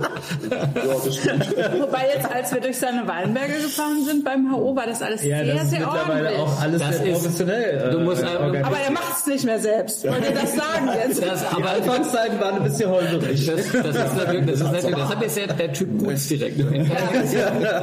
ja, 0.50 0.68
das 1.06 1.16
stimmt. 1.18 1.56
Wobei 1.80 2.08
jetzt, 2.16 2.30
als 2.32 2.54
wir 2.54 2.62
durch 2.62 2.78
seine 2.78 3.08
Weinberge 3.08 3.54
gefahren 3.54 4.04
sind 4.06 4.24
beim 4.26 4.52
HO, 4.54 4.76
war 4.76 4.86
das 4.86 5.02
alles 5.02 5.24
Ja, 5.24 5.44
sehr, 5.44 5.54
das 5.56 5.64
ist 5.64 5.70
sehr 5.72 5.80
mittlerweile 5.80 6.30
ordentlich. 6.30 6.40
auch 6.40 6.62
alles 6.62 6.82
Das 6.82 6.98
sehr 6.98 7.06
ist- 7.08 7.14
professionell. 7.24 7.90
du 7.92 7.98
äh, 7.98 8.04
musst 8.04 8.22
einfach- 8.24 8.34
organisiert. 8.42 8.66
Aber 8.68 8.78
er 8.80 8.92
macht 8.92 9.18
es 9.20 9.26
nicht 9.28 9.46
mehr 9.46 9.60
selbst. 9.60 10.04
Wollt 10.08 10.24
ihr 10.26 10.32
das 10.36 10.56
sagen 10.56 10.90
jetzt? 11.08 11.22
Das, 11.26 11.40
Die 11.42 11.56
aber 11.56 11.70
Anfangszeiten 11.72 12.40
waren 12.40 12.56
ein 12.56 12.64
bisschen 12.64 12.90
holperig. 12.90 13.46
Das, 13.48 13.56
das 13.72 13.96
ist 13.96 14.18
natürlich, 14.18 14.46
das 14.46 14.56
ist 14.60 14.64
natürlich, 14.72 14.96
das 14.98 15.10
hat 15.10 15.22
jetzt 15.22 15.38
der, 15.38 15.48
der 15.48 15.74
Typ 15.74 15.98
Gutsdirektor. 16.00 16.68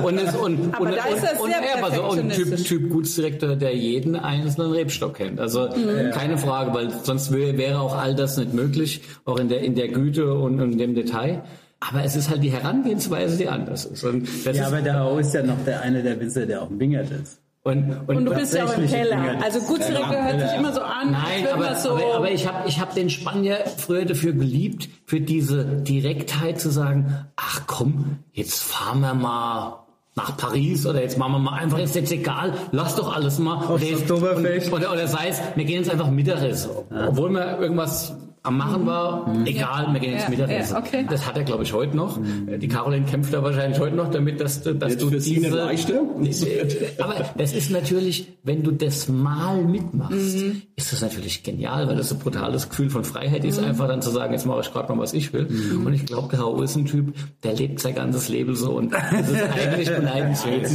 Und, 0.05 0.19
es, 0.19 0.35
und, 0.35 0.75
Aber 0.75 0.85
und, 0.85 0.97
da 0.97 1.05
ist 1.07 1.25
er 1.25 1.41
und, 1.41 1.49
sehr 1.51 1.59
und 1.61 1.67
er 1.77 1.83
war 1.83 1.93
so 1.95 2.11
ein 2.21 2.29
Typ, 2.31 2.50
typ 2.57 2.91
Gutsdirektor, 2.91 3.57
der 3.57 3.75
jeden 3.77 4.17
einzelnen 4.17 4.73
Rebstock 4.73 5.15
kennt. 5.15 5.41
Also 5.41 5.69
keine 6.13 6.39
Frage, 6.39 6.73
weil 6.75 6.91
sonst 7.03 7.33
wär- 7.33 7.57
wäre 7.59 7.81
auch 7.81 7.97
all 7.97 8.15
das 8.15 8.37
nicht 8.37 8.53
möglich, 8.55 9.03
auch 9.25 9.39
in 9.39 9.49
der, 9.49 9.61
in 9.61 9.75
der 9.75 9.89
Güte 9.89 10.35
und, 10.35 10.61
und 10.61 10.79
dem 10.79 10.95
Detail. 10.95 11.43
Aber 11.81 12.05
es 12.05 12.15
ist 12.15 12.29
halt 12.29 12.43
die 12.43 12.51
Herangehensweise, 12.51 13.39
die 13.39 13.49
anders 13.49 13.87
ist. 13.87 14.05
Und, 14.05 14.29
das 14.45 14.57
Ja, 14.57 14.65
ist, 14.65 14.73
aber 14.73 14.83
der 14.83 15.01
AO 15.01 15.19
ist 15.19 15.33
ja 15.33 15.43
noch 15.43 15.65
der 15.65 15.81
eine 15.81 16.03
der 16.03 16.21
Winzer, 16.21 16.45
der 16.45 16.63
auch 16.63 16.69
ein 16.71 16.79
Wingert 16.79 17.11
ist. 17.11 17.41
und, 17.63 17.91
und, 18.07 18.17
Und 18.19 18.25
du 18.27 18.35
bist 18.35 18.55
ja 18.55 18.67
auch 18.67 18.77
im 18.77 18.87
Keller. 18.87 19.39
Also 19.43 19.61
Gutsdirektor 19.61 20.23
hört 20.25 20.41
sich 20.41 20.59
immer 20.59 20.73
so 20.75 20.81
an, 20.83 21.13
Nein, 21.13 21.47
aber, 21.53 21.65
das 21.69 21.83
so... 21.85 21.93
aber, 21.93 22.15
aber 22.17 22.31
ich 22.31 22.47
habe 22.47 22.69
ich 22.69 22.79
hab 22.81 22.95
den 22.95 23.09
Spanier 23.09 23.57
früher 23.79 24.05
dafür 24.05 24.33
geliebt, 24.35 24.91
für 25.07 25.21
diese 25.23 25.65
Direktheit 25.65 26.61
zu 26.61 26.69
sagen, 26.71 27.27
ach 27.37 27.63
komm, 27.67 28.19
jetzt 28.33 28.63
fahren 28.63 29.01
wir 29.01 29.15
mal 29.15 29.79
nach 30.21 30.37
Paris 30.37 30.87
oder 30.87 31.01
jetzt 31.03 31.17
machen 31.19 31.33
wir 31.33 31.39
mal 31.39 31.55
einfach, 31.59 31.79
ist 31.79 31.95
jetzt 31.95 32.13
egal, 32.13 32.53
lass 32.73 32.95
doch 32.97 33.15
alles 33.15 33.39
mal. 33.39 33.57
Aufs 33.57 33.71
Oder, 33.71 33.85
jetzt- 33.85 34.03
Oktoberfest. 34.11 34.73
oder, 34.73 34.93
oder 34.93 35.07
sei 35.09 35.29
es, 35.29 35.41
wir 35.55 35.65
gehen 35.65 35.79
jetzt 35.79 35.91
einfach 35.91 36.11
Mittagessen. 36.11 36.71
Obwohl 37.09 37.31
wir 37.31 37.59
irgendwas 37.61 38.15
am 38.43 38.57
Machen 38.57 38.87
war, 38.87 39.31
egal, 39.45 39.93
wir 39.93 40.01
gehen 40.01 40.13
jetzt 40.13 40.25
Ja, 40.25 40.31
Mittagessen. 40.31 40.73
ja, 40.75 40.79
okay. 40.81 41.07
Das 41.11 41.27
hat 41.27 41.37
er, 41.37 41.45
glaube 41.45 41.63
ich, 41.65 41.73
heute 41.75 41.95
noch. 41.97 42.19
Die 42.59 42.69
Caroline 42.69 43.05
kämpft 43.05 43.35
da 43.35 43.43
wahrscheinlich 43.43 43.79
heute 43.79 43.97
noch 43.97 44.11
damit, 44.11 44.41
dass, 44.41 44.63
du- 44.63 44.75
dass 44.75 44.93
Jetzt 44.93 45.03
du 45.03 45.11
diese... 45.11 45.49
leichte. 45.49 46.01
Aber 46.99 47.15
das 47.37 47.53
ist 47.53 47.71
natürlich, 47.71 48.29
wenn 48.43 48.63
du 48.63 48.71
das 48.71 49.09
mal 49.09 49.63
mitmachst, 49.63 50.39
Mhm. 50.39 50.63
ist 50.77 50.93
das 50.93 51.03
natürlich 51.03 51.43
genial, 51.43 51.87
weil 51.87 51.97
das 51.97 52.13
ein 52.13 52.19
brutales 52.19 52.69
Gefühl 52.71 52.89
von 52.91 53.05
Freiheit 53.05 53.45
ist, 53.45 53.61
Mhm. 53.61 53.67
einfach 53.69 53.89
dann 53.89 54.01
zu 54.01 54.11
sagen, 54.11 54.33
jetzt 54.33 54.47
mache 54.47 54.61
ich 54.61 54.73
gerade 54.73 54.91
mal, 54.95 54.99
was 55.03 55.13
ich 55.13 55.33
will. 55.33 55.47
Und 55.85 55.93
ich 55.93 56.07
glaube, 56.07 56.29
der 56.31 56.41
H.O. 56.41 56.63
ist 56.63 56.77
ein 56.77 56.87
Typ, 56.87 57.15
der 57.43 57.55
lebt 57.55 57.81
sein 57.81 57.95
ganzes 57.95 58.29
Leben 58.31 58.55
so 58.55 58.73
und 58.73 58.93
das 58.93 59.29
ist 59.29 59.43
eigentlich 59.43 59.89
beneidenswert. 59.97 60.67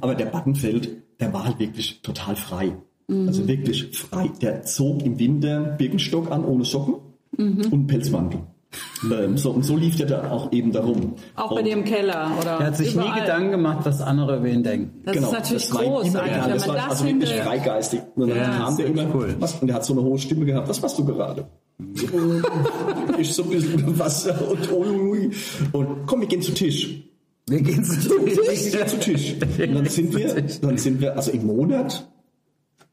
Aber 0.00 0.14
der 0.14 0.26
Battenfeld, 0.26 0.88
der 1.20 1.32
war 1.32 1.44
halt 1.44 1.58
wirklich 1.60 2.00
total 2.02 2.34
frei. 2.36 2.72
Also 3.10 3.48
wirklich 3.48 3.86
frei. 3.96 4.30
Der 4.42 4.64
zog 4.64 5.02
im 5.04 5.18
Winter 5.18 5.60
Birkenstock 5.78 6.30
an 6.30 6.44
ohne 6.44 6.64
Socken 6.64 6.96
und 7.38 7.72
einen 7.72 7.86
Pelzmantel. 7.86 8.40
So, 9.36 9.50
und 9.52 9.64
so 9.64 9.76
lief 9.76 9.96
der 9.96 10.06
da 10.06 10.30
auch 10.30 10.52
eben 10.52 10.72
darum. 10.72 11.14
auch 11.36 11.50
bei 11.52 11.56
Und- 11.60 11.64
dir 11.64 11.72
im 11.72 11.84
Keller 11.84 12.30
oder 12.38 12.58
Er 12.60 12.66
hat 12.66 12.76
sich 12.76 12.92
überall. 12.92 13.14
nie 13.14 13.20
Gedanken 13.22 13.50
gemacht, 13.52 13.78
was 13.84 14.02
andere 14.02 14.36
über 14.36 14.48
ihn 14.48 14.62
denken. 14.62 15.00
Das 15.06 15.16
ist 15.16 15.32
natürlich 15.32 15.72
war 15.72 15.82
ihm 15.84 15.88
groß, 15.90 16.08
immer 16.08 16.24
wenn 16.24 16.50
das 16.50 16.66
man 16.66 16.68
war 16.68 16.76
das 16.76 16.90
also 16.90 17.04
wirklich 17.06 17.30
freigeistig. 17.32 18.00
Und 18.16 18.28
dann 18.28 18.36
Ja, 18.36 18.44
kam 18.44 18.66
das 18.66 18.76
der 18.76 18.86
immer, 18.86 19.14
cool. 19.14 19.36
was, 19.38 19.54
und 19.54 19.68
der 19.68 19.76
hat 19.76 19.84
so 19.86 19.94
eine 19.94 20.02
hohe 20.02 20.18
Stimme 20.18 20.44
gehabt. 20.44 20.68
Was 20.68 20.82
machst 20.82 20.98
du 20.98 21.04
gerade? 21.06 21.46
ich 23.18 23.32
so 23.32 23.44
ein 23.44 23.50
bisschen 23.50 23.98
Wasser 23.98 24.36
und 24.50 24.70
ui, 24.70 25.30
und 25.72 25.86
komm, 26.06 26.20
wir 26.20 26.28
gehen 26.28 26.42
zu 26.42 26.52
Tisch. 26.52 27.02
Wir 27.48 27.62
gehen 27.62 27.82
zu 27.84 28.10
Wir 28.10 28.34
gehen 28.34 28.86
zu 28.88 28.98
Tisch. 29.00 29.34
Und 29.66 29.74
dann 29.76 29.86
sind 29.86 30.14
wir, 30.14 30.34
dann 30.60 30.76
sind 30.76 31.00
wir, 31.00 31.16
also 31.16 31.30
im 31.30 31.46
Monat 31.46 32.06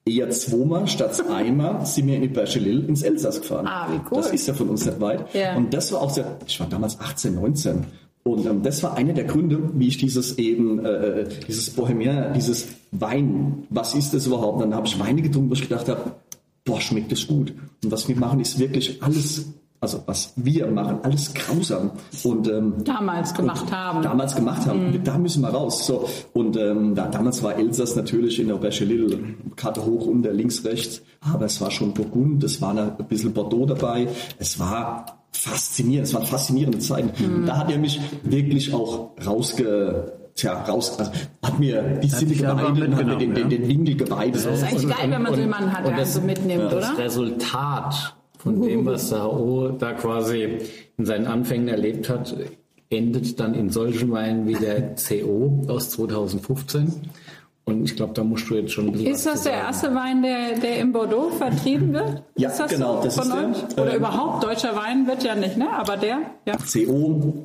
eher 0.08 0.30
zweimal 0.30 0.88
statt 0.88 1.24
einmal 1.30 1.86
sind 1.86 2.08
wir 2.08 2.16
in 2.16 2.22
die 2.22 2.28
Berchelil 2.28 2.88
ins 2.88 3.02
Elsass 3.02 3.42
gefahren. 3.42 3.68
Ah, 3.68 3.88
wie 3.92 4.00
cool. 4.12 4.18
Das 4.22 4.32
ist 4.32 4.48
ja 4.48 4.54
von 4.54 4.70
uns 4.70 4.86
nicht 4.86 5.02
weit. 5.02 5.34
Ja. 5.34 5.56
Und 5.56 5.74
das 5.74 5.92
war 5.92 6.02
auch 6.02 6.12
sehr, 6.12 6.38
ich 6.48 6.60
war 6.60 6.68
damals 6.68 7.00
18, 7.00 7.36
19. 7.36 7.86
Und 8.24 8.46
ähm, 8.46 8.64
das 8.64 8.82
war 8.82 8.98
einer 8.98 9.14
der 9.14 9.26
Gründe, 9.26 9.60
wie 9.74 9.88
ich 9.88 9.98
dieses 9.98 10.38
eben, 10.40 10.84
äh, 10.84 11.28
dieses 11.48 11.70
Bohemian, 11.70 12.34
dieses 12.34 12.68
Wein, 12.92 13.68
was 13.70 13.94
ist 13.94 14.14
das 14.14 14.26
überhaupt? 14.26 14.56
Und 14.56 14.70
dann 14.70 14.76
habe 14.76 14.88
ich 14.88 15.00
Weine 15.00 15.22
getrunken, 15.22 15.50
wo 15.50 15.54
ich 15.54 15.62
gedacht 15.62 15.88
habe, 15.90 16.14
boah, 16.64 16.82
schmeckt 16.82 17.12
das 17.12 17.28
gut. 17.28 17.54
Und 17.84 17.92
was 17.92 18.08
wir 18.08 18.16
machen, 18.16 18.40
ist 18.40 18.58
wirklich 18.58 19.04
alles, 19.04 19.46
also 19.86 20.02
was 20.08 20.34
wir 20.36 20.66
machen, 20.68 20.98
alles 21.04 21.32
grausam. 21.34 21.92
Und 22.24 22.48
ähm, 22.48 22.74
Damals 22.84 23.34
gemacht 23.36 23.72
haben. 23.72 24.02
damals 24.02 24.36
gemacht 24.36 24.66
haben. 24.66 25.00
Da 25.04 25.18
müssen 25.20 25.42
wir 25.44 25.50
raus. 25.50 25.86
So. 25.86 26.10
Und 26.34 26.58
ähm, 26.58 26.96
da, 26.96 27.08
damals 27.08 27.44
war 27.44 27.56
Elsass 27.56 27.96
natürlich 27.96 28.40
in 28.40 28.48
der 28.48 28.56
Berchelil, 28.56 29.36
Karte 29.56 29.86
hoch, 29.86 30.08
unter, 30.08 30.34
links, 30.34 30.66
rechts. 30.66 31.04
Aber 31.22 31.46
es 31.46 31.62
war 31.62 31.70
schon 31.70 31.94
Burgund, 31.94 32.44
es 32.44 32.60
war 32.62 32.76
ein 32.76 32.96
bisschen 33.08 33.32
Bordeaux 33.34 33.68
dabei. 33.68 34.08
Es 34.40 34.60
war 34.60 35.06
faszinierend, 35.32 36.08
es 36.08 36.14
waren 36.16 36.26
faszinierende 36.26 36.80
Zeiten. 36.80 37.12
Und 37.24 37.46
Da 37.46 37.58
hat 37.58 37.72
er 37.72 37.78
mich 37.78 38.00
wirklich 38.24 38.74
auch 38.74 39.12
rausge... 39.26 40.14
Tja, 40.38 40.64
raus, 40.64 41.00
also 41.00 41.12
hat 41.42 41.60
mir 41.60 41.82
die 42.04 42.10
Sinne 42.10 42.32
dich 42.34 42.46
einfach 42.46 42.74
geweidet 42.74 42.90
und 42.90 42.96
hat 42.98 43.06
mir 43.06 43.16
den, 43.16 43.30
mitgenommen, 43.30 43.50
den, 43.52 43.62
den 43.62 43.70
Winkel 43.70 43.96
geweidet. 43.96 44.36
Das 44.36 44.46
ist 44.46 44.64
eigentlich 44.64 44.90
geil, 44.98 45.10
wenn 45.10 45.22
man 45.22 45.34
so 45.34 45.40
jemanden 45.40 45.72
hat, 45.72 45.88
der 45.88 46.06
so 46.06 46.20
mitnimmt, 46.20 46.74
das 46.74 46.92
oder? 46.92 46.98
Resultat 46.98 48.16
von 48.46 48.62
dem, 48.62 48.86
was 48.86 49.10
der 49.10 49.24
H.O. 49.24 49.70
da 49.80 49.94
quasi 49.94 50.60
in 50.98 51.06
seinen 51.06 51.26
Anfängen 51.26 51.68
erlebt 51.68 52.08
hat, 52.10 52.36
endet 52.92 53.40
dann 53.40 53.56
in 53.56 53.72
solchen 53.72 54.12
Weinen 54.12 54.48
wie 54.48 54.54
der 54.54 54.94
CO 54.96 55.64
aus 55.68 55.90
2015. 55.90 56.94
Und 57.68 57.84
ich 57.84 57.96
glaube, 57.96 58.14
da 58.14 58.24
musst 58.24 58.48
du 58.48 58.54
jetzt 58.54 58.72
schon 58.74 58.86
ein 58.86 58.92
bisschen 58.92 59.08
Ist 59.08 59.26
das 59.26 59.42
der 59.42 59.54
erste 59.54 59.96
Wein, 59.96 60.22
der, 60.22 60.60
der 60.60 60.78
in 60.78 60.92
Bordeaux 60.92 61.32
vertrieben 61.36 61.94
wird? 61.94 62.22
Ja, 62.38 62.50
ist 62.50 62.60
das 62.60 62.70
genau, 62.70 62.98
so 62.98 63.04
das 63.06 63.16
von 63.16 63.24
ist 63.26 63.34
der. 63.34 63.48
euch? 63.50 63.78
Oder 63.82 63.92
Ähm, 63.94 63.98
überhaupt 63.98 64.44
deutscher 64.44 64.76
Wein 64.76 65.08
wird 65.08 65.24
ja 65.24 65.34
nicht, 65.34 65.58
ne? 65.58 65.68
Aber 65.76 65.98
der, 65.98 66.20
ja. 66.46 66.56
CO, 66.58 67.44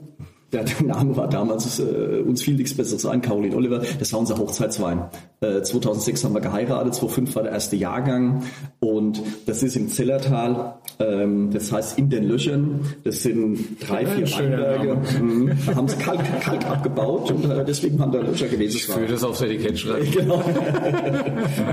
der, 0.52 0.64
der 0.64 0.82
Name 0.86 1.16
war 1.16 1.28
damals, 1.28 1.78
äh, 1.78 2.22
uns 2.26 2.42
fiel 2.42 2.54
nichts 2.56 2.74
Besseres 2.74 3.06
ein, 3.06 3.22
Caroline 3.22 3.54
Oliver, 3.56 3.82
das 3.98 4.12
war 4.12 4.20
unser 4.20 4.36
Hochzeitswein. 4.38 5.04
Äh, 5.40 5.62
2006 5.62 6.24
haben 6.24 6.34
wir 6.34 6.40
geheiratet, 6.40 6.94
2005 6.94 7.34
war 7.36 7.42
der 7.44 7.52
erste 7.52 7.76
Jahrgang 7.76 8.42
und 8.80 9.22
das 9.46 9.62
ist 9.62 9.76
im 9.76 9.88
Zellertal, 9.88 10.74
ähm, 10.98 11.50
das 11.52 11.72
heißt 11.72 11.98
in 11.98 12.10
den 12.10 12.24
Löchern, 12.24 12.80
das 13.04 13.22
sind 13.22 13.58
drei, 13.86 14.04
vier 14.06 14.30
Weinberge, 14.30 14.96
Mhm. 15.20 15.52
da 15.66 15.74
haben 15.74 15.88
sie 15.88 15.96
Kalk, 15.96 16.20
Kalk 16.42 16.66
abgebaut 16.66 17.30
und 17.30 17.44
äh, 17.50 17.64
deswegen 17.64 17.98
waren 17.98 18.12
da 18.12 18.20
Löcher 18.20 18.48
gewesen. 18.48 18.76
Ich 18.76 18.88
würde 18.88 19.12
das 19.12 19.24
aufs 19.24 19.40
Etikett 19.40 19.78
schreiben. 19.78 20.06
Genau. 20.20 20.42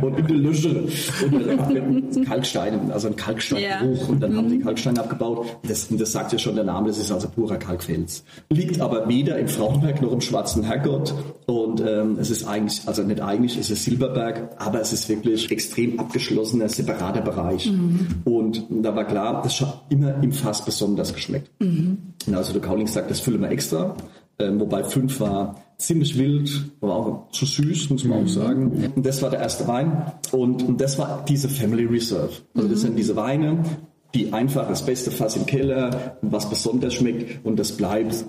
und 0.01 0.19
in 0.19 0.27
den 0.27 0.43
Löchern. 0.43 0.87
Und 1.31 2.17
äh, 2.17 2.25
Kalkstein, 2.25 2.91
also 2.91 3.07
ein 3.07 3.15
Kalksteinbruch. 3.15 4.09
Und 4.09 4.19
dann 4.21 4.35
haben 4.35 4.49
sie 4.49 4.59
Kalksteine 4.59 4.99
abgebaut. 4.99 5.45
Das, 5.67 5.87
und 5.89 5.99
das 5.99 6.11
sagt 6.11 6.31
ja 6.33 6.39
schon 6.39 6.55
der 6.55 6.63
Name, 6.63 6.87
das 6.87 6.97
ist 6.97 7.11
also 7.11 7.27
purer 7.29 7.57
Kalkfels. 7.57 8.23
Liegt 8.49 8.66
liegt 8.67 8.81
aber 8.81 9.07
weder 9.07 9.37
im 9.39 9.47
Frauenberg 9.47 10.01
noch 10.01 10.11
im 10.11 10.21
Schwarzen 10.21 10.63
Herrgott. 10.63 11.13
Und 11.45 11.81
ähm, 11.81 12.17
es 12.19 12.29
ist 12.29 12.45
eigentlich, 12.45 12.81
also 12.85 13.03
nicht 13.03 13.21
eigentlich, 13.21 13.57
es 13.57 13.69
ist 13.69 13.85
Silberberg, 13.85 14.49
aber 14.57 14.81
es 14.81 14.91
ist 14.91 15.07
wirklich 15.07 15.49
extrem 15.49 15.99
abgeschlossener, 15.99 16.67
separater 16.67 17.21
Bereich. 17.21 17.71
Mhm. 17.71 18.07
Und 18.25 18.63
da 18.69 18.95
war 18.95 19.05
klar, 19.05 19.41
das 19.41 19.61
hat 19.61 19.85
immer 19.89 20.21
im 20.21 20.31
Fass 20.31 20.65
besonders 20.65 21.13
geschmeckt. 21.13 21.49
Mhm. 21.59 21.97
Also 22.33 22.51
der 22.51 22.61
Kauling 22.61 22.87
sagt, 22.87 23.09
das 23.09 23.21
füllen 23.21 23.41
wir 23.41 23.49
extra. 23.49 23.95
Ähm, 24.39 24.59
wobei 24.59 24.83
fünf 24.83 25.19
war 25.19 25.55
ziemlich 25.77 26.17
wild, 26.17 26.71
war 26.81 26.95
auch 26.95 27.31
zu 27.31 27.45
süß, 27.45 27.89
muss 27.89 28.03
man 28.03 28.25
auch 28.25 28.27
sagen. 28.27 28.91
Und 28.95 29.05
das 29.05 29.21
war 29.21 29.29
der 29.29 29.39
erste 29.39 29.67
Wein. 29.67 30.11
Und, 30.31 30.61
und 30.63 30.81
das 30.81 30.99
war 30.99 31.23
diese 31.27 31.49
Family 31.49 31.85
Reserve. 31.85 32.33
Also 32.53 32.67
das 32.67 32.81
sind 32.81 32.97
diese 32.97 33.15
Weine, 33.15 33.63
die 34.13 34.33
einfach 34.33 34.67
das 34.67 34.85
beste 34.85 35.11
Fass 35.11 35.35
im 35.35 35.45
Keller, 35.45 36.17
was 36.21 36.49
besonders 36.49 36.93
schmeckt 36.93 37.45
und 37.45 37.57
das 37.57 37.71
bleibt 37.71 38.25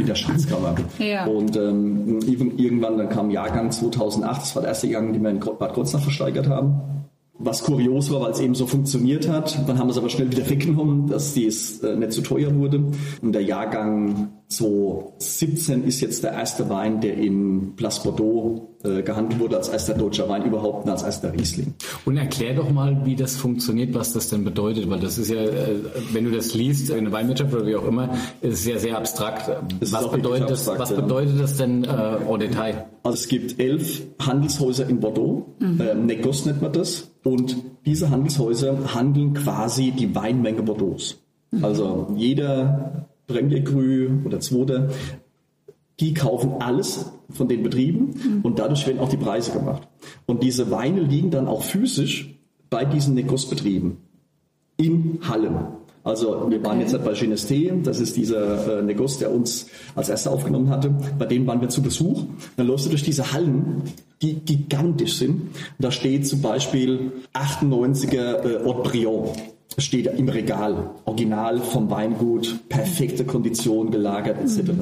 in 0.00 0.06
der 0.06 0.14
Schatzkammer. 0.14 0.74
Ja. 0.98 1.26
Und 1.26 1.56
ähm, 1.56 2.20
irgendwann 2.56 2.98
dann 2.98 3.08
kam 3.08 3.30
Jahrgang 3.30 3.70
2008, 3.70 4.42
das 4.42 4.54
war 4.54 4.62
der 4.62 4.70
erste 4.70 4.86
Jahrgang, 4.86 5.12
den 5.12 5.22
wir 5.22 5.30
in 5.30 5.40
Bad 5.40 5.74
Kreuznach 5.74 6.02
versteigert 6.02 6.48
haben. 6.48 6.99
Was 7.42 7.62
kurios 7.62 8.10
war, 8.10 8.20
weil 8.20 8.32
es 8.32 8.40
eben 8.40 8.54
so 8.54 8.66
funktioniert 8.66 9.28
hat. 9.28 9.66
Dann 9.66 9.78
haben 9.78 9.88
wir 9.88 9.92
es 9.92 9.98
aber 9.98 10.10
schnell 10.10 10.30
wieder 10.30 10.48
weggenommen, 10.48 11.06
dass 11.06 11.32
dies 11.32 11.80
äh, 11.80 11.96
nicht 11.96 12.12
zu 12.12 12.20
teuer 12.20 12.54
wurde. 12.54 12.84
Und 13.22 13.32
der 13.32 13.42
Jahrgang 13.42 14.28
2017 14.48 15.84
ist 15.84 16.00
jetzt 16.00 16.24
der 16.24 16.32
erste 16.32 16.68
Wein, 16.68 17.00
der 17.00 17.14
in 17.14 17.76
Place 17.76 18.02
Bordeaux 18.02 18.70
äh, 18.82 19.02
gehandelt 19.02 19.40
wurde 19.40 19.56
als 19.56 19.68
erster 19.68 19.94
deutscher 19.94 20.28
Wein 20.28 20.44
überhaupt 20.44 20.84
und 20.84 20.90
als 20.90 21.02
erster 21.02 21.32
Riesling. 21.32 21.74
Und 22.04 22.16
erklär 22.16 22.54
doch 22.54 22.70
mal, 22.70 23.04
wie 23.04 23.14
das 23.14 23.36
funktioniert, 23.36 23.94
was 23.94 24.12
das 24.12 24.28
denn 24.28 24.44
bedeutet, 24.44 24.88
weil 24.90 25.00
das 25.00 25.18
ist 25.18 25.30
ja, 25.30 25.42
äh, 25.42 25.76
wenn 26.12 26.24
du 26.24 26.30
das 26.30 26.54
liest 26.54 26.90
in 26.90 27.04
der 27.04 27.12
Weinwirtschaft 27.12 27.54
oder 27.54 27.66
wie 27.66 27.76
auch 27.76 27.86
immer, 27.86 28.10
ist 28.40 28.60
es 28.60 28.66
ja 28.66 28.78
sehr 28.78 28.96
abstrakt. 28.96 29.50
Was 29.80 30.10
bedeutet, 30.10 30.24
wirklich 30.24 30.48
das, 30.48 30.68
abstrakt, 30.68 30.80
was 30.80 30.90
ja. 30.90 31.00
bedeutet 31.00 31.40
das 31.40 31.56
denn 31.56 31.84
äh, 31.84 31.88
au 32.26 32.36
Detail? 32.36 32.86
Also 33.02 33.16
es 33.16 33.28
gibt 33.28 33.60
elf 33.60 34.02
Handelshäuser 34.18 34.88
in 34.88 35.00
Bordeaux, 35.00 35.46
ähm, 35.60 36.06
Negos 36.06 36.44
nennt 36.46 36.60
man 36.60 36.72
das, 36.72 37.09
und 37.24 37.56
diese 37.86 38.10
Handelshäuser 38.10 38.94
handeln 38.94 39.34
quasi 39.34 39.90
die 39.90 40.14
Weinmenge 40.14 40.62
Bordeaux. 40.62 41.16
Also 41.62 42.12
jeder 42.16 43.08
Premier 43.26 43.62
Cru 43.62 44.24
oder 44.24 44.40
Zweite, 44.40 44.90
die 45.98 46.14
kaufen 46.14 46.54
alles 46.60 47.12
von 47.30 47.48
den 47.48 47.62
Betrieben 47.62 48.40
und 48.42 48.58
dadurch 48.58 48.86
werden 48.86 49.00
auch 49.00 49.08
die 49.08 49.16
Preise 49.16 49.52
gemacht. 49.52 49.86
Und 50.26 50.42
diese 50.42 50.70
Weine 50.70 51.02
liegen 51.02 51.30
dann 51.30 51.46
auch 51.46 51.62
physisch 51.62 52.34
bei 52.70 52.84
diesen 52.84 53.14
Negos-Betrieben 53.14 53.98
in 54.76 55.18
Hallen. 55.28 55.56
Also 56.02 56.50
wir 56.50 56.64
waren 56.64 56.80
jetzt 56.80 56.92
bei 57.04 57.12
Genesté, 57.12 57.72
das 57.82 58.00
ist 58.00 58.16
dieser 58.16 58.78
äh, 58.78 58.82
Negos, 58.82 59.18
der 59.18 59.30
uns 59.30 59.66
als 59.94 60.08
erster 60.08 60.30
aufgenommen 60.30 60.70
hatte. 60.70 60.94
Bei 61.18 61.26
dem 61.26 61.46
waren 61.46 61.60
wir 61.60 61.68
zu 61.68 61.82
Besuch. 61.82 62.24
Dann 62.56 62.66
läufst 62.66 62.86
du 62.86 62.90
durch 62.90 63.02
diese 63.02 63.32
Hallen, 63.32 63.82
die 64.22 64.34
gigantisch 64.34 65.18
sind. 65.18 65.50
Da 65.78 65.90
steht 65.90 66.26
zum 66.26 66.40
Beispiel 66.40 67.12
98er 67.34 68.16
äh, 68.16 68.64
Haute 68.64 68.88
Briand. 68.88 69.28
Das 69.76 69.84
steht 69.84 70.06
im 70.06 70.28
Regal, 70.28 70.90
original 71.04 71.60
vom 71.60 71.90
Weingut, 71.90 72.68
perfekte 72.68 73.24
Kondition 73.24 73.90
gelagert 73.90 74.38
etc. 74.40 74.72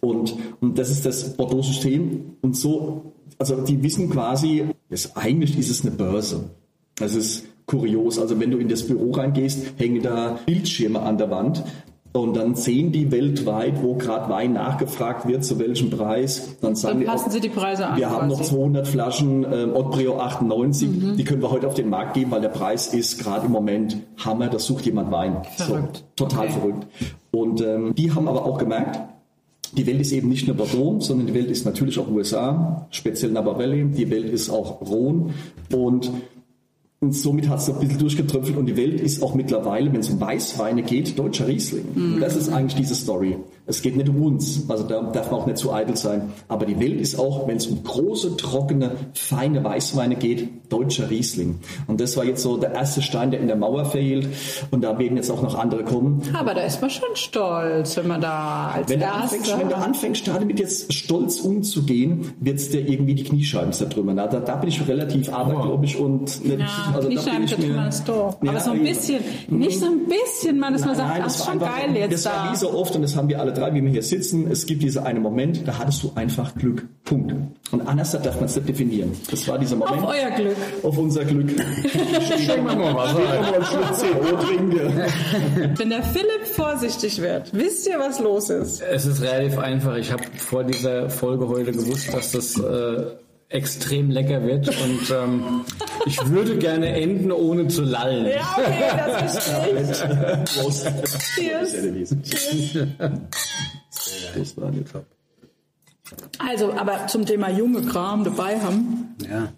Und, 0.00 0.36
und 0.60 0.78
das 0.78 0.90
ist 0.90 1.06
das 1.06 1.36
Bordeaux-System. 1.36 2.36
Und 2.42 2.56
so, 2.56 3.14
also 3.38 3.62
die 3.62 3.82
wissen 3.82 4.10
quasi, 4.10 4.66
das, 4.90 5.16
eigentlich 5.16 5.58
ist 5.58 5.70
es 5.70 5.82
eine 5.82 5.92
Börse. 5.92 6.50
Das 6.96 7.14
ist 7.14 7.44
kurios. 7.68 8.18
Also 8.18 8.40
wenn 8.40 8.50
du 8.50 8.58
in 8.58 8.66
das 8.68 8.84
Büro 8.84 9.12
reingehst, 9.12 9.74
hängen 9.76 10.02
da 10.02 10.40
Bildschirme 10.46 11.00
an 11.00 11.16
der 11.18 11.30
Wand. 11.30 11.62
Und 12.14 12.36
dann 12.38 12.54
sehen 12.54 12.90
die 12.90 13.12
weltweit, 13.12 13.82
wo 13.82 13.94
gerade 13.94 14.30
Wein 14.30 14.54
nachgefragt 14.54 15.28
wird, 15.28 15.44
zu 15.44 15.58
welchem 15.58 15.90
Preis. 15.90 16.56
Dann 16.62 16.74
sagen 16.74 16.94
Dann 16.94 17.00
die, 17.00 17.06
passen 17.06 17.26
auch, 17.28 17.30
sie 17.32 17.40
die 17.40 17.48
Preise 17.50 17.86
an. 17.86 17.98
wir 17.98 18.10
haben 18.10 18.28
noch 18.28 18.38
quasi. 18.38 18.50
200 18.54 18.88
Flaschen 18.88 19.46
Haute 19.46 19.88
Briand 19.90 20.18
98, 20.20 20.88
Mhm. 20.88 21.16
die 21.18 21.24
können 21.24 21.42
wir 21.42 21.50
heute 21.50 21.66
auf 21.68 21.74
den 21.74 21.90
Markt 21.90 22.14
geben, 22.14 22.30
weil 22.30 22.40
der 22.40 22.48
Preis 22.48 22.92
ist 22.94 23.22
gerade 23.22 23.46
im 23.46 23.52
Moment 23.52 23.98
Hammer, 24.24 24.48
das 24.48 24.64
sucht 24.64 24.86
jemand 24.86 25.12
Wein. 25.12 25.36
Verrückt. 25.58 26.04
So, 26.18 26.24
total 26.24 26.46
Okay. 26.46 26.52
verrückt. 26.58 26.86
Und 27.30 27.60
ähm, 27.60 27.94
die 27.94 28.10
haben 28.10 28.26
aber 28.26 28.46
auch 28.46 28.56
gemerkt, 28.58 28.98
die 29.76 29.86
Welt 29.86 30.00
ist 30.00 30.12
eben 30.12 30.30
nicht 30.30 30.46
nur 30.48 30.56
Bordeaux, 30.56 31.00
sondern 31.00 31.26
die 31.26 31.34
Welt 31.34 31.50
ist 31.50 31.66
natürlich 31.66 31.98
auch 31.98 32.08
USA, 32.08 32.86
speziell 32.90 33.32
Napa 33.32 33.58
Valley, 33.58 33.84
die 33.84 34.10
Welt 34.10 34.30
ist 34.30 34.48
auch 34.48 34.80
Rhone 34.80 35.34
und 35.74 36.10
und 37.00 37.12
somit 37.12 37.48
hat 37.48 37.60
es 37.60 37.68
ein 37.68 37.78
bisschen 37.78 37.98
durchgetröpfelt 37.98 38.56
und 38.56 38.66
die 38.66 38.76
Welt 38.76 39.00
ist 39.00 39.22
auch 39.22 39.34
mittlerweile, 39.34 39.92
wenn 39.92 40.00
es 40.00 40.10
um 40.10 40.20
Weißweine 40.20 40.82
geht, 40.82 41.18
deutscher 41.18 41.46
Riesling. 41.46 41.84
Und 41.94 42.20
das 42.20 42.34
ist 42.34 42.48
eigentlich 42.48 42.74
diese 42.74 42.96
Story. 42.96 43.36
Es 43.68 43.82
geht 43.82 43.96
nicht 43.96 44.08
um 44.08 44.22
uns, 44.22 44.64
also 44.68 44.82
da 44.84 45.02
darf 45.02 45.30
man 45.30 45.40
auch 45.40 45.46
nicht 45.46 45.58
zu 45.58 45.72
eitel 45.72 45.94
sein. 45.96 46.32
Aber 46.48 46.64
die 46.66 46.80
Welt 46.80 47.00
ist 47.00 47.18
auch, 47.18 47.46
wenn 47.46 47.58
es 47.58 47.66
um 47.66 47.84
große, 47.84 48.36
trockene, 48.36 48.92
feine 49.14 49.62
Weißweine 49.62 50.16
geht, 50.16 50.48
deutscher 50.72 51.10
Riesling. 51.10 51.60
Und 51.86 52.00
das 52.00 52.16
war 52.16 52.24
jetzt 52.24 52.42
so 52.42 52.56
der 52.56 52.72
erste 52.72 53.02
Stein, 53.02 53.30
der 53.30 53.40
in 53.40 53.46
der 53.46 53.56
Mauer 53.56 53.84
fehlt. 53.84 54.26
Und 54.70 54.82
da 54.82 54.98
werden 54.98 55.16
jetzt 55.16 55.30
auch 55.30 55.42
noch 55.42 55.54
andere 55.54 55.84
kommen. 55.84 56.22
Aber 56.32 56.54
da 56.54 56.62
ist 56.62 56.80
man 56.80 56.90
schon 56.90 57.08
stolz, 57.14 57.96
wenn 57.96 58.08
man 58.08 58.20
da 58.20 58.70
als 58.74 58.88
Wenn 58.88 59.00
du, 59.00 59.06
anfängst, 59.12 59.50
wenn 59.52 59.68
du 59.68 59.74
Erster... 59.74 59.86
anfängst, 59.86 60.28
damit 60.28 60.58
jetzt 60.60 60.92
stolz 60.92 61.40
umzugehen, 61.40 62.32
wird's 62.40 62.70
dir 62.70 62.80
irgendwie 62.88 63.14
die 63.14 63.24
Kniescheiben 63.24 63.72
zertrümmern. 63.72 64.16
Da, 64.16 64.26
da 64.28 64.56
bin 64.56 64.68
ich 64.70 64.86
relativ 64.88 65.32
abergläubisch 65.32 65.96
und 65.96 66.22
nicht, 66.44 66.58
Ja, 66.58 66.66
also 66.94 67.02
da 67.02 67.08
bin 67.08 67.18
Kniescheiben 67.18 67.44
ich 67.44 67.54
tut 67.54 67.66
mir- 67.68 67.74
man 67.74 67.88
es 67.88 68.02
doch. 68.04 68.36
Ja, 68.42 68.50
Aber 68.50 68.60
so 68.60 68.70
ein 68.70 68.82
bisschen, 68.82 69.20
nicht 69.48 69.78
so 69.78 69.86
ein 69.86 70.00
bisschen, 70.06 70.58
man, 70.58 70.72
dass 70.72 70.84
man 70.86 70.96
sagt, 70.96 71.08
Nein, 71.10 71.18
ach, 71.20 71.24
das 71.26 71.36
ist 71.36 71.44
schon 71.44 71.52
einfach, 71.54 71.76
geil 71.76 71.96
jetzt 71.96 72.12
Das 72.24 72.32
war 72.32 72.52
wie 72.52 72.56
so 72.56 72.72
oft 72.72 72.96
und 72.96 73.02
das 73.02 73.14
haben 73.16 73.28
wir 73.28 73.40
alle 73.40 73.52
drei, 73.58 73.74
wie 73.74 73.82
wir 73.82 73.90
hier 73.90 74.02
sitzen. 74.02 74.50
Es 74.50 74.66
gibt 74.66 74.82
diese 74.82 75.04
eine 75.04 75.20
Moment, 75.20 75.66
da 75.66 75.78
hattest 75.78 76.02
du 76.02 76.12
einfach 76.14 76.54
Glück. 76.54 76.86
Punkt. 77.04 77.34
Und 77.70 77.86
anders 77.86 78.12
darf 78.12 78.36
man 78.36 78.44
es 78.44 78.56
nicht 78.56 78.68
definieren. 78.68 79.12
Das 79.30 79.46
war 79.48 79.58
dieser 79.58 79.76
Moment. 79.76 80.02
Auf 80.02 80.10
euer 80.10 80.30
Glück. 80.30 80.56
Auf 80.82 80.98
unser 80.98 81.24
Glück. 81.24 81.50
Schenken 82.38 82.66
wir 82.66 82.76
mal 82.76 82.94
was 82.94 83.16
einen 83.16 83.64
Schluck 83.64 84.30
CO 84.30 84.36
trinke. 84.36 85.06
Wenn 85.76 85.90
der 85.90 86.02
Philipp 86.02 86.46
vorsichtig 86.54 87.20
wird, 87.20 87.52
wisst 87.52 87.86
ihr, 87.86 87.98
was 87.98 88.20
los 88.20 88.50
ist? 88.50 88.80
Es 88.80 89.06
ist 89.06 89.22
relativ 89.22 89.58
einfach. 89.58 89.96
Ich 89.96 90.12
habe 90.12 90.22
vor 90.36 90.64
dieser 90.64 91.10
Folge 91.10 91.48
heute 91.48 91.72
gewusst, 91.72 92.12
dass 92.12 92.32
das 92.32 92.58
äh, 92.58 93.06
extrem 93.50 94.10
lecker 94.10 94.42
wird 94.42 94.68
und 94.68 95.10
ähm, 95.10 95.64
ich 96.04 96.24
würde 96.28 96.58
gerne 96.58 96.88
enden, 96.88 97.32
ohne 97.32 97.68
zu 97.68 97.82
lallen. 97.82 98.26
Ja, 98.26 98.56
okay, 98.56 98.92
das 99.06 99.38
verstehe 99.38 99.80
ich. 100.44 100.54
Prost. 100.54 100.86
Cheers. 103.90 104.56
War 104.56 104.70
nicht 104.70 104.92
top. 104.92 105.06
Also, 106.38 106.72
aber 106.72 107.06
zum 107.06 107.24
Thema 107.26 107.50
junge 107.50 107.82
Kram 107.82 108.24
dabei 108.24 108.60
haben. 108.60 109.16
Ja. 109.28 109.52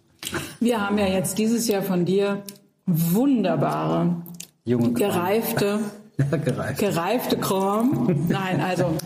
Wir 0.60 0.80
haben 0.80 0.98
ja 0.98 1.06
jetzt 1.06 1.38
dieses 1.38 1.66
Jahr 1.68 1.82
von 1.82 2.04
dir 2.04 2.42
wunderbare, 2.86 4.16
Junge 4.64 4.92
Kram. 4.92 4.94
gereifte, 4.94 5.80
Gereift. 6.44 6.78
gereifte 6.78 7.36
Kram. 7.38 8.26
Nein, 8.28 8.60
also 8.60 8.96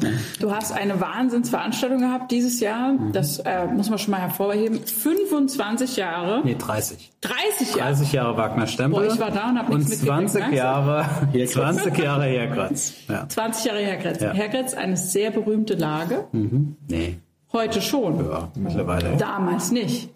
du 0.40 0.50
hast 0.54 0.72
eine 0.72 1.00
Wahnsinnsveranstaltung 1.00 2.00
gehabt 2.00 2.30
dieses 2.30 2.60
Jahr. 2.60 2.94
Das 3.12 3.38
äh, 3.40 3.66
muss 3.66 3.90
man 3.90 3.98
schon 3.98 4.10
mal 4.12 4.20
hervorheben. 4.20 4.80
25 4.84 5.96
Jahre, 5.96 6.42
Nee, 6.44 6.56
30. 6.58 7.12
30 7.20 7.76
Jahre. 7.76 7.90
30 7.94 8.12
Jahre 8.12 8.36
Wagner 8.36 8.66
Stempel. 8.66 9.04
Boah, 9.06 9.12
ich 9.14 9.20
war 9.20 9.30
da 9.30 9.48
und 9.50 9.58
hab 9.58 9.68
nichts 9.68 9.84
Und 9.84 9.90
mitgekriegt, 9.90 10.30
20 10.30 10.40
merkst 10.40 10.52
du? 10.52 10.56
Jahre, 10.56 11.06
20 11.46 11.98
Jahre 11.98 12.24
Herkratz. 12.24 12.92
Ja. 13.08 13.28
20 13.28 13.64
Jahre 13.64 13.80
Hergrätz. 13.80 14.20
Ja. 14.20 14.32
Hergrätz, 14.32 14.74
eine 14.74 14.96
sehr 14.96 15.30
berühmte 15.30 15.74
Lage. 15.74 16.24
Nee. 16.32 17.18
Heute 17.54 17.80
schon. 17.80 18.18
Ja, 18.18 18.48
mittlerweile. 18.56 19.16
Damals 19.16 19.70
nicht. 19.70 20.10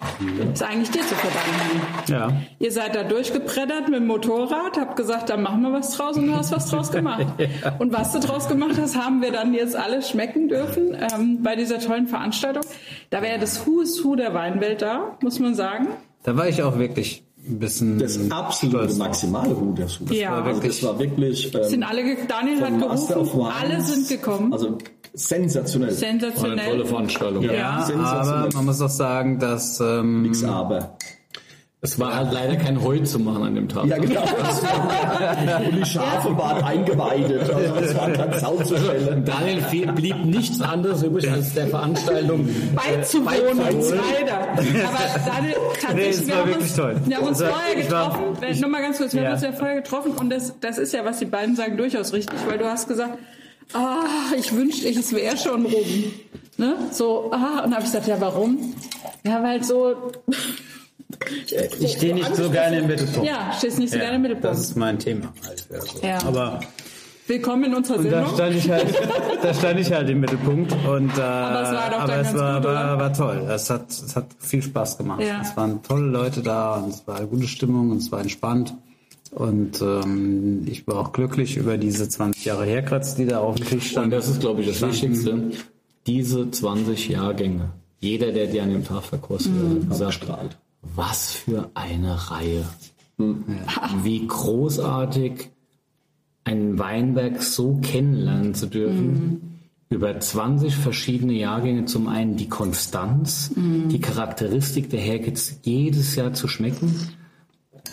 Ist 0.52 0.62
eigentlich 0.64 0.90
dir 0.90 1.02
zu 1.02 1.14
verdanken. 1.14 2.08
Ja. 2.08 2.32
Ihr 2.58 2.72
seid 2.72 2.96
da 2.96 3.04
durchgebrettert 3.04 3.88
mit 3.88 4.00
dem 4.00 4.08
Motorrad, 4.08 4.76
habt 4.76 4.96
gesagt, 4.96 5.30
da 5.30 5.36
machen 5.36 5.62
wir 5.62 5.72
was 5.72 5.92
draus 5.92 6.16
und 6.16 6.26
du 6.26 6.34
hast 6.34 6.50
was 6.50 6.68
draus 6.68 6.90
gemacht. 6.90 7.26
Und 7.78 7.92
was 7.92 8.12
du 8.12 8.18
draus 8.18 8.48
gemacht 8.48 8.76
hast, 8.80 8.96
haben 8.96 9.22
wir 9.22 9.30
dann 9.30 9.54
jetzt 9.54 9.76
alle 9.76 10.02
schmecken 10.02 10.48
dürfen 10.48 10.96
ähm, 11.14 11.42
bei 11.42 11.54
dieser 11.54 11.78
tollen 11.78 12.08
Veranstaltung. 12.08 12.64
Da 13.10 13.22
wäre 13.22 13.38
das 13.38 13.64
Who 13.64 13.82
is 13.82 14.02
Who 14.02 14.16
der 14.16 14.34
Weinwelt 14.34 14.82
da, 14.82 15.16
muss 15.22 15.38
man 15.38 15.54
sagen. 15.54 15.86
Da 16.24 16.36
war 16.36 16.48
ich 16.48 16.62
auch 16.64 16.76
wirklich 16.78 17.22
ein 17.46 17.58
bisschen. 17.60 17.98
Das 17.98 18.18
absolute 18.30 18.78
stolz. 18.78 18.96
maximale 18.96 19.56
Hut 19.56 19.78
der 19.78 19.88
Suche. 19.88 20.14
Ja. 20.14 20.42
Also 20.42 20.60
das 20.60 20.82
war 20.82 20.98
wirklich. 20.98 21.54
Ähm, 21.54 21.64
Sind 21.64 21.82
alle, 21.84 22.02
ge 22.02 22.16
Daniel 22.26 22.60
hat 22.62 23.08
gerufen, 23.08 23.42
alle 23.42 23.80
sind 23.80 24.08
gekommen. 24.08 24.52
Also 24.52 24.76
sensationell. 25.14 25.90
War 25.90 26.08
eine 26.08 26.20
tolle 26.20 26.32
Sensationell. 26.32 26.84
Veranstaltung. 26.86 27.42
Ja. 27.44 27.52
Ja, 27.52 27.82
sensationell. 27.86 28.42
aber 28.44 28.54
man 28.54 28.64
muss 28.66 28.80
auch 28.80 28.88
sagen, 28.88 29.38
dass 29.38 29.80
ähm, 29.80 30.22
Nix 30.22 30.44
aber. 30.44 30.96
Es 31.80 31.96
war 32.00 32.12
halt 32.12 32.32
leider 32.32 32.56
kein 32.56 32.82
Heu 32.82 32.98
zu 33.04 33.20
machen 33.20 33.44
an 33.44 33.54
dem 33.54 33.68
Tag. 33.68 33.86
Ja, 33.86 33.98
genau. 33.98 34.22
Und 34.22 35.76
die 35.76 35.84
Schafe 35.88 36.36
waren 36.36 36.62
eingeweidet. 36.64 37.48
Also 37.54 37.74
das 37.80 37.94
war 37.96 38.10
kein 38.10 38.32
Sau 38.40 38.56
zu 38.56 38.76
stellen. 38.76 39.24
Daniel 39.24 39.92
blieb 39.92 40.24
nichts 40.24 40.60
anderes 40.60 41.04
übrig, 41.04 41.30
als 41.30 41.54
der 41.54 41.68
Veranstaltung 41.68 42.48
beizuwohnen, 42.74 43.58
beizuwohnen. 43.58 44.00
leider. 44.18 44.38
Aber 44.40 45.30
Daniel, 45.30 45.54
Nee, 45.68 45.80
tatsächlich, 45.80 46.08
es 46.16 46.26
wir 46.26 46.34
war 46.34 46.40
haben 46.40 46.48
wirklich 46.48 46.62
uns, 46.64 46.76
toll. 46.76 46.96
wir 47.06 47.16
haben 47.16 47.26
uns 47.28 47.38
vorher 47.42 47.90
war- 47.92 48.08
getroffen. 48.10 48.36
Wenn- 48.40 48.60
Nur 48.60 48.70
mal 48.70 48.82
ganz 48.82 48.98
kurz, 48.98 49.14
wir 49.14 49.22
Ja. 49.22 49.26
haben 49.28 49.34
uns 49.34 49.42
ja 49.44 49.52
vorher 49.52 49.76
getroffen 49.76 50.12
und 50.18 50.30
das, 50.30 50.54
das 50.60 50.78
ist 50.78 50.92
ja, 50.92 51.04
was 51.04 51.18
die 51.20 51.26
beiden 51.26 51.54
sagen, 51.54 51.76
durchaus 51.76 52.12
richtig, 52.12 52.38
weil 52.48 52.58
du 52.58 52.64
hast 52.66 52.88
gesagt, 52.88 53.18
ah, 53.74 54.34
ich 54.36 54.54
wünschte, 54.54 54.88
es 54.88 55.12
wäre 55.12 55.36
schon 55.36 55.66
rum. 55.66 56.12
Ne? 56.56 56.74
So, 56.90 57.30
ah, 57.32 57.64
und 57.64 57.72
habe 57.72 57.80
ich 57.84 57.90
gesagt, 57.90 58.06
ja, 58.06 58.20
warum? 58.20 58.74
Ja, 59.24 59.42
weil 59.42 59.62
so. 59.62 60.12
Ich 61.80 61.92
stehe 61.92 62.14
nicht 62.14 62.34
so 62.34 62.50
gerne 62.50 62.80
im 62.80 62.86
Mittelpunkt. 62.86 63.26
Ja, 63.26 63.52
stehst 63.56 63.78
nicht 63.78 63.92
so 63.92 63.98
gerne 63.98 64.16
im 64.16 64.22
Mittelpunkt. 64.22 64.56
Das 64.56 64.60
ist 64.60 64.76
mein 64.76 64.98
Thema 64.98 65.32
halt. 65.46 65.66
Ja, 65.70 65.80
so. 65.80 66.06
Ja. 66.06 66.18
Aber 66.26 66.60
Willkommen 67.28 67.64
in 67.64 67.74
unserer 67.74 67.98
und 67.98 68.06
da 68.06 68.10
Sendung. 68.10 68.34
stand 68.34 68.54
ich 68.54 68.70
halt, 68.70 68.86
da 69.42 69.52
stand 69.52 69.80
ich 69.80 69.92
halt 69.92 70.08
im 70.08 70.20
Mittelpunkt 70.20 70.72
und 70.72 71.18
äh, 71.18 71.20
Aber 71.20 71.62
es 71.62 71.74
war 71.74 71.90
doch 71.90 71.98
aber 71.98 72.16
es 72.16 72.34
war, 72.34 72.56
gut, 72.56 72.64
war, 72.70 72.98
war 72.98 73.12
toll. 73.12 73.46
Es 73.50 73.68
hat, 73.68 73.90
es 73.90 74.16
hat 74.16 74.24
viel 74.38 74.62
Spaß 74.62 74.96
gemacht. 74.96 75.20
Ja. 75.20 75.42
Es 75.42 75.54
waren 75.54 75.82
tolle 75.82 76.06
Leute 76.06 76.40
da 76.40 76.76
und 76.76 76.88
es 76.88 77.06
war 77.06 77.16
eine 77.16 77.26
gute 77.26 77.46
Stimmung 77.46 77.90
und 77.90 77.98
es 77.98 78.10
war 78.10 78.22
entspannt. 78.22 78.72
Und 79.32 79.82
ähm, 79.82 80.62
ich 80.66 80.86
war 80.86 80.96
auch 80.96 81.12
glücklich 81.12 81.56
über 81.56 81.76
diese 81.76 82.08
20 82.08 82.44
Jahre 82.44 82.64
Herkratz, 82.64 83.14
die 83.14 83.26
da 83.26 83.40
auf 83.40 83.56
dem 83.56 83.66
Tisch 83.66 83.72
Und 83.72 83.82
standen. 83.90 84.10
das 84.10 84.28
ist, 84.28 84.40
glaube 84.40 84.62
ich, 84.62 84.68
das 84.68 84.80
Wichtigste. 84.82 85.50
Diese 86.06 86.50
20 86.50 87.08
Jahrgänge. 87.08 87.70
Jeder, 88.00 88.32
der 88.32 88.46
die 88.46 88.60
an 88.60 88.70
dem 88.70 88.84
Tag 88.84 89.02
verkostet 89.02 89.52
Mhm. 89.52 89.90
hat, 89.90 89.96
sagt, 89.96 90.26
was 90.82 91.32
für 91.32 91.70
eine 91.74 92.30
Reihe. 92.30 92.64
Wie 94.02 94.26
großartig 94.26 95.50
ein 96.44 96.78
Weinberg 96.78 97.42
so 97.42 97.78
kennenlernen 97.82 98.54
zu 98.54 98.66
dürfen. 98.66 99.58
Über 99.90 100.18
20 100.20 100.74
verschiedene 100.76 101.32
Jahrgänge. 101.34 101.84
Zum 101.86 102.08
einen 102.08 102.36
die 102.36 102.48
Konstanz, 102.48 103.52
die 103.56 104.00
Charakteristik 104.00 104.88
der 104.90 105.00
Herkits 105.00 105.58
jedes 105.62 106.14
Jahr 106.14 106.32
zu 106.32 106.46
schmecken. 106.48 106.94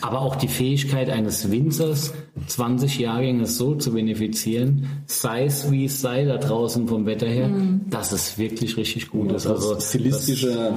Aber 0.01 0.21
auch 0.21 0.35
die 0.35 0.47
Fähigkeit 0.47 1.09
eines 1.09 1.51
Winzers, 1.51 2.13
20 2.47 2.99
Jahrgänge 2.99 3.45
so 3.45 3.75
zu 3.75 3.93
benefizieren, 3.93 4.87
sei 5.05 5.45
es 5.45 5.71
wie 5.71 5.85
es 5.85 6.01
sei 6.01 6.25
da 6.25 6.37
draußen 6.37 6.87
vom 6.87 7.05
Wetter 7.05 7.27
her, 7.27 7.49
dass 7.89 8.11
es 8.11 8.37
wirklich 8.37 8.77
richtig 8.77 9.09
gut 9.09 9.31
ist. 9.31 9.47
Also 9.47 9.79
stilistische 9.79 10.73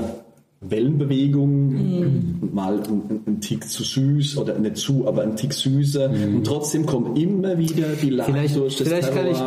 Wellenbewegung, 0.61 2.53
mal 2.53 2.81
ein, 2.83 3.21
ein 3.27 3.41
Tick 3.41 3.69
zu 3.69 3.83
süß 3.85 4.39
oder 4.39 4.59
nicht 4.59 4.77
zu, 4.79 5.07
aber 5.07 5.23
ein 5.23 5.37
Tick 5.37 5.53
süßer. 5.53 6.11
Und 6.11 6.45
trotzdem 6.45 6.85
kommen 6.85 7.15
immer 7.17 7.57
wieder 7.59 7.89
die 8.01 8.11
Lagen 8.11 8.33
Vielleicht- 8.33 8.57
durch 8.57 8.77
das 8.77 8.89
vielleicht 8.89 9.15
kann 9.15 9.27
ich. 9.29 9.39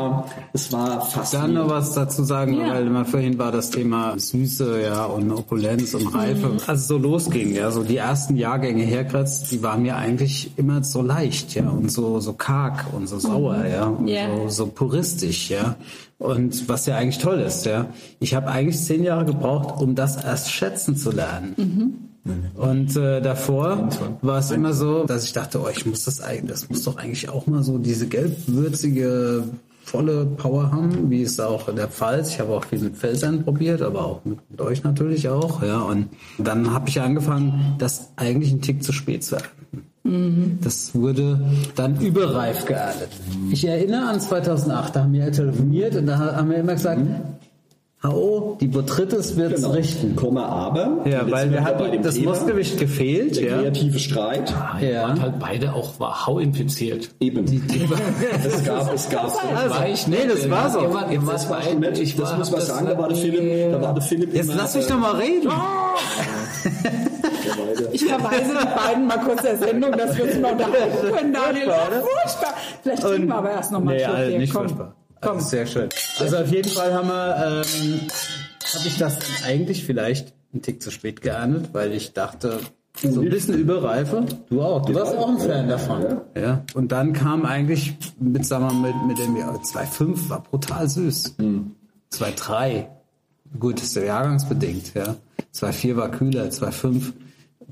Es 0.53 0.72
war 0.72 1.01
fast 1.01 1.34
Dann 1.34 1.53
noch 1.53 1.70
was 1.70 1.93
dazu 1.93 2.24
sagen, 2.24 2.53
Ja. 2.59 2.70
weil 2.76 2.88
immer 2.88 3.05
vorhin 3.05 3.38
war 3.38 3.51
das 3.51 3.70
Thema 3.72 4.18
Süße, 4.18 4.82
ja, 4.84 5.05
und 5.05 5.32
Opulenz 5.32 5.93
und 5.93 6.07
Reife. 6.16 6.47
Mhm. 6.47 6.57
Als 6.68 6.82
es 6.82 6.88
so 6.88 6.97
losging, 6.97 7.53
ja, 7.55 7.72
so 7.72 7.84
die 7.84 7.97
ersten 7.97 8.36
Jahrgänge 8.38 8.84
Herkratz, 8.84 9.49
die 9.49 9.62
waren 9.62 9.82
mir 9.84 9.97
eigentlich 9.97 10.51
immer 10.57 10.84
so 10.84 11.01
leicht, 11.01 11.55
ja, 11.55 11.70
und 11.70 11.91
so, 11.91 12.20
so 12.20 12.34
karg 12.34 12.86
und 12.93 13.07
so 13.07 13.20
sauer, 13.20 13.66
ja, 13.66 13.86
und 13.86 14.03
Mhm. 14.03 14.07
Ja. 14.07 14.28
so, 14.47 14.49
so 14.49 14.68
puristisch, 14.68 15.49
ja. 15.49 15.76
Und 16.22 16.70
was 16.70 16.86
ja 16.86 16.98
eigentlich 16.98 17.18
toll 17.18 17.40
ist, 17.40 17.66
ja. 17.66 17.88
Ich 18.20 18.36
habe 18.36 18.48
eigentlich 18.48 18.80
zehn 18.80 19.04
Jahre 19.04 19.26
gebraucht, 19.26 19.82
um 19.82 19.96
das 19.96 20.24
erst 20.24 20.52
schätzen 20.52 20.96
zu 20.96 21.10
lernen. 21.10 21.56
Mhm. 21.58 22.52
Und 22.56 22.96
äh, 22.96 23.22
davor 23.22 23.90
war 24.22 24.38
es 24.38 24.52
immer 24.52 24.74
so, 24.74 25.06
dass 25.06 25.24
ich 25.24 25.34
dachte, 25.34 25.60
oh, 25.60 25.68
ich 25.76 25.88
muss 25.88 26.06
das 26.06 26.22
eigentlich, 26.22 26.52
das 26.52 26.70
muss 26.70 26.84
doch 26.84 26.98
eigentlich 26.98 27.30
auch 27.30 27.48
mal 27.48 27.64
so 27.64 27.80
diese 27.80 28.08
gelbwürzige 28.08 29.46
volle 29.84 30.26
Power 30.26 30.72
haben, 30.72 31.10
wie 31.10 31.24
es 31.24 31.40
auch 31.40 31.68
in 31.68 31.76
der 31.76 31.88
Pfalz. 31.88 32.30
Ich 32.30 32.40
habe 32.40 32.54
auch 32.54 32.66
viel 32.66 32.80
mit 32.80 32.98
Feldern 32.98 33.44
probiert, 33.44 33.82
aber 33.82 34.06
auch 34.06 34.24
mit, 34.24 34.38
mit 34.52 34.62
euch 34.62 34.84
natürlich 34.84 35.28
auch. 35.28 35.64
Ja, 35.64 35.80
und 35.80 36.10
dann 36.38 36.72
habe 36.72 36.88
ich 36.88 37.02
angefangen, 37.02 37.76
das 37.80 38.12
eigentlich 38.16 38.52
einen 38.52 38.62
Tick 38.62 38.84
zu 38.84 38.94
spät 38.94 39.24
zu 39.24 39.38
ernten. 39.38 39.91
Das 40.04 40.95
wurde 40.95 41.39
dann 41.76 41.99
überreif 42.02 42.66
geerntet. 42.66 43.10
Ich 43.52 43.66
erinnere 43.68 44.08
an 44.08 44.20
2008, 44.20 44.95
da 44.95 45.04
haben 45.04 45.14
wir 45.14 45.32
telefoniert 45.32 45.95
und 45.95 46.08
da 46.08 46.18
haben 46.18 46.49
wir 46.49 46.58
immer 46.58 46.74
gesagt, 46.74 47.02
HO, 48.04 48.58
die 48.60 48.66
Botrytis 48.66 49.36
wird's 49.38 49.62
Genau. 49.62 49.74
richten. 49.74 50.16
Komma 50.16 50.45
aber. 50.47 51.06
Ja, 51.08 51.30
weil 51.30 51.52
wir 51.52 51.60
bei 51.60 51.64
hatten 51.66 51.91
dem 51.91 52.02
das 52.02 52.16
Thema, 52.16 52.32
Mostgewicht 52.32 52.80
gefehlt. 52.80 53.36
Der 53.36 53.43
Ja. 53.43 53.58
kreative 53.62 53.99
Streit. 53.99 54.52
Ihr 54.82 54.89
Ja. 54.89 55.08
wart 55.10 55.22
halt 55.22 55.39
beide 55.39 55.74
auch 55.76 55.99
war 55.99 56.26
hauinfiziert. 56.26 57.12
Eben. 57.20 57.45
es 58.43 58.64
gab, 58.64 58.91
es 58.91 59.08
gab. 59.08 59.26
Also, 59.56 59.76
War 59.76 59.88
ich 59.88 60.08
nee, 60.08 60.16
das 60.28 60.49
war 60.49 60.72
so. 60.72 60.80
Ihr 60.80 61.12
ihr 61.12 61.22
Das 61.22 61.47
war 61.47 61.62
schon 61.62 61.80
nett. 61.80 61.99
ich 61.99 62.16
das 62.16 62.32
war- 62.32 62.38
muss 62.39 62.49
man 62.52 62.62
sagen. 62.62 62.88
Da 62.88 62.97
war 62.97 63.08
der 63.08 63.18
Philipp, 63.18 63.72
da 63.72 63.80
war 63.84 63.93
der 63.93 64.02
Philipp. 64.02 64.34
Jetzt 64.34 64.49
immer, 64.49 64.56
lass 64.64 64.76
mich 64.76 64.86
äh, 64.86 64.89
doch 64.89 64.97
mal 64.99 65.16
reden. 65.18 65.52
Ich 67.92 68.06
verweise 68.06 68.58
die 68.60 68.66
beiden 68.66 69.08
mal 69.08 69.20
kurz 69.20 69.42
der 69.42 69.58
Sendung, 69.58 69.92
dass 69.94 70.18
wir 70.18 70.26
uns 70.26 70.38
mal 70.39 70.52
unterhalten 70.54 71.14
können, 71.14 71.34
Daniel. 71.34 71.66
Furchtbar. 71.66 72.54
Vielleicht 72.84 73.02
trinken 73.02 73.28
wir 73.28 73.36
aber 73.36 73.52
erst 73.52 73.72
noch 73.72 73.84
mal 73.84 73.96
nee, 73.96 74.04
einen 74.04 74.06
Schluck 74.06 74.18
also 74.18 74.30
hier. 74.30 74.39
nicht 74.39 74.54
Komm. 74.54 74.68
furchtbar. 74.68 74.96
Komm. 75.22 75.36
Also 75.38 75.50
sehr 75.50 75.66
schön. 75.66 75.89
Also 76.20 76.38
auf 76.38 76.52
jeden 76.52 76.70
Fall 76.70 76.94
haben 76.94 77.08
wir, 77.08 77.64
ähm, 77.66 78.00
habe 78.74 78.88
ich 78.88 78.98
das 78.98 79.20
dann 79.20 79.50
eigentlich 79.50 79.86
vielleicht 79.86 80.34
einen 80.54 80.62
Tick 80.62 80.82
zu 80.82 80.92
spät 80.92 81.22
geerntet, 81.22 81.70
weil 81.74 81.94
ich 81.94 82.14
dachte, 82.14 82.60
so 82.98 83.22
ein 83.22 83.30
bisschen 83.30 83.58
Überreife. 83.58 84.26
Du 84.50 84.62
auch. 84.62 84.86
Du 84.86 84.94
warst 84.94 85.16
auch 85.16 85.30
ein 85.30 85.39
Fan 85.39 85.68
davon. 85.70 86.22
Ja. 86.36 86.64
Und 86.74 86.92
dann 86.92 87.14
kam 87.14 87.46
eigentlich 87.46 87.96
mit, 88.20 88.46
sagen 88.46 88.66
wir 88.66 88.74
mal, 88.74 88.94
mit, 88.94 89.18
mit 89.18 89.26
dem 89.26 89.38
Jahr 89.38 89.56
2,5 89.56 90.30
war 90.30 90.44
brutal 90.44 90.88
süß. 90.88 91.36
2,3. 92.12 92.86
Gut, 93.60 93.78
das 93.78 93.86
ist 93.86 93.96
ja 93.96 94.04
jahrgangsbedingt, 94.04 94.94
ja. 94.94 95.16
2,4 95.54 95.96
war 95.96 96.12
kühler, 96.12 96.46
2,5. 96.46 97.14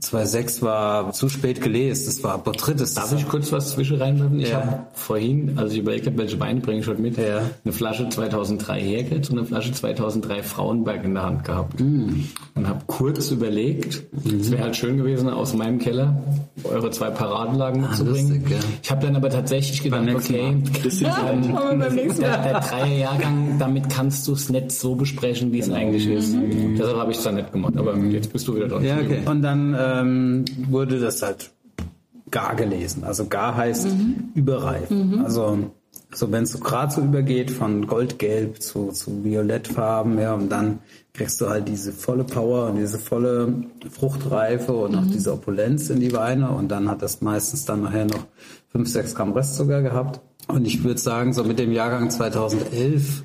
2,6 0.01 0.61
war 0.61 1.11
zu 1.13 1.29
spät 1.29 1.61
gelesen. 1.61 2.05
Das 2.05 2.23
war 2.23 2.37
Botrytis. 2.37 2.93
Darf 2.93 3.13
ich 3.13 3.27
kurz 3.27 3.51
was 3.51 3.71
zwischen 3.71 3.97
reinwerfen? 4.01 4.39
Ich 4.39 4.49
Ja. 4.49 4.57
habe 4.57 4.79
vorhin, 4.93 5.57
als 5.57 5.73
ich 5.73 5.79
überlegt 5.79 6.05
habe, 6.07 6.17
welche 6.17 6.39
Weine 6.39 6.59
bringe 6.61 6.79
ich 6.81 6.87
heute 6.87 7.01
mit, 7.01 7.17
Ja. 7.17 7.41
eine 7.63 7.73
Flasche 7.73 8.09
2003 8.09 8.81
Herkett 8.81 9.29
und 9.29 9.37
eine 9.37 9.47
Flasche 9.47 9.71
2003 9.71 10.43
Frauenberg 10.43 11.03
in 11.03 11.13
der 11.13 11.23
Hand 11.23 11.43
gehabt. 11.43 11.79
Mm. 11.79 12.23
Und 12.55 12.67
habe 12.67 12.79
kurz 12.87 13.31
überlegt, 13.31 14.03
es 14.25 14.51
wäre 14.51 14.63
halt 14.63 14.75
schön 14.75 14.97
gewesen, 14.97 15.29
aus 15.29 15.53
meinem 15.53 15.79
Keller 15.79 16.21
eure 16.63 16.89
zwei 16.91 17.09
Paradenlagen 17.09 17.81
mitzubringen. 17.81 18.31
Ah, 18.31 18.35
lustig, 18.35 18.51
ja. 18.51 18.57
Ich 18.83 18.91
habe 18.91 19.05
dann 19.05 19.15
aber 19.15 19.29
tatsächlich 19.29 19.81
gedacht, 19.83 20.07
okay, 20.13 20.55
nächsten 20.55 22.21
der, 22.21 22.37
der 22.43 22.59
Dreierjahrgang, 22.59 23.55
damit 23.59 23.89
kannst 23.89 24.27
du 24.27 24.33
es 24.33 24.49
nicht 24.49 24.71
so 24.71 24.95
besprechen, 24.95 25.51
wie 25.51 25.59
es 25.59 25.69
eigentlich 25.69 26.07
ist. 26.07 26.35
Deshalb 26.77 26.97
habe 26.97 27.11
ich 27.11 27.17
es 27.17 27.23
dann 27.23 27.35
nicht 27.35 27.51
gemacht. 27.51 27.75
Aber 27.77 27.95
jetzt 27.97 28.31
bist 28.33 28.47
du 28.47 28.55
wieder 28.55 28.67
dran. 28.67 28.83
Ja, 28.83 28.97
okay. 28.97 29.19
Und 29.25 29.41
dann 29.41 29.73
ähm, 29.97 30.45
wurde 30.69 30.99
das 30.99 31.21
halt 31.21 31.51
gar 32.31 32.55
gelesen. 32.55 33.03
Also 33.03 33.27
gar 33.27 33.55
heißt 33.55 33.87
überreif. 34.35 34.91
Also 35.23 35.71
so 36.11 36.31
wenn 36.31 36.43
es 36.43 36.51
so 36.51 36.59
gerade 36.59 36.91
so 36.91 37.01
übergeht 37.01 37.51
von 37.51 37.85
goldgelb 37.85 38.61
zu, 38.61 38.91
zu 38.91 39.23
violettfarben, 39.23 40.19
ja, 40.19 40.33
und 40.33 40.49
dann 40.49 40.79
kriegst 41.13 41.39
du 41.41 41.49
halt 41.49 41.67
diese 41.67 41.91
volle 41.91 42.23
Power 42.23 42.69
und 42.69 42.77
diese 42.77 42.97
volle 42.97 43.65
Fruchtreife 43.91 44.73
und 44.73 44.95
auch 44.95 45.05
diese 45.05 45.33
Opulenz 45.33 45.89
in 45.89 45.99
die 45.99 46.13
Weine 46.13 46.49
und 46.51 46.69
dann 46.69 46.89
hat 46.89 47.01
das 47.01 47.21
meistens 47.21 47.65
dann 47.65 47.83
nachher 47.83 48.05
noch 48.05 48.25
5, 48.71 48.89
6 48.89 49.15
Gramm 49.15 49.33
Restzucker 49.33 49.81
gehabt. 49.81 50.21
Und 50.47 50.65
ich 50.65 50.83
würde 50.83 50.99
sagen, 50.99 51.33
so 51.33 51.43
mit 51.43 51.59
dem 51.59 51.71
Jahrgang 51.71 52.09
2011 52.09 53.23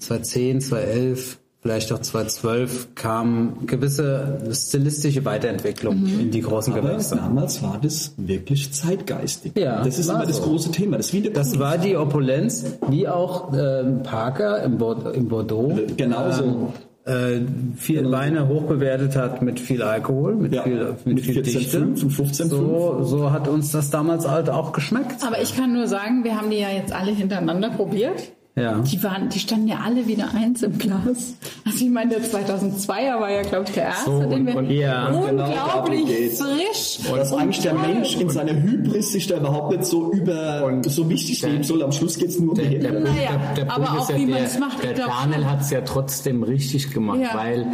2010, 0.00 0.60
2011, 0.60 1.38
vielleicht 1.60 1.92
auch 1.92 1.98
2012 1.98 2.94
kam 2.94 3.66
gewisse 3.66 4.38
stilistische 4.52 5.24
Weiterentwicklung 5.24 6.06
in 6.06 6.30
die 6.30 6.40
großen 6.40 6.72
Aber 6.72 6.82
Gewächse. 6.82 7.16
damals 7.16 7.62
war 7.62 7.78
das 7.82 8.14
wirklich 8.16 8.72
zeitgeistig. 8.72 9.52
Ja, 9.58 9.82
das 9.82 9.98
ist 9.98 10.08
war 10.08 10.16
immer 10.16 10.26
das 10.26 10.36
so. 10.36 10.42
große 10.44 10.70
Thema. 10.70 10.96
Das, 10.98 11.12
Das 11.34 11.58
war 11.58 11.78
die 11.78 11.96
Opulenz, 11.96 12.64
wie 12.88 13.08
auch 13.08 13.52
ähm, 13.52 14.02
Parker 14.02 14.62
im, 14.62 14.78
Bord 14.78 15.14
im 15.16 15.28
Bordeaux. 15.28 15.76
Genauso. 15.96 16.72
Äh, 17.04 17.40
viel 17.74 18.10
Weine 18.10 18.48
hochbewertet 18.48 19.16
hat 19.16 19.40
mit 19.40 19.58
viel 19.58 19.82
Alkohol, 19.82 20.34
mit 20.34 20.52
Ja, 20.52 20.62
viel, 20.64 20.94
mit 21.06 21.16
mit 21.16 21.20
viel 21.24 21.38
14,5 21.38 21.42
Dichte. 21.42 21.80
und 21.80 21.98
15,5. 21.98 22.48
So, 22.48 22.98
so 23.02 23.30
hat 23.32 23.48
uns 23.48 23.72
das 23.72 23.88
damals 23.88 24.28
halt 24.28 24.50
auch 24.50 24.72
geschmeckt. 24.72 25.24
Aber 25.26 25.40
ich 25.40 25.56
kann 25.56 25.72
nur 25.72 25.86
sagen, 25.86 26.22
wir 26.24 26.36
haben 26.36 26.50
die 26.50 26.58
ja 26.58 26.68
jetzt 26.70 26.92
alle 26.92 27.12
hintereinander 27.12 27.70
probiert. 27.70 28.32
Ja. 28.60 28.78
Die 28.78 29.02
waren, 29.02 29.28
die 29.28 29.38
standen 29.38 29.68
ja 29.68 29.78
alle 29.84 30.06
wieder 30.06 30.28
eins 30.34 30.62
im 30.62 30.76
Glas. 30.78 31.34
Also 31.64 31.84
ich 31.84 31.90
meine, 31.90 32.10
der 32.10 32.22
2002er 32.22 33.20
war 33.20 33.30
ja, 33.30 33.42
glaube 33.42 33.64
ich, 33.68 33.74
der 33.74 33.84
erste, 33.84 34.10
So, 34.10 34.20
den 34.28 34.46
wir 34.46 34.56
und- 34.56 34.70
ja, 34.70 35.08
genau 35.10 35.22
unglaublich 35.44 36.06
geht's. 36.06 36.40
frisch 36.40 36.98
dass 37.16 37.32
und 37.32 37.40
eigentlich 37.40 37.60
der. 37.60 37.74
Mensch 37.74 38.16
in 38.16 38.28
seiner 38.30 38.54
Hybris 38.60 39.12
sich 39.12 39.26
da 39.26 39.36
überhaupt 39.36 39.70
nicht 39.72 39.84
so 39.84 40.12
über 40.12 40.80
so 40.86 41.08
wichtig 41.08 41.42
nehmen 41.44 41.62
soll. 41.62 41.82
Am 41.82 41.92
Schluss 41.92 42.18
geht 42.18 42.28
es 42.30 42.40
nur 42.40 42.52
um 42.52 42.58
die 42.58 42.78
Naja, 42.78 43.40
aber 43.68 43.84
Punkt 43.84 43.90
auch 43.90 44.02
ist 44.02 44.10
ja, 44.10 44.16
wie 44.16 44.26
der, 44.26 44.40
man's 44.40 44.58
macht, 44.58 44.82
der 44.82 44.94
Daniel 44.94 45.46
hat 45.46 45.60
es 45.60 45.70
ja 45.70 45.80
trotzdem 45.82 46.42
richtig 46.42 46.90
gemacht, 46.92 47.20
Ja. 47.20 47.30
weil 47.34 47.66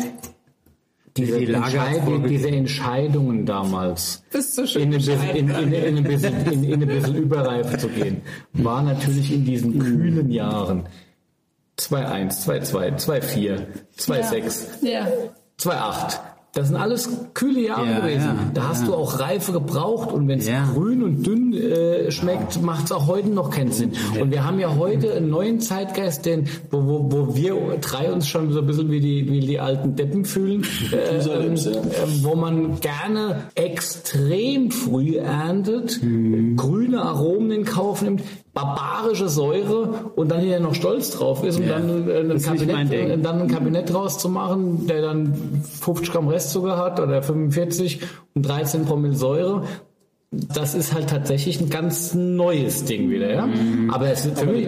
diese, 1.17 1.39
Die 1.39 1.47
Lage 1.47 1.65
hat's 1.65 1.75
Entscheid- 1.75 2.03
vorgegeben. 2.05 2.29
diese 2.29 2.49
Entscheidungen 2.51 3.47
damals, 3.47 4.23
so 4.33 4.63
in, 4.79 4.83
ein 4.85 4.91
bisschen, 4.91 5.21
in, 5.31 5.37
in, 5.37 5.49
Daniel. 5.49 5.85
in, 5.85 5.97
ein 5.99 6.05
bisschen, 6.05 6.47
in, 6.53 6.65
in 6.65 6.83
ein 6.83 6.89
bisschen 6.89 7.15
Überreife 7.17 7.79
zu 7.79 7.89
gehen, 7.89 8.23
war 8.55 8.83
natürlich 8.83 9.33
in 9.33 9.45
diesen 9.45 9.79
kühlen 9.79 10.31
Jahren 10.31 10.89
2-1, 11.79 12.45
2-2, 12.47 12.99
2-4, 12.99 13.67
2-6, 13.99 14.87
Ja. 14.87 15.07
2-8 15.61 16.19
Das 16.55 16.69
sind 16.69 16.77
alles 16.77 17.09
kühle 17.35 17.61
Jahre 17.61 17.87
Ja, 17.91 17.99
gewesen. 18.01 18.27
ja, 18.27 18.37
da 18.55 18.69
hast 18.69 18.83
ja. 18.83 18.87
du 18.89 18.95
auch 18.95 19.19
Reife 19.19 19.53
gebraucht 19.53 20.13
und 20.13 20.29
wenn 20.29 20.39
es 20.39 20.49
grün 20.73 21.03
und 21.03 21.27
dünn 21.27 21.53
äh, 21.53 22.11
schmeckt, 22.13 22.63
macht 22.63 22.85
es 22.87 22.93
auch 22.93 23.07
heute 23.09 23.29
noch 23.31 23.51
keinen 23.51 23.73
Sinn. 23.73 23.93
Und 24.21 24.31
wir 24.31 24.45
haben 24.45 24.61
ja 24.61 24.77
heute 24.77 25.15
einen 25.15 25.31
neuen 25.31 25.61
Zeitgeist, 25.61 26.27
den, 26.27 26.45
wo, 26.71 26.85
wo, 26.85 27.13
wo 27.13 27.35
wir 27.37 27.55
drei 27.81 28.13
uns 28.13 28.29
schon 28.29 28.53
so 28.53 28.61
ein 28.61 28.67
bisschen 28.67 28.91
wie 28.91 29.01
die, 29.01 29.29
wie 29.31 29.41
die 29.41 29.59
alten 29.59 29.97
Deppen 29.97 30.25
fühlen, 30.25 30.65
äh, 30.93 31.19
äh, 31.19 31.57
wo 32.23 32.35
man 32.37 32.81
gerne 32.81 33.49
extrem 33.57 34.71
früh 34.71 35.17
erntet, 35.17 36.03
Mhm. 36.03 36.57
grüne 36.57 37.03
Aromen 37.03 37.51
in 37.51 37.65
Kauf 37.65 38.03
nimmt, 38.03 38.23
barbarische 38.55 39.29
Säure 39.29 40.11
und 40.15 40.31
dann 40.31 40.41
hier 40.41 40.61
noch 40.61 40.75
stolz 40.75 41.11
drauf 41.11 41.43
ist 41.45 41.57
und 41.59 41.67
Ja. 41.67 41.79
dann, 41.79 42.09
äh, 42.09 42.21
ein 42.21 42.41
Kabinett, 42.41 42.93
Ding. 42.93 43.11
äh, 43.11 43.19
dann 43.19 43.43
ein 43.43 43.49
Kabinett 43.49 43.93
draus 43.93 44.19
zu 44.19 44.29
machen, 44.29 44.87
der 44.87 45.03
dann 45.03 45.35
50 45.81 46.13
Gramm 46.13 46.29
Restzucker 46.29 46.77
hat 46.79 47.01
oder 47.01 47.23
45 47.23 48.01
und 48.35 48.47
13 48.47 48.85
Promille 48.85 49.15
Säure. 49.17 49.65
Das 50.31 50.75
ist 50.75 50.95
halt 50.95 51.11
tatsächlich 51.11 51.61
ein 51.61 51.69
ganz 51.71 52.15
neues 52.15 52.85
Ding 52.85 53.11
wieder, 53.11 53.33
ja. 53.33 53.47
Mhm. 53.47 53.91
Aber 53.91 54.09
es 54.11 54.25
ist 54.27 54.39
für 54.39 54.47
mich, 54.47 54.67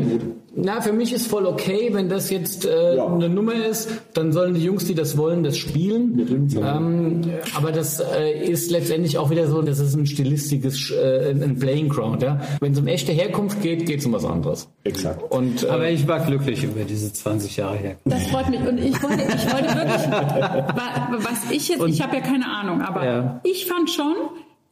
na, 0.57 0.81
für 0.81 0.93
mich 0.93 1.13
ist 1.13 1.27
voll 1.27 1.47
okay, 1.47 1.91
wenn 1.93 2.09
das 2.09 2.31
jetzt 2.31 2.65
äh, 2.67 2.97
Ja. 2.97 3.07
eine 3.07 3.29
Nummer 3.29 3.55
ist, 3.55 3.89
dann 4.15 4.33
sollen 4.33 4.55
die 4.55 4.63
Jungs, 4.65 4.85
die 4.87 4.95
das 4.95 5.17
wollen, 5.19 5.43
das 5.43 5.57
spielen. 5.59 6.51
Ähm, 6.57 7.21
aber 7.57 7.73
das 7.73 8.01
äh, 8.01 8.45
ist 8.49 8.71
letztendlich 8.71 9.19
auch 9.19 9.31
wieder 9.31 9.47
so, 9.49 9.61
das 9.63 9.79
ist 9.79 9.95
ein 9.95 10.07
stilistisches, 10.07 10.91
äh, 10.91 11.31
ein 11.31 11.59
Playing 11.59 11.89
Ground, 11.89 12.23
ja. 12.23 12.41
Wenn 12.61 12.73
es 12.73 12.79
um 12.79 12.87
echte 12.87 13.13
Herkunft 13.13 13.61
geht, 13.63 13.87
geht 13.87 14.01
es 14.01 14.07
um 14.07 14.13
was 14.15 14.25
anderes. 14.25 14.69
Exakt. 14.85 15.31
Und 15.31 15.63
äh, 15.65 15.69
Aber 15.69 15.89
ich 15.91 16.09
war 16.09 16.21
glücklich 16.21 16.65
über 16.65 16.85
diese 16.85 17.13
20 17.13 17.57
Jahre 17.57 17.77
her. 17.77 17.97
Das 18.05 18.27
freut 18.29 18.49
mich. 18.49 18.61
Und 18.61 18.79
ich 18.79 19.03
wollte, 19.03 19.23
ich 19.23 19.53
wollte 19.53 19.75
wirklich, 19.77 20.11
wa- 20.11 21.09
was 21.19 21.51
ich 21.51 21.69
jetzt, 21.69 21.85
ich 21.87 22.01
habe 22.03 22.17
ja 22.17 22.23
keine 22.23 22.47
Ahnung, 22.51 22.81
aber 22.81 23.05
Ja. 23.05 23.41
ich 23.45 23.67
fand 23.67 23.91
schon, 23.91 24.15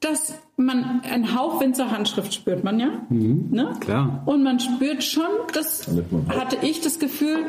dass 0.05 0.35
man 0.57 1.01
einen 1.03 1.35
Hauch 1.35 1.61
Winzer 1.61 1.91
Handschrift 1.91 2.35
spürt 2.35 2.63
man 2.63 2.79
ja. 2.79 2.91
Ne? 3.09 3.73
Klar. 3.81 4.23
Und 4.27 4.43
man 4.43 4.61
spürt 4.61 5.03
schon, 5.03 5.25
das 5.53 5.89
hatte 6.29 6.59
ich 6.63 6.81
das 6.81 6.99
Gefühl, 6.99 7.47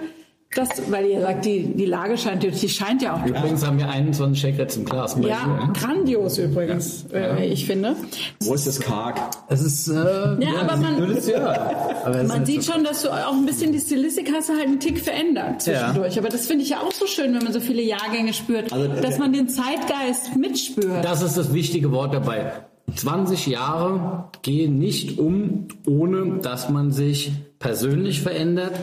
dass, 0.56 0.70
weil 0.90 1.06
ihr 1.08 1.22
sagt, 1.22 1.46
die, 1.46 1.66
die 1.76 1.86
Lage 1.86 2.18
scheint, 2.18 2.42
die 2.44 2.70
scheint 2.70 3.02
ja 3.02 3.16
auch 3.16 3.26
übrigens 3.26 3.66
haben 3.66 3.78
wir 3.78 3.90
21 3.90 4.40
Shakerets 4.42 4.78
im 4.78 4.86
Glas. 4.86 5.16
ja, 5.22 5.72
grandios 5.80 6.38
übrigens, 6.38 7.06
äh, 7.14 7.46
ich 7.46 7.66
finde. 7.66 7.96
Wo 8.42 8.54
ist 8.54 8.66
das 8.66 8.80
karg? 8.80 9.20
Es 9.50 9.62
ist, 9.62 9.90
äh, 9.90 9.94
Ja, 9.94 10.62
aber 10.62 10.78
man, 10.78 11.18
aber 12.06 12.24
man 12.24 12.46
sieht 12.46 12.64
schon, 12.64 12.84
dass 12.84 13.04
du 13.04 13.10
auch 13.10 13.34
ein 13.34 13.46
bisschen 13.46 13.72
die 13.74 13.80
Stilistik 13.80 14.32
hast 14.34 14.50
du 14.50 14.54
halt 14.54 14.68
einen 14.68 14.80
Tick 14.80 15.00
verändert 15.00 15.62
zwischendurch. 15.62 16.18
Aber 16.18 16.30
das 16.30 16.48
finde 16.48 16.64
ich 16.64 16.70
ja 16.70 16.78
auch 16.82 16.92
so 16.92 17.06
schön, 17.06 17.34
wenn 17.34 17.44
man 17.44 17.54
so 17.54 17.60
viele 17.60 17.82
Jahrgänge 17.82 18.34
spürt, 18.34 18.72
Also, 18.72 18.88
dass 18.88 19.18
man 19.20 19.34
den 19.34 19.50
Zeitgeist 19.50 20.36
mitspürt. 20.38 21.04
Das 21.04 21.22
ist 21.22 21.38
das 21.38 21.54
wichtige 21.54 21.92
Wort 21.92 22.14
dabei. 22.14 22.54
20 22.96 23.48
Jahre 23.48 24.30
gehen 24.42 24.78
nicht 24.78 25.20
um, 25.20 25.68
ohne 25.86 26.40
dass 26.40 26.70
man 26.70 26.92
sich 26.92 27.32
persönlich 27.60 28.22
verändert 28.22 28.74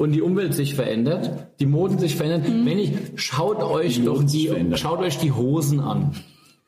und 0.00 0.12
die 0.12 0.22
Umwelt 0.22 0.54
sich 0.54 0.74
verändert, 0.74 1.30
die 1.60 1.66
Moden 1.66 1.98
sich 1.98 2.16
verändern. 2.16 2.62
Mhm. 2.62 2.66
Wenn 2.66 2.78
ich, 2.78 2.92
schaut 3.16 3.62
euch 3.62 4.02
doch 4.02 4.24
die, 4.24 4.50
schaut 4.76 5.00
euch 5.00 5.18
die 5.18 5.30
Hosen 5.30 5.78
an. 5.78 6.12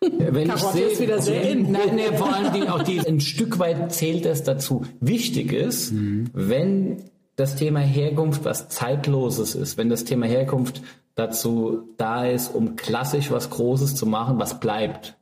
Wenn 0.01 0.49
Karotte 0.49 0.80
ist 0.80 1.01
wieder 1.01 1.18
sehr 1.22 1.49
in. 1.49 1.72
Nein, 1.72 1.97
nein, 1.97 2.18
vor 2.18 2.30
allem 2.30 2.53
die, 2.53 2.68
auch 2.68 2.83
die, 2.83 3.01
ein 3.01 3.20
Stück 3.20 3.59
weit 3.59 3.91
zählt 3.91 4.26
es 4.26 4.43
dazu. 4.43 4.83
Wichtig 5.01 5.55
ist, 5.55 5.95
wenn 6.35 7.05
das 7.37 7.57
Thema 7.57 7.80
Herkunft 7.80 8.45
was 8.45 8.68
Zeitloses 8.68 9.55
ist, 9.55 9.78
wenn 9.78 9.89
das 9.89 10.05
Thema 10.05 10.26
Herkunft 10.26 10.83
dazu 11.14 11.89
da 11.97 12.26
ist, 12.26 12.55
um 12.55 12.76
klassisch 12.76 13.30
was 13.30 13.49
Großes 13.49 13.95
zu 13.95 14.05
machen, 14.05 14.39
was 14.39 14.61
bleibt, 14.61 15.16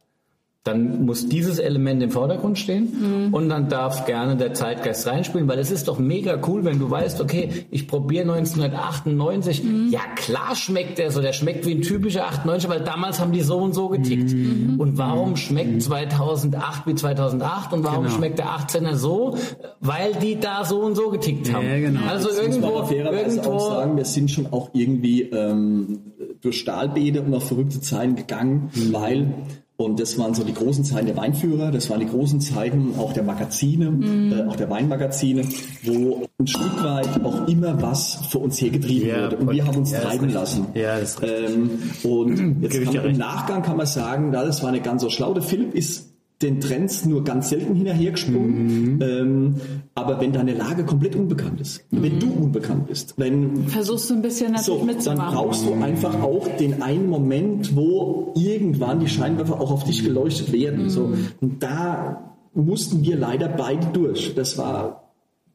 dann 0.62 1.06
muss 1.06 1.26
dieses 1.26 1.58
Element 1.58 2.02
im 2.02 2.10
Vordergrund 2.10 2.58
stehen 2.58 3.30
und 3.32 3.48
dann 3.48 3.70
darf 3.70 4.04
gerne 4.04 4.36
der 4.36 4.52
Zeitgeist 4.52 5.06
reinspielen, 5.06 5.48
weil 5.48 5.58
es 5.58 5.70
ist 5.70 5.88
doch 5.88 5.98
mega 5.98 6.38
cool, 6.46 6.64
wenn 6.66 6.78
du 6.78 6.90
weißt, 6.90 7.20
okay, 7.22 7.48
ich 7.70 7.88
probiere 7.88 8.24
1998, 8.30 9.62
ja 9.90 10.00
klar 10.16 10.54
schmeckt 10.54 10.98
der 10.98 11.10
so, 11.10 11.22
der 11.22 11.32
schmeckt 11.32 11.66
wie 11.66 11.74
ein 11.74 11.80
typischer 11.82 12.26
98, 12.26 12.68
weil 12.68 12.80
damals 12.80 13.20
haben 13.20 13.32
die 13.32 13.40
so 13.40 13.56
und 13.58 13.72
so 13.74 13.88
getickt. 13.88 14.32
Und 14.78 14.98
warum 14.98 15.36
schmeckt 15.36 15.82
2008 15.82 16.86
wie 16.86 16.94
2008 16.94 17.72
und 17.72 17.84
warum 17.84 18.04
Genau. 18.04 18.16
schmeckt 18.16 18.38
der 18.38 18.46
18er 18.48 18.94
so? 18.96 19.36
Weil 19.80 20.12
die 20.22 20.38
da 20.40 20.64
so 20.64 20.80
und 20.80 20.94
so 20.94 21.10
getickt 21.10 21.52
haben. 21.52 21.66
Ja, 21.66 21.78
genau. 21.78 22.00
Also 22.08 22.28
muss 22.28 22.36
man 22.36 22.46
irgendwo, 22.50 22.68
aber 22.78 22.86
fairerweise 22.86 23.36
irgendwo 23.36 23.50
auch 23.52 23.70
sagen, 23.76 23.96
wir 23.96 24.04
sind 24.04 24.30
schon 24.30 24.46
auch 24.52 24.70
irgendwie 24.74 25.22
ähm, 25.22 26.00
durch 26.42 26.58
Stahlbäder 26.60 27.22
und 27.24 27.34
auf 27.34 27.48
verrückte 27.48 27.80
Zeiten 27.80 28.14
gegangen, 28.16 28.70
Mhm. 28.74 28.92
weil 28.92 29.34
und 29.80 29.98
das 29.98 30.18
waren 30.18 30.34
so 30.34 30.44
die 30.44 30.52
großen 30.52 30.84
Zeiten 30.84 31.06
der 31.06 31.16
Weinführer, 31.16 31.70
das 31.70 31.88
waren 31.88 32.00
die 32.00 32.06
großen 32.06 32.40
Zeiten 32.40 32.92
auch 32.98 33.14
der 33.14 33.22
Magazine, 33.22 33.90
Mhm. 33.90 34.32
äh, 34.32 34.42
auch 34.46 34.56
der 34.56 34.68
Weinmagazine, 34.68 35.42
wo 35.84 36.26
ein 36.38 36.46
Stück 36.46 36.84
weit 36.84 37.24
auch 37.24 37.48
immer 37.48 37.80
was 37.80 38.18
für 38.28 38.38
uns 38.40 38.60
hergetrieben 38.60 39.08
Ja, 39.08 39.24
wurde. 39.24 39.36
Und 39.38 39.50
wir 39.50 39.66
haben 39.66 39.78
uns 39.78 39.90
ja, 39.92 40.00
treiben 40.00 40.28
lassen. 40.28 40.66
Ja, 40.74 41.00
das 41.00 41.10
ist 41.12 41.22
richtig. 41.22 41.48
ähm, 41.54 41.70
und 42.04 42.62
jetzt 42.62 42.84
kann 42.84 43.04
im. 43.06 43.16
Nachgang 43.16 43.62
kann 43.62 43.76
man 43.78 43.86
sagen, 43.86 44.28
na, 44.32 44.44
das 44.44 44.62
war 44.62 44.70
nicht 44.70 44.84
ganz 44.84 45.00
so 45.02 45.08
schlau. 45.08 45.32
Der 45.32 45.42
Philipp 45.42 45.74
ist 45.74 46.09
den 46.42 46.60
Trends 46.60 47.04
nur 47.04 47.22
ganz 47.22 47.50
selten 47.50 47.74
hinterhergesprungen. 47.74 48.94
Mhm. 48.94 49.02
Ähm, 49.02 49.54
aber 49.94 50.20
wenn 50.20 50.32
deine 50.32 50.54
Lage 50.54 50.84
komplett 50.84 51.14
unbekannt 51.14 51.60
ist, 51.60 51.84
wenn 51.90 52.18
du 52.18 52.32
unbekannt 52.32 52.86
bist, 52.86 53.14
wenn 53.18 53.68
Versuchst 53.68 54.08
du 54.08 54.14
ein 54.14 54.22
bisschen 54.22 54.52
natürlich 54.52 54.66
so, 54.66 54.78
dann 54.78 54.86
mitzumachen. 54.86 55.34
brauchst 55.34 55.66
du 55.66 55.74
einfach 55.74 56.22
auch 56.22 56.48
den 56.56 56.82
einen 56.82 57.08
Moment, 57.08 57.76
wo 57.76 58.32
irgendwann 58.36 59.00
die 59.00 59.08
Scheinwerfer 59.08 59.60
auch 59.60 59.70
auf 59.70 59.84
dich 59.84 60.02
geleuchtet 60.02 60.52
werden. 60.52 60.88
So. 60.88 61.12
Und 61.40 61.62
da 61.62 62.36
mussten 62.54 63.02
wir 63.02 63.16
leider 63.16 63.48
beide 63.48 63.88
durch. 63.88 64.34
Das 64.34 64.56
war 64.56 65.10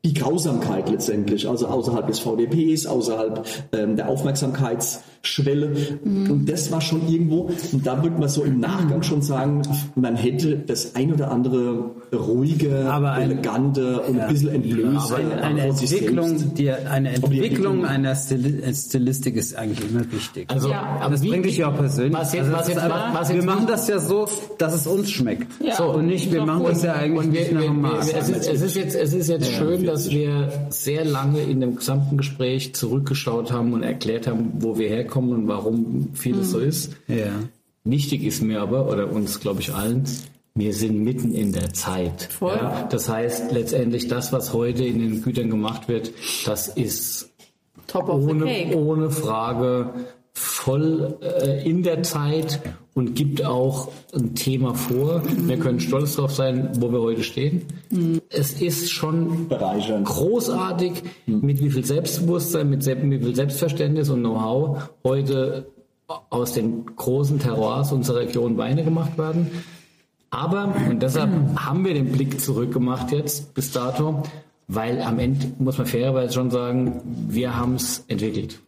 die 0.05 0.13
Grausamkeit 0.13 0.87
letztendlich, 0.87 1.49
also 1.49 1.65
außerhalb 1.65 2.05
des 2.05 2.19
VDPs, 2.19 2.85
außerhalb 2.85 3.43
ähm, 3.73 3.95
der 3.95 4.07
Aufmerksamkeitsschwelle. 5.25 5.71
Und 6.03 6.45
das 6.49 6.71
war 6.71 6.81
schon 6.81 7.07
irgendwo, 7.07 7.49
und 7.71 7.85
da 7.85 8.01
würde 8.01 8.17
man 8.19 8.29
so 8.29 8.43
im 8.43 8.59
Nachgang 8.59 9.01
schon 9.03 9.21
sagen, 9.21 9.61
man 9.95 10.15
hätte 10.15 10.57
das 10.57 10.95
ein 10.95 11.13
oder 11.13 11.31
andere 11.31 11.91
ruhiger, 12.13 12.91
Aber 12.91 13.11
ein- 13.13 13.31
eleganter 13.31 14.07
und 14.07 14.19
ein 14.19 14.29
bisschen 14.29 14.55
entblößter. 14.55 15.15
eine, 15.17 15.41
eine 15.41 15.73
selbst. 15.73 15.93
Entwicklung, 15.93 16.53
die, 16.55 16.71
eine 16.71 17.09
Entwicklung 17.15 17.85
einer 17.85 18.15
Stili 18.15 18.61
Stilistik 18.73 19.35
ist 19.35 19.55
eigentlich 19.55 19.89
immer 19.89 20.01
wichtig. 20.11 20.45
Also, 20.49 20.69
Ja. 20.69 20.99
aber 21.01 21.11
das 21.11 21.23
wie- 21.23 21.29
bringt 21.29 21.45
dich 21.45 21.57
ja 21.57 21.69
auch 21.71 21.75
persönlich. 21.77 22.13
Was 22.13 22.33
jetzt, 22.33 22.45
Also 22.45 22.57
was 22.57 22.67
jetzt, 22.67 22.79
einfach- 22.79 23.13
was 23.13 23.29
wir 23.29 23.35
jetzt 23.37 23.45
machen 23.45 23.67
das 23.67 23.87
ja 23.87 23.99
so, 23.99 24.27
dass 24.57 24.73
es 24.73 24.87
uns 24.87 25.09
schmeckt. 25.11 25.47
So, 25.77 25.85
und 25.91 26.07
nicht, 26.07 26.31
wir 26.31 26.45
machen 26.45 26.65
das 26.67 26.83
ja 26.83 26.93
eigentlich 26.93 27.27
und 27.27 27.33
wir, 27.33 27.39
nicht 27.41 27.53
nach 27.53 27.61
wir, 27.61 27.67
dem 27.69 27.81
wir, 27.81 27.89
Maß. 27.89 28.13
es, 28.13 28.29
ist, 28.29 28.47
es 28.47 28.61
ist 28.61 28.75
jetzt, 28.75 28.95
es 28.95 29.13
ist 29.13 29.27
jetzt 29.29 29.51
schön, 29.51 29.85
dass 29.85 30.09
wir 30.09 30.49
sehr 30.69 31.05
lange 31.05 31.41
in 31.41 31.59
dem 31.61 31.75
gesamten 31.75 32.17
Gespräch 32.17 32.73
zurückgeschaut 32.75 33.51
haben 33.51 33.73
und 33.73 33.83
erklärt 33.83 34.27
haben, 34.27 34.51
wo 34.59 34.77
wir 34.77 34.87
herkommen 34.89 35.14
und 35.15 35.47
warum 35.47 36.09
vieles 36.13 36.51
so 36.51 36.59
ist. 36.59 36.93
Ja. 37.07 37.31
Wichtig 37.83 38.23
ist 38.23 38.41
mir 38.41 38.61
aber, 38.61 38.87
oder 38.91 39.11
uns 39.11 39.39
glaube 39.39 39.61
ich 39.61 39.73
allen, 39.73 40.05
wir 40.55 40.73
sind 40.73 41.03
mitten 41.03 41.33
in 41.33 41.51
der 41.51 41.73
Zeit. 41.73 42.23
Voll. 42.23 42.55
Ja, 42.55 42.87
das 42.89 43.09
heißt, 43.09 43.51
letztendlich 43.51 44.07
das, 44.07 44.31
was 44.31 44.53
heute 44.53 44.85
in 44.85 44.99
den 44.99 45.21
Gütern 45.21 45.49
gemacht 45.49 45.87
wird, 45.87 46.11
das 46.45 46.67
ist 46.69 47.33
ohne, 47.93 48.75
ohne 48.75 49.11
Frage 49.11 49.93
voll 50.33 51.17
äh, 51.21 51.69
in 51.69 51.83
der 51.83 52.03
Zeit 52.03 52.61
und 52.95 53.13
gibt 53.13 53.43
auch 53.43 53.91
ein 54.13 54.35
Thema 54.35 54.73
vor. 54.73 55.21
Wir 55.25 55.57
können 55.57 55.81
stolz 55.81 56.15
darauf 56.15 56.33
sein, 56.33 56.71
wo 56.79 56.91
wir 56.91 57.01
heute 57.01 57.23
stehen. 57.23 57.63
Es 58.29 58.61
ist 58.61 58.89
schon 58.89 59.49
großartig, 59.49 61.03
mit 61.25 61.61
wie 61.61 61.69
viel 61.69 61.83
Selbstbewusstsein, 61.83 62.69
mit, 62.69 62.85
mit 63.03 63.21
wie 63.21 63.25
viel 63.25 63.35
Selbstverständnis 63.35 64.09
und 64.09 64.21
Know-how 64.21 64.89
heute 65.03 65.67
aus 66.29 66.53
den 66.53 66.85
großen 66.95 67.39
Terroirs 67.39 67.91
unserer 67.91 68.19
Region 68.19 68.57
Weine 68.57 68.83
gemacht 68.83 69.17
werden. 69.17 69.51
Aber, 70.29 70.73
und 70.89 71.03
deshalb 71.03 71.31
haben 71.57 71.83
wir 71.83 71.93
den 71.93 72.11
Blick 72.11 72.39
zurückgemacht 72.39 73.11
jetzt 73.11 73.53
bis 73.53 73.71
dato, 73.71 74.23
weil 74.67 75.01
am 75.01 75.19
Ende 75.19 75.51
muss 75.59 75.77
man 75.77 75.87
fairerweise 75.87 76.33
schon 76.33 76.49
sagen, 76.49 77.01
wir 77.27 77.57
haben 77.57 77.75
es 77.75 78.05
entwickelt. 78.07 78.59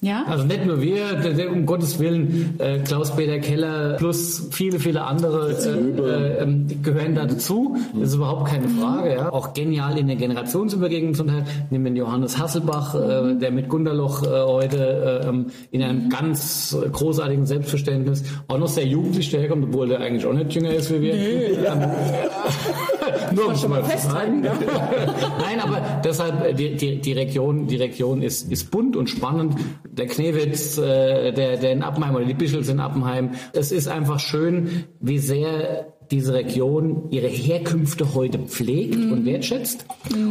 Ja? 0.00 0.24
Also 0.28 0.44
nicht 0.44 0.64
nur 0.64 0.80
wir, 0.80 1.14
der, 1.14 1.32
der, 1.32 1.50
um 1.50 1.66
Gottes 1.66 1.98
Willen, 1.98 2.54
äh, 2.58 2.78
Klaus-Peter 2.80 3.38
Keller 3.38 3.94
plus 3.94 4.48
viele, 4.50 4.78
viele 4.78 5.02
andere 5.02 5.52
äh, 5.52 6.38
äh, 6.38 6.42
ähm, 6.42 6.66
gehören 6.82 7.14
da 7.14 7.24
dazu. 7.24 7.76
Das 7.94 8.10
ist 8.10 8.14
überhaupt 8.16 8.48
keine 8.48 8.68
Frage. 8.68 9.14
Ja. 9.14 9.32
Auch 9.32 9.54
genial 9.54 9.98
in 9.98 10.06
der 10.06 10.16
Generationsübergängen 10.16 11.14
zum 11.14 11.28
Teil. 11.28 11.44
Nehmen 11.70 11.94
wir 11.94 12.02
Johannes 12.02 12.38
Hasselbach, 12.38 12.94
äh, 12.94 13.34
der 13.36 13.50
mit 13.50 13.68
Gunderloch 13.68 14.22
äh, 14.22 14.44
heute 14.44 15.22
äh, 15.24 15.28
ähm, 15.28 15.46
in 15.70 15.82
einem 15.82 16.10
ganz 16.10 16.76
großartigen 16.92 17.46
Selbstverständnis 17.46 18.22
auch 18.48 18.58
noch 18.58 18.68
sehr 18.68 18.86
jugendlich 18.86 19.30
daherkommt, 19.30 19.64
obwohl 19.64 19.88
der 19.88 20.00
eigentlich 20.00 20.26
auch 20.26 20.34
nicht 20.34 20.54
jünger 20.54 20.70
ist 20.70 20.92
wie 20.92 21.00
wir. 21.00 21.16
Ähm, 21.66 23.05
nur 23.34 23.48
um 23.64 23.70
mal 23.70 23.84
zu 23.84 24.08
sagen. 24.08 24.40
Nein, 25.40 25.60
aber 25.60 26.00
deshalb, 26.04 26.44
äh, 26.44 26.54
die, 26.54 26.76
die, 26.76 27.00
die 27.00 27.12
Region, 27.12 27.66
die 27.66 27.76
Region 27.76 28.22
ist, 28.22 28.50
ist 28.50 28.70
bunt 28.70 28.96
und 28.96 29.08
spannend 29.08 29.54
der 29.90 30.06
Knewitz, 30.06 30.78
äh, 30.78 31.32
der, 31.32 31.56
der 31.56 31.72
in 31.72 31.82
Appenheim 31.82 32.14
oder 32.14 32.24
die 32.24 32.34
Bischels 32.34 32.68
in 32.68 32.80
Appenheim. 32.80 33.30
Es 33.52 33.72
ist 33.72 33.88
einfach 33.88 34.20
schön, 34.20 34.84
wie 35.00 35.18
sehr 35.18 35.86
diese 36.10 36.34
Region 36.34 37.08
ihre 37.10 37.26
Herkünfte 37.26 38.14
heute 38.14 38.38
pflegt 38.38 38.96
Mhm. 38.96 39.12
und 39.12 39.24
wertschätzt. 39.26 39.86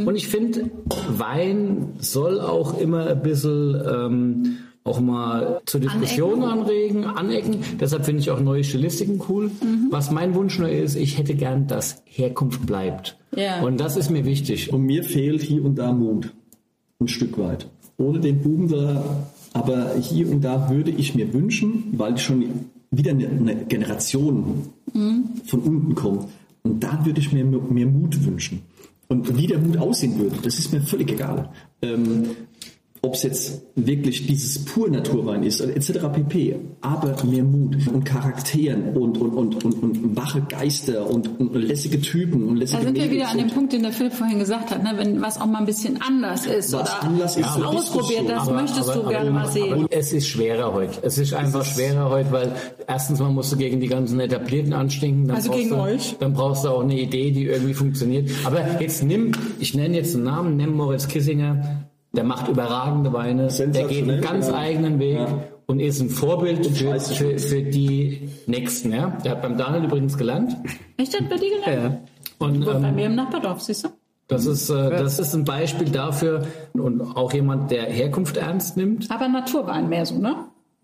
Und 0.06 0.16
ich 0.16 0.28
finde, 0.30 0.72
Wein 1.10 1.94
soll 2.00 2.40
auch 2.40 2.80
immer 2.80 3.08
ein 3.08 3.22
bisschen 3.22 3.82
ähm, 3.86 4.58
auch 4.86 5.02
mal 5.02 5.62
zur 5.66 5.82
Diskussion 5.82 6.44
anregen, 6.44 7.06
anecken. 7.06 7.58
Deshalb 7.80 8.06
finde 8.06 8.22
ich 8.22 8.30
auch 8.30 8.40
neue 8.40 8.64
Stilistiken 8.64 9.20
cool. 9.28 9.48
Mhm. 9.48 9.88
Was 9.90 10.12
mein 10.12 10.36
Wunsch 10.36 10.60
nur 10.60 10.70
ist, 10.70 10.96
ich 10.96 11.18
hätte 11.18 11.34
gern, 11.34 11.68
dass 11.68 12.04
Herkunft 12.06 12.66
bleibt. 12.68 13.18
Ja. 13.36 13.62
Und 13.62 13.80
das 13.80 13.98
ist 13.98 14.12
mir 14.12 14.26
wichtig. 14.26 14.72
Und 14.72 14.84
mir 14.84 15.04
fehlt 15.04 15.42
hier 15.42 15.66
und 15.66 15.76
da 15.76 15.92
Mut. 15.92 16.34
Ein 17.00 17.08
Stück 17.08 17.38
weit. 17.40 17.68
Ohne 17.98 18.20
den 18.20 18.42
Buben 18.42 18.70
da, 18.70 19.04
aber 19.54 19.96
hier 19.96 20.30
und 20.30 20.42
da 20.42 20.70
würde 20.70 20.92
ich 20.92 21.16
mir 21.16 21.34
wünschen, 21.34 21.86
weil 21.94 22.18
schon 22.20 22.46
wieder 22.92 23.12
eine, 23.12 23.28
eine 23.28 23.66
Generation 23.66 24.70
von 25.46 25.60
unten 25.62 25.96
kommt. 25.96 26.28
Und 26.62 26.84
da 26.84 27.04
würde 27.06 27.20
ich 27.20 27.34
mir 27.34 27.44
mehr 27.44 27.88
Mut 27.88 28.24
wünschen. 28.24 28.62
Und 29.08 29.38
wie 29.38 29.48
der 29.48 29.60
Mut 29.60 29.78
aussehen 29.78 30.18
würde, 30.20 30.38
das 30.42 30.58
ist 30.60 30.74
mir 30.74 30.82
völlig 30.82 31.12
egal. 31.12 31.50
Ähm, 31.82 32.24
ob 33.06 33.14
es 33.14 33.24
jetzt 33.24 33.62
wirklich 33.76 34.28
dieses 34.28 34.66
pur 34.66 34.90
Naturwein 34.90 35.44
ist, 35.44 35.60
etc. 35.62 36.00
pp. 36.14 36.56
Aber 36.82 37.16
mehr 37.26 37.44
Mut 37.44 37.76
und 37.94 38.04
Charakteren 38.04 38.96
und, 38.96 39.18
und, 39.18 39.34
und, 39.34 39.64
und, 39.66 39.84
und 39.84 40.16
wache 40.18 40.42
Geister 40.50 41.10
und, 41.10 41.40
und 41.40 41.54
lässige 41.56 42.02
Typen 42.02 42.44
und 42.48 42.58
lässige 42.58 42.80
Da 42.80 42.86
sind 42.86 42.98
wir 42.98 43.12
wieder 43.12 43.30
an 43.30 43.38
dem 43.38 43.48
und- 43.48 43.54
Punkt, 43.54 43.74
den 43.74 43.84
der 43.84 43.92
Philipp 43.92 44.14
vorhin 44.14 44.40
gesagt 44.40 44.72
hat, 44.72 44.84
ne? 44.84 44.92
wenn 44.96 45.22
was 45.22 45.40
auch 45.40 45.46
mal 45.46 45.60
ein 45.60 45.66
bisschen 45.66 46.00
anders 46.02 46.46
ist 46.46 46.74
Was 46.74 46.82
oder 46.82 47.04
anders 47.04 47.38
ist, 47.38 47.46
du 47.56 47.64
ausprobiert, 47.64 48.30
das 48.30 48.48
Aber- 48.48 48.62
möchtest 48.62 48.90
aber- 48.90 49.02
du 49.04 49.10
gerne 49.10 49.30
aber- 49.30 49.40
mal 49.40 49.48
sehen. 49.48 49.74
aber 49.74 49.88
Es 49.92 50.14
ist 50.14 50.28
schwerer 50.28 50.74
heute. 50.74 51.00
Es 51.04 51.18
ist 51.18 51.34
einfach 51.34 51.64
schwerer 51.64 52.10
heute, 52.10 52.32
weil 52.32 52.52
erstens 52.88 53.20
mal 53.20 53.30
musst 53.32 53.52
du 53.52 53.58
gegen 53.58 53.80
die 53.80 53.88
ganzen 53.88 54.20
Etablierten 54.20 54.74
anstinken. 54.74 55.28
Dann 55.28 55.36
Also 55.38 55.50
brauchst 55.50 55.64
gegen 55.64 55.76
du, 55.76 55.82
euch? 55.82 56.16
Dann 56.20 56.34
brauchst 56.34 56.64
du 56.66 56.70
auch 56.70 56.82
eine 56.84 57.00
Idee, 57.00 57.32
die 57.32 57.46
irgendwie 57.46 57.74
funktioniert. 57.74 58.30
Aber 58.46 58.82
jetzt 58.82 59.04
nimm, 59.04 59.32
ich 59.60 59.74
nenne 59.76 59.96
jetzt 59.98 60.16
einen 60.16 60.24
Namen, 60.26 60.58
nimm 60.58 60.74
Moritz 60.74 61.08
Kissinger. 61.08 61.86
Der 62.16 62.24
macht 62.24 62.48
überragende 62.48 63.12
Weine. 63.14 63.48
Der 63.48 63.84
geht 63.88 64.10
einen 64.10 64.22
ganz 64.22 64.48
ja. 64.48 64.56
eigenen 64.56 65.00
Weg. 65.00 65.20
Ja. 65.20 65.44
Und 65.68 65.80
ist 65.80 66.00
ein 66.00 66.10
Vorbild 66.10 66.66
für, 66.68 67.00
für, 67.00 67.40
für 67.40 67.62
die 67.64 68.30
Nächsten. 68.46 68.94
Ja? 68.94 69.18
Der 69.24 69.32
hat 69.32 69.42
beim 69.42 69.58
Daniel 69.58 69.86
übrigens 69.86 70.18
gelernt. 70.18 70.56
Echt, 70.98 71.20
hat 71.20 71.28
bei 71.28 71.38
dir 71.38 71.60
gelernt? 71.60 72.00
Und, 72.38 72.66
Wohnt 72.66 72.82
bei 72.82 72.90
ähm, 72.90 72.96
mir 72.96 73.06
im 73.08 73.16
Nachbardorf, 73.16 73.62
siehst 73.62 73.86
du? 73.86 73.90
das, 74.28 74.46
ist, 74.46 74.70
äh, 74.70 74.90
das 74.90 75.20
ist 75.20 75.34
ein 75.34 75.44
Beispiel 75.44 75.90
dafür 75.90 76.48
und 76.74 77.02
auch 77.02 77.34
jemand, 77.34 77.72
der 77.72 77.84
Herkunft 77.84 78.38
ernst 78.38 78.76
nimmt. 78.78 79.10
Aber 79.12 79.28
Naturwein 79.28 79.90
mehr 79.90 80.06
so, 80.06 80.18
ne? 80.18 80.36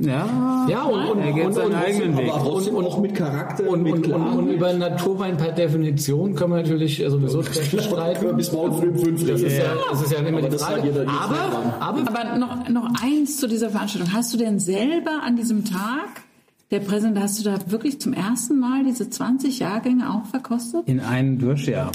Ja, 0.02 0.68
Ja, 0.70 0.84
und, 0.84 1.06
und, 1.10 1.20
er 1.20 1.32
geht 1.32 1.46
und, 1.46 1.54
seinen 1.54 1.68
und, 1.68 1.76
eigenen 1.76 2.18
Weg. 2.18 2.34
Aber 2.34 2.44
trotzdem 2.44 2.76
auch 2.76 3.00
mit 3.00 3.16
Charakter, 3.16 3.68
Und, 3.70 3.84
mit 3.84 3.94
und, 3.94 4.12
und, 4.12 4.28
und 4.38 4.48
über 4.50 4.74
Naturwein 4.74 5.38
per 5.38 5.52
Definition 5.52 6.36
können 6.36 6.54
wir 6.54 6.62
natürlich 6.62 7.04
sowieso 7.08 7.44
schlecht 7.44 7.82
streiten. 7.84 8.36
bis 8.36 8.52
morgen 8.52 8.78
früh 8.78 8.90
um 8.90 8.98
fünf 8.98 9.28
Das 9.28 9.42
ist 9.42 9.58
ja, 9.58 9.74
das 9.90 10.02
ist 10.02 10.12
ja 10.12 10.20
immer 10.20 10.40
Aber 10.40 10.50
die 10.50 10.58
Frage. 10.58 11.08
Aber, 11.08 11.76
aber 11.80 12.08
Aber 12.08 12.38
noch, 12.38 12.70
noch 12.70 13.04
eins 13.04 13.38
zu 13.38 13.48
dieser 13.48 13.70
Veranstaltung. 13.70 14.14
Hast 14.14 14.34
du 14.34 14.38
denn 14.38 14.60
selber 14.60 15.22
an 15.24 15.36
diesem 15.36 15.66
Tag 15.66 16.10
der 16.72 16.80
Präsident, 16.80 17.20
hast 17.20 17.40
du 17.40 17.44
da 17.44 17.58
wirklich 17.68 18.00
zum 18.00 18.14
ersten 18.14 18.60
Mal 18.60 18.84
diese 18.86 19.10
20 19.10 19.60
Jahrgänge 19.60 20.10
auch 20.10 20.26
verkostet? 20.26 20.88
In 20.88 21.00
einem 21.02 21.38
Durchjahr. 21.38 21.92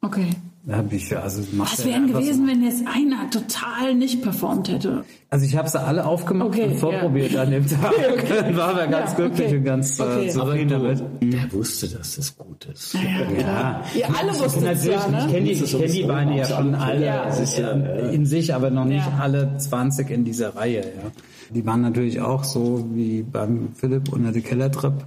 Okay. 0.00 0.30
Da 0.66 0.78
hab 0.78 0.90
ich, 0.94 1.14
also 1.14 1.42
Was 1.58 1.78
wäre 1.84 1.90
denn 1.94 2.04
einfach 2.04 2.20
gewesen, 2.20 2.46
wenn 2.46 2.62
jetzt 2.64 2.84
einer 2.86 3.28
total 3.30 3.94
nicht 3.94 4.22
performt 4.22 4.70
hätte? 4.70 5.04
So. 5.06 5.14
Also 5.28 5.44
ich 5.44 5.56
habe 5.58 5.68
sie 5.68 5.78
alle 5.78 6.06
aufgemacht 6.06 6.48
Okay, 6.48 6.62
und 6.68 6.76
vorprobiert 6.78 7.36
an 7.36 7.50
dem 7.50 7.66
Tag. 7.66 7.92
War 8.56 8.68
aber 8.70 8.86
ganz 8.86 9.10
Ja, 9.10 9.16
glücklich 9.16 9.48
okay. 9.48 9.56
und 9.58 9.64
ganz 9.64 10.00
Okay. 10.00 10.28
äh, 10.28 10.32
aber 10.32 10.46
zufrieden 10.46 10.68
du, 10.68 10.74
damit. 10.78 11.02
der 11.34 11.52
wusste, 11.52 11.88
dass 11.88 12.16
das 12.16 12.38
gut 12.38 12.64
ist. 12.64 12.94
Ja, 12.94 13.82
Ihr 13.94 14.06
alle 14.18 14.30
wusstet 14.30 14.62
es 14.62 14.84
Natürlich, 14.84 14.86
ja, 15.04 15.08
ne? 15.08 15.18
ich 15.26 15.32
kenne 15.32 15.46
die, 15.46 15.52
ich 15.52 15.78
kenn 15.78 15.92
die 15.92 16.08
Weine 16.08 16.38
ja 16.38 16.44
schon 16.46 16.74
alle 16.74 17.04
Ja. 17.04 17.26
es 17.28 17.40
ist 17.40 17.58
ja 17.58 17.70
in 17.72 18.24
sich, 18.24 18.54
aber 18.54 18.70
noch 18.70 18.86
nicht 18.86 19.06
Ja. 19.06 19.18
alle 19.20 19.58
20 19.58 20.08
in 20.10 20.24
dieser 20.24 20.56
Reihe. 20.56 20.80
Ja. 20.80 21.10
Die 21.54 21.66
waren 21.66 21.82
natürlich 21.82 22.22
auch 22.22 22.42
so 22.42 22.86
wie 22.94 23.22
beim 23.22 23.68
Philipp 23.74 24.10
unter 24.10 24.32
die 24.32 24.40
Kellertreppe. 24.40 25.04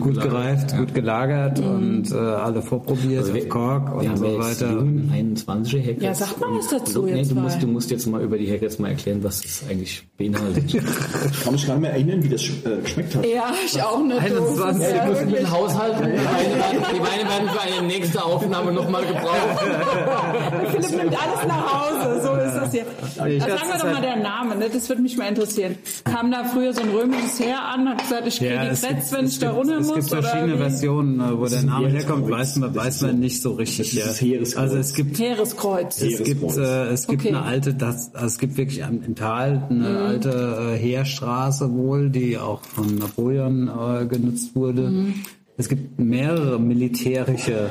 Gut 0.00 0.20
gereift, 0.20 0.76
gut 0.76 0.92
gelagert 0.92 1.60
und 1.60 2.10
äh, 2.10 2.16
alle 2.16 2.60
vorprobiert 2.62 3.20
Also 3.22 3.32
wir- 3.34 3.48
Kork 3.48 3.94
und 3.94 4.02
wir 4.02 4.08
haben 4.10 4.16
so 4.16 4.24
ja 4.26 4.32
jetzt 4.48 4.60
weiter. 4.60 4.72
jungen 4.72 5.36
21er 5.46 5.78
Hecke. 5.78 6.04
Ja, 6.04 6.12
sag 6.12 6.36
mal 6.40 6.48
was 6.58 6.66
dazu 6.66 7.02
Du, 7.02 7.06
nee, 7.06 7.18
jetzt 7.18 7.30
du 7.30 7.36
musst, 7.36 7.62
du 7.62 7.66
musst 7.68 7.90
jetzt 7.92 8.06
mal 8.08 8.20
über 8.20 8.36
die 8.36 8.46
Hecke 8.46 8.64
jetzt 8.64 8.80
mal 8.80 8.88
erklären, 8.88 9.22
was 9.22 9.40
das 9.42 9.62
eigentlich 9.70 10.02
beinhaltet. 10.18 10.64
Ich 10.74 11.44
kann 11.44 11.52
mich 11.52 11.64
gar 11.66 11.74
nicht 11.74 11.82
mehr 11.82 11.92
erinnern, 11.92 12.24
wie 12.24 12.28
das 12.28 12.42
äh, 12.42 12.80
geschmeckt 12.82 13.14
hat. 13.14 13.24
Ja, 13.24 13.44
ich 13.64 13.80
auch 13.80 14.02
nicht. 14.04 14.18
21. 14.20 14.82
Ja, 14.82 15.02
ein 15.02 15.08
wirklich. 15.10 15.30
bisschen 15.30 15.50
haushalten. 15.52 16.04
Die 16.10 17.00
Weine, 17.00 17.28
werden, 17.30 17.44
die 17.44 17.48
für 17.56 17.60
eine 17.78 17.86
nächste 17.86 18.24
Aufnahme 18.24 18.72
nochmal 18.72 19.02
gebraucht. 19.06 19.60
Philipp 20.72 20.90
nimmt 20.90 21.22
alles 21.22 21.46
nach 21.46 21.72
Hause, 21.72 22.20
so 22.20 22.34
ist 22.34 22.54
das 22.54 22.72
hier. 22.72 22.84
Hab's 22.84 23.14
sagen 23.14 23.30
wir 23.38 23.38
doch 23.78 23.84
halt- 23.84 23.92
mal 23.94 24.02
der 24.02 24.16
Name, 24.16 24.56
ne? 24.56 24.68
das 24.72 24.88
würde 24.88 25.02
mich 25.02 25.16
mal 25.16 25.28
interessieren. 25.28 25.76
Kam 26.04 26.32
da 26.32 26.42
früher 26.42 26.72
so 26.72 26.80
ein 26.82 26.90
römisches 26.90 27.38
Heer 27.38 27.62
an, 27.62 27.88
hat 27.90 27.98
gesagt, 28.02 28.26
ich 28.26 28.38
kriege 28.38 28.58
die 28.60 28.66
es 28.72 28.82
Kretz, 28.82 29.12
wenn 29.12 29.26
ich 29.26 29.38
da 29.38 29.52
runter 29.52 29.83
es 29.84 29.88
muss? 29.88 29.96
gibt 30.10 30.24
verschiedene? 30.24 30.56
Versionen, 30.58 31.20
äh, 31.20 31.38
wo 31.38 31.46
der 31.46 31.62
Name 31.62 31.88
herkommt, 31.88 32.30
weiß 32.30 32.56
man, 32.56 32.74
weiß 32.74 33.02
man 33.02 33.20
nicht 33.20 33.40
so 33.40 33.52
richtig. 33.52 33.92
ja. 33.92 34.04
Also 34.56 34.76
es 34.76 34.94
gibt 34.94 35.18
Heereskreuz. 35.18 36.00
Es 36.02 36.22
gibt, 36.22 36.42
Heereskreuz. 36.42 36.56
äh, 36.56 36.92
es 36.92 37.06
gibt 37.06 37.22
Okay. 37.22 37.28
eine 37.34 37.42
alte, 37.42 37.74
das, 37.74 38.14
also 38.14 38.26
es 38.26 38.38
gibt 38.38 38.56
wirklich 38.56 38.80
im 38.80 39.14
Tal 39.14 39.66
eine 39.70 39.88
Mhm. 39.90 39.96
alte 39.96 40.74
äh, 40.74 40.76
Heerstraße 40.78 41.72
wohl, 41.72 42.10
die 42.10 42.38
auch 42.38 42.62
von 42.62 42.96
Napoleon 42.96 43.68
äh, 43.68 44.06
genutzt 44.06 44.54
wurde. 44.54 44.82
Mhm. 44.90 45.14
Es 45.56 45.68
gibt 45.68 46.00
mehrere 46.00 46.58
militärische 46.58 47.70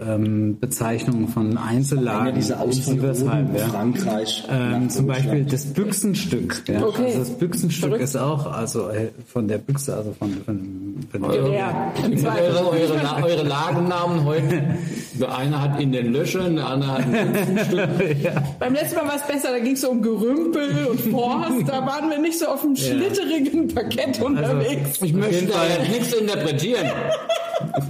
ähm, 0.00 0.58
Bezeichnungen 0.58 1.28
von 1.28 1.56
Einzellagen 1.58 2.28
Einer 2.28 2.32
dieser 2.32 2.64
in 2.64 2.72
Siebersheim. 2.72 3.10
Ausfallrouten, 3.50 3.56
Ja. 3.56 3.68
Frankreich, 3.68 4.44
Ähm, 4.50 4.90
zum 4.90 5.06
Beispiel 5.06 5.44
das 5.44 5.66
Büchsenstück. 5.66 6.62
Ja. 6.66 6.82
Okay. 6.86 7.04
Also 7.06 7.18
das 7.18 7.30
Büchsenstück 7.30 7.84
Verrückt. 7.90 8.02
ist 8.04 8.16
auch 8.16 8.46
also 8.50 8.88
äh, 8.88 9.08
von 9.26 9.48
der 9.48 9.58
Büchse, 9.58 9.94
also 9.94 10.12
von, 10.18 10.30
von, 10.44 10.71
von 11.12 11.52
Ja. 11.52 11.92
Eure, 12.02 12.70
eure, 12.70 13.22
eure 13.24 13.42
Lagennamen 13.42 14.24
heute. 14.24 14.64
Der 15.20 15.36
eine 15.36 15.60
hat 15.60 15.80
in 15.80 15.92
den 15.92 16.12
Löchern, 16.12 16.56
der 16.56 16.66
andere 16.66 16.92
hat 16.92 17.04
ein 17.04 17.58
Stück. 17.66 17.88
Beim 18.58 18.72
letzten 18.74 18.96
Mal 18.96 19.06
war 19.08 19.16
es 19.16 19.22
besser, 19.26 19.48
da 19.52 19.58
ging 19.58 19.74
es 19.74 19.82
so 19.82 19.90
um 19.90 20.02
Gerümpel 20.02 20.86
und 20.90 21.00
Forst, 21.00 21.68
da 21.68 21.86
waren 21.86 22.10
wir 22.10 22.18
nicht 22.18 22.38
so 22.38 22.46
auf 22.46 22.62
dem 22.62 22.74
schlitterigen 22.76 23.68
Parkett 23.68 24.08
Also, 24.18 24.26
unterwegs. 24.26 25.00
Ich 25.02 25.12
möchte 25.12 25.46
da 25.46 25.64
jetzt 25.66 25.90
nichts 25.90 26.12
interpretieren. 26.14 26.86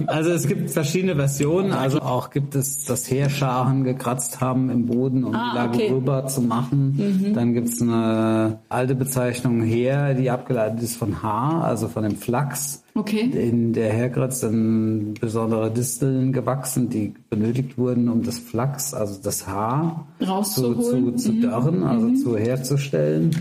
Also 0.05 0.29
es 0.31 0.47
gibt 0.47 0.69
verschiedene 0.69 1.15
Versionen. 1.15 1.71
Also 1.73 1.99
auch 1.99 2.29
gibt 2.29 2.53
es 2.53 2.85
das 2.85 3.09
Heerscharen 3.09 3.83
gekratzt 3.83 4.39
haben 4.39 4.69
im 4.69 4.85
Boden, 4.85 5.23
um 5.23 5.33
Ah, 5.33 5.49
die 5.51 5.57
Lage 5.57 5.73
okay. 5.75 5.89
Mhm. 5.89 5.95
rüber 5.95 6.27
zu 6.27 6.41
machen. 6.41 7.31
Dann 7.33 7.53
gibt 7.53 7.69
es 7.69 7.81
eine 7.81 8.59
alte 8.69 8.93
Bezeichnung 8.93 9.63
Heer, 9.63 10.13
die 10.13 10.29
abgeleitet 10.29 10.83
ist 10.83 10.95
von 10.97 11.23
Haar, 11.23 11.63
also 11.63 11.87
von 11.87 12.03
dem 12.03 12.17
Flachs. 12.17 12.82
Okay. 12.95 13.21
In 13.21 13.73
der 13.73 13.91
Herkratz 13.91 14.41
sind 14.41 15.15
besondere 15.19 15.71
Disteln 15.71 16.31
gewachsen, 16.31 16.89
die 16.89 17.13
benötigt 17.29 17.77
wurden, 17.77 18.07
um 18.07 18.21
das 18.21 18.37
Flachs, 18.37 18.93
also 18.93 19.19
das 19.23 19.47
Haar, 19.47 20.05
zu, 20.19 20.25
zu, 20.25 20.31
Rauszuholen. 20.31 21.17
zu 21.17 21.33
dörren, 21.41 21.83
also 21.83 22.13
zu 22.13 22.37
herzustellen. 22.37 23.31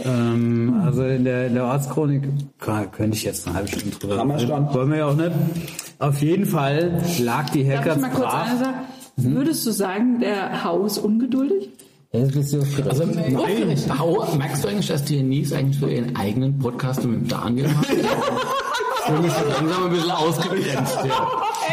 Ähm, 0.00 0.74
also 0.84 1.04
in 1.04 1.24
der, 1.24 1.46
in 1.48 1.54
der 1.54 1.64
Ortschronik 1.66 2.22
kann- 2.58 2.90
könnte 2.90 3.16
ich 3.16 3.24
jetzt 3.24 3.46
eine 3.46 3.56
halbe 3.56 3.68
Stunde 3.68 3.96
drüber 3.96 4.18
Hammerstand. 4.18 4.74
Wollen 4.74 4.90
wir 4.90 4.98
ja 4.98 5.06
auch 5.06 5.16
nicht. 5.16 5.30
Auf 6.00 6.20
jeden 6.22 6.46
Fall 6.46 7.00
lag 7.20 7.50
die 7.50 7.64
Darf 7.64 7.68
ich 7.80 7.84
Herkratz 7.86 8.00
mal 8.00 8.10
kurz 8.10 8.32
eine 8.34 8.58
sagen? 8.58 8.76
Würdest 9.16 9.66
du 9.66 9.70
sagen, 9.72 10.20
der 10.20 10.62
Hau 10.64 10.84
ist 10.86 10.98
ungeduldig? 10.98 11.70
Also, 12.12 13.04
nein, 13.04 13.36
Hau, 13.98 14.24
merkst 14.38 14.64
du 14.64 14.68
eigentlich, 14.68 14.86
dass 14.86 15.04
die 15.04 15.16
Denise 15.16 15.56
eigentlich 15.56 15.78
so 15.78 15.86
ihren 15.88 16.16
eigenen 16.16 16.58
Podcast 16.58 17.04
mit 17.04 17.14
dem 17.20 17.28
Daniel 17.28 17.68
macht? 17.68 17.88
Mich 19.22 19.32
schon 19.32 19.48
langsam 19.48 19.84
ein 19.84 19.90
bisschen 19.90 20.10
ausgegrenzt. 20.10 20.98
Ja. 21.04 21.28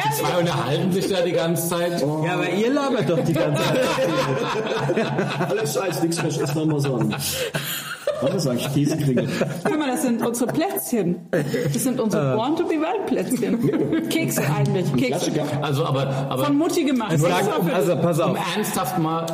Die 0.05 0.13
zwei 0.23 0.39
unterhalten 0.39 0.91
sich 0.91 1.07
da 1.07 1.21
die 1.21 1.31
ganze 1.31 1.67
Zeit. 1.69 2.01
Ja, 2.01 2.33
aber 2.33 2.49
ihr 2.49 2.71
labert 2.71 3.09
doch 3.09 3.19
die 3.23 3.33
ganze 3.33 3.61
Zeit. 3.63 3.79
Alles 5.49 5.73
scheiß, 5.73 6.03
nichts 6.03 6.17
mehr, 6.17 6.27
ist 6.27 6.55
nochmal 6.55 6.79
so 6.79 6.95
ein. 6.95 7.15
Was 8.21 8.43
sag 8.43 8.55
ich? 8.55 8.73
Käsekringel. 8.73 9.27
Guck 9.63 9.77
mal, 9.77 9.87
das 9.91 10.03
sind 10.03 10.25
unsere 10.25 10.51
Plätzchen. 10.53 11.17
Das 11.31 11.83
sind 11.83 11.99
unsere 11.99 12.35
Born 12.35 12.55
to 12.55 12.63
be 12.63 12.75
Wild 12.75 13.05
Plätzchen. 13.07 14.07
Kekse 14.09 14.41
eigentlich. 14.57 14.93
Kekse. 14.95 15.31
Also, 15.61 15.85
aber, 15.85 16.07
aber 16.29 16.45
Von 16.45 16.57
Mutti 16.57 16.83
gemacht. 16.85 17.19
Für- 17.19 17.33
also 17.73 17.95
pass 17.97 18.19
um 18.19 18.31
auf. 18.31 18.55
ernsthaft 18.55 18.99
mal 18.99 19.25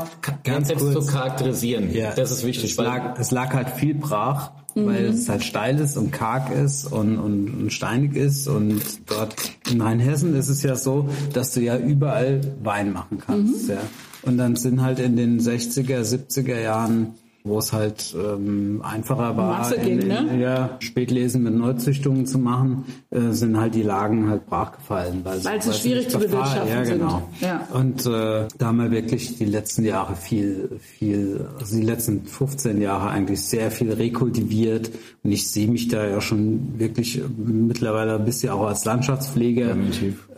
Ganz 0.43 0.69
jetzt 0.69 0.79
kurz. 0.79 1.05
zu 1.05 1.11
charakterisieren. 1.13 1.93
Ja, 1.93 2.11
das 2.15 2.31
ist 2.31 2.45
wichtig. 2.45 2.71
Es 2.71 2.77
weil- 2.77 2.85
lag, 2.87 3.19
es 3.19 3.29
lag 3.31 3.53
halt 3.53 3.69
viel 3.69 3.93
brach, 3.93 4.49
weil 4.75 5.05
es 5.05 5.29
halt 5.29 5.43
steil 5.43 5.79
ist 5.79 5.97
und 5.97 6.11
karg 6.11 6.51
ist 6.51 6.85
und, 6.85 7.17
und, 7.17 7.49
und 7.49 7.73
steinig 7.73 8.15
ist. 8.15 8.47
Und 8.47 8.81
dort 9.07 9.35
in 9.69 9.81
Rheinhessen 9.81 10.35
ist 10.35 10.49
es 10.49 10.63
ja 10.63 10.75
so, 10.75 11.09
dass 11.33 11.53
du 11.53 11.61
ja 11.61 11.77
überall 11.77 12.41
Wein 12.63 12.93
machen 12.93 13.19
kannst. 13.19 13.69
Ja. 13.69 13.81
Und 14.23 14.37
dann 14.37 14.55
sind 14.55 14.81
halt 14.81 14.99
in 14.99 15.15
den 15.15 15.39
60er, 15.39 16.01
70er 16.01 16.59
Jahren 16.59 17.15
wo 17.43 17.57
es 17.59 17.73
halt 17.73 18.15
ähm, 18.15 18.81
einfacher 18.83 19.35
war, 19.35 19.57
Masse 19.59 19.77
ging, 19.77 19.99
in, 19.99 20.01
in, 20.01 20.07
ne? 20.07 20.41
ja, 20.41 20.69
Spätlesen 20.79 21.43
mit 21.43 21.55
Neuzüchtungen 21.55 22.25
zu 22.25 22.37
machen, 22.37 22.85
äh, 23.09 23.31
sind 23.31 23.57
halt 23.59 23.75
die 23.75 23.83
Lagen 23.83 24.29
halt 24.29 24.45
brachgefallen. 24.47 25.21
Weil, 25.23 25.43
Weil 25.43 25.61
sie 25.61 25.73
schwierig 25.73 26.09
zu 26.09 26.19
bewirtschaften 26.19 26.69
Ja, 26.69 26.85
sind. 26.85 26.99
genau. 26.99 27.29
Ja. 27.39 27.67
Und 27.73 28.05
äh, 28.05 28.47
da 28.57 28.67
haben 28.67 28.77
wir 28.77 28.91
wirklich 28.91 29.37
die 29.37 29.45
letzten 29.45 29.83
Jahre 29.85 30.15
viel, 30.15 30.79
viel, 30.79 31.47
also 31.59 31.75
die 31.75 31.83
letzten 31.83 32.25
15 32.25 32.81
Jahre 32.81 33.09
eigentlich 33.09 33.41
sehr 33.41 33.71
viel 33.71 33.91
rekultiviert. 33.91 34.91
Und 35.23 35.31
ich 35.31 35.49
sehe 35.49 35.67
mich 35.67 35.87
da 35.87 36.05
ja 36.05 36.21
schon 36.21 36.79
wirklich 36.79 37.21
mittlerweile 37.37 38.15
ein 38.15 38.25
bisschen 38.25 38.51
auch 38.51 38.67
als 38.67 38.85
Landschaftspfleger 38.85 39.75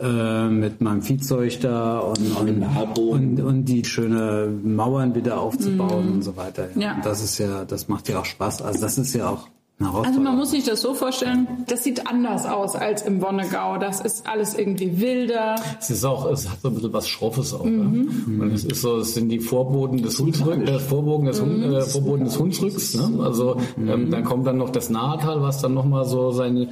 äh, 0.00 0.48
mit 0.48 0.80
meinem 0.80 1.02
Viehzeug 1.02 1.60
da 1.60 1.98
und, 1.98 2.36
und, 2.36 2.98
und, 2.98 3.40
und 3.40 3.64
die 3.66 3.84
schöne 3.84 4.48
Mauern 4.62 5.14
wieder 5.14 5.40
aufzubauen 5.40 6.12
und 6.12 6.22
so 6.22 6.36
weiter. 6.36 6.68
Mhm. 6.74 6.80
Ja. 6.80 6.93
Und 6.94 7.04
Das 7.04 7.22
ist 7.22 7.38
ja, 7.38 7.64
das 7.64 7.88
macht 7.88 8.08
ja 8.08 8.20
auch 8.20 8.24
Spaß. 8.24 8.62
Also 8.62 8.80
das 8.80 8.98
ist 8.98 9.14
ja 9.14 9.30
auch 9.30 9.48
eine 9.80 9.90
Also 9.92 10.20
man 10.20 10.36
muss 10.36 10.52
sich 10.52 10.64
das 10.64 10.80
so 10.82 10.94
vorstellen, 10.94 11.48
das 11.66 11.82
sieht 11.82 12.06
anders 12.06 12.46
aus 12.46 12.76
als 12.76 13.02
im 13.02 13.20
Wonnegau. 13.20 13.78
Das 13.78 14.00
ist 14.00 14.26
alles 14.26 14.54
irgendwie 14.54 15.00
wilder. 15.00 15.56
Es 15.80 15.90
ist 15.90 16.04
auch, 16.04 16.30
es 16.30 16.48
hat 16.48 16.60
so 16.60 16.68
ein 16.68 16.74
bisschen 16.74 16.92
was 16.92 17.08
Schroffes 17.08 17.52
auch. 17.52 17.64
Ne? 17.64 18.06
Und 18.26 18.52
es 18.52 18.64
ist 18.64 18.82
so, 18.82 18.98
es 18.98 19.14
sind 19.14 19.30
die 19.30 19.40
Vorboten 19.40 20.00
des 20.00 20.18
Hunsrücks, 20.18 20.64
der 20.64 20.78
Vorbogen 20.78 21.26
des, 21.26 21.40
Hund, 21.40 21.64
äh, 21.64 21.80
Vorboten 21.82 22.24
des 22.24 22.38
Hunsrücks. 22.38 22.94
Ne? 22.94 23.20
Also 23.20 23.56
ähm, 23.76 24.10
dann 24.10 24.22
kommt 24.24 24.46
dann 24.46 24.58
noch 24.58 24.70
das 24.70 24.90
Nahetal, 24.90 25.42
was 25.42 25.60
dann 25.60 25.74
nochmal 25.74 26.04
so 26.04 26.30
seine, 26.30 26.68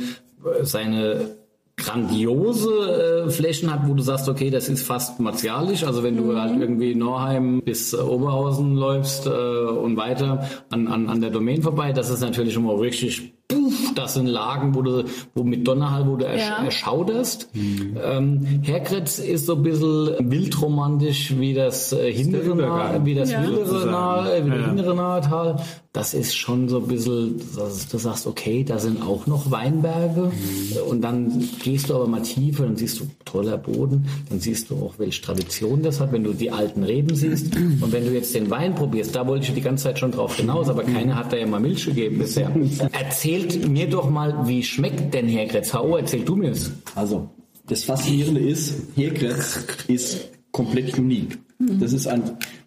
seine 0.63 1.42
grandiose 1.83 3.27
äh, 3.27 3.31
Flächen 3.31 3.73
hat, 3.73 3.89
wo 3.89 3.95
du 3.95 4.03
sagst, 4.03 4.29
okay, 4.29 4.51
das 4.51 4.69
ist 4.69 4.83
fast 4.83 5.21
martialisch. 5.21 5.85
Also 5.85 6.03
wenn 6.03 6.17
du 6.17 6.39
halt 6.39 6.59
irgendwie 6.59 6.95
Norheim 6.95 7.63
bis 7.63 7.93
äh, 7.93 7.97
Oberhausen 7.97 8.77
läufst 8.77 9.27
äh, 9.27 9.31
und 9.31 9.97
weiter 9.97 10.49
an, 10.71 10.87
an, 10.89 11.09
an 11.09 11.21
der 11.21 11.31
Domain 11.31 11.63
vorbei, 11.63 11.93
das 11.93 12.11
ist 12.11 12.21
natürlich 12.21 12.57
immer 12.57 12.79
richtig 12.81 13.35
puff, 13.53 13.95
das 13.95 14.15
sind 14.15 14.27
Lagen, 14.27 14.75
wo 14.75 14.83
du, 14.83 15.05
wo 15.35 15.45
mit 15.45 15.67
Donnerhall, 15.67 16.07
wo 16.09 16.17
du 16.17 16.25
ersch 16.25 16.41
Ja. 16.49 16.65
erschauderst. 16.65 17.49
Ähm, 17.55 18.61
Herkretz 18.63 19.19
ist 19.19 19.47
so 19.47 19.55
ein 19.57 19.63
bisschen 19.63 20.31
wildromantisch 20.31 21.35
wie 21.39 21.55
das 21.55 21.93
äh, 21.93 22.13
hintere, 22.13 22.55
Nahe, 22.57 23.05
wie 23.05 23.15
das 23.15 23.31
Ja. 23.31 23.45
sozusagen. 23.47 23.91
Nahe, 23.91 24.37
äh, 24.37 24.45
wie 24.45 24.51
Ja. 24.51 24.67
hintere 24.67 24.95
Nahetal. 24.95 25.57
Das 25.95 26.15
ist 26.15 26.35
schon 26.35 26.71
so 26.71 26.79
ein 26.79 26.87
bisschen, 26.87 27.39
dass 27.55 27.87
du 27.87 27.99
sagst, 27.99 28.27
okay, 28.27 28.65
da 28.65 28.79
sind 28.79 29.03
auch 29.03 29.27
noch 29.27 29.51
Weinberge. 29.51 30.33
Und 30.89 31.03
dann 31.03 31.47
gehst 31.63 31.91
du 31.91 31.95
aber 31.97 32.07
mal 32.07 32.23
tiefer, 32.23 32.65
dann 32.65 32.77
siehst 32.77 32.99
du 33.01 33.05
toller 33.27 33.59
Boden, 33.59 34.07
dann 34.31 34.41
siehst 34.41 34.71
du 34.71 34.77
auch, 34.77 34.95
welche 34.97 35.21
Tradition 35.21 35.83
das 35.83 36.01
hat, 36.01 36.11
wenn 36.13 36.25
du 36.25 36.33
die 36.33 36.51
alten 36.51 36.83
Reben 36.83 37.15
siehst. 37.15 37.55
Und 37.55 37.93
wenn 37.93 38.07
du 38.07 38.13
jetzt 38.15 38.35
den 38.35 38.49
Wein 38.51 38.75
probierst, 38.75 39.15
da 39.15 39.27
wollte 39.27 39.49
ich 39.49 39.53
die 39.55 39.61
ganze 39.61 39.85
Zeit 39.85 39.99
schon 39.99 40.13
drauf 40.13 40.35
hinaus, 40.37 40.71
aber 40.71 40.83
keiner 40.85 41.15
hat 41.17 41.31
da 41.31 41.37
ja 41.37 41.47
mal 41.47 41.61
Milch 41.61 41.85
gegeben 41.85 42.19
bisher. 42.21 42.51
Erzählt 43.43 43.69
mir 43.69 43.89
doch 43.89 44.11
mal, 44.11 44.47
wie 44.47 44.63
schmeckt 44.63 45.13
denn 45.15 45.29
Hergretz? 45.29 45.73
H.O., 45.73 45.97
erzähl 45.97 46.25
du 46.25 46.37
mir's. 46.37 46.73
Also, 46.95 47.29
das 47.67 47.85
Faszinierende 47.85 48.41
ist, 48.41 48.75
Herkretz 48.97 49.65
ist 49.89 50.31
komplett 50.51 50.99
unique. 50.99 51.39
Das 51.81 51.93
ist 51.93 52.07
ein, 52.07 52.23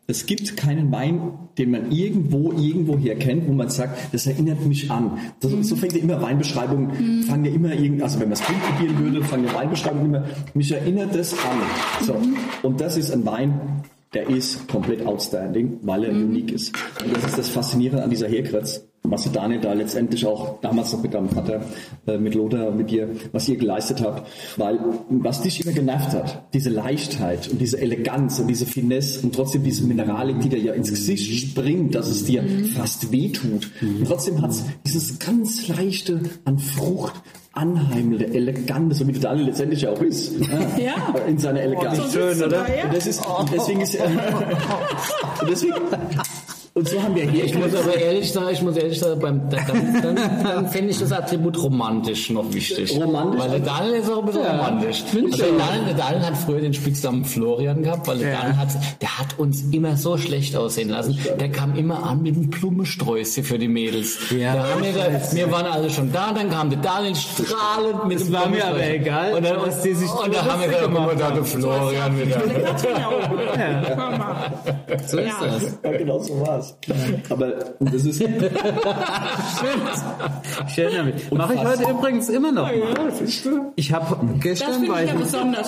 es 0.07 0.25
gibt 0.25 0.55
keinen 0.55 0.91
Wein, 0.91 1.33
den 1.57 1.71
man 1.71 1.91
irgendwo, 1.91 2.51
irgendwo 2.51 2.97
her 2.97 3.15
kennt, 3.15 3.47
wo 3.47 3.53
man 3.53 3.69
sagt, 3.69 4.13
das 4.13 4.27
erinnert 4.27 4.63
mich 4.65 4.89
an. 4.91 5.17
Das, 5.39 5.51
So 5.67 5.75
fängt 5.75 5.93
ja 5.93 5.99
immer 5.99 6.21
Weinbeschreibungen, 6.21 7.23
fangen 7.23 7.45
ja 7.45 7.51
immer 7.51 7.73
irgend, 7.73 8.03
also 8.03 8.19
wenn 8.19 8.29
man 8.29 8.33
es 8.33 8.41
probieren 8.41 8.99
würde, 8.99 9.23
fangen 9.23 9.45
ja 9.45 9.53
Weinbeschreibungen 9.53 10.05
immer, 10.05 10.25
mich 10.53 10.71
erinnert 10.71 11.15
das 11.15 11.33
an. 11.33 12.05
So. 12.05 12.15
Und 12.61 12.79
das 12.79 12.97
ist 12.97 13.11
ein 13.11 13.25
Wein, 13.25 13.83
der 14.13 14.29
ist 14.29 14.67
komplett 14.67 15.05
outstanding, 15.05 15.79
weil 15.81 16.05
er 16.05 16.11
unique 16.11 16.51
ist. 16.51 16.73
Und 17.03 17.15
das 17.15 17.25
ist 17.25 17.37
das 17.37 17.49
Faszinierende 17.49 18.03
an 18.03 18.09
dieser 18.09 18.27
Herkretz. 18.27 18.85
Was 19.09 19.23
die 19.23 19.31
Daniel 19.31 19.61
da 19.61 19.73
letztendlich 19.73 20.25
auch 20.25 20.59
damals 20.61 20.93
noch 20.93 21.01
mit 21.01 21.13
deinem 21.13 21.29
Vater, 21.29 21.61
äh, 22.07 22.17
mit 22.17 22.35
Lothar, 22.35 22.71
mit 22.71 22.89
dir, 22.89 23.09
was 23.31 23.47
ihr 23.47 23.57
geleistet 23.57 24.01
habt. 24.01 24.27
Weil 24.57 24.79
was 25.09 25.41
dich 25.41 25.63
immer 25.63 25.73
genervt 25.73 26.13
hat, 26.13 26.53
diese 26.53 26.69
Leichtheit 26.69 27.49
und 27.49 27.59
diese 27.59 27.79
Eleganz 27.79 28.39
und 28.39 28.47
diese 28.47 28.65
Finesse 28.65 29.21
und 29.21 29.35
trotzdem 29.35 29.63
diese 29.63 29.85
Mineralik, 29.85 30.39
die 30.39 30.49
dir 30.49 30.59
ja 30.59 30.73
ins 30.73 30.89
Gesicht 30.89 31.49
springt, 31.49 31.95
dass 31.95 32.07
es 32.07 32.25
dir 32.25 32.43
fast 32.75 33.11
wehtut. 33.11 33.69
Und 33.81 34.07
trotzdem 34.07 34.41
hat 34.41 34.51
es 34.51 34.63
dieses 34.85 35.19
ganz 35.19 35.67
leichte 35.67 36.21
an 36.45 36.59
Frucht, 36.59 37.13
anheimende, 37.55 38.27
elegante, 38.27 38.95
so 38.95 39.07
wie 39.07 39.13
Daniel 39.13 39.47
letztendlich 39.47 39.81
ja 39.81 39.91
auch 39.91 40.01
ist. 40.01 40.33
Ja. 40.77 41.13
In 41.27 41.37
seiner 41.37 41.61
Eleganz. 41.61 41.97
So 41.97 42.19
schön, 42.19 42.43
oder? 42.43 42.61
Und 42.61 42.93
das 42.93 43.07
ist, 43.07 43.21
deswegen 43.53 43.81
ist, 43.81 43.95
und 45.41 45.49
deswegen, 45.49 45.75
und 46.77 46.89
so 46.89 47.01
haben 47.01 47.15
wir 47.15 47.23
hier, 47.23 47.45
Ich 47.45 47.55
muss 47.55 47.73
aber 47.73 47.95
ehrlich 47.95 48.33
sagen, 48.33 48.49
ich 48.51 48.61
muss 48.61 48.75
ehrlich 48.75 48.99
sagen, 48.99 49.17
beim, 49.21 49.49
dann, 49.49 49.65
dann, 49.65 50.01
dann, 50.01 50.43
dann 50.43 50.67
finde 50.67 50.91
ich 50.91 50.99
das 50.99 51.09
Attribut 51.13 51.57
romantisch 51.63 52.29
noch 52.31 52.53
wichtig. 52.53 52.99
Romantisch? 52.99 53.39
Weil 53.39 53.49
der 53.49 53.59
Daniel 53.61 53.93
ist 53.93 54.11
auch 54.11 54.19
ein 54.19 54.25
bisschen 54.25 54.45
romantisch. 54.45 55.03
Also 55.05 55.37
der, 55.37 55.51
Daniel, 55.53 55.85
der 55.85 55.93
Daniel 55.93 56.25
hat 56.25 56.37
früher 56.37 56.59
den 56.59 56.73
Spitznamen 56.73 57.23
Florian 57.23 57.81
gehabt, 57.81 58.05
weil 58.09 58.17
der 58.17 58.33
Daniel 58.33 58.57
hat, 58.57 58.67
der 59.01 59.17
hat 59.17 59.39
uns 59.39 59.61
immer 59.71 59.95
so 59.95 60.17
schlecht 60.17 60.57
aussehen 60.57 60.89
lassen. 60.89 61.17
Der 61.39 61.49
kam 61.49 61.77
immer 61.77 62.03
an 62.03 62.21
mit 62.21 62.35
einem 62.35 62.49
Blumensträußchen 62.49 63.45
für 63.45 63.57
die 63.57 63.69
Mädels. 63.69 64.17
Ja. 64.37 64.55
Da 64.55 64.67
haben 64.71 64.83
wir, 64.83 65.21
wir 65.31 65.51
waren 65.53 65.67
alle 65.67 65.89
schon 65.89 66.11
da, 66.11 66.33
dann 66.33 66.49
kam 66.49 66.69
der 66.69 66.79
Daniel 66.79 67.15
strahlend 67.15 68.05
mit 68.05 68.17
Es 68.19 68.25
dem 68.25 68.33
war 68.33 68.49
mir 68.49 68.67
aber 68.67 68.85
egal, 68.85 69.33
Und 69.33 69.45
dann, 69.45 69.63
dass 69.63 69.81
die 69.81 69.93
sich 69.93 70.11
und 70.11 70.35
da 70.35 70.43
haben 70.43 70.59
wir 70.59 70.67
gesagt, 70.67 70.89
guck 70.91 70.93
mal, 70.93 71.15
da 71.15 71.31
der 71.31 71.45
Florian 71.45 72.19
wieder. 72.19 72.35
Mal. 73.95 74.51
So 75.07 75.17
ist 75.19 75.35
das. 75.41 75.77
Ja, 75.83 75.91
genau 75.97 76.19
so 76.19 76.41
war's. 76.41 76.64
Aber 77.29 77.53
das 77.79 78.05
ist, 78.05 78.21
Ich 80.67 80.77
erinnere 80.77 81.03
mich. 81.05 81.31
Mache 81.31 81.53
ich 81.55 81.63
heute 81.63 81.89
übrigens 81.89 82.29
immer 82.29 82.51
noch. 82.51 82.63
mal. 82.63 82.73
Ich 83.75 83.91
habe 83.93 84.17
Das 84.33 84.39
gestern 84.41 84.87
war 84.87 85.03
ich 85.03 85.09
ja 85.09 85.15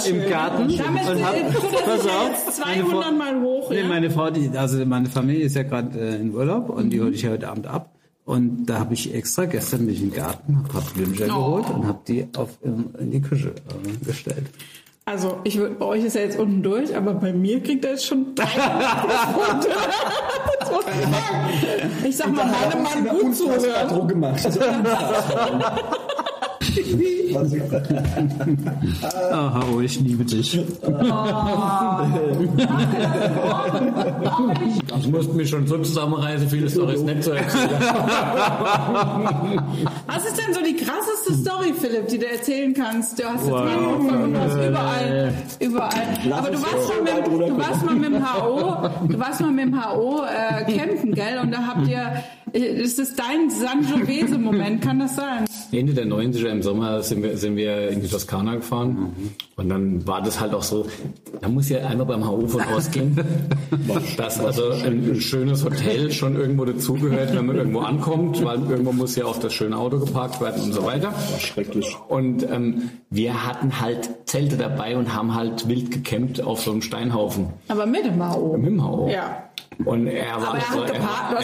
im. 0.08 0.30
Garten 0.30 0.78
Damit 0.78 1.10
und 1.10 1.26
habe 1.26 1.38
pass 1.86 2.06
ja 2.06 2.12
auf, 2.22 2.46
jetzt 2.48 2.60
meine 2.66 2.82
200 2.86 3.04
Frau- 3.04 3.12
Mal 3.12 3.42
hoch. 3.42 3.70
Nee, 3.70 3.80
Ja? 3.82 3.88
meine 3.88 4.10
Frau, 4.12 4.30
die, 4.30 4.50
also 4.58 4.86
meine 4.86 5.10
Familie 5.10 5.46
ist 5.46 5.56
ja 5.56 5.64
gerade 5.64 6.00
äh, 6.00 6.16
in 6.16 6.34
Urlaub 6.34 6.70
und 6.70 6.90
die 6.92 7.02
hole 7.02 7.12
ich 7.12 7.22
ja 7.24 7.32
heute 7.32 7.50
Abend 7.50 7.68
ab. 7.68 7.92
Und 8.26 8.66
da 8.66 8.80
habe 8.80 8.94
ich 8.94 9.14
extra 9.14 9.46
gestern 9.46 9.86
mich 9.86 10.00
den 10.02 10.12
Garten, 10.12 10.66
habe 10.74 10.86
Blümchen 10.94 11.28
geholt 11.28 11.70
und 11.70 11.88
habe 11.88 12.00
die 12.08 12.28
auf 12.36 12.58
in, 12.62 12.94
in 13.00 13.12
die 13.12 13.22
Küche 13.22 13.50
äh, 13.50 14.06
gestellt. 14.06 14.48
Also, 15.08 15.40
ich 15.46 15.58
würd, 15.58 15.80
bei 15.80 15.86
euch 15.86 16.04
ist 16.04 16.18
er 16.18 16.24
jetzt 16.26 16.38
unten 16.38 16.62
durch, 16.62 16.94
aber 16.94 17.14
bei 17.14 17.32
mir 17.32 17.64
kriegt 17.64 17.86
er 17.86 17.92
jetzt 17.92 18.06
schon 18.06 18.36
drei 18.36 18.44
Punkte. 19.34 19.70
Ich 22.04 22.18
sag 22.18 22.36
mal, 22.36 22.46
meinem 22.46 22.84
Mann 22.84 23.18
gut 23.18 23.34
zuhören. 23.34 23.88
Druck 23.88 24.10
gemacht. 24.10 24.46
Aha, 29.32 29.64
oh, 29.74 29.80
ich 29.82 30.00
liebe 30.00 30.24
dich. 30.24 30.60
Ich 35.00 35.08
musste 35.08 35.34
mich 35.34 35.50
schon 35.50 35.68
so 35.68 35.78
zusammenreißen, 35.78 36.50
viele 36.50 36.70
Storys 36.70 37.02
nicht 37.02 37.24
zu 37.24 37.32
erzählen. 37.32 37.70
Was 40.08 40.26
ist 40.26 40.38
denn 40.38 40.54
so 40.54 40.62
die 40.64 40.76
krasseste 40.76 41.34
Story, 41.34 41.74
Philipp, 41.78 42.08
die 42.08 42.18
du 42.20 42.28
erzählen 42.28 42.74
kannst? 42.74 43.20
Du 43.20 43.24
hast 43.26 43.44
jetzt 43.46 43.52
Wow. 43.52 43.68
du 43.68 44.40
hast 44.40 44.56
überall, 44.56 45.34
überall. 45.60 45.92
Aber 46.32 46.50
du 46.50 46.62
warst, 46.62 46.90
mal 46.90 47.02
mit, 47.04 47.28
du 47.50 47.58
warst 47.58 47.86
mal 47.86 47.96
mit 47.96 48.14
dem 48.14 48.24
HO, 48.26 48.90
du 49.08 49.20
warst 49.20 49.42
mal 49.42 49.52
mit 49.52 49.66
dem 49.66 49.84
HO 49.84 50.24
äh, 50.24 50.64
campen, 50.78 51.14
gell? 51.14 51.40
Und 51.42 51.52
da 51.52 51.58
habt 51.68 51.88
ihr, 51.88 51.98
äh, 51.98 52.37
ist 52.54 53.00
das 53.00 53.16
dein 53.16 53.50
Sangiovese-Moment, 53.50 54.82
kann 54.82 55.00
das 55.00 55.16
sein? 55.16 55.46
Ende 55.72 55.94
der 55.94 56.06
90er 56.06 56.48
im 56.48 56.62
Sommer 56.62 57.02
sind 57.04 57.24
wir, 57.24 57.38
sind 57.38 57.56
wir 57.56 57.90
in 57.90 58.02
die 58.02 58.08
Toskana 58.08 58.56
gefahren. 58.56 59.14
Und 59.56 59.70
dann 59.70 60.08
war 60.08 60.22
das 60.22 60.40
halt 60.40 60.54
auch 60.54 60.64
so, 60.64 60.88
da 61.42 61.50
muss 61.50 61.70
ja 61.70 61.80
einmal 61.80 62.06
beim 62.06 62.28
HO 62.28 62.48
von 62.48 62.62
ausgehen, 62.62 63.20
dass 64.18 64.40
also 64.40 64.70
ein, 64.70 65.12
ein 65.12 65.22
schönes 65.22 65.66
Hotel 65.66 66.12
schon 66.12 66.36
irgendwo 66.36 66.66
dazugehört, 66.66 67.36
wenn 67.36 67.46
man 67.46 67.56
irgendwo 67.58 67.80
ankommt, 67.80 68.44
weil 68.44 68.60
irgendwo 68.70 68.94
muss 68.94 69.16
ja 69.16 69.26
auch 69.26 69.38
das 69.38 69.54
schöne 69.54 69.78
Auto 69.78 70.00
geparkt 70.00 70.40
werden 70.42 70.64
und 70.64 70.74
so 70.74 70.86
weiter. 70.86 71.14
Schrecklich. 71.40 71.96
Und 72.08 72.50
ähm, 72.50 72.90
wir 73.10 73.46
hatten 73.46 73.80
halt 73.80 74.10
Zelte 74.26 74.58
dabei 74.58 74.96
und 74.98 75.14
haben 75.14 75.36
halt 75.36 75.68
wild 75.68 75.92
gecampt 75.92 76.42
auf 76.42 76.62
so 76.62 76.72
einem 76.72 76.82
Steinhaufen. 76.82 77.48
Aber 77.68 77.86
mit 77.86 78.06
dem 78.06 78.22
HO. 78.24 78.58
Mit 78.58 78.68
dem 78.68 78.84
HO. 78.84 79.10
Ja. 79.10 79.47
Und 79.86 80.08
er 80.08 80.42
war 80.42 80.50
Aber 80.50 80.58
er 80.58 80.70
also, 80.72 80.82
hast 80.82 80.94
er, 80.94 81.04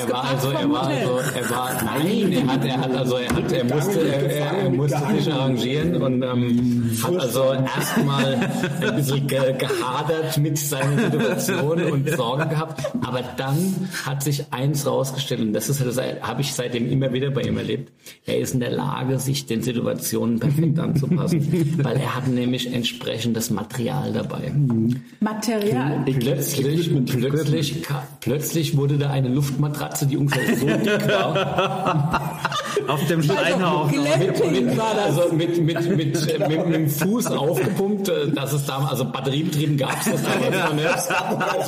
war 0.10 0.24
also, 0.24 0.50
er 0.50 0.70
war 0.72 0.86
Hotel. 0.86 1.08
also, 1.08 1.38
er 1.38 1.50
war, 1.50 1.84
nein, 1.84 2.32
er 2.32 2.48
hat, 2.48 2.66
er 2.66 2.78
hat 2.82 2.96
also, 2.96 3.16
er 3.18 3.36
hat, 3.36 3.52
er 3.52 3.64
musste, 3.64 4.00
er, 4.00 4.30
er, 4.30 4.52
er 4.64 4.70
musste 4.70 5.00
sich 5.16 5.32
arrangieren 5.32 6.02
und 6.02 6.24
ähm, 6.24 6.92
hat 7.04 7.20
also 7.20 7.54
erstmal 7.54 8.36
ein 8.82 8.96
bisschen 8.96 9.28
ge, 9.28 9.54
gehadert 9.58 10.38
mit 10.38 10.58
seiner 10.58 11.12
Situation 11.12 11.84
und 11.84 12.10
Sorgen 12.10 12.50
gehabt. 12.50 12.82
Aber 13.06 13.22
dann 13.38 13.90
hat 14.06 14.24
sich 14.24 14.46
eins 14.52 14.88
rausgestellt 14.88 15.42
und 15.42 15.54
das 15.54 15.70
ist, 15.70 15.86
das 15.86 15.98
habe 16.22 16.42
ich 16.42 16.54
seitdem 16.54 16.90
immer 16.90 17.14
wieder 17.14 17.30
bei 17.30 17.42
ihm 17.42 17.58
erlebt. 17.58 17.92
Er 18.26 18.40
ist 18.40 18.56
in 18.56 18.60
der 18.62 18.72
Lage, 18.72 19.20
sich 19.20 19.46
den 19.46 19.62
Situationen 19.62 20.40
perfekt 20.40 20.80
anzupassen, 20.80 21.78
weil 21.84 21.98
er 21.98 22.16
hat 22.16 22.28
nämlich 22.28 22.74
entsprechendes 22.74 23.52
Material 23.52 24.12
dabei. 24.12 24.52
Material. 25.20 26.04
Plötzlich, 26.20 26.92
plötzlich 27.06 27.84
Plötzlich 28.24 28.78
wurde 28.78 28.97
da 28.97 29.09
eine 29.09 29.28
Luftmatratze, 29.28 30.05
die 30.05 30.15
ungefähr 30.15 30.55
so 30.55 30.65
dick 30.65 31.07
war, 31.09 32.39
Auf 32.88 33.05
dem 33.07 33.21
Steinhaufen. 33.21 34.01
mit, 34.01 34.51
mit, 34.51 34.80
also 34.80 35.34
mit, 35.34 35.61
mit, 35.61 35.97
mit, 35.97 36.30
äh, 36.30 36.47
mit, 36.47 36.65
mit 36.65 36.76
dem 36.76 36.89
Fuß 36.89 37.28
aufgepumpt, 37.28 38.07
äh, 38.07 38.32
dass 38.32 38.53
es 38.53 38.65
da, 38.65 38.78
also 38.89 39.03
batteriebetrieben 39.05 39.76
gab 39.76 39.99
es 39.99 40.11
das 40.11 40.24
damals 40.24 40.69
noch 40.69 40.74
nicht. 40.74 40.84
Das 40.93 41.09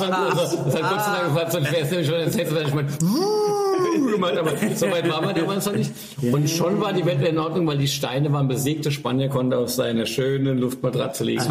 hat, 0.00 0.12
also, 0.12 0.56
das 0.64 0.74
hat 0.74 0.82
Gott 0.82 1.00
sei 1.00 1.12
Dank 1.12 1.24
gefallen, 1.28 1.50
sonst 1.50 1.72
wäre 1.72 1.82
es 1.82 1.90
nämlich 1.90 2.08
schon, 2.08 2.18
jetzt 2.20 2.38
hätte 2.38 2.58
es 2.58 2.74
mal 2.74 2.84
gemacht, 4.10 4.36
aber 4.36 4.52
so 4.74 4.90
weit 4.90 5.08
war 5.08 5.22
man 5.22 5.34
damals 5.34 5.66
noch 5.66 5.74
nicht. 5.74 5.90
Und 6.20 6.48
schon 6.48 6.80
war 6.80 6.92
die 6.92 7.04
Welt 7.04 7.22
in 7.22 7.38
Ordnung, 7.38 7.66
weil 7.66 7.78
die 7.78 7.88
Steine 7.88 8.32
waren 8.32 8.48
besiegt, 8.48 8.84
der 8.84 8.90
Spanier 8.90 9.28
konnte 9.28 9.58
auf 9.58 9.70
seine 9.70 10.06
schöne 10.06 10.52
Luftmatratze 10.54 11.24
liegen. 11.24 11.42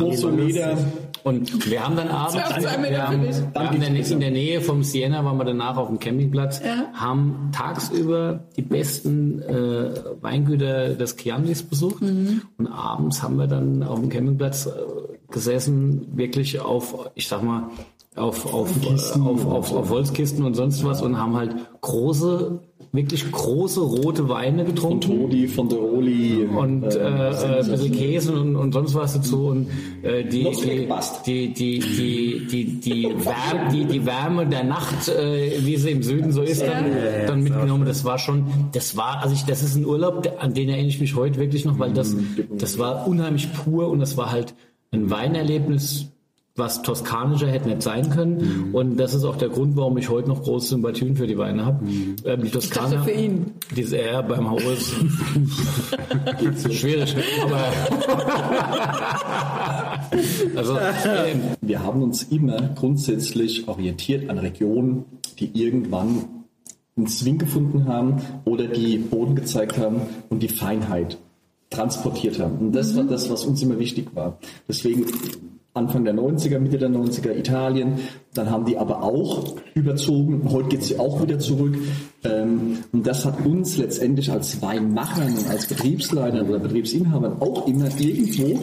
Und 1.23 1.69
wir 1.69 1.83
haben 1.83 1.95
dann 1.95 2.09
abends, 2.09 2.35
wir 2.35 2.43
haben, 2.43 2.83
der, 2.83 4.11
in 4.11 4.19
der 4.19 4.31
Nähe 4.31 4.61
vom 4.61 4.83
Siena 4.95 5.25
waren 5.25 5.37
wir 5.37 5.43
danach 5.43 5.75
auf 5.75 5.89
dem 5.89 5.99
Campingplatz, 5.99 6.61
haben 6.93 7.49
tagsüber 7.51 8.45
die 8.55 8.61
besten 8.61 9.41
äh, 9.41 9.91
Weingüter 10.21 10.95
des 10.95 11.17
Chiantis 11.17 11.63
besucht. 11.63 12.01
Mhm. 12.01 12.43
und 12.57 12.67
abends 12.67 13.21
haben 13.21 13.35
wir 13.37 13.47
dann 13.47 13.83
auf 13.83 13.99
dem 13.99 14.09
Campingplatz 14.09 14.67
äh, 14.67 14.71
gesessen, 15.29 16.07
wirklich 16.15 16.61
auf, 16.61 17.11
ich 17.15 17.27
sag 17.27 17.43
mal, 17.43 17.69
auf, 18.15 18.45
auf, 18.53 18.71
auf, 18.87 19.45
auf, 19.45 19.73
auf 19.73 19.89
Holzkisten 19.89 20.45
und 20.45 20.53
sonst 20.53 20.85
was 20.85 21.01
und 21.01 21.17
haben 21.17 21.35
halt 21.35 21.55
große, 21.81 22.61
wirklich 22.95 23.31
große 23.31 23.81
rote 23.81 24.29
Weine 24.29 24.65
getrunken. 24.65 25.01
Todi 25.01 25.47
von 25.47 25.69
der 25.69 25.81
Oli. 25.81 26.45
und 26.45 26.83
äh, 26.83 26.97
äh, 26.97 27.59
ein 27.59 27.69
bisschen 27.69 27.91
Käse 27.91 28.33
und, 28.33 28.55
und 28.55 28.71
sonst 28.71 28.95
was 28.95 29.13
dazu. 29.13 29.47
Und 29.47 29.67
äh, 30.03 30.23
die, 30.23 30.43
die, 30.51 30.87
die, 31.25 31.53
die, 31.53 31.79
die, 31.79 32.47
die, 32.47 32.79
die, 32.79 33.03
Wärme, 33.25 33.71
die, 33.71 33.85
die 33.85 34.05
Wärme 34.05 34.47
der 34.47 34.63
Nacht, 34.63 35.09
äh, 35.09 35.51
wie 35.59 35.77
sie 35.77 35.91
im 35.91 36.03
Süden 36.03 36.31
so 36.31 36.41
ist, 36.41 36.61
dann, 36.61 36.85
dann 37.27 37.43
mitgenommen. 37.43 37.85
Das 37.85 38.05
war 38.05 38.19
schon, 38.19 38.45
das 38.71 38.95
war, 38.97 39.21
also 39.21 39.35
ich, 39.35 39.43
das 39.43 39.61
ist 39.61 39.75
ein 39.75 39.85
Urlaub, 39.85 40.27
an 40.39 40.53
den 40.53 40.69
erinnere 40.69 40.87
ich 40.87 40.99
mich 40.99 41.15
heute 41.15 41.39
wirklich 41.39 41.65
noch, 41.65 41.79
weil 41.79 41.93
das, 41.93 42.15
das 42.57 42.79
war 42.79 43.07
unheimlich 43.07 43.53
pur 43.53 43.89
und 43.89 43.99
das 43.99 44.17
war 44.17 44.31
halt 44.31 44.53
ein 44.91 45.09
Weinerlebnis, 45.09 46.11
was 46.57 46.81
toskanischer 46.81 47.47
hätte 47.47 47.67
nicht 47.67 47.81
sein 47.81 48.09
können. 48.09 48.69
Und 48.71 48.95
das 48.97 49.13
ist 49.13 49.25
auch 49.25 49.35
der 49.35 49.49
Grund, 49.49 49.75
warum 49.75 49.97
ich 49.97 50.09
heute 50.09 50.29
noch 50.29 50.41
große 50.41 50.69
Sympathien 50.69 51.17
für 51.17 51.27
die 51.27 51.37
Weine 51.37 51.65
habe. 51.65 51.85
Ähm, 52.23 52.43
die 52.43 52.49
Toskana, 52.49 53.03
für 53.03 53.11
ihn. 53.11 53.51
Die 53.75 53.81
ist 53.81 53.91
eher 53.91 54.23
beim 54.23 54.49
Haus 54.49 54.63
schwierig. 56.71 57.13
Aber 57.43 57.59
also 60.55 60.77
ähm, 60.77 61.41
Wir 61.59 61.83
haben 61.83 62.01
uns 62.01 62.23
immer 62.23 62.69
grundsätzlich 62.75 63.67
orientiert 63.67 64.29
an 64.29 64.37
Regionen, 64.37 65.03
die 65.39 65.61
irgendwann 65.61 66.45
einen 66.95 67.07
Swing 67.07 67.37
gefunden 67.37 67.85
haben 67.85 68.21
oder 68.45 68.67
die 68.67 68.97
Boden 68.97 69.35
gezeigt 69.35 69.77
haben 69.77 70.03
und 70.29 70.41
die 70.41 70.47
Feinheit 70.47 71.17
transportiert 71.69 72.39
haben. 72.39 72.59
Und 72.59 72.71
das 72.71 72.95
war 72.95 73.03
das, 73.03 73.29
was 73.29 73.43
uns 73.43 73.61
immer 73.61 73.77
wichtig 73.77 74.15
war. 74.15 74.37
Deswegen 74.69 75.05
Anfang 75.75 76.05
der 76.05 76.15
90er, 76.15 76.57
Mitte 76.59 76.77
der 76.77 76.89
90er 76.89 77.35
Italien, 77.37 77.99
dann 78.33 78.49
haben 78.49 78.65
die 78.65 78.77
aber 78.77 79.03
auch 79.03 79.55
überzogen, 79.73 80.41
heute 80.49 80.69
geht 80.69 80.83
sie 80.83 80.97
auch 80.97 81.21
wieder 81.21 81.37
zurück. 81.37 81.75
Ähm, 82.23 82.77
Und 82.93 83.05
das 83.05 83.25
hat 83.25 83.45
uns 83.45 83.77
letztendlich 83.77 84.31
als 84.31 84.61
Weinmachern 84.61 85.33
und 85.33 85.49
als 85.49 85.67
Betriebsleitern 85.67 86.47
oder 86.47 86.59
Betriebsinhabern 86.59 87.41
auch 87.41 87.67
immer 87.67 87.87
irgendwo 87.99 88.59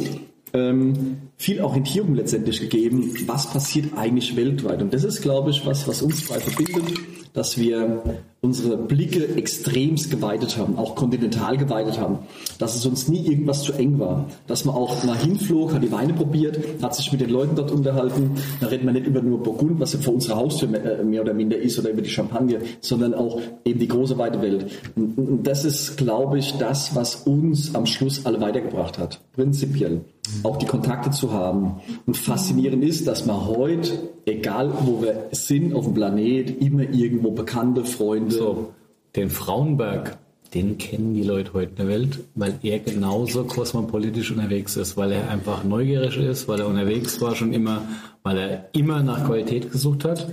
ähm, 0.54 1.16
viel 1.36 1.60
Orientierung 1.60 2.14
letztendlich 2.14 2.60
gegeben, 2.60 3.14
was 3.26 3.50
passiert 3.50 3.96
eigentlich 3.96 4.34
weltweit. 4.36 4.82
Und 4.82 4.92
das 4.92 5.04
ist, 5.04 5.22
glaube 5.22 5.50
ich, 5.50 5.64
was, 5.66 5.86
was 5.86 6.02
uns 6.02 6.26
zwei 6.26 6.38
verbindet, 6.40 6.98
dass 7.32 7.58
wir 7.58 8.02
unsere 8.40 8.76
Blicke 8.76 9.36
extremst 9.36 10.10
geweitet 10.10 10.58
haben, 10.58 10.76
auch 10.76 10.96
kontinental 10.96 11.56
geweitet 11.56 12.00
haben, 12.00 12.18
dass 12.58 12.74
es 12.74 12.84
uns 12.84 13.06
nie 13.06 13.24
irgendwas 13.24 13.62
zu 13.62 13.72
eng 13.72 14.00
war, 14.00 14.26
dass 14.48 14.64
man 14.64 14.74
auch 14.74 15.04
mal 15.04 15.16
hinflog, 15.16 15.72
hat 15.72 15.82
die 15.82 15.92
Weine 15.92 16.12
probiert, 16.12 16.58
hat 16.82 16.94
sich 16.94 17.12
mit 17.12 17.20
den 17.20 17.30
Leuten 17.30 17.54
dort 17.54 17.70
unterhalten, 17.70 18.32
da 18.60 18.66
reden 18.66 18.84
wir 18.86 18.92
nicht 18.92 19.06
über 19.06 19.22
nur 19.22 19.42
Burgund, 19.42 19.78
was 19.78 19.92
ja 19.92 20.00
vor 20.00 20.14
unserer 20.14 20.36
Haustür 20.36 20.68
mehr 20.68 21.00
äh, 21.00 21.20
oder 21.20 21.34
minder 21.34 21.56
ist, 21.56 21.78
oder 21.78 21.90
über 21.90 22.02
die 22.02 22.10
Champagne, 22.10 22.60
sondern 22.80 23.14
auch 23.14 23.40
eben 23.64 23.78
die 23.78 23.88
große 23.88 24.18
weite 24.18 24.42
Welt. 24.42 24.66
Und 24.96 25.44
das 25.44 25.64
ist, 25.64 25.96
glaube 25.96 26.38
ich, 26.38 26.52
das, 26.58 26.96
was 26.96 27.14
uns 27.26 27.74
am 27.74 27.86
Schluss 27.86 28.26
alle 28.26 28.40
weitergebracht 28.40 28.98
hat, 28.98 29.20
prinzipiell. 29.34 30.00
Auch 30.44 30.56
die 30.56 30.66
Kontakte 30.66 31.10
zu 31.10 31.32
haben. 31.32 31.80
Und 32.06 32.16
faszinierend 32.16 32.84
ist, 32.84 33.06
dass 33.06 33.26
man 33.26 33.46
heute, 33.46 34.10
egal 34.24 34.72
wo 34.84 35.02
wir 35.02 35.28
sind 35.32 35.74
auf 35.74 35.84
dem 35.84 35.94
Planet, 35.94 36.62
immer 36.62 36.82
irgendwo 36.82 37.32
bekannte 37.32 37.84
Freunde, 37.84 38.34
so, 38.34 38.72
den 39.16 39.30
Frauenberg, 39.30 40.18
den 40.54 40.78
kennen 40.78 41.14
die 41.14 41.22
Leute 41.22 41.54
heute 41.54 41.70
in 41.70 41.76
der 41.76 41.88
Welt, 41.88 42.20
weil 42.34 42.58
er 42.62 42.78
genauso 42.78 43.44
kosmopolitisch 43.44 44.30
unterwegs 44.30 44.76
ist, 44.76 44.96
weil 44.96 45.12
er 45.12 45.30
einfach 45.30 45.64
neugierig 45.64 46.16
ist, 46.18 46.46
weil 46.46 46.60
er 46.60 46.68
unterwegs 46.68 47.20
war 47.20 47.34
schon 47.34 47.52
immer, 47.52 47.82
weil 48.22 48.38
er 48.38 48.68
immer 48.72 49.02
nach 49.02 49.24
Qualität 49.24 49.72
gesucht 49.72 50.04
hat. 50.04 50.28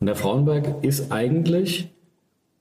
Und 0.00 0.06
der 0.06 0.16
Frauenberg 0.16 0.82
ist 0.82 1.12
eigentlich 1.12 1.93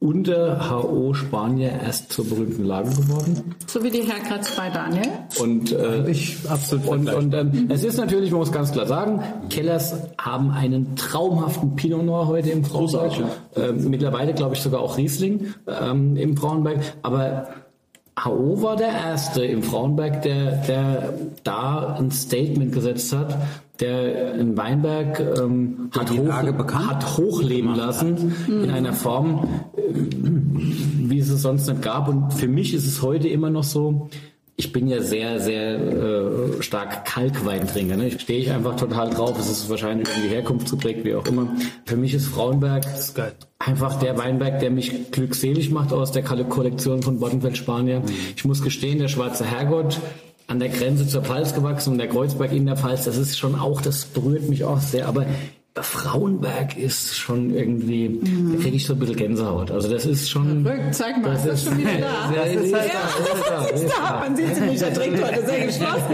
unter 0.04 0.70
HO 0.70 1.14
Spanier 1.14 1.72
erst 1.82 2.12
zur 2.12 2.28
berühmten 2.28 2.66
Lage 2.66 2.90
geworden. 2.90 3.56
So 3.68 3.82
wie 3.84 3.90
die 3.90 4.02
Herkratz 4.02 4.54
bei 4.54 4.70
Daniel. 4.70 5.08
Und, 5.40 5.72
äh, 5.72 6.10
Ich 6.10 6.38
absolut 6.50 6.88
und, 6.88 7.10
und 7.10 7.34
ähm, 7.34 7.70
es 7.70 7.86
ist 7.86 7.98
natürlich, 7.98 8.30
man 8.30 8.42
muss 8.42 8.52
ganz 8.52 8.74
klar 8.74 8.86
sagen, 8.86 9.24
Kellers 9.50 9.96
haben 10.18 10.52
einen 10.52 10.98
traumhaften 10.98 11.78
Pinot 11.78 12.04
Noir 12.04 12.28
heute 12.28 12.50
im 12.50 12.66
Frauenberg. 12.66 13.14
Ähm, 13.56 13.90
mittlerweile 13.90 14.34
glaube 14.34 14.56
ich 14.56 14.62
sogar 14.62 14.82
auch 14.82 14.98
Riesling 14.98 15.54
ähm, 15.68 16.18
im 16.18 16.36
Frauenberg. 16.36 16.82
Aber 17.02 17.48
HO 18.22 18.62
war 18.62 18.76
der 18.76 18.90
Erste 18.90 19.46
im 19.46 19.64
Frauenberg, 19.64 20.22
der, 20.24 20.58
der 20.68 21.14
da 21.46 21.96
ein 21.98 22.12
Statement 22.12 22.74
gesetzt 22.74 23.14
hat, 23.14 23.38
der 23.80 24.36
in 24.36 24.56
Weinberg 24.56 25.20
ähm, 25.20 25.90
hat, 25.98 26.58
bekannt 26.58 26.90
hat 26.90 27.18
hochleben 27.18 27.76
lassen 27.76 28.34
in 28.48 28.70
einer 28.70 28.94
Form, 28.94 29.48
wie 29.76 31.20
es 31.20 31.30
es 31.30 31.42
sonst 31.42 31.68
nicht 31.68 31.82
gab. 31.82 32.08
Und 32.08 32.34
für 32.34 32.48
mich 32.48 32.74
ist 32.74 32.86
es 32.86 33.02
heute 33.02 33.28
immer 33.28 33.50
noch 33.50 33.64
so, 33.64 34.10
ich 34.56 34.72
bin 34.72 34.88
ja 34.88 35.02
sehr, 35.02 35.40
sehr 35.40 35.80
äh, 35.80 36.62
stark 36.62 37.06
Kalkweintrinker. 37.06 37.98
Ne? 37.98 38.10
Ich 38.10 38.22
stehe 38.22 38.40
ich 38.40 38.52
einfach 38.52 38.76
total 38.76 39.10
drauf. 39.10 39.40
Es 39.40 39.50
ist 39.50 39.70
wahrscheinlich 39.70 40.08
irgendwie 40.08 40.30
herkunftsgeprägt, 40.30 41.04
wie 41.04 41.16
auch 41.16 41.26
immer. 41.26 41.48
Für 41.86 41.98
mich 41.98 42.14
ist 42.14 42.28
Frauenberg 42.28 42.86
geil. 43.16 43.34
einfach 43.58 43.98
der 43.98 44.16
Weinberg, 44.20 44.60
der 44.60 44.70
mich 44.70 45.12
glückselig 45.12 45.72
macht 45.72 45.92
aus 45.92 46.12
der 46.12 46.24
Kolle- 46.24 46.46
Kollektion 46.46 47.02
von 47.02 47.20
Bottenfeld 47.20 47.58
Spanier. 47.58 48.04
Ich 48.36 48.46
muss 48.46 48.62
gestehen, 48.62 49.00
der 49.00 49.08
Schwarze 49.08 49.44
Herrgott 49.44 50.00
an 50.48 50.60
der 50.60 50.70
Grenze 50.70 51.08
zur 51.08 51.24
Pfalz 51.24 51.54
gewachsen 51.54 51.94
und 51.94 51.98
der 51.98 52.08
Kreuzberg 52.08 52.52
in 52.52 52.66
der 52.66 52.78
Pfalz, 52.78 53.06
das 53.06 53.18
ist 53.18 53.38
schon 53.38 53.56
auch, 53.56 53.82
das 53.82 54.06
berührt 54.06 54.50
mich 54.50 54.64
auch 54.64 54.80
sehr. 54.80 55.08
Aber 55.08 55.26
Frauenberg 55.76 56.78
ist 56.78 57.16
schon 57.16 57.52
irgendwie, 57.52 58.20
da 58.52 58.62
kriege 58.62 58.76
ich 58.76 58.86
so 58.86 58.94
ein 58.94 59.00
bisschen 59.00 59.16
Gänsehaut. 59.16 59.72
Also 59.72 59.90
das 59.90 60.06
ist 60.06 60.30
schon... 60.30 60.66
Rück, 60.68 60.80
zeig 60.92 61.20
mal, 61.24 61.36
ist 61.36 61.48
das 61.48 61.64
schon 61.64 61.78
wieder 61.80 61.98
da? 61.98 62.32
Das 62.36 62.54
ist 62.64 62.74
halt 62.74 62.92
da, 62.94 63.00
das 63.18 63.40
ist 63.40 63.50
da, 63.50 63.68
das 63.72 63.82
ist 63.82 63.90
Da, 63.92 64.10
da. 64.10 64.20
man 64.20 64.36
sieht 64.36 64.56
sie 64.56 64.62
nicht, 64.62 64.82
er 64.82 64.94
trinkt 64.94 65.24
heute 65.24 65.46
sehr 65.46 65.66
geschlossen. 65.66 66.14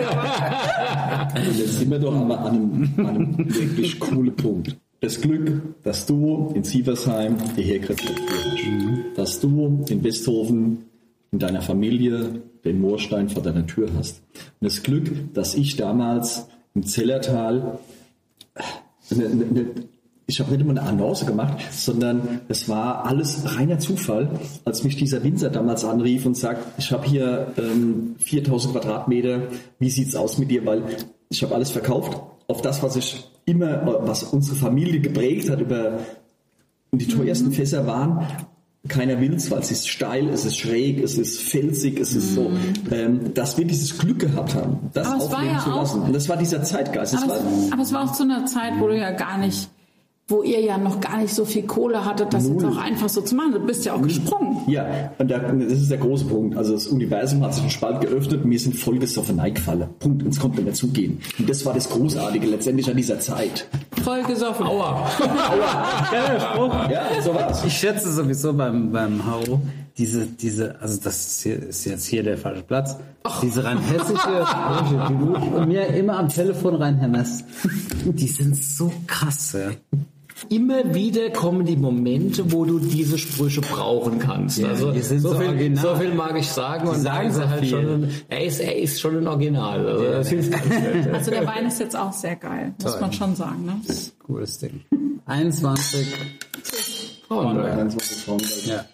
Jetzt 1.58 1.80
sind 1.80 1.92
wir 1.92 2.00
doch 2.00 2.14
mal 2.14 2.38
an 2.38 2.56
einem, 2.56 2.94
an 3.06 3.16
einem 3.16 3.38
wirklich 3.38 4.00
coolen 4.00 4.36
Punkt. 4.36 4.78
Das 5.02 5.20
Glück, 5.20 5.62
dass 5.84 6.06
du 6.06 6.52
in 6.56 6.64
Sieversheim 6.64 7.36
die 7.58 7.64
Herkräfte 7.64 8.14
hast. 8.14 9.18
Dass 9.18 9.40
du 9.40 9.86
in 9.90 10.04
Westhofen 10.04 10.89
in 11.32 11.40
deiner 11.40 11.62
Familie 11.62 12.42
den 12.66 12.82
Moorstein 12.82 13.30
vor 13.30 13.44
deiner 13.44 13.66
Tür 13.66 13.90
hast. 13.98 14.22
Und 14.60 14.68
das 14.68 14.84
Glück, 14.84 15.34
dass 15.34 15.56
ich 15.56 15.76
damals 15.76 16.48
im 16.74 16.86
Zellertal 16.86 17.80
eine, 19.12 19.26
eine, 19.26 19.46
eine, 19.46 19.66
ich 20.26 20.40
habe 20.40 20.52
nicht 20.52 20.62
immer 20.62 20.72
eine 20.72 20.84
Annonce 20.84 21.26
gemacht, 21.26 21.60
sondern 21.72 22.42
es 22.48 22.70
war 22.70 23.06
alles 23.06 23.56
reiner 23.58 23.80
Zufall, 23.80 24.40
als 24.66 24.84
mich 24.84 24.96
dieser 24.96 25.24
Winzer 25.24 25.50
damals 25.50 25.84
anrief 25.84 26.26
und 26.26 26.38
sagt, 26.38 26.80
ich 26.80 26.92
habe 26.92 27.08
hier 27.08 27.54
ähm, 27.58 28.16
4000 28.20 28.74
Quadratmeter, 28.74 29.48
wie 29.80 29.90
sieht's 29.90 30.16
aus 30.16 30.38
mit 30.38 30.52
dir? 30.52 30.66
Weil 30.66 30.84
ich 31.30 31.42
habe 31.42 31.56
alles 31.56 31.72
verkauft 31.72 32.22
auf 32.48 32.62
das, 32.62 32.84
was 32.84 32.96
ich 32.96 33.30
immer, 33.46 34.08
was 34.08 34.24
unsere 34.24 34.56
Familie 34.56 35.00
geprägt 35.00 35.50
hat 35.50 35.62
über 35.62 36.00
und 36.92 37.02
die 37.02 37.08
teuersten 37.08 37.52
Fässer 37.52 37.86
waren, 37.86 38.26
keiner 38.88 39.20
will's, 39.20 39.52
weil 39.52 39.60
es 39.60 39.72
ist 39.72 39.88
steil, 39.90 40.30
es 40.30 40.46
ist 40.46 40.58
schräg, 40.58 41.04
es 41.04 41.18
ist 41.18 41.42
felsig, 41.42 42.00
es 42.00 42.16
ist 42.16 42.34
so, 42.34 42.50
ähm, 42.92 43.34
dass 43.34 43.58
wir 43.58 43.66
dieses 43.66 43.98
Glück 43.98 44.20
gehabt 44.20 44.56
haben, 44.56 44.90
das 44.94 45.08
Aber 45.08 45.18
aufleben 45.24 45.54
ja 45.54 45.60
zu 45.60 45.72
auch- 45.72 45.76
lassen. 45.82 46.02
Und 46.04 46.14
das 46.14 46.30
war 46.30 46.38
dieser 46.38 46.64
Zeitgeist. 46.64 47.16
Aber 47.18 47.28
war, 47.28 47.36
es, 47.38 47.72
aber 47.74 47.82
es 47.82 47.94
war 47.94 48.04
auch 48.06 48.14
zu 48.14 48.24
einer 48.24 48.46
Zeit, 48.46 48.74
wo 48.80 48.88
du 48.88 48.98
ja 48.98 49.12
gar 49.12 49.38
nicht, 49.38 49.70
wo 50.30 50.44
ihr 50.44 50.62
ja 50.62 50.78
noch 50.78 51.02
gar 51.02 51.18
nicht 51.18 51.34
so 51.34 51.44
viel 51.44 51.64
Kohle 51.64 52.06
hattet, 52.06 52.34
das 52.34 52.48
jetzt 52.48 52.62
Null. 52.62 52.72
auch 52.74 52.78
einfach 52.78 53.10
so 53.10 53.22
zu 53.22 53.36
machen. 53.36 53.54
Du 53.54 53.60
bist 53.60 53.84
ja 53.86 53.94
auch 53.94 54.02
gesprungen. 54.02 54.58
Ja, 54.68 55.12
und 55.18 55.30
da, 55.30 55.40
das 55.40 55.74
ist 55.74 55.90
der 55.90 55.98
große 55.98 56.26
Punkt. 56.26 56.56
Also 56.56 56.74
das 56.74 56.88
Universum 56.88 57.44
hat 57.44 57.54
sich 57.54 57.64
einen 57.64 57.72
Spalt 57.72 58.02
geöffnet 58.02 58.44
und 58.44 58.52
wir 58.52 58.60
sind 58.60 58.76
vollgesoffen 58.76 59.40
eingefallen. 59.40 59.90
Punkt. 60.00 60.24
Uns 60.24 60.40
konnte 60.40 60.58
nicht 60.58 60.66
mehr 60.66 60.74
zugehen. 60.76 61.20
Und 61.40 61.50
das 61.50 61.66
war 61.66 61.74
das 61.74 61.90
Großartige 61.90 62.48
letztendlich 62.48 62.90
an 62.90 62.98
dieser 62.98 63.20
Zeit. 63.20 63.68
voll 64.04 64.24
gesoffen. 64.24 64.66
Aua. 64.66 65.10
Ja, 66.90 67.22
so 67.22 67.34
war's. 67.34 67.64
Ich 67.66 67.74
schätze 67.74 68.12
sowieso 68.12 68.54
beim, 68.54 68.92
beim 68.92 69.22
HO 69.26 69.60
diese, 70.00 70.26
diese, 70.26 70.82
also 70.82 71.00
das 71.04 71.28
ist, 71.28 71.44
hier, 71.44 71.62
ist 71.62 71.86
jetzt 71.86 72.06
hier 72.06 72.24
der 72.24 72.38
falsche 72.38 72.64
Platz, 72.64 72.96
diese 73.42 73.64
rein 73.66 73.80
hessische 73.80 74.46
die 75.10 75.18
du 75.18 75.66
mir 75.68 75.88
immer 75.88 76.18
am 76.18 76.30
Telefon 76.30 76.76
reinhämmerst, 76.76 77.44
die 78.06 78.28
sind 78.28 78.56
so 78.56 78.92
krass. 79.06 79.54
Ja. 79.54 79.72
Immer 80.48 80.94
wieder 80.96 81.30
kommen 81.32 81.66
die 81.66 81.76
Momente, 81.76 82.52
wo 82.52 82.64
du 82.66 82.80
diese 82.80 83.18
Sprüche 83.18 83.62
brauchen 83.62 84.20
kannst. 84.20 84.60
Ja, 84.60 84.70
also 84.70 84.92
die 84.92 85.02
sind 85.02 85.20
so, 85.20 85.30
so 85.34 85.40
viel, 85.40 85.48
original. 85.50 85.84
so 85.84 85.96
viel 85.96 86.14
mag 86.14 86.38
ich 86.38 86.48
sagen 86.48 86.86
Die 86.86 86.96
und 86.96 87.02
sagen 87.02 87.32
sagen 87.32 87.46
so 87.46 87.50
halt 87.50 87.60
viel. 87.62 87.70
schon, 87.70 88.10
er 88.30 88.46
ist, 88.46 88.60
er 88.60 88.78
ist 88.78 89.00
schon 89.02 89.18
ein 89.18 89.28
Original. 89.28 89.86
Also 89.88 90.04
das 90.06 90.30
hilft 90.30 90.52
nicht. 90.52 91.08
Also 91.14 91.32
der 91.32 91.46
Wein 91.46 91.66
ist 91.68 91.80
jetzt 91.80 91.96
auch 91.98 92.14
sehr 92.14 92.36
geil, 92.36 92.74
muss 92.82 92.92
Toll. 92.94 93.02
man 93.02 93.14
schon 93.14 93.36
sagen. 93.36 93.66
Ne? 93.66 93.82
Cooles 94.26 94.58
Ding. 94.60 94.82
21. 95.26 96.08
Ganz 97.30 97.96
was 97.96 98.22
Frauenwelt. 98.24 98.66
Ja. 98.66 98.86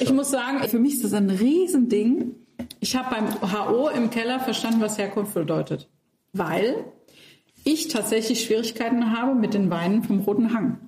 Ich 0.00 0.12
muss 0.12 0.30
sagen, 0.30 0.58
für 0.68 0.78
mich 0.78 0.94
ist 0.94 1.04
das 1.04 1.12
ein 1.14 1.30
Riesending. 1.30 2.32
Ich 2.80 2.96
habe 2.96 3.14
beim 3.14 3.52
HO 3.52 3.88
im 3.88 4.10
Keller 4.10 4.40
verstanden, 4.40 4.80
was 4.80 4.98
Herkunft 4.98 5.34
bedeutet. 5.34 5.88
Weil 6.32 6.84
ich 7.64 7.88
tatsächlich 7.88 8.44
Schwierigkeiten 8.44 9.16
habe 9.18 9.34
mit 9.34 9.54
den 9.54 9.70
Weinen 9.70 10.02
vom 10.02 10.20
Roten 10.20 10.54
Hang. 10.54 10.78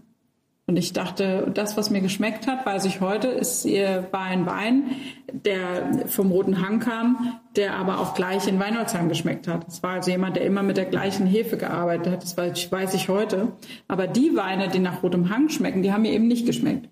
Und 0.68 0.76
ich 0.76 0.92
dachte, 0.92 1.48
das, 1.54 1.76
was 1.76 1.90
mir 1.90 2.00
geschmeckt 2.00 2.48
hat, 2.48 2.66
weiß 2.66 2.86
ich 2.86 3.00
heute, 3.00 3.28
ist, 3.28 3.64
war 3.66 4.22
ein 4.22 4.46
Wein, 4.46 4.90
der 5.32 6.06
vom 6.06 6.32
Roten 6.32 6.60
Hang 6.60 6.80
kam, 6.80 7.38
der 7.54 7.74
aber 7.74 8.00
auch 8.00 8.14
gleich 8.14 8.48
in 8.48 8.58
Weinholzheim 8.58 9.08
geschmeckt 9.08 9.46
hat. 9.46 9.68
Es 9.68 9.84
war 9.84 9.92
also 9.92 10.10
jemand, 10.10 10.34
der 10.34 10.44
immer 10.44 10.64
mit 10.64 10.76
der 10.76 10.86
gleichen 10.86 11.24
Hefe 11.24 11.56
gearbeitet 11.56 12.12
hat. 12.12 12.22
Das 12.24 12.36
weiß 12.36 12.94
ich 12.94 13.08
heute. 13.08 13.52
Aber 13.86 14.08
die 14.08 14.34
Weine, 14.34 14.68
die 14.68 14.80
nach 14.80 15.04
Rotem 15.04 15.30
Hang 15.30 15.50
schmecken, 15.50 15.82
die 15.82 15.92
haben 15.92 16.02
mir 16.02 16.12
eben 16.12 16.26
nicht 16.26 16.46
geschmeckt. 16.46 16.88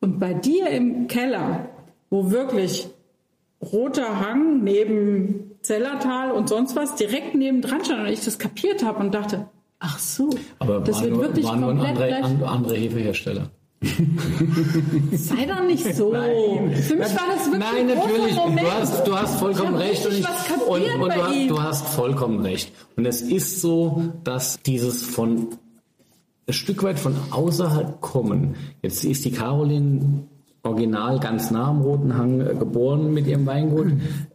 Und 0.00 0.18
bei 0.18 0.32
dir 0.32 0.70
im 0.70 1.06
Keller, 1.06 1.68
wo 2.08 2.30
wirklich 2.30 2.88
roter 3.60 4.20
Hang 4.20 4.64
neben 4.64 5.57
Zellertal 5.68 6.32
und 6.32 6.48
sonst 6.48 6.76
was 6.76 6.94
direkt 6.94 7.34
neben 7.34 7.60
dran 7.60 7.84
stand 7.84 8.00
und 8.00 8.06
ich 8.06 8.24
das 8.24 8.38
kapiert 8.38 8.82
habe 8.82 9.00
und 9.00 9.12
dachte, 9.12 9.48
ach 9.80 9.98
so, 9.98 10.30
Aber 10.58 10.80
das 10.80 11.02
wird 11.02 11.12
nur, 11.12 11.20
wirklich 11.20 11.44
war 11.44 11.56
nur 11.56 11.72
ein 11.72 11.78
komplett 11.78 12.14
andere, 12.14 12.20
gleich. 12.20 12.24
an, 12.24 12.42
andere 12.42 12.74
Hefehersteller. 12.76 13.50
Sei 15.12 15.44
doch 15.44 15.62
nicht 15.64 15.94
so. 15.94 16.10
Für 16.12 16.96
mich 16.96 17.14
war 17.14 17.26
das 17.34 17.52
wirklich 17.52 17.58
Nein, 17.58 17.86
natürlich. 17.86 18.34
Moment. 18.34 18.60
Du 18.60 18.72
hast, 18.72 19.06
du 19.06 19.14
hast 19.14 19.38
vollkommen 19.38 19.74
recht. 19.76 20.06
Und, 20.06 20.14
ich, 20.14 20.26
und, 20.66 21.02
und 21.02 21.14
du, 21.14 21.22
hast, 21.22 21.50
du 21.50 21.62
hast 21.62 21.88
vollkommen 21.88 22.40
recht. 22.40 22.72
Und 22.96 23.04
es 23.04 23.20
ist 23.20 23.60
so, 23.60 24.02
dass 24.24 24.60
dieses 24.62 25.04
von 25.04 25.48
ein 26.46 26.54
Stück 26.54 26.82
weit 26.82 26.98
von 26.98 27.14
außerhalb 27.30 28.00
kommen. 28.00 28.56
Jetzt 28.82 29.04
ist 29.04 29.26
die 29.26 29.32
Caroline 29.32 30.26
original 30.62 31.18
ganz 31.20 31.50
nah 31.50 31.68
am 31.68 31.80
Roten 31.82 32.16
Hang 32.16 32.40
äh, 32.40 32.54
geboren 32.54 33.12
mit 33.12 33.26
ihrem 33.26 33.46
Weingut. 33.46 33.92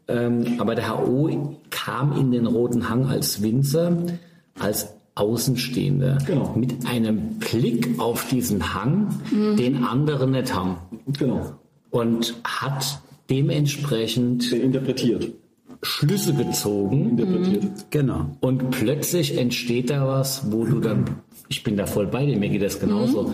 Ähm, 0.07 0.45
aber 0.59 0.75
der 0.75 0.97
HO 0.97 1.57
kam 1.69 2.17
in 2.17 2.31
den 2.31 2.47
Roten 2.47 2.89
Hang 2.89 3.05
als 3.07 3.41
Winzer, 3.41 3.97
als 4.59 4.93
Außenstehender. 5.15 6.17
Genau. 6.25 6.53
Mit 6.55 6.87
einem 6.87 7.37
Blick 7.39 7.99
auf 7.99 8.27
diesen 8.27 8.73
Hang, 8.73 9.09
den 9.31 9.83
andere 9.83 10.27
nicht 10.27 10.53
haben 10.55 10.77
Genau. 11.19 11.51
und 11.91 12.33
hat 12.43 12.99
dementsprechend 13.29 14.51
interpretiert. 14.51 15.29
Schlüsse 15.83 16.33
gezogen 16.33 17.11
Interpretiert. 17.11 17.63
Genau. 17.91 18.25
und 18.39 18.71
plötzlich 18.71 19.37
entsteht 19.37 19.89
da 19.89 20.07
was, 20.07 20.51
wo 20.51 20.63
du 20.65 20.79
dann, 20.79 21.05
ich 21.49 21.63
bin 21.63 21.75
da 21.77 21.85
voll 21.85 22.07
bei 22.07 22.25
dir, 22.25 22.37
mir 22.37 22.49
geht 22.49 22.61
das 22.63 22.79
genauso. 22.79 23.33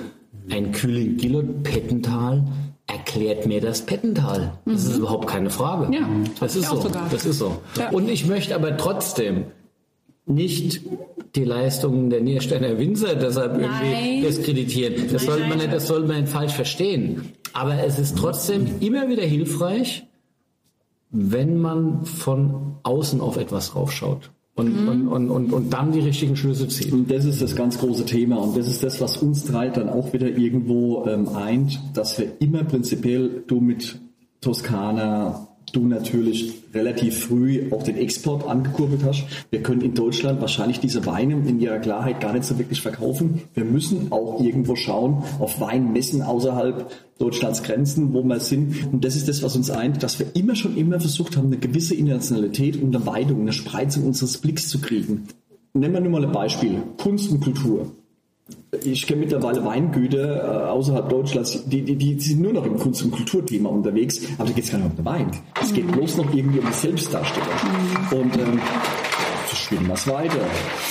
Ein 0.49 0.71
Kühling 0.71 1.15
Gillot 1.17 1.63
Pettental 1.63 2.43
erklärt 2.89 3.45
mir 3.45 3.61
das 3.61 3.85
Pettental. 3.85 4.57
Das 4.65 4.85
ist 4.85 4.97
überhaupt 4.97 5.27
keine 5.27 5.49
Frage. 5.49 5.93
Ja, 5.95 6.07
das 6.39 6.55
ist 6.55 6.69
so. 6.69 6.81
sogar. 6.81 7.07
Das 7.09 7.25
ist 7.25 7.39
so. 7.39 7.61
Ja. 7.77 7.89
Und 7.89 8.09
ich 8.09 8.25
möchte 8.25 8.55
aber 8.55 8.75
trotzdem 8.77 9.45
nicht 10.25 10.81
die 11.35 11.43
Leistungen 11.43 12.09
der 12.09 12.21
Niersteiner 12.21 12.77
Winzer 12.77 13.15
deshalb 13.15 13.53
irgendwie 13.53 13.91
Nein. 13.91 14.21
diskreditieren. 14.21 14.95
Das 15.11 15.11
Nein, 15.11 15.19
sollte 15.19 15.41
man 15.41 15.49
nein. 15.49 15.57
nicht, 15.59 15.73
das 15.73 15.87
sollte 15.87 16.07
man 16.07 16.21
nicht 16.21 16.31
falsch 16.31 16.53
verstehen. 16.53 17.33
Aber 17.53 17.83
es 17.83 17.99
ist 17.99 18.17
trotzdem 18.17 18.79
immer 18.79 19.07
wieder 19.09 19.23
hilfreich, 19.23 20.05
wenn 21.11 21.57
man 21.59 22.05
von 22.05 22.77
außen 22.83 23.21
auf 23.21 23.37
etwas 23.37 23.75
raufschaut 23.75 24.31
und, 24.59 24.87
und, 24.87 25.07
und, 25.07 25.29
und, 25.29 25.53
und 25.53 25.73
dann 25.73 25.91
die 25.91 25.99
richtigen 25.99 26.35
Schlüsse 26.35 26.67
zieht. 26.67 26.91
Und 26.91 27.09
das 27.09 27.25
ist 27.25 27.41
das 27.41 27.55
ganz 27.55 27.79
große 27.79 28.05
Thema 28.05 28.37
und 28.37 28.57
das 28.57 28.67
ist 28.67 28.83
das, 28.83 28.99
was 29.01 29.17
uns 29.17 29.45
drei 29.45 29.69
dann 29.69 29.89
auch 29.89 30.13
wieder 30.13 30.27
irgendwo 30.27 31.05
ähm, 31.05 31.29
eint, 31.29 31.79
dass 31.93 32.19
wir 32.19 32.33
immer 32.39 32.63
prinzipiell, 32.63 33.43
du 33.47 33.61
mit 33.61 33.99
Toskana, 34.41 35.48
du 35.71 35.85
natürlich 35.85 36.63
relativ 36.73 37.25
früh 37.25 37.71
auch 37.71 37.83
den 37.83 37.97
Export 37.97 38.47
angekurbelt 38.47 39.03
hast. 39.03 39.23
Wir 39.49 39.61
können 39.61 39.81
in 39.81 39.93
Deutschland 39.93 40.41
wahrscheinlich 40.41 40.79
diese 40.79 41.05
Weine 41.05 41.33
in 41.33 41.59
ihrer 41.59 41.79
Klarheit 41.79 42.19
gar 42.19 42.33
nicht 42.33 42.45
so 42.45 42.57
wirklich 42.57 42.81
verkaufen. 42.81 43.41
Wir 43.53 43.65
müssen 43.65 44.11
auch 44.11 44.41
irgendwo 44.41 44.75
schauen 44.75 45.23
auf 45.39 45.59
Weinmessen 45.59 46.21
außerhalb 46.21 46.91
Deutschlands 47.17 47.63
Grenzen, 47.63 48.13
wo 48.13 48.23
wir 48.23 48.39
sind. 48.39 48.91
Und 48.91 49.03
das 49.03 49.15
ist 49.15 49.27
das, 49.27 49.43
was 49.43 49.55
uns 49.55 49.69
eint, 49.69 50.01
dass 50.03 50.19
wir 50.19 50.27
immer 50.35 50.55
schon 50.55 50.77
immer 50.77 50.99
versucht 50.99 51.37
haben, 51.37 51.47
eine 51.47 51.57
gewisse 51.57 51.95
Internationalität 51.95 52.81
und 52.81 52.95
eine 52.95 53.05
Weidung, 53.05 53.41
eine 53.41 53.53
Spreizung 53.53 54.05
unseres 54.05 54.37
Blicks 54.37 54.69
zu 54.69 54.79
kriegen. 54.79 55.27
Nehmen 55.73 55.93
wir 55.93 56.01
nur 56.01 56.11
mal 56.11 56.25
ein 56.25 56.31
Beispiel. 56.31 56.81
Kunst 56.97 57.29
und 57.31 57.41
Kultur. 57.41 57.91
Ich 58.83 59.07
kenne 59.07 59.21
mittlerweile 59.21 59.65
Weingüter 59.65 60.65
äh, 60.65 60.69
außerhalb 60.69 61.09
Deutschlands, 61.09 61.63
die, 61.65 61.81
die, 61.81 61.95
die 61.95 62.19
sind 62.19 62.41
nur 62.41 62.53
noch 62.53 62.65
im 62.65 62.77
Kunst- 62.77 63.03
und 63.03 63.11
Kulturthema 63.11 63.69
unterwegs, 63.69 64.21
aber 64.37 64.47
da 64.47 64.53
geht 64.53 64.63
es 64.63 64.71
gar 64.71 64.77
nicht 64.77 64.91
um 64.91 64.95
den 64.95 65.05
Wein. 65.05 65.31
Es 65.61 65.73
geht 65.73 65.91
bloß 65.91 66.17
noch 66.17 66.33
irgendwie 66.33 66.59
um 66.59 66.67
die 66.67 66.73
Selbstdarstellung. 66.73 67.49
Und 68.11 68.37
ähm, 68.37 68.59
spielen 69.69 69.85
wir 69.87 69.93
es 69.93 70.07
weiter. 70.07 70.39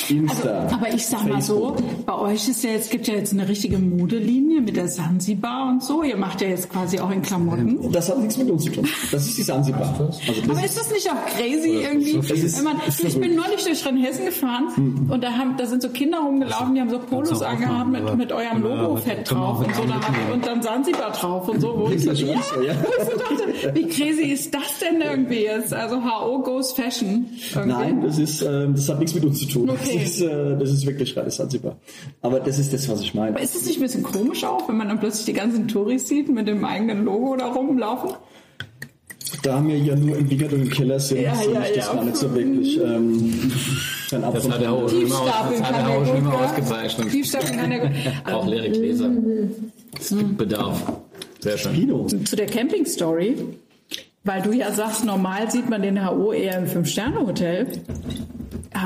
Insta. 0.09 0.49
Also, 0.61 0.77
Aber 0.77 0.95
ich 0.95 1.05
sag 1.07 1.27
mal 1.29 1.43
so, 1.43 1.75
Facebook. 1.75 2.07
bei 2.07 2.15
euch 2.15 2.49
ist 2.49 2.63
ja 2.63 2.71
jetzt, 2.71 2.91
gibt 2.93 3.09
ja 3.09 3.15
jetzt 3.15 3.33
eine 3.33 3.49
richtige 3.49 3.77
Modelinie 3.79 4.61
mit 4.61 4.77
der 4.77 4.87
Sansibar 4.89 5.69
und 5.69 5.83
so. 5.83 6.03
Ihr 6.05 6.17
macht 6.17 6.41
ja 6.41 6.49
jetzt 6.49 6.71
quasi 6.71 7.01
auch 7.01 7.11
in 7.11 7.21
Klamotten. 7.23 7.91
Das 7.93 8.09
hat 8.09 8.19
nichts 8.21 8.37
mit 8.37 8.49
uns 8.51 8.65
zu 8.65 8.71
tun. 8.71 8.87
Das 9.11 9.27
ist 9.27 9.37
die 9.37 9.43
Sansibar. 9.43 9.95
Also 9.99 10.21
Aber 10.51 10.65
ist 10.65 10.79
das 10.79 10.91
nicht 10.93 11.11
auch 11.11 11.27
crazy 11.37 11.83
irgendwie? 11.83 12.19
Es 12.19 12.31
ist- 12.31 12.59
Wenn 12.59 12.65
man, 12.65 12.77
ich 12.87 13.21
bin 13.21 13.35
neulich 13.35 13.65
durch 13.65 13.85
Rheinhessen 13.85 14.27
gefahren 14.27 15.09
und 15.11 15.23
da, 15.25 15.33
haben, 15.33 15.57
da 15.57 15.67
sind 15.67 15.83
so 15.83 15.89
Kinder 15.89 16.19
rumgelaufen, 16.21 16.75
die 16.75 16.81
haben 16.81 16.91
so 16.91 16.99
Polos 17.01 17.43
angehabt 17.43 17.91
mit, 17.91 18.17
mit 18.17 18.33
eurem 18.33 18.63
Logo 18.63 18.97
fett 18.97 19.29
drauf 19.29 19.59
und 19.59 19.75
so 19.75 19.83
da, 19.83 19.97
mitnehmen. 19.97 20.33
und 20.35 20.47
dann 20.47 20.63
Sansibar 20.63 21.11
drauf 21.13 21.49
und 21.49 21.61
so. 21.61 21.75
Wo 21.77 21.89
ich, 21.91 22.03
so, 22.05 22.13
ja, 22.13 22.35
ja. 22.65 22.75
wo 22.81 23.03
ich 23.03 23.11
so 23.11 23.19
dachte, 23.19 23.75
wie 23.75 23.89
crazy 23.89 24.23
ist 24.33 24.55
das 24.55 24.79
denn 24.81 25.01
irgendwie 25.05 25.43
jetzt? 25.43 25.75
Also 25.75 25.97
HO 26.03 26.43
goes 26.43 26.73
Fashion. 26.73 27.27
Irgendwie. 27.55 27.69
Nein, 27.69 28.03
das 28.03 28.19
ist, 28.19 28.43
ähm, 28.69 28.75
das 28.75 28.89
hat 28.89 28.99
nichts 28.99 29.15
mit 29.15 29.25
uns 29.25 29.41
zu 29.41 29.47
tun. 29.47 29.71
Okay. 29.71 30.01
Das, 30.03 30.11
ist, 30.11 30.21
äh, 30.21 30.59
das 30.59 30.71
ist 30.71 30.87
wirklich 30.87 31.17
reines 31.17 31.37
Sansibar. 31.37 31.77
Aber 32.23 32.41
das 32.41 32.59
ist 32.59 32.73
das, 32.73 32.89
was 32.89 33.01
ich 33.01 33.15
meine. 33.15 33.31
Aber 33.31 33.43
ist 33.43 33.55
es 33.55 33.67
nicht 33.67 33.79
ein 33.79 33.83
bisschen 33.83 34.03
komisch 34.03 34.45
auch, 34.45 34.69
wenn 34.69 34.77
man 34.77 34.89
dann 34.89 35.01
plötzlich 35.01 35.27
die 35.27 35.33
ganzen 35.33 35.69
Touris 35.69 36.09
sieht 36.09 36.29
mit 36.29 36.49
dem 36.49 36.65
eigenen 36.65 37.05
Logo 37.05 37.37
da 37.37 37.47
rumlaufen? 37.53 38.11
Da 39.43 39.65
wir 39.67 39.77
ja 39.79 39.95
nur 39.95 40.17
im 40.17 40.31
Wigert 40.31 40.53
und 40.53 40.63
im 40.63 40.71
Keller 40.71 40.99
sind, 40.99 41.21
Ja, 41.21 41.35
sehe 41.35 41.53
ja, 41.53 41.63
ich 41.63 41.77
das 41.77 41.87
ja. 41.87 41.95
gar 41.95 42.05
nicht 42.05 42.17
so 42.17 42.35
wirklich. 42.35 42.81
Ähm, 42.81 43.53
ein 44.13 44.23
Das 44.23 44.49
hat 44.51 44.61
der 44.61 44.71
Hau 44.71 44.89
schon 44.89 45.03
immer, 45.03 45.23
das 45.25 45.63
hat 45.63 45.89
er 45.89 46.07
schon 46.07 46.27
ausgezeichnet. 46.27 47.11
Tiefstapeln 47.11 47.57
kann 47.57 47.73
er 47.73 47.79
gut. 47.81 47.91
Auch 48.33 48.47
leere 48.47 48.71
Gläser. 48.71 49.11
Es 49.99 50.09
gibt 50.09 50.39
Bedarf. 50.39 50.93
Sehr 51.41 51.59
schön. 51.59 51.73
Pino. 51.73 52.07
Zu 52.07 52.37
der 52.37 52.47
Camping-Story, 52.47 53.37
weil 54.25 54.43
du 54.43 54.53
ja 54.53 54.73
sagst, 54.73 55.05
normal 55.05 55.51
sieht 55.51 55.69
man 55.69 55.83
den 55.83 56.05
HO 56.05 56.33
eher 56.33 56.59
im 56.59 56.67
Fünf-Sterne-Hotel. 56.67 57.67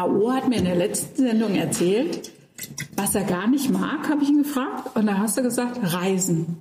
HO 0.01 0.33
hat 0.33 0.49
mir 0.49 0.57
in 0.57 0.65
der 0.65 0.77
letzten 0.77 1.23
Sendung 1.23 1.55
erzählt, 1.55 2.33
was 2.97 3.15
er 3.15 3.25
gar 3.25 3.49
nicht 3.49 3.71
mag, 3.71 4.09
habe 4.09 4.23
ich 4.23 4.29
ihn 4.29 4.43
gefragt. 4.43 4.95
Und 4.95 5.07
da 5.07 5.19
hast 5.19 5.37
du 5.37 5.43
gesagt, 5.43 5.79
Reisen. 5.83 6.59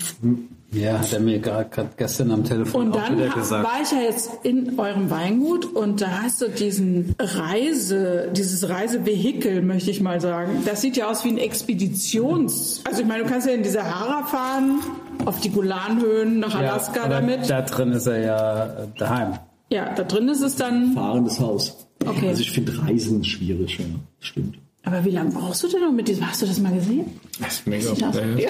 Ja, 0.73 0.99
hat 0.99 1.11
er 1.11 1.19
mir 1.19 1.39
gerade 1.39 1.89
gestern 1.97 2.31
am 2.31 2.45
Telefon 2.45 2.87
Und 2.87 2.93
auch 2.93 3.03
dann 3.03 3.17
wieder 3.17 3.29
gesagt. 3.29 3.63
war 3.65 3.81
ich 3.83 3.91
ja 3.91 3.99
jetzt 3.99 4.31
in 4.43 4.79
eurem 4.79 5.09
Weingut 5.09 5.65
und 5.65 5.99
da 5.99 6.21
hast 6.23 6.41
du 6.41 6.47
diesen 6.47 7.13
Reise, 7.19 8.29
dieses 8.33 8.69
Reisevehikel, 8.69 9.61
möchte 9.61 9.91
ich 9.91 9.99
mal 9.99 10.21
sagen. 10.21 10.63
Das 10.65 10.79
sieht 10.79 10.95
ja 10.95 11.09
aus 11.09 11.25
wie 11.25 11.29
ein 11.29 11.37
Expeditions... 11.37 12.81
Also 12.85 13.01
ich 13.01 13.07
meine, 13.07 13.23
du 13.23 13.29
kannst 13.29 13.47
ja 13.47 13.53
in 13.53 13.63
die 13.63 13.69
Sahara 13.69 14.23
fahren, 14.23 14.79
auf 15.25 15.41
die 15.41 15.49
Golanhöhen, 15.49 16.39
nach 16.39 16.55
Alaska 16.55 17.03
aber 17.03 17.15
damit. 17.15 17.49
Da 17.49 17.63
drin 17.63 17.91
ist 17.91 18.07
er 18.07 18.19
ja 18.19 18.87
daheim. 18.97 19.39
Ja, 19.69 19.93
da 19.93 20.03
drin 20.03 20.29
ist 20.29 20.41
es 20.41 20.55
dann... 20.55 20.93
Fahrendes 20.93 21.39
Haus. 21.41 21.85
Okay. 22.05 22.27
Also 22.29 22.41
ich 22.41 22.51
finde 22.51 22.77
Reisen 22.81 23.23
schwierig, 23.23 23.77
ja. 23.79 23.85
Stimmt. 24.19 24.57
Aber 24.83 25.05
wie 25.05 25.11
lange 25.11 25.29
brauchst 25.31 25.61
du 25.63 25.67
denn 25.67 25.81
noch 25.81 25.91
mit 25.91 26.07
diesem? 26.07 26.27
Hast 26.27 26.41
du 26.41 26.47
das 26.47 26.59
mal 26.59 26.73
gesehen? 26.73 27.05
Das 27.39 27.53
ist 27.53 27.67
mega. 27.67 27.93
Ja. 27.93 28.11
Ja, 28.11 28.49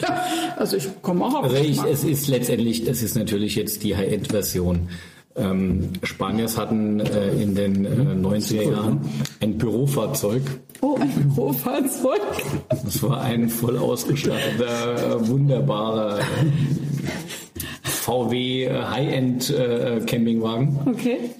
Ja. 0.00 0.24
Also 0.58 0.76
ich 0.76 0.86
komme 1.00 1.24
auch 1.24 1.34
auf 1.34 1.44
Also 1.44 1.56
das 1.56 1.66
ich, 1.66 1.82
es 1.82 2.04
ist 2.04 2.28
letztendlich, 2.28 2.84
das 2.84 3.02
ist 3.02 3.16
natürlich 3.16 3.56
jetzt 3.56 3.82
die 3.82 3.96
High-End-Version. 3.96 4.88
ähm, 5.34 5.88
Spaniers 6.02 6.58
hatten 6.58 7.00
äh, 7.00 7.30
in 7.42 7.54
den 7.54 7.84
äh, 7.86 7.88
90er 7.88 8.70
Jahren 8.70 9.00
ein 9.40 9.56
Bürofahrzeug. 9.56 10.42
Oh, 10.82 10.96
ein 11.00 11.10
Bürofahrzeug. 11.34 12.20
Das 12.68 13.02
war 13.02 13.22
ein 13.22 13.48
voll 13.48 13.78
ausgestatteter, 13.78 15.16
äh, 15.16 15.28
wunderbarer 15.28 16.20
VW 17.82 18.64
äh, 18.66 18.82
High-End 18.84 19.50
äh, 19.50 20.00
Campingwagen. 20.06 20.78
Okay. 20.86 21.30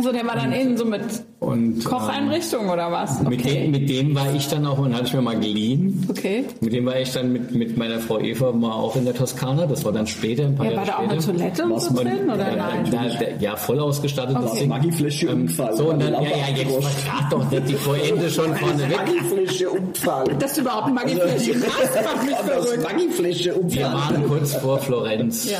Also 0.00 0.12
der 0.12 0.26
war 0.26 0.34
dann 0.34 0.50
innen 0.52 0.78
so 0.78 0.86
mit 0.86 1.02
Und 1.40 1.84
Kocheinrichtung 1.84 2.70
oder 2.70 2.90
was? 2.90 3.20
ähm, 3.20 3.28
mit, 3.28 3.44
dem, 3.44 3.70
mit 3.70 3.90
dem 3.90 4.14
war 4.14 4.34
ich 4.34 4.48
dann 4.48 4.64
auch, 4.64 4.78
und 4.78 4.94
hatte 4.94 5.04
ich 5.08 5.12
mir 5.12 5.20
mal 5.20 5.38
geliehen. 5.38 6.06
Okay. 6.08 6.46
Mit 6.62 6.72
dem 6.72 6.86
war 6.86 6.98
ich 6.98 7.12
dann 7.12 7.30
mit, 7.34 7.54
mit 7.54 7.76
meiner 7.76 7.98
Frau 7.98 8.18
Eva 8.18 8.50
mal 8.52 8.72
auch 8.72 8.96
in 8.96 9.04
der 9.04 9.14
Toskana. 9.14 9.66
Das 9.66 9.84
war 9.84 9.92
dann 9.92 10.06
später, 10.06 10.44
ein 10.44 10.54
paar 10.54 10.64
Ja, 10.64 10.72
Jahre 10.72 10.86
war 10.88 10.94
da 10.94 11.04
auch 11.04 11.10
eine 11.10 11.20
später. 11.20 11.36
Toilette 11.38 11.64
und 11.64 11.82
so 11.82 11.94
drin 11.94 12.30
oder 12.30 12.48
äh, 12.50 12.56
nein? 12.56 12.88
Da, 12.90 12.98
da, 13.08 13.26
ja, 13.40 13.56
voll 13.56 13.78
ausgestattet. 13.78 14.36
das 14.36 14.50
Okay. 14.52 14.60
Ding. 14.60 14.68
Maggi-Fläche 14.70 15.26
Ähm, 15.26 15.42
Unfall. 15.42 15.76
So, 15.76 15.90
und 15.90 16.02
dann, 16.02 16.14
ja, 16.14 16.22
ja, 16.22 16.56
jetzt 16.56 16.72
verrat 16.86 17.30
doch 17.32 17.50
nicht 17.50 17.68
die 17.68 17.74
Vorende 17.74 18.30
schon 18.30 18.56
vorne 18.56 18.88
weg. 18.88 18.96
Maggi-Fläche 18.96 19.68
Unfall. 19.70 20.24
Dass 20.38 20.54
du 20.54 20.60
überhaupt 20.62 20.86
ein 20.86 20.94
Magiefläschchen 20.94 21.62
hast, 21.62 21.94
macht 22.04 22.24
mich 22.26 22.36
verrückt. 22.36 22.82
Maggi-Fläche 22.82 23.54
Wir 23.68 23.84
waren 23.84 24.26
kurz 24.26 24.54
vor 24.54 24.78
Florenz. 24.78 25.50
Ja. 25.50 25.58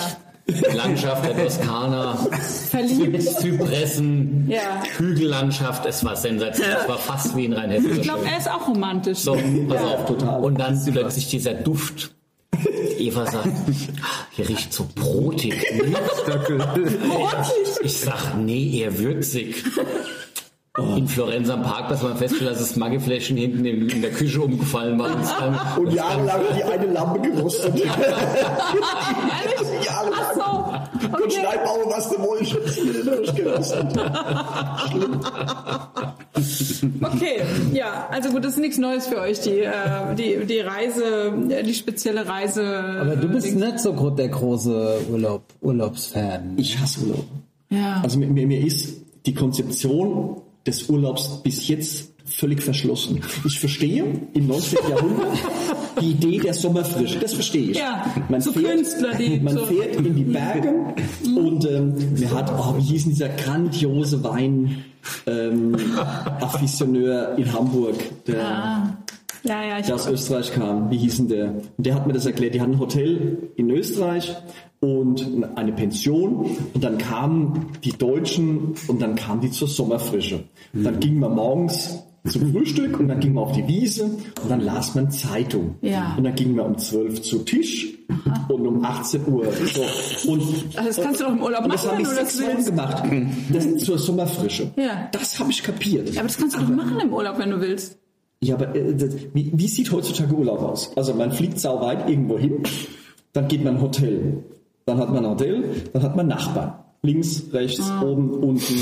Landschaft 0.74 1.24
der 1.24 1.44
Toskana, 1.44 2.14
Verliebt. 2.70 3.22
Zypressen, 3.22 4.46
Ja. 4.48 4.82
Hügellandschaft, 4.98 5.86
es 5.86 6.04
war 6.04 6.16
sensationell. 6.16 6.76
Es 6.82 6.88
war 6.88 6.98
fast 6.98 7.36
wie 7.36 7.44
in 7.46 7.52
Rheinhessen. 7.52 7.92
Ich 7.96 8.02
glaube, 8.02 8.24
er 8.26 8.38
ist 8.38 8.50
auch 8.50 8.68
romantisch. 8.68 9.18
So, 9.18 9.36
pass 9.68 9.82
auf, 9.82 10.06
total. 10.06 10.40
Und 10.40 10.58
dann 10.58 10.80
plötzlich 10.92 11.28
dieser 11.28 11.54
Duft. 11.54 12.10
Eva 12.98 13.24
sagt, 13.30 13.46
"Ah, 14.02 14.26
hier 14.32 14.48
riecht 14.48 14.72
so 14.74 14.86
brotig. 14.94 15.54
Ich 17.82 17.98
sag, 17.98 18.36
nee, 18.38 18.78
eher 18.80 18.98
würzig. 18.98 19.62
In 20.78 21.08
Florenz 21.08 21.50
am 21.50 21.64
Parkplatz 21.64 22.00
haben 22.00 22.10
wir 22.10 22.16
festgestellt, 22.16 22.52
dass 22.52 22.60
das 22.60 22.76
Maggefläschchen 22.76 23.36
hinten 23.36 23.64
in, 23.64 23.88
in 23.88 24.02
der 24.02 24.12
Küche 24.12 24.40
umgefallen 24.40 24.96
war. 25.00 25.08
Und 25.76 25.86
Und 25.88 25.92
jahrelang 25.92 26.42
die 26.56 26.62
eine 26.62 26.86
Lampe 26.92 27.20
gerostet. 27.28 27.74
Ehrlich? 27.74 27.90
Jahrelang. 29.84 30.20
Ach 30.20 30.32
so. 30.34 31.06
Und 31.08 31.22
Okay. 31.22 31.40
schneid 31.40 31.64
bauen, 31.64 31.86
was 31.88 32.08
du 32.10 32.16
willst. 32.18 32.78
Jede 32.84 33.04
durchgerostet. 33.04 33.86
Okay, 37.02 37.42
ja, 37.74 38.08
also 38.10 38.30
gut, 38.30 38.44
das 38.44 38.52
ist 38.52 38.60
nichts 38.60 38.78
Neues 38.78 39.06
für 39.06 39.20
euch, 39.20 39.40
die, 39.40 39.60
äh, 39.60 40.14
die, 40.16 40.46
die 40.46 40.60
Reise, 40.60 41.32
äh, 41.50 41.62
die 41.62 41.74
spezielle 41.74 42.26
Reise. 42.26 42.64
Aber 43.00 43.16
du 43.16 43.28
bist 43.28 43.54
nicht 43.54 43.78
so 43.80 43.92
der 44.10 44.28
große 44.28 45.00
Urlaub, 45.10 45.42
Urlaubsfan. 45.60 46.54
Ich 46.56 46.78
hasse 46.78 47.00
Urlaub. 47.00 47.24
Ja. 47.68 48.00
Also 48.02 48.18
mir, 48.18 48.28
mir, 48.28 48.46
mir 48.46 48.64
ist 48.64 48.94
die 49.26 49.34
Konzeption 49.34 50.40
des 50.66 50.88
Urlaubs 50.88 51.42
bis 51.42 51.68
jetzt 51.68 52.10
völlig 52.26 52.62
verschlossen. 52.62 53.20
Ich 53.44 53.58
verstehe 53.58 54.04
im 54.34 54.46
19. 54.46 54.78
Jahrhundert 54.88 55.26
die 56.00 56.10
Idee 56.12 56.38
der 56.38 56.54
Sommerfrische, 56.54 57.18
das 57.18 57.32
verstehe 57.34 57.72
ich. 57.72 57.78
Ja, 57.78 58.04
so 58.38 58.52
Künstler, 58.52 59.14
die 59.16 59.40
man 59.40 59.56
so- 59.56 59.66
fährt 59.66 59.96
in 59.96 60.14
die 60.14 60.22
Berge 60.24 60.72
und 61.24 61.64
ähm, 61.68 61.94
mir 62.18 62.30
hat, 62.30 62.52
oh, 62.56 62.76
wie 62.76 62.82
hieß 62.82 63.02
denn 63.04 63.12
dieser 63.12 63.28
grandiose 63.30 64.22
Wein 64.22 64.84
ähm, 65.26 65.74
Afficioneur 66.40 67.36
in 67.36 67.52
Hamburg, 67.52 67.96
der, 68.26 68.40
Ah. 68.46 68.96
Ja, 69.42 69.64
ja, 69.64 69.80
der 69.80 69.94
aus 69.94 70.06
Österreich 70.06 70.52
kam. 70.52 70.90
Wie 70.90 70.98
hieß 70.98 71.16
denn 71.16 71.28
der? 71.28 71.46
Und 71.54 71.86
der 71.86 71.94
hat 71.94 72.06
mir 72.06 72.12
das 72.12 72.26
erklärt. 72.26 72.54
Die 72.54 72.60
hatten 72.60 72.72
ein 72.74 72.78
Hotel 72.78 73.38
in 73.56 73.70
Österreich 73.70 74.36
und 74.80 75.44
eine 75.56 75.72
Pension 75.72 76.56
und 76.72 76.82
dann 76.82 76.96
kamen 76.96 77.66
die 77.84 77.92
Deutschen 77.92 78.74
und 78.88 79.02
dann 79.02 79.14
kamen 79.14 79.42
die 79.42 79.50
zur 79.50 79.68
Sommerfrische. 79.68 80.44
Und 80.72 80.84
dann 80.84 81.00
ging 81.00 81.18
man 81.18 81.34
morgens 81.34 82.02
zum 82.26 82.52
Frühstück 82.52 82.98
und 82.98 83.08
dann 83.08 83.20
ging 83.20 83.34
man 83.34 83.44
auf 83.44 83.52
die 83.52 83.66
Wiese 83.66 84.04
und 84.04 84.50
dann 84.50 84.60
las 84.60 84.94
man 84.94 85.10
Zeitung. 85.10 85.76
Ja. 85.82 86.14
Und 86.16 86.24
dann 86.24 86.34
ging 86.34 86.54
man 86.54 86.66
um 86.66 86.78
12 86.78 87.22
zu 87.22 87.38
Tisch 87.40 87.88
und 88.48 88.66
um 88.66 88.84
18 88.84 89.26
Uhr. 89.26 89.46
So. 89.52 90.30
Und, 90.30 90.42
Also 90.76 90.88
das 90.88 91.00
kannst 91.00 91.20
du 91.20 91.24
doch 91.24 91.32
im 91.32 91.42
Urlaub 91.42 91.64
und 91.64 91.72
das 91.72 91.84
machen, 91.84 91.98
habe 91.98 92.02
ich 92.02 92.08
sechs 92.08 92.42
Wochen 92.42 92.64
gemacht. 92.64 93.04
Das 93.52 93.64
ist 93.66 93.84
zur 93.84 93.98
Sommerfrische. 93.98 94.70
Ja. 94.76 95.08
Das 95.12 95.38
habe 95.38 95.50
ich 95.50 95.62
kapiert. 95.62 96.10
Aber 96.16 96.26
das 96.26 96.36
kannst 96.36 96.56
du 96.56 96.60
doch 96.60 96.68
machen 96.68 97.00
im 97.00 97.12
Urlaub, 97.12 97.38
wenn 97.38 97.50
du 97.50 97.60
willst. 97.60 97.98
Ja, 98.42 98.54
aber 98.54 98.74
äh, 98.74 98.94
das, 98.94 99.14
wie, 99.34 99.52
wie 99.54 99.68
sieht 99.68 99.92
heutzutage 99.92 100.34
Urlaub 100.34 100.60
aus? 100.60 100.92
Also 100.96 101.12
man 101.14 101.32
fliegt 101.32 101.60
sauweit 101.60 102.08
irgendwo 102.08 102.38
hin, 102.38 102.62
dann 103.34 103.48
geht 103.48 103.62
man 103.62 103.74
in 103.74 103.78
ein 103.78 103.82
Hotel, 103.82 104.44
dann 104.86 104.98
hat 104.98 105.12
man 105.12 105.24
ein 105.24 105.30
Hotel, 105.30 105.64
dann 105.92 106.02
hat 106.02 106.16
man 106.16 106.26
Nachbarn. 106.26 106.72
Links, 107.02 107.44
rechts, 107.52 107.90
oben, 108.02 108.30
unten, 108.30 108.74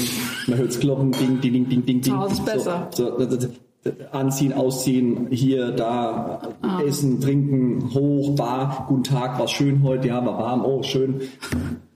man 0.48 0.58
hört 0.58 0.80
kloppen, 0.80 1.12
ding, 1.12 1.40
ding, 1.40 1.52
ding, 1.52 1.68
ding, 1.68 1.86
ding, 1.86 2.00
ding. 2.00 2.20
Ist 2.30 2.44
besser. 2.44 2.88
So, 2.92 3.16
so, 3.16 3.26
d- 3.26 3.36
d- 3.84 3.90
anziehen, 4.10 4.52
ausziehen, 4.52 5.28
hier, 5.30 5.70
da, 5.70 6.40
essen, 6.84 7.20
trinken, 7.20 7.90
hoch, 7.94 8.34
bar, 8.34 8.86
guten 8.88 9.04
Tag, 9.04 9.38
war 9.38 9.46
schön 9.46 9.84
heute, 9.84 10.08
ja, 10.08 10.24
war 10.26 10.36
warm, 10.36 10.64
oh, 10.64 10.82
schön. 10.82 11.20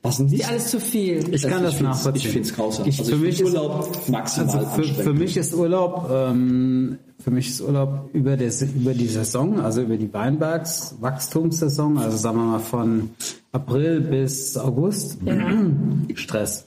Was 0.05 0.17
denn 0.19 0.27
Ist 0.27 0.33
nicht? 0.33 0.49
alles 0.49 0.69
zu 0.69 0.79
viel. 0.81 1.25
Ich 1.35 1.43
kann 1.43 1.63
das 1.65 1.81
nachvollziehen. 1.81 2.15
Ich 2.27 2.29
finde 2.29 2.49
es 2.49 2.55
grausam. 2.55 2.87
Ich- 2.87 2.99
also 3.01 3.11
für 3.13 3.17
ich 3.17 3.23
mich 3.23 3.41
ist- 3.41 3.47
Urlaub 3.55 3.89
maximal 4.09 4.57
Also 4.59 4.67
für, 4.83 4.85
für 5.03 5.13
mich 5.15 5.37
ist 5.37 5.55
Urlaub, 5.55 6.09
ähm, 6.13 6.99
für 7.19 7.31
mich 7.33 7.49
ist 7.49 7.61
Urlaub 7.63 8.11
über, 8.13 8.37
des, 8.37 8.63
über 8.63 8.95
die 8.95 9.07
Saison, 9.09 9.61
also 9.61 9.83
über 9.83 9.97
die 9.97 10.13
Weinbergswachstumssaison, 10.13 11.99
also 11.99 12.17
sagen 12.17 12.37
wir 12.39 12.45
mal 12.45 12.59
von 12.61 13.11
April 13.53 14.01
bis 14.01 14.57
August, 14.57 15.19
Stress. 16.15 16.65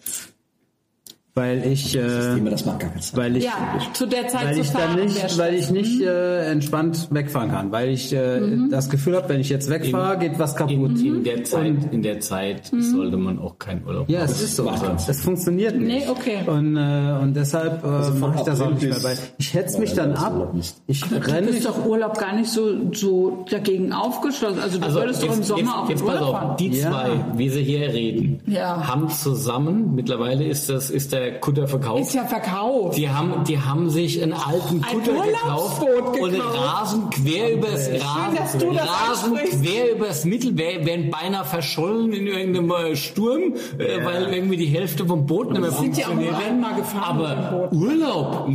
Weil 1.38 1.66
ich, 1.70 1.94
äh, 1.98 2.40
das 2.50 2.66
mag 2.66 2.80
gar 2.80 2.94
nicht 2.96 3.04
sein. 3.04 3.20
weil 3.20 3.36
ich, 3.36 3.44
Ja, 3.44 3.52
zu 3.92 4.06
der 4.06 4.30
Zeit 4.30 4.46
weil 4.46 4.54
zu 4.56 4.62
ich 4.62 4.68
fahren. 4.70 4.96
dann 4.96 5.06
nicht, 5.06 5.38
weil 5.38 5.54
ich 5.56 5.70
nicht 5.70 6.00
Mhm. 6.00 6.08
äh, 6.08 6.46
entspannt 6.50 7.10
wegfahren 7.12 7.52
kann, 7.52 7.74
weil 7.74 7.90
ich 7.90 8.14
äh, 8.14 8.40
das 8.70 8.90
Gefühl 8.90 9.18
habe, 9.18 9.28
wenn 9.28 9.42
ich 9.42 9.50
jetzt 9.50 9.70
wegfahre, 9.70 10.18
geht 10.18 10.40
was 10.40 10.56
kaputt. 10.56 10.98
In, 10.98 11.16
in 11.18 11.24
der 11.26 11.44
Zeit, 11.44 11.74
in 11.92 12.02
der 12.04 12.22
Zeit 12.22 12.72
sollte 12.80 13.18
man 13.18 13.38
auch 13.40 13.60
keinen 13.60 13.86
Urlaub 13.86 14.10
Ja, 14.10 14.20
machen. 14.22 14.32
es 14.32 14.42
ist 14.44 14.56
so. 14.56 14.64
macht 14.64 14.82
keinen 14.86 14.96
Es 14.96 15.22
funktioniert 15.22 15.76
nicht. 15.78 16.06
Nee, 16.06 16.10
okay. 16.10 16.38
Und, 16.48 16.78
äh, 16.78 17.20
und 17.22 17.34
deshalb 17.36 17.84
äh, 17.84 18.02
von 18.04 18.20
mache 18.22 18.36
ich 18.38 18.42
das 18.44 18.62
auch 18.62 18.70
nicht 18.72 18.84
mehr. 18.84 19.04
Weil 19.04 19.18
ich 19.38 19.54
hetze 19.54 19.78
mich 19.82 19.90
Ja, 19.90 20.06
dann 20.06 20.14
ab. 20.14 20.34
Urlaub. 20.36 20.54
Ich 20.88 21.02
Du 21.02 21.16
renne 21.18 21.48
bist 21.48 21.66
doch 21.66 21.86
Urlaub 21.86 22.18
gar 22.18 22.34
nicht 22.34 22.50
so, 22.50 22.94
so 22.94 23.44
dagegen 23.52 23.92
aufgeschlossen. 23.92 24.60
Also 24.62 24.80
du 24.80 24.90
würdest 24.94 25.22
doch 25.22 25.36
im 25.36 25.44
Sommer 25.44 25.60
jetzt, 25.60 25.70
auch 25.76 25.90
jetzt 25.90 26.00
in 26.02 26.08
pass 26.08 26.16
Urlaub 26.16 26.34
auf, 26.34 26.40
fahren. 26.42 26.58
die 26.62 26.70
Ja. 26.70 26.92
zwei, 26.92 27.10
wie 27.36 27.50
sie 27.50 27.62
hier 27.64 27.90
reden, 27.94 28.40
Ja. 28.48 28.88
haben 28.88 29.10
zusammen, 29.10 29.96
mittlerweile 29.96 30.46
ist 30.46 30.70
das, 30.70 30.90
ist 30.90 31.12
der 31.12 31.25
Kutter 31.34 31.68
verkauft. 31.68 32.02
Ist 32.02 32.14
ja 32.14 32.26
verkauft. 32.26 32.98
Die 32.98 33.10
haben, 33.10 33.44
die 33.46 33.60
haben 33.60 33.90
sich 33.90 34.22
einen 34.22 34.34
alten 34.34 34.84
Ein 34.84 35.00
Kutter 35.04 35.12
gekauft 35.26 35.82
Urlaubsboot 35.82 36.20
und 36.22 36.32
gekauft. 36.32 36.58
rasen 36.58 37.10
quer 37.10 37.54
übers 37.54 37.90
Rasen, 37.90 38.78
Rasen 38.78 39.36
quer 39.36 39.92
übers 39.96 40.26
Mittel, 40.26 40.58
wär- 40.58 40.86
wären 40.86 41.10
beinahe 41.12 41.46
verschollen 41.46 42.14
in 42.14 42.28
irgendeinem 42.28 42.72
äh, 42.72 42.96
Sturm, 42.96 43.54
äh, 43.78 44.04
weil 44.06 44.34
irgendwie 44.34 44.58
die 44.58 44.68
Hälfte 44.68 45.06
vom 45.06 45.26
Boot 45.26 45.52
nicht 45.52 45.62
mehr 45.62 45.72
sind 45.72 45.98
ja 45.98 46.08
auch 46.08 46.14
nur 46.14 46.24
funktioniert. 46.34 46.86
Aber. 47.02 47.70
Urlaub, 47.72 48.48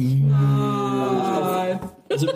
Also, 2.09 2.27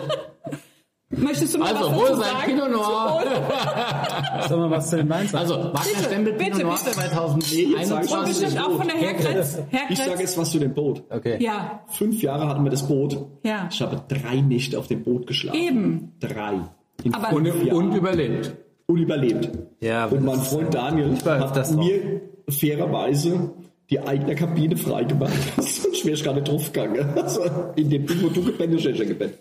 Möchtest 1.17 1.53
du 1.53 1.59
mal 1.59 1.75
also 1.75 1.89
was 1.91 1.95
wo 1.97 2.01
dazu 2.01 2.15
sagen? 2.21 2.45
Pinot 2.45 2.71
Noir? 2.71 3.23
Sag 4.47 4.57
mal 4.57 4.69
was 4.71 4.89
zu 4.89 4.97
den 4.97 5.09
Wein 5.09 5.27
sagen. 5.27 5.37
Also 5.43 5.55
Wagner-Stempel 5.73 6.33
bitte, 6.33 6.43
Pinot 6.51 6.63
Noir 6.63 6.77
bitte. 6.83 6.95
2021. 6.95 8.17
Und 8.17 8.25
bestimmt 8.27 8.65
auch 8.65 8.77
von 8.77 8.87
der 8.87 8.97
Herkretz. 8.97 9.59
ich 9.89 9.97
sage 9.97 10.19
jetzt 10.19 10.37
was 10.37 10.51
zu 10.51 10.59
dem 10.59 10.73
Boot. 10.73 11.03
Okay. 11.09 11.37
Ja, 11.43 11.81
Fünf 11.87 12.21
Jahre 12.21 12.47
hatten 12.47 12.63
wir 12.63 12.71
das 12.71 12.87
Boot. 12.87 13.17
Ja. 13.43 13.69
Ich 13.71 13.81
habe 13.81 14.01
drei 14.07 14.41
Nächte 14.41 14.77
auf 14.79 14.87
dem 14.87 15.03
Boot 15.03 15.27
geschlafen. 15.27 15.59
Eben. 15.59 16.13
Drei. 16.19 16.61
In 17.03 17.13
Aber- 17.13 17.35
Und, 17.35 17.47
und 17.47 17.95
überlebt. 17.95 18.53
Und 18.87 18.97
überlebt. 18.99 19.49
Ja, 19.81 20.05
und 20.05 20.23
mein 20.23 20.39
Freund 20.39 20.73
Daniel 20.73 21.15
hat 21.25 21.71
mir 21.71 22.21
fairerweise 22.49 23.51
die 23.89 23.99
eigene 23.99 24.35
Kabine 24.35 24.75
freigemacht. 24.77 25.31
Sonst 25.57 26.03
wäre 26.05 26.15
ich 26.15 26.23
gar 26.23 26.33
nicht 26.33 26.47
draufgegangen. 26.47 27.05
Also 27.17 27.41
in 27.75 27.89
dem 27.89 28.05
Ding, 28.07 28.21
wo 28.23 28.29
du 28.29 28.43
gepennt 28.43 28.73
hast, 28.75 28.85
hätte 28.85 29.03
ich 29.03 29.09
gepennt. 29.09 29.33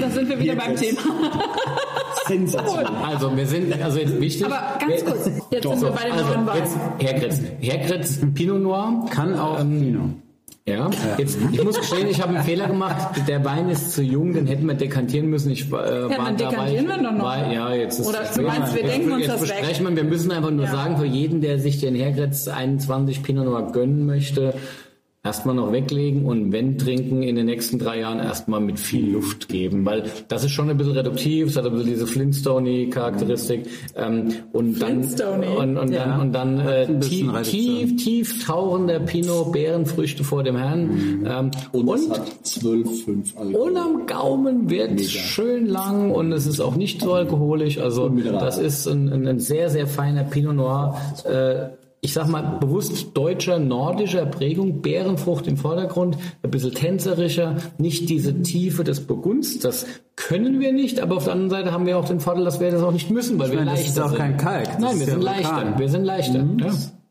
da 0.00 0.10
sind 0.10 0.28
wir 0.28 0.38
wieder 0.38 0.54
beim. 0.56 0.76
Thema. 0.76 1.00
Sensationell. 2.26 2.86
Also 3.04 3.36
wir 3.36 3.46
sind, 3.46 3.82
also 3.82 3.98
jetzt 3.98 4.20
wichtig. 4.20 4.46
Aber 4.46 4.78
ganz 4.78 5.04
kurz, 5.04 5.30
jetzt 5.50 5.64
Doch, 5.64 5.72
sind 5.76 5.82
wir 5.82 5.90
bei 5.90 6.04
den 6.04 6.12
also 6.12 6.24
neuen 6.34 6.46
Weinen. 6.46 6.58
jetzt 6.62 6.76
Herkretz. 6.98 7.40
Herkretz 7.60 8.18
Pinot 8.34 8.60
Noir. 8.62 9.06
Kann 9.10 9.38
auch 9.38 9.60
Ähm, 9.60 9.80
Pinot. 9.80 10.10
Ja, 10.66 10.88
jetzt, 11.18 11.36
ich 11.52 11.62
muss 11.62 11.76
gestehen, 11.78 12.08
ich 12.08 12.22
habe 12.22 12.34
einen 12.36 12.42
Fehler 12.42 12.68
gemacht. 12.68 13.28
Der 13.28 13.44
Wein 13.44 13.68
ist 13.68 13.92
zu 13.92 14.02
jung, 14.02 14.32
den 14.32 14.46
hätten 14.46 14.64
wir 14.64 14.72
dekantieren 14.74 15.28
müssen. 15.28 15.50
Ich, 15.50 15.66
äh, 15.68 15.72
war 15.72 16.08
dann 16.08 16.38
dabei. 16.38 16.50
dekantieren 16.72 16.86
wir 16.88 17.02
doch 17.02 17.12
noch. 17.12 17.22
War, 17.22 17.52
ja, 17.52 17.74
jetzt 17.74 17.98
ist 18.00 18.08
Oder 18.08 18.20
du 18.34 18.40
meinst, 18.40 18.74
wir 18.74 18.80
jetzt, 18.82 18.94
denken 18.94 19.12
uns 19.12 19.26
jetzt 19.26 19.34
das 19.34 19.42
weg? 19.42 19.56
besprechen 19.58 19.86
Wir, 19.90 19.96
wir 19.96 20.04
müssen 20.04 20.32
einfach 20.32 20.50
nur 20.50 20.64
Ja. 20.64 20.70
sagen, 20.72 20.96
für 20.96 21.04
jeden, 21.04 21.42
der 21.42 21.58
sich 21.58 21.80
den 21.80 21.94
Herkretz 21.94 22.48
21 22.48 23.22
Pinot 23.22 23.44
Noir 23.44 23.72
gönnen 23.72 24.06
möchte, 24.06 24.54
erstmal 25.24 25.54
noch 25.54 25.72
weglegen 25.72 26.26
und 26.26 26.52
wenn 26.52 26.76
trinken 26.76 27.22
in 27.22 27.34
den 27.36 27.46
nächsten 27.46 27.78
drei 27.78 28.00
Jahren 28.00 28.18
erstmal 28.18 28.60
mit 28.60 28.78
viel 28.78 29.12
Luft 29.12 29.48
geben, 29.48 29.86
weil 29.86 30.04
das 30.28 30.44
ist 30.44 30.50
schon 30.52 30.68
ein 30.68 30.76
bisschen 30.76 30.92
reduktiv, 30.92 31.48
es 31.48 31.56
hat 31.56 31.64
ein 31.64 31.72
bisschen 31.72 31.88
diese 31.88 32.06
Flintstone-Charakteristik 32.06 33.66
ähm, 33.96 34.34
und 34.52 34.80
dann 34.82 34.98
und, 35.56 35.76
und 35.78 35.92
Ja. 35.92 36.04
dann 36.06 36.20
und 36.20 36.32
dann 36.32 36.60
äh, 36.60 37.00
tief, 37.00 37.32
tief 37.42 37.96
tief 38.04 38.46
tauchender 38.46 39.00
Pinot 39.00 39.52
Beerenfrüchte 39.52 40.24
vor 40.24 40.42
dem 40.42 40.56
Herrn 40.56 40.84
Mhm. 40.84 41.26
ähm, 41.26 41.50
Und, 41.72 41.88
und 41.88 41.98
es 42.00 42.10
hat 42.10 42.26
12, 42.42 43.04
5 43.04 43.36
Alkohol. 43.38 43.70
und 43.70 43.76
am 43.78 44.06
Gaumen 44.06 44.68
wird 44.68 45.00
schön 45.00 45.66
lang 45.66 46.10
und 46.10 46.32
es 46.32 46.46
ist 46.46 46.60
auch 46.60 46.76
nicht 46.76 47.00
so 47.00 47.14
alkoholisch. 47.14 47.78
Also 47.78 48.08
das 48.10 48.58
ist 48.58 48.86
ein, 48.86 49.08
ein, 49.10 49.26
ein 49.26 49.40
sehr, 49.40 49.70
sehr 49.70 49.86
feiner 49.86 50.24
Pinot 50.24 50.54
Noir. 50.56 51.00
Äh, 51.24 51.83
ich 52.04 52.12
sag 52.12 52.28
mal 52.28 52.58
bewusst 52.60 53.16
deutscher, 53.16 53.58
nordischer 53.58 54.26
Prägung, 54.26 54.82
Bärenfrucht 54.82 55.46
im 55.46 55.56
Vordergrund, 55.56 56.18
ein 56.42 56.50
bisschen 56.50 56.74
tänzerischer, 56.74 57.56
nicht 57.78 58.10
diese 58.10 58.42
Tiefe 58.42 58.84
des 58.84 59.06
Burgunds, 59.06 59.58
das 59.58 59.86
können 60.14 60.60
wir 60.60 60.72
nicht, 60.72 61.00
aber 61.00 61.16
auf 61.16 61.24
der 61.24 61.32
anderen 61.32 61.50
Seite 61.50 61.72
haben 61.72 61.86
wir 61.86 61.98
auch 61.98 62.04
den 62.04 62.20
Vorteil, 62.20 62.44
dass 62.44 62.60
wir 62.60 62.70
das 62.70 62.82
auch 62.82 62.92
nicht 62.92 63.10
müssen, 63.10 63.38
weil 63.38 63.50
wir 63.50 63.56
meine, 63.58 63.70
das 63.70 63.80
leichter 63.80 63.92
ist 63.92 64.00
auch 64.00 64.08
sind. 64.10 64.18
kein 64.18 64.36
Kalk, 64.36 64.66
das 64.66 64.78
Nein, 64.78 65.00
wir 65.00 65.06
ja 65.06 65.12
sind 65.12 65.22
Vulkan. 65.22 65.24
leichter, 65.24 65.78
wir 65.78 65.88
sind 65.88 66.04
leichter. 66.04 66.46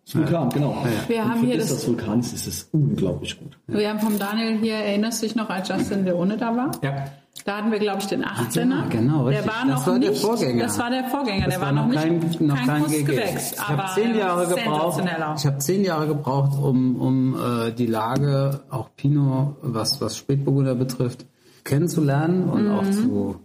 Das 0.05 0.15
Vulkan, 0.15 0.49
genau. 0.49 0.83
Wir 1.07 1.21
Und 1.23 1.29
haben 1.31 1.39
für 1.39 1.45
hier 1.47 1.57
das, 1.57 1.69
das- 1.69 1.87
Vulkan 1.87 2.19
ist, 2.19 2.33
ist 2.33 2.47
es 2.47 2.69
unglaublich 2.73 3.39
gut. 3.39 3.57
Wir 3.67 3.89
haben 3.89 3.99
vom 3.99 4.19
Daniel 4.19 4.57
hier, 4.59 4.75
erinnerst 4.75 5.21
du 5.21 5.27
dich 5.27 5.35
noch, 5.35 5.49
als 5.49 5.69
Justin 5.69 6.03
Leone 6.05 6.37
da 6.37 6.55
war? 6.55 6.71
Ja. 6.81 7.05
Da 7.45 7.57
hatten 7.57 7.71
wir, 7.71 7.79
glaube 7.79 7.99
ich, 7.99 8.05
den 8.07 8.23
18er. 8.23 8.69
ja, 8.69 8.85
genau, 8.89 9.27
Der 9.29 9.39
richtig. 9.39 9.47
war 9.47 9.65
Das 9.67 9.79
noch 9.79 9.87
war 9.87 9.99
der 9.99 10.09
nicht, 10.11 10.21
Vorgänger. 10.21 10.63
Das 10.63 10.79
war 10.79 10.89
der 10.91 11.03
Vorgänger. 11.05 11.45
Das 11.45 11.53
der 11.55 11.61
war 11.65 11.71
noch 11.71 11.87
nicht 11.87 11.99
kein, 12.01 12.47
noch 12.47 12.55
kein, 12.55 12.67
kein. 12.67 12.83
Kussgewächs. 12.83 13.51
Ich 13.53 13.59
habe 13.67 13.81
aber 13.83 13.91
zehn 13.95 14.15
Jahre 14.17 14.47
gebraucht. 14.47 15.03
Ich 15.37 15.45
habe 15.45 15.57
zehn 15.57 15.83
Jahre 15.83 16.07
gebraucht, 16.07 16.51
um, 16.61 16.95
um 17.01 17.35
äh, 17.35 17.71
die 17.71 17.87
Lage, 17.87 18.61
auch 18.69 18.89
Pinot, 18.95 19.55
was 19.61 19.99
was 19.99 20.15
Spätburgunder 20.17 20.75
betrifft, 20.75 21.25
kennenzulernen 21.63 22.49
und 22.49 22.69
auch 22.69 22.89
zu 22.89 23.37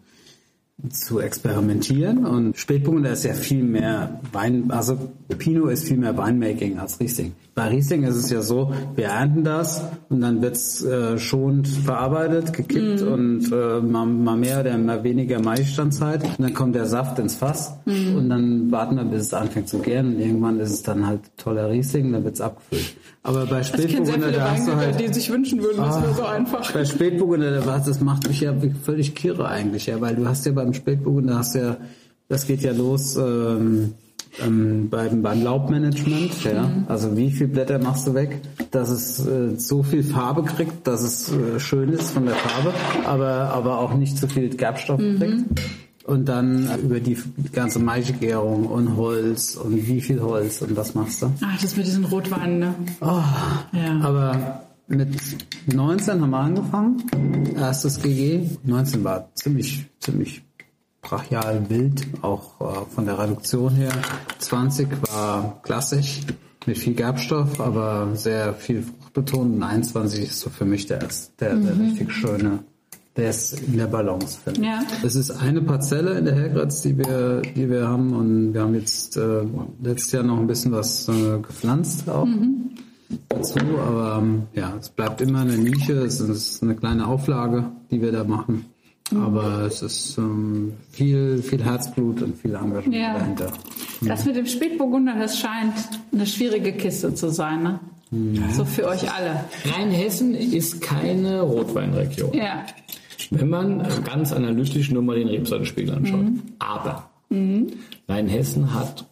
zu 0.91 1.19
experimentieren 1.19 2.25
und 2.25 2.57
Spätburgunder 2.57 3.13
ist 3.13 3.25
ja 3.25 3.35
viel 3.35 3.65
mehr 3.65 4.21
Wein, 4.33 4.71
also 4.71 4.97
Pinot 5.37 5.73
ist 5.73 5.85
viel 5.85 5.97
mehr 5.97 6.17
Weinmaking 6.17 6.79
als 6.79 7.01
Riesling. 7.01 7.33
Bei 7.59 7.67
Riesling 7.67 8.05
ist 8.05 8.15
es 8.15 8.31
ja 8.31 8.41
so, 8.41 8.73
wir 8.95 9.07
ernten 9.07 9.43
das 9.43 9.83
und 10.11 10.21
dann 10.21 10.41
wird's 10.41 10.85
äh, 10.85 11.19
schonend 11.19 11.67
verarbeitet, 11.67 12.53
gekippt 12.53 13.03
und 13.03 13.51
äh, 13.51 13.81
mal, 13.81 14.07
mal 14.07 14.37
mehr 14.37 14.61
oder 14.61 14.79
mal 14.79 15.03
weniger 15.03 15.43
Maistandzeit 15.43 16.23
und 16.23 16.39
dann 16.39 16.55
kommt 16.55 16.77
der 16.77 16.87
Saft 16.87 17.19
ins 17.19 17.35
Fass 17.35 17.73
und 17.85 18.29
dann 18.29 18.71
warten 18.71 18.95
wir, 18.95 19.03
bis 19.03 19.23
es 19.23 19.35
anfängt 19.35 19.69
zu 19.69 19.81
gären 19.81 20.15
und 20.15 20.21
irgendwann 20.21 20.61
ist 20.61 20.71
es 20.71 20.85
dann 20.85 21.05
halt 21.05 21.23
toller 21.37 21.69
Riesling, 21.69 22.13
dann 22.13 22.23
wird's 22.23 22.41
abgefüllt. 22.41 22.95
Aber 23.25 23.45
bei 23.47 23.65
Spätburgunder, 23.65 24.31
da 24.31 24.53
hast 24.53 24.69
du 24.69 24.77
halt 24.77 25.01
die 25.01 25.13
sich 25.13 25.29
wünschen 25.29 25.61
würden, 25.61 25.79
das 25.79 26.01
wäre 26.01 26.15
so 26.15 26.25
einfach. 26.27 26.73
bei 26.73 26.85
Spätburgunder, 26.85 27.61
das 27.61 28.01
macht 28.01 28.29
mich 28.29 28.41
ja 28.41 28.55
völlig 28.85 29.17
kirre 29.17 29.49
eigentlich, 29.49 29.87
ja, 29.87 30.01
weil 30.01 30.15
du 30.15 30.29
hast 30.29 30.47
ja 30.47 30.53
beim 30.53 30.75
Spätburgunder 30.75 31.39
hast 31.39 31.57
ja, 31.57 31.77
das 32.29 32.47
geht 32.47 32.63
ja 32.63 32.71
los 32.71 33.17
ähm, 33.17 33.95
ähm, 34.45 34.89
beim, 34.91 35.23
beim 35.23 35.43
Laubmanagement, 35.43 36.45
ja. 36.45 36.71
Also 36.89 37.17
wie 37.17 37.31
viel 37.31 37.49
Blätter 37.49 37.79
machst 37.79 38.07
du 38.07 38.15
weg, 38.15 38.41
dass 38.71 38.91
es 38.91 39.25
äh, 39.27 39.57
so 39.59 39.83
viel 39.83 40.03
Farbe 40.05 40.43
kriegt, 40.45 40.87
dass 40.87 41.03
es 41.03 41.33
äh, 41.33 41.59
schön 41.61 41.91
ist 41.91 42.11
von 42.13 42.27
der 42.27 42.35
Farbe, 42.35 42.73
aber 43.07 43.51
aber 43.53 43.79
auch 43.79 43.95
nicht 43.95 44.17
zu 44.19 44.29
viel 44.29 44.49
Gerbstoff 44.51 44.99
kriegt. 45.01 45.45
Und 46.05 46.27
dann 46.27 46.67
über 46.83 47.01
die 47.01 47.19
ganze 47.53 47.81
Maisegärung 47.81 48.65
und 48.67 48.97
Holz 48.97 49.57
und 49.57 49.87
wie 49.87 50.01
viel 50.01 50.23
Holz 50.23 50.63
und 50.63 50.75
was 50.75 50.95
machst 50.95 51.21
du? 51.21 51.31
Ach, 51.43 51.61
das 51.61 51.77
mit 51.77 51.85
diesen 51.87 52.07
Rotweinen, 52.07 52.59
ne? 52.61 52.75
Oh, 53.03 53.21
Ja. 53.73 54.01
aber 54.01 54.63
mit 54.87 55.09
19 55.71 56.23
haben 56.23 56.31
wir 56.31 56.39
angefangen. 56.39 57.03
Erstes 57.57 58.01
GG. 58.01 58.41
19 58.65 59.05
war 59.05 59.29
ziemlich, 59.35 59.85
ziemlich 60.01 60.43
brachial 61.09 61.69
wild, 61.69 62.07
auch 62.23 62.61
äh, 62.61 62.95
von 62.95 63.07
der 63.07 63.19
Reduktion 63.19 63.75
her. 63.75 63.93
20 64.39 64.89
war 65.11 65.61
klassisch 65.63 66.21
mit 66.67 66.79
viel 66.79 66.95
Gerbstoff, 66.95 67.61
aber 67.61 68.09
sehr 68.15 68.55
viel 68.55 68.83
fruchtbetont. 68.83 69.57
Und 69.57 69.63
21 69.63 70.25
ist 70.25 70.41
so 70.41 70.51
für 70.51 70.65
mich 70.65 70.87
der, 70.87 71.01
der, 71.41 71.57
der 71.57 71.79
richtig 71.79 72.13
schöne. 72.13 72.61
Der 73.17 73.31
ist 73.31 73.61
in 73.63 73.77
der 73.77 73.87
Balance, 73.87 74.39
finde 74.45 74.61
ich. 74.61 74.67
Ja. 74.67 74.81
Es 75.05 75.17
ist 75.17 75.31
eine 75.33 75.61
Parzelle 75.61 76.19
in 76.19 76.25
der 76.25 76.37
Hergratz, 76.37 76.83
die 76.83 76.97
wir, 76.97 77.43
die 77.43 77.69
wir 77.69 77.89
haben 77.89 78.13
und 78.13 78.55
wir 78.55 78.63
haben 78.63 78.75
jetzt 78.75 79.17
äh, 79.17 79.43
letztes 79.83 80.13
Jahr 80.13 80.23
noch 80.23 80.39
ein 80.39 80.47
bisschen 80.47 80.71
was 80.71 81.09
äh, 81.09 81.39
gepflanzt 81.41 82.09
auch 82.09 82.29
dazu, 83.29 83.59
aber 83.59 84.19
ähm, 84.21 84.43
ja, 84.55 84.75
es 84.79 84.91
bleibt 84.91 85.21
immer 85.21 85.41
eine 85.41 85.57
Nische, 85.57 85.95
es 85.95 86.21
ist 86.21 86.63
eine 86.63 86.77
kleine 86.77 87.07
Auflage, 87.07 87.71
die 87.91 88.01
wir 88.03 88.13
da 88.13 88.25
machen. 88.25 88.67
Aber 89.15 89.63
es 89.63 89.81
ist 89.83 90.19
ähm, 90.19 90.75
viel, 90.91 91.43
viel 91.43 91.65
Herzblut 91.65 92.21
und 92.23 92.37
viel 92.37 92.55
Engagement 92.55 92.95
Ja. 92.95 93.15
dahinter. 93.19 93.53
Das 94.03 94.25
mit 94.27 94.37
dem 94.37 94.47
Spätburgunder, 94.47 95.15
das 95.19 95.39
scheint 95.39 95.75
eine 96.13 96.27
schwierige 96.27 96.73
Kiste 96.73 97.15
zu 97.15 97.31
sein, 97.31 97.63
ne? 97.63 97.81
So 98.55 98.65
für 98.65 98.87
euch 98.87 99.11
alle. 99.13 99.45
Rheinhessen 99.67 100.35
ist 100.35 100.81
keine 100.81 101.43
Rotweinregion. 101.43 102.33
Ja. 102.33 102.65
Wenn 103.31 103.51
man 103.51 103.87
ganz 104.05 104.33
analytisch 104.33 104.91
nur 104.91 105.03
mal 105.03 105.17
den 105.19 105.29
Rebsortenspiegel 105.29 105.95
anschaut. 105.95 106.25
Aber 106.59 107.11
Rheinhessen 108.09 108.73
hat 108.73 109.05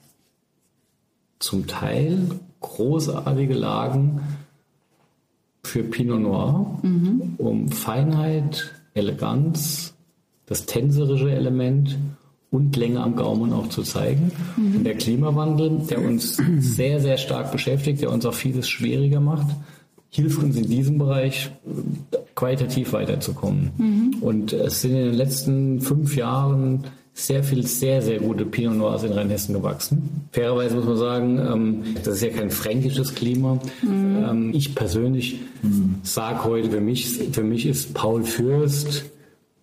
zum 1.39 1.67
Teil 1.67 2.19
großartige 2.61 3.53
Lagen 3.55 4.21
für 5.63 5.83
Pinot 5.83 6.21
Noir, 6.21 6.81
um 7.39 7.69
Feinheit, 7.69 8.73
Eleganz, 8.97 9.95
das 10.47 10.67
tänzerische 10.67 11.31
Element 11.31 11.97
und 12.51 12.77
Länge 12.77 13.01
am 13.03 13.17
Gaumen 13.17 13.53
auch 13.53 13.69
zu 13.69 13.83
zeigen. 13.83 14.31
Und 14.57 14.85
der 14.85 14.95
Klimawandel, 14.95 15.81
der 15.91 16.03
uns 16.03 16.41
sehr, 16.59 17.01
sehr 17.01 17.19
stark 17.19 17.53
beschäftigt, 17.53 18.03
der 18.03 18.11
uns 18.11 18.25
auch 18.25 18.35
vieles 18.35 18.69
schwieriger 18.69 19.21
macht, 19.21 19.49
hilft 20.11 20.43
uns 20.43 20.57
in 20.57 20.69
diesem 20.69 20.99
Bereich 20.99 21.51
äh, 21.67 22.17
qualitativ 22.35 22.93
weiterzukommen. 22.93 23.71
Und 24.21 24.53
es 24.53 24.83
sind 24.83 24.93
in 24.93 25.05
den 25.07 25.15
letzten 25.15 25.81
fünf 25.81 26.17
Jahren 26.17 26.85
sehr 27.19 27.43
viel, 27.43 27.67
sehr, 27.67 28.03
sehr 28.03 28.19
gute 28.21 28.45
Pinot 28.45 28.77
Noirs 28.77 29.03
in 29.03 29.13
Rheinhessen 29.13 29.55
gewachsen. 29.55 30.29
Fairerweise 30.33 30.75
muss 30.77 30.85
man 30.85 30.97
sagen, 30.99 31.39
ähm, 31.39 31.83
das 32.05 32.17
ist 32.17 32.23
ja 32.23 32.29
kein 32.29 32.51
fränkisches 32.51 33.15
Klima. 33.15 33.59
Ähm, 33.83 34.53
ich 34.55 34.75
persönlich 34.75 35.41
sage 36.03 36.45
heute, 36.45 36.71
für 36.71 36.81
mich, 36.83 37.09
für 37.33 37.43
mich 37.43 37.65
ist 37.65 37.95
Paul 37.95 38.23
Fürst 38.23 39.05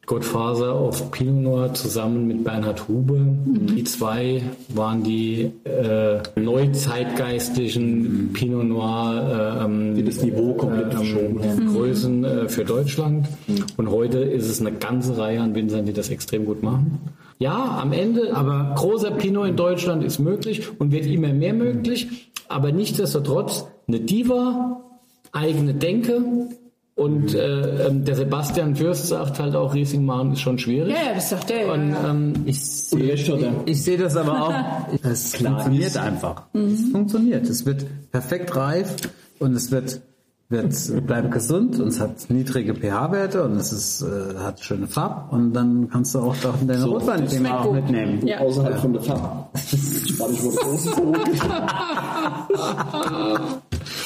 Gottfaser 0.06 0.74
auf 0.74 1.12
Pinot 1.12 1.44
Noir 1.44 1.74
zusammen 1.74 2.28
mit 2.28 2.44
Bernhard 2.44 2.88
Hube. 2.90 3.22
Die 3.46 3.86
zwei 3.86 4.42
waren 4.70 5.04
die 5.04 5.52
äh, 5.64 6.20
neuzeitgeistlichen 6.36 8.32
Pinot 8.34 8.66
Noir 8.66 9.60
äh, 9.62 9.66
ähm, 9.66 9.96
Die 9.96 10.04
das 10.04 10.22
Niveau 10.22 10.56
komplett 10.56 10.94
verschoben 10.94 11.42
haben. 11.42 11.74
Größen 11.74 12.24
äh, 12.26 12.50
für 12.50 12.66
Deutschland. 12.66 13.30
Und 13.78 13.90
heute 13.90 14.20
ist 14.20 14.50
es 14.50 14.60
eine 14.60 14.74
ganze 14.74 15.18
Reihe 15.18 15.40
an 15.40 15.56
Winzern, 15.56 15.86
die 15.86 15.94
das 15.94 16.10
extrem 16.10 16.46
gut 16.46 16.64
machen. 16.64 17.00
Ja, 17.40 17.80
am 17.82 17.94
Ende, 17.94 18.36
aber 18.36 18.74
großer 18.76 19.12
Pinot 19.12 19.48
in 19.48 19.56
Deutschland 19.56 20.04
ist 20.04 20.20
möglich 20.20 20.70
und 20.80 20.92
wird 20.92 21.06
immer 21.06 21.32
mehr 21.32 21.54
möglich. 21.54 22.30
Aber 22.50 22.72
nichtsdestotrotz 22.72 23.68
eine 23.88 24.02
Diva, 24.02 24.84
eigene 25.32 25.74
Denke. 25.74 26.50
Und 26.96 27.34
äh, 27.34 27.88
ähm, 27.88 28.06
der 28.06 28.16
Sebastian 28.16 28.76
Fürst 28.76 29.08
sagt 29.08 29.40
halt 29.40 29.56
auch, 29.56 29.74
Riesling 29.74 30.06
machen 30.06 30.34
ist 30.34 30.42
schon 30.42 30.60
schwierig. 30.60 30.94
Ja, 30.94 31.08
ja, 31.10 31.14
das 31.16 31.30
sagt 31.32 31.50
der. 31.50 31.74
Und 31.74 31.90
ja. 31.92 32.10
ähm, 32.12 32.34
Ich 32.46 32.60
er. 32.92 33.52
ich 33.66 33.82
sehe 33.84 33.98
das 33.98 34.16
aber 34.16 34.42
auch. 34.44 34.54
Es 35.04 35.36
funktioniert 35.36 35.98
einfach. 35.98 36.44
Es 36.54 36.92
funktioniert. 36.92 37.50
Es 37.50 37.66
wird 37.66 37.86
perfekt 38.12 38.56
reif 38.56 38.96
und 39.40 39.56
es 39.56 39.72
wird, 39.72 40.02
wird 40.50 41.08
bleibt 41.08 41.32
gesund 41.32 41.80
und 41.80 41.88
es 41.88 42.00
hat 42.00 42.30
niedrige 42.30 42.76
pH-Werte 42.76 43.44
und 43.44 43.56
es 43.56 43.72
ist, 43.74 44.04
äh, 44.04 44.38
hat 44.38 44.60
schöne 44.60 44.88
Farbe 44.88 45.36
und 45.36 45.52
dann 45.54 45.90
kannst 45.90 46.14
du 46.14 46.20
auch 46.20 46.36
doch 46.44 46.54
deine 46.60 46.80
So, 46.82 47.00
schmeckt 47.00 47.56
auch 47.56 47.64
gut. 47.66 47.74
mitnehmen. 47.74 48.28
Ja. 48.28 48.38
Außerhalb 48.38 48.78
von 48.80 48.94
der 48.94 49.02
Farbe. 49.02 49.46
Spanisch 49.58 50.44
wurde 50.44 50.58
Brot. 50.92 51.20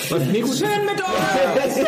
Was 0.10 0.26
mir 0.26 0.42
gut 0.42 0.58
Schön 0.58 0.86
mit 0.86 1.02
euch! 1.02 1.86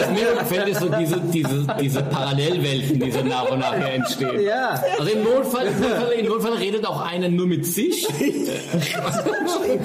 was 0.00 0.10
mir 0.10 0.34
gefällt, 0.38 0.68
ist 0.68 0.80
so 0.80 0.88
diese, 0.88 1.20
diese, 1.20 1.66
diese 1.80 2.02
Parallelwelten, 2.02 3.00
die 3.00 3.10
so 3.10 3.20
nach 3.22 3.48
und 3.50 3.58
nach 3.60 3.74
hier 3.74 3.88
entstehen. 3.94 4.40
Ja. 4.42 4.80
Also 4.98 5.10
im 5.12 5.24
Notfall, 5.24 5.66
im 5.66 5.80
Notfall, 5.80 6.12
im 6.12 6.26
Notfall 6.26 6.52
redet 6.54 6.86
auch 6.86 7.00
einer 7.00 7.28
nur 7.28 7.46
mit 7.46 7.66
sich, 7.66 8.06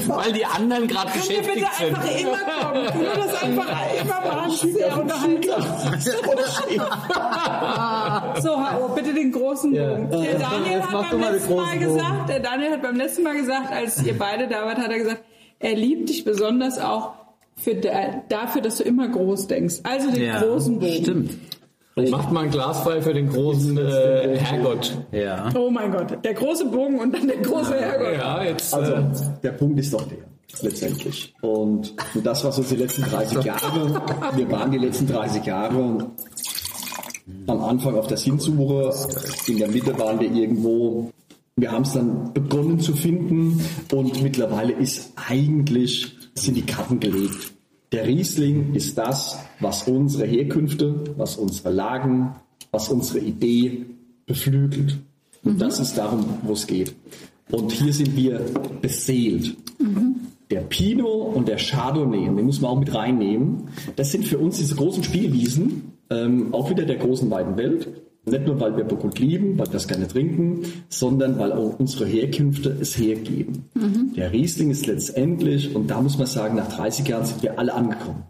weil 0.07 0.31
die 0.33 0.45
anderen 0.45 0.87
gerade 0.87 1.11
Könnt 1.11 1.29
ihr 1.29 1.37
beschäftigt 1.39 1.55
bitte 1.55 1.67
sind. 1.77 1.95
einfach 1.95 2.19
immer 2.19 2.37
kommen? 2.61 2.85
Können 2.87 3.03
wir 3.03 3.15
das 3.15 3.43
einfach 3.43 3.67
immer 4.01 4.35
machen? 4.35 4.73
Sehr 4.73 4.97
unterhaltsam. 4.97 5.63
So, 8.41 8.57
bitte 8.95 9.13
den 9.13 9.31
großen 9.31 9.71
Bogen. 9.71 10.09
Der 10.11 10.19
Jetzt 10.21 10.41
mach- 10.41 10.51
Daniel 10.51 10.71
jetzt 10.79 10.91
hat 10.91 11.11
beim 11.11 11.21
letzten 11.21 11.55
Mal 11.55 11.77
gesagt, 11.79 12.29
der 12.29 12.39
Daniel 12.39 12.71
hat 12.71 12.81
beim 12.81 12.95
letzten 12.95 13.23
Mal 13.23 13.35
gesagt, 13.35 13.71
als 13.71 14.03
ihr 14.03 14.17
beide 14.17 14.47
da 14.47 14.65
wart, 14.65 14.77
hat 14.77 14.91
er 14.91 14.97
gesagt, 14.97 15.21
er 15.59 15.75
liebt 15.75 16.09
dich 16.09 16.23
besonders 16.23 16.79
auch 16.79 17.13
für 17.57 17.75
da, 17.75 18.23
dafür, 18.29 18.61
dass 18.61 18.77
du 18.77 18.83
immer 18.83 19.07
groß 19.09 19.47
denkst. 19.47 19.81
Also 19.83 20.11
den 20.11 20.31
großen 20.31 20.79
Bogen. 20.79 21.03
Stimmt. 21.03 21.31
Macht 22.11 22.31
mal 22.31 22.43
ein 22.43 22.51
Glas 22.51 22.81
frei 22.81 23.01
für 23.01 23.13
den 23.13 23.29
großen 23.29 23.75
äh, 23.75 24.37
Herrgott. 24.37 24.95
Ja. 25.11 25.49
Oh 25.55 25.71
mein 25.71 25.91
Gott, 25.91 26.23
der 26.23 26.33
große 26.35 26.65
Bogen 26.65 26.99
und 26.99 27.11
dann 27.11 27.27
der 27.27 27.37
große 27.37 27.73
Herrgott. 27.73 28.13
Ja, 28.13 28.43
jetzt. 28.43 28.71
Also, 28.71 28.93
äh, 28.93 29.03
der 29.41 29.51
Punkt 29.53 29.79
ist 29.79 29.91
doch 29.91 30.07
der, 30.07 30.19
letztendlich. 30.61 31.33
Und 31.41 31.95
das, 32.23 32.43
was 32.43 32.59
uns 32.59 32.69
die 32.69 32.75
letzten 32.75 33.01
30 33.01 33.43
Jahre, 33.43 34.01
wir 34.35 34.51
waren 34.51 34.71
die 34.71 34.77
letzten 34.77 35.07
30 35.07 35.43
Jahre 35.43 36.11
am 37.47 37.63
Anfang 37.63 37.95
auf 37.95 38.07
der 38.07 38.17
Sinnsuche, 38.17 38.93
in 39.47 39.57
der 39.57 39.69
Mitte 39.69 39.97
waren 39.97 40.19
wir 40.19 40.31
irgendwo, 40.31 41.11
wir 41.55 41.71
haben 41.71 41.81
es 41.81 41.93
dann 41.93 42.31
begonnen 42.33 42.79
zu 42.79 42.93
finden 42.93 43.59
und 43.91 44.21
mittlerweile 44.21 44.73
ist 44.73 45.13
eigentlich, 45.15 46.16
sind 46.41 46.55
die 46.55 46.65
Karten 46.65 46.99
gelegt. 46.99 47.53
Der 47.91 48.05
Riesling 48.05 48.73
ist 48.73 48.97
das, 48.97 49.39
was 49.59 49.87
unsere 49.87 50.25
Herkünfte, 50.25 51.15
was 51.15 51.37
unsere 51.37 51.71
Lagen, 51.71 52.35
was 52.71 52.89
unsere 52.89 53.19
Idee 53.19 53.85
beflügelt. 54.25 54.97
Und 55.43 55.61
das 55.61 55.79
ist 55.79 55.97
darum, 55.97 56.25
wo 56.43 56.53
es 56.53 56.67
geht. 56.67 56.93
Und 57.49 57.71
hier 57.71 57.93
sind 57.93 58.15
wir 58.15 58.41
beseelt. 58.81 59.55
Der 60.49 60.61
Pinot 60.61 61.35
und 61.35 61.47
der 61.47 61.57
Chardonnay, 61.57 62.25
den 62.25 62.45
muss 62.45 62.61
man 62.61 62.71
auch 62.71 62.79
mit 62.79 62.93
reinnehmen, 62.93 63.69
das 63.95 64.11
sind 64.11 64.25
für 64.25 64.37
uns 64.37 64.57
diese 64.57 64.75
großen 64.75 65.03
Spielwiesen, 65.03 65.93
ähm, 66.09 66.53
auch 66.53 66.69
wieder 66.69 66.85
der 66.85 66.97
großen 66.97 67.29
weiten 67.29 67.57
Welt. 67.57 67.89
Nicht 68.27 68.45
nur, 68.45 68.59
weil 68.59 68.75
wir 68.75 68.83
Burgund 68.83 69.19
lieben, 69.19 69.57
weil 69.57 69.67
wir 69.67 69.73
das 69.73 69.87
gerne 69.87 70.07
trinken, 70.07 70.63
sondern 70.89 71.39
weil 71.39 71.53
auch 71.53 71.79
unsere 71.79 72.05
Herkünfte 72.05 72.75
es 72.79 72.97
hergeben. 72.97 73.65
Der 74.17 74.33
Riesling 74.33 74.69
ist 74.69 74.85
letztendlich, 74.85 75.73
und 75.73 75.89
da 75.89 76.01
muss 76.01 76.17
man 76.17 76.27
sagen, 76.27 76.55
nach 76.55 76.67
30 76.67 77.07
Jahren 77.07 77.25
sind 77.25 77.41
wir 77.41 77.57
alle 77.57 77.73
angekommen. 77.73 78.23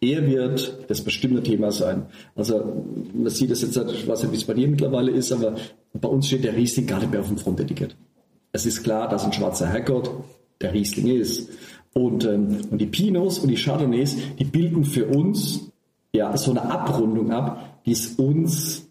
Er 0.00 0.26
wird 0.26 0.84
das 0.88 1.00
bestimmte 1.00 1.42
Thema 1.42 1.72
sein. 1.72 2.06
Also 2.36 2.84
man 3.14 3.30
sieht 3.30 3.50
das 3.50 3.62
jetzt, 3.62 3.76
ich 3.76 4.06
weiß 4.06 4.22
nicht, 4.22 4.32
wie 4.32 4.36
es 4.36 4.44
bei 4.44 4.54
dir 4.54 4.68
mittlerweile 4.68 5.10
ist, 5.10 5.32
aber 5.32 5.56
bei 5.92 6.08
uns 6.08 6.28
steht 6.28 6.44
der 6.44 6.54
Riesling 6.54 6.86
gar 6.86 7.00
nicht 7.00 7.10
mehr 7.10 7.20
auf 7.20 7.28
dem 7.28 7.38
Frontetikett. 7.38 7.96
Es 8.52 8.64
ist 8.64 8.84
klar, 8.84 9.08
dass 9.08 9.24
ein 9.24 9.32
schwarzer 9.32 9.66
Herrgott 9.66 10.10
der 10.60 10.72
Riesling 10.72 11.08
ist. 11.08 11.50
Und, 11.94 12.24
ähm, 12.26 12.58
und 12.70 12.78
die 12.78 12.86
Pinots 12.86 13.38
und 13.38 13.48
die 13.48 13.56
Chardonnays, 13.56 14.16
die 14.38 14.44
bilden 14.44 14.84
für 14.84 15.06
uns 15.06 15.72
ja 16.12 16.36
so 16.36 16.50
eine 16.50 16.62
Abrundung 16.62 17.32
ab, 17.32 17.80
die 17.86 17.92
es 17.92 18.12
uns, 18.12 18.85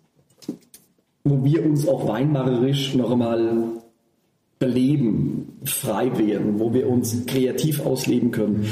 wo 1.26 1.44
wir 1.44 1.66
uns 1.66 1.88
auch 1.88 2.08
weinmacherisch 2.08 2.96
noch 2.96 3.12
einmal 3.12 3.64
beleben, 4.58 5.50
frei 5.66 6.18
werden, 6.18 6.60
wo 6.60 6.74
wir 6.74 6.88
uns 6.90 7.26
kreativ 7.26 7.86
ausleben 7.86 8.32
können. 8.32 8.66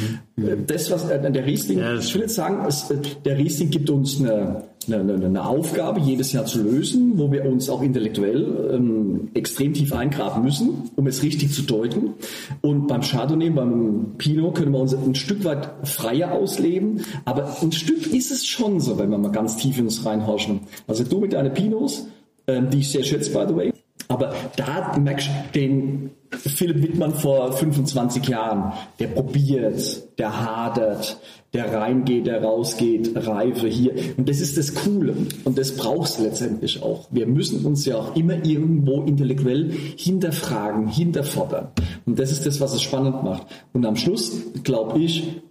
Das, 0.65 0.89
was 0.89 1.09
äh, 1.09 1.30
der 1.31 1.45
Riesling, 1.45 1.80
Ja, 1.80 1.95
ich 1.95 2.13
will 2.15 2.21
jetzt 2.21 2.35
sagen, 2.35 2.63
es, 2.65 2.89
äh, 2.89 2.97
der 3.25 3.38
Riesling 3.38 3.69
gibt 3.69 3.89
uns 3.89 4.17
eine, 4.21 4.63
eine, 4.88 4.97
eine- 5.13 5.25
eine 5.25 5.45
Aufgabe, 5.45 5.99
jedes 5.99 6.31
Jahr 6.31 6.45
zu 6.45 6.63
lösen, 6.63 7.13
wo 7.17 7.31
wir 7.34 7.45
uns 7.45 7.69
auch 7.69 7.81
intellektuell 7.84 8.71
ähm, 8.73 9.27
extrem 9.34 9.73
tief 9.73 9.91
eingraben 9.93 10.41
müssen, 10.43 10.89
um 10.95 11.05
es 11.05 11.21
richtig 11.21 11.51
zu 11.51 11.63
deuten. 11.63 12.13
Und 12.61 12.88
beim 12.88 13.01
Chardonnay, 13.01 13.49
beim 13.49 14.13
Pinot 14.17 14.55
können 14.55 14.71
wir 14.71 14.80
uns 14.80 14.93
ein 14.93 15.15
Stück 15.15 15.43
weit 15.43 15.69
freier 15.84 16.31
ausleben, 16.31 17.01
aber 17.25 17.57
ein 17.61 17.73
Stück 17.73 18.07
ist 18.13 18.31
es 18.31 18.45
schon 18.47 18.80
so, 18.80 18.97
wenn 18.97 19.09
wir 19.09 19.17
mal 19.17 19.31
ganz 19.34 19.57
tief 19.57 19.77
in 19.80 19.84
uns 19.85 20.05
reinhorchen. 20.05 20.61
Also 20.88 21.03
du 21.03 21.19
mit 21.19 21.34
deinen 21.34 21.53
Pinots, 21.53 22.07
ähm, 22.48 22.70
die 22.70 22.80
ich 22.80 22.91
sehr 22.91 23.03
schätze, 23.03 23.32
by 23.32 23.45
the 23.48 23.56
way, 23.56 23.74
aber 24.07 24.34
da 24.56 24.98
merkst 24.99 25.28
du 25.28 25.60
den 25.60 26.11
Philipp 26.32 26.82
Wittmann 26.84 27.14
vor 27.14 27.52
25 27.52 28.28
Jahren, 28.28 28.74
der 28.99 29.07
probiert, 29.07 30.20
der 30.20 30.40
hadert, 30.40 31.20
der 31.53 31.74
reingeht, 31.74 32.28
der 32.28 32.44
rausgeht, 32.44 33.11
Reife 33.15 33.68
hier. 33.68 33.94
Und 34.18 34.28
das 34.28 34.40
ist 34.40 34.57
das 34.57 34.74
Coole. 34.74 35.15
Und 35.45 35.57
das 35.57 35.76
brauchst 35.76 36.20
du 36.20 36.24
letztendlich 36.24 36.82
auch. 36.82 37.07
Wir 37.11 37.28
müssen 37.28 37.65
uns 37.65 37.86
ja 37.86 37.98
auch 37.98 38.15
immer 38.15 38.45
irgendwo 38.45 39.03
intellektuell 39.03 39.72
hinterfragen, 39.72 40.88
hinterfordern. 40.88 41.70
Und 42.06 42.20
das 42.20 42.32
ist 42.32 42.45
das, 42.45 42.60
was 42.60 42.74
es 42.74 42.82
spannend 42.82 43.24
macht. 43.24 43.48
Und 43.74 43.86
am 43.86 43.95
Schluss, 43.95 44.32
glaube 44.64 44.99
ich, 44.99 45.41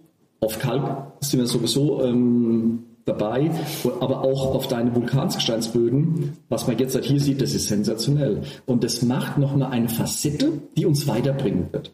auf 0.41 0.59
Kalk 0.59 1.13
sind 1.21 1.39
wir 1.39 1.47
sowieso 1.47 2.03
ähm, 2.03 2.83
dabei, 3.05 3.51
aber 3.99 4.21
auch 4.21 4.55
auf 4.55 4.67
deine 4.67 4.95
Vulkansgesteinsböden, 4.95 6.37
was 6.49 6.67
man 6.67 6.77
jetzt 6.77 6.95
halt 6.95 7.05
hier 7.05 7.19
sieht, 7.19 7.41
das 7.41 7.53
ist 7.53 7.67
sensationell. 7.67 8.43
Und 8.65 8.83
das 8.83 9.01
macht 9.01 9.37
nochmal 9.37 9.71
eine 9.71 9.89
Facette, 9.89 10.53
die 10.77 10.85
uns 10.85 11.07
weiterbringen 11.07 11.67
wird. 11.71 11.91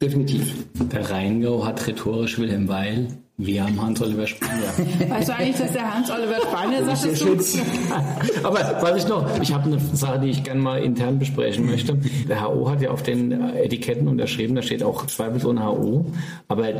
Definitiv. 0.00 0.54
der 0.74 1.10
Rheingau 1.10 1.64
hat 1.64 1.84
rhetorisch 1.86 2.38
Wilhelm 2.38 2.68
Weil, 2.68 3.08
wir 3.40 3.64
haben 3.64 3.80
Hans-Oliver 3.80 4.26
Spanier. 4.26 4.68
Weißt 5.08 5.28
du 5.28 5.34
eigentlich, 5.34 5.56
dass 5.56 5.72
der 5.72 5.94
Hans-Oliver 5.94 6.40
Spanier 6.40 6.84
sagt, 6.96 7.18
schön. 7.18 7.38
du... 7.38 7.44
Aber 8.44 8.58
was 8.80 8.96
ich 8.96 9.08
noch, 9.08 9.40
ich 9.40 9.52
habe 9.52 9.64
eine 9.64 9.78
Sache, 9.94 10.20
die 10.20 10.30
ich 10.30 10.44
gerne 10.44 10.60
mal 10.60 10.82
intern 10.82 11.18
besprechen 11.18 11.66
möchte. 11.66 11.96
Der 12.28 12.44
HO 12.44 12.68
hat 12.68 12.80
ja 12.80 12.90
auf 12.90 13.02
den 13.02 13.32
Etiketten 13.54 14.06
unterschrieben, 14.08 14.54
da 14.54 14.62
steht 14.62 14.82
auch 14.82 15.06
zweifelsohne 15.06 15.64
HO, 15.64 16.06
aber 16.48 16.72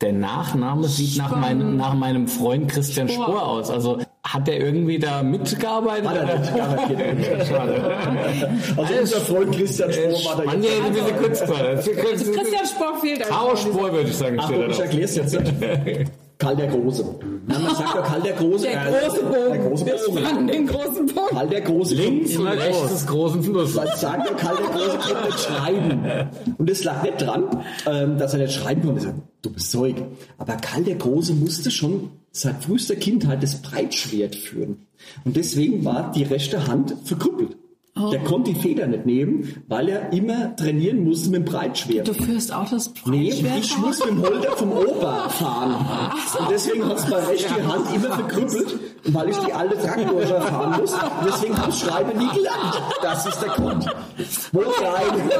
der 0.00 0.12
Nachname 0.12 0.88
sieht 0.88 1.16
nach, 1.16 1.34
mein, 1.34 1.76
nach 1.76 1.94
meinem 1.94 2.28
Freund 2.28 2.70
Christian 2.70 3.08
Spohr. 3.08 3.24
Spohr 3.24 3.46
aus. 3.46 3.70
Also 3.70 3.98
hat 4.22 4.46
der 4.46 4.60
irgendwie 4.60 4.98
da 4.98 5.22
mitgearbeitet? 5.22 6.08
Hat 6.08 6.90
er 6.90 7.14
nicht. 7.14 7.46
Schade. 7.46 7.96
Also 8.76 8.94
unser 9.00 9.20
Freund 9.20 9.56
Christian 9.56 9.92
Spohr 9.92 10.24
war 10.24 10.36
da 10.36 10.44
Mann, 10.44 10.62
jetzt. 10.62 10.78
ja, 10.78 10.90
diese 10.90 11.14
Kurzquader. 11.14 11.74
Christian 11.76 12.66
Spohr 12.66 12.98
fehlt 13.00 13.22
einfach. 13.22 13.56
Spohr 13.56 13.92
würde 13.92 14.08
ich 14.10 14.16
sagen, 14.16 14.38
Ach, 14.40 14.50
da 14.50 14.66
ich 14.66 14.78
erkläre 14.78 15.04
es 15.04 15.16
jetzt. 15.16 15.38
Karl 16.38 16.54
der 16.56 16.66
Große. 16.66 17.04
Na, 17.46 17.58
man 17.58 17.74
sagt 17.74 17.94
ja 17.94 18.02
Karl 18.02 18.20
der 18.20 18.32
Große. 18.34 18.66
Der 18.66 18.86
äh, 18.86 19.06
große 19.06 19.22
Bogen. 19.22 19.52
Der 19.52 19.58
große 19.58 19.86
Wir 19.86 19.94
Bogen. 20.06 20.18
fanden 20.18 20.46
den 20.48 20.66
großen 20.66 21.06
Bogen. 21.06 21.28
Karl 21.30 21.48
der 21.48 21.60
Große. 21.62 21.94
Links 21.94 22.36
und 22.36 22.46
rechts 22.46 22.78
groß. 22.78 22.90
des 22.90 23.06
großen 23.06 23.42
Flusses. 23.42 23.76
Weil 23.76 23.96
sagen 23.96 24.22
wir, 24.24 24.32
Karl 24.36 24.56
der 24.56 24.66
Große 24.66 24.98
konnte 24.98 25.24
nicht 25.24 25.40
schreiben. 25.40 26.04
Und 26.58 26.70
es 26.70 26.84
lag 26.84 27.02
nicht 27.02 27.22
dran, 27.22 27.64
ähm, 27.86 28.18
dass 28.18 28.34
er 28.34 28.40
nicht 28.40 28.52
schreiben 28.52 28.82
konnte. 28.82 29.14
Du 29.40 29.50
bist 29.50 29.70
Zeug. 29.70 29.96
Aber 30.36 30.56
Karl 30.56 30.84
der 30.84 30.96
Große 30.96 31.32
musste 31.32 31.70
schon 31.70 32.10
seit 32.32 32.62
frühester 32.64 32.96
Kindheit 32.96 33.42
das 33.42 33.62
Breitschwert 33.62 34.36
führen. 34.36 34.86
Und 35.24 35.36
deswegen 35.36 35.84
war 35.86 36.12
die 36.12 36.24
rechte 36.24 36.66
Hand 36.66 36.94
verkrüppelt. 37.04 37.56
Der 38.12 38.22
konnte 38.24 38.52
die 38.52 38.60
Feder 38.60 38.86
nicht 38.86 39.06
nehmen, 39.06 39.62
weil 39.68 39.88
er 39.88 40.12
immer 40.12 40.54
trainieren 40.54 41.02
musste 41.02 41.30
mit 41.30 41.40
dem 41.40 41.44
Breitschwert. 41.46 42.06
Du 42.06 42.12
führst 42.12 42.52
auch 42.52 42.68
das 42.68 42.92
Nee, 43.06 43.30
Breitschwert 43.30 43.58
ich 43.58 43.72
aus? 43.74 43.78
muss 43.80 43.98
mit 44.00 44.08
dem 44.10 44.22
Holder 44.22 44.52
vom 44.56 44.72
Opa 44.72 45.28
fahren. 45.30 45.74
Und 46.38 46.50
deswegen 46.50 46.86
hat 46.86 46.98
es 46.98 47.08
meine 47.08 47.28
rechte 47.28 47.66
Hand 47.66 47.86
immer 47.94 48.14
verkrüppelt, 48.14 48.74
weil 49.04 49.28
ich 49.30 49.36
die 49.38 49.52
alte 49.52 49.78
Traktor 49.78 50.26
fahren 50.42 50.80
muss. 50.80 50.92
Und 50.92 51.00
deswegen 51.26 51.56
habe 51.56 51.70
ich 51.70 51.78
Schreiben 51.78 52.18
nie 52.18 52.28
gelernt. 52.34 52.82
Das 53.02 53.26
ist 53.26 53.40
der 53.40 53.48
Grund. 53.50 53.86
Wohl 54.52 54.64
rein. 54.64 55.30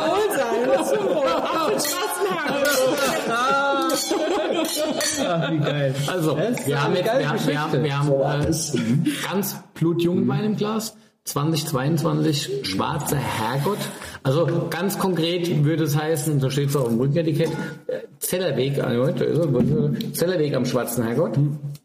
Wie 5.51 5.59
geil. 5.59 5.95
Also, 6.07 6.37
wir 6.37 6.83
haben 6.83 6.95
jetzt, 6.97 7.19
wir 7.19 7.29
haben, 7.29 7.47
wir 7.47 7.61
haben, 7.63 7.83
wir 7.85 7.99
haben 7.99 8.07
So 8.09 8.19
war 8.19 8.41
äh, 8.41 9.31
ganz 9.31 9.57
blutjungen 9.75 10.27
Wein 10.29 10.45
im 10.45 10.57
Glas. 10.57 10.97
2022 11.27 12.61
schwarzer 12.63 13.17
Herrgott. 13.17 13.79
Also 14.23 14.69
ganz 14.71 14.99
konkret 14.99 15.65
würde 15.65 15.85
es 15.85 15.97
heißen, 15.97 16.41
so 16.41 16.51
steht 16.51 16.71
es 16.71 16.77
auch 16.77 16.89
im 16.89 16.99
Rückenetikett, 16.99 17.51
äh, 17.87 17.99
Zellerweg, 18.19 18.83
ah, 18.83 18.93
Moment, 18.95 19.21
da 19.21 19.25
ist 19.25 19.39
er, 19.39 20.13
Zellerweg 20.15 20.55
am 20.55 20.65
schwarzen 20.65 21.05
Herrgott. 21.05 21.39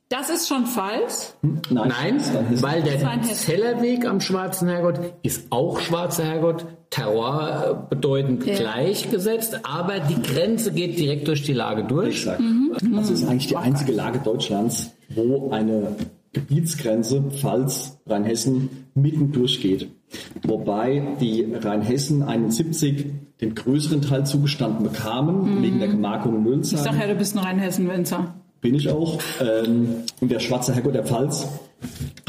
Das 0.10 0.30
ist 0.30 0.48
schon 0.50 0.66
falsch. 0.66 1.34
Nein, 1.70 2.22
weil 2.62 2.84
der. 2.84 3.22
Zellerweg 3.24 4.06
am 4.06 4.20
Schwarzen 4.20 4.68
Herrgott 4.68 5.00
ist 5.24 5.48
auch 5.52 5.80
Schwarzer 5.80 6.26
Herrgott, 6.26 6.66
Terroir 6.90 7.86
äh, 7.90 7.90
bedeutend 7.96 8.46
Ja. 8.46 8.56
gleichgesetzt, 8.56 9.62
aber 9.64 10.00
die 10.02 10.22
Grenze 10.22 10.74
geht 10.74 11.00
direkt 11.00 11.30
durch 11.30 11.44
die 11.44 11.54
Lage 11.54 11.86
durch. 11.86 12.28
Also 12.28 13.14
es 13.14 13.22
ist 13.22 13.30
eigentlich 13.30 13.48
die 13.48 13.56
einzige 13.56 13.94
Lage 13.94 14.20
Deutschlands, 14.20 14.92
wo 15.16 15.50
eine 15.52 15.96
Gebietsgrenze 16.34 17.22
Pfalz, 17.32 17.98
Rheinhessen 18.06 18.81
mitten 18.94 19.32
durchgeht. 19.32 19.90
Wobei 20.44 21.16
die 21.20 21.54
Rheinhessen 21.54 22.24
71 22.24 23.06
den 23.40 23.56
größeren 23.56 24.02
Teil 24.02 24.26
zugestanden 24.26 24.84
bekamen, 24.84 25.64
wegen 25.64 25.80
der 25.80 25.88
Gemarkung 25.88 26.44
Mülsheim. 26.44 26.80
Ich 26.80 26.84
sag 26.84 27.00
ja, 27.00 27.08
du 27.08 27.16
bist 27.16 27.36
ein 27.36 27.44
Rheinhessen-Winzer. 27.44 28.36
Bin 28.62 28.76
ich 28.76 28.90
auch. 28.90 29.20
Ähm, 29.40 29.88
und 30.20 30.32
der 30.32 30.40
schwarze 30.40 30.74
Herrgott 30.74 30.94
der 30.94 31.06
Pfalz 31.06 31.48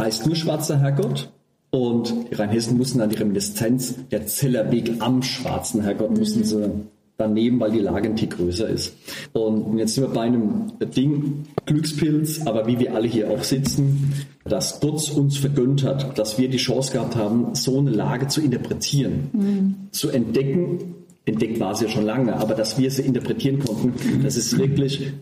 heißt 0.01 0.27
nur 0.27 0.37
schwarzer 0.37 0.79
Herrgott. 0.79 1.31
Und 1.71 2.15
die 2.31 2.35
Rheinhessen 2.35 2.77
mussten 2.77 2.99
dann 2.99 3.11
die 3.11 3.17
Reminiszenz 3.17 3.95
der 4.11 4.27
Zellerweg 4.27 4.93
am 5.01 5.23
schwarzen 5.23 5.83
Herrgott 5.83 6.17
mussten 6.17 6.45
sie 6.45 6.71
dann 7.19 7.35
nehmen, 7.35 7.61
weil 7.61 7.71
die 7.71 7.79
Lage 7.79 8.09
ein 8.09 8.17
Tick 8.17 8.37
größer 8.37 8.69
ist. 8.69 8.97
Und 9.33 9.79
jetzt 9.79 9.95
sind 9.95 10.05
wir 10.05 10.13
bei 10.13 10.23
einem 10.23 10.73
Ding, 10.97 11.45
Glückspilz, 11.67 12.47
aber 12.47 12.67
wie 12.67 12.79
wir 12.79 12.95
alle 12.95 13.07
hier 13.07 13.31
auch 13.31 13.45
sitzen, 13.45 14.13
dass 14.45 14.81
Gott 14.81 15.11
uns 15.13 15.37
vergönnt 15.37 15.85
hat, 15.85 16.19
dass 16.19 16.39
wir 16.39 16.49
die 16.49 16.57
Chance 16.59 16.93
gehabt 16.93 17.17
haben, 17.17 17.55
so 17.55 17.79
eine 17.79 17.91
Lage 17.91 18.27
zu 18.29 18.41
interpretieren, 18.41 19.89
zu 19.93 20.11
entdecken. 20.11 20.97
Entdeckt 21.25 21.61
war 21.61 21.73
es 21.73 21.81
ja 21.81 21.89
schon 21.89 22.05
lange, 22.05 22.35
aber 22.35 22.55
dass 22.55 22.79
wir 22.79 22.91
sie 22.91 23.03
interpretieren 23.03 23.61
konnten, 23.61 24.23
das 24.25 24.37
ist 24.37 24.59
wirklich 24.59 25.13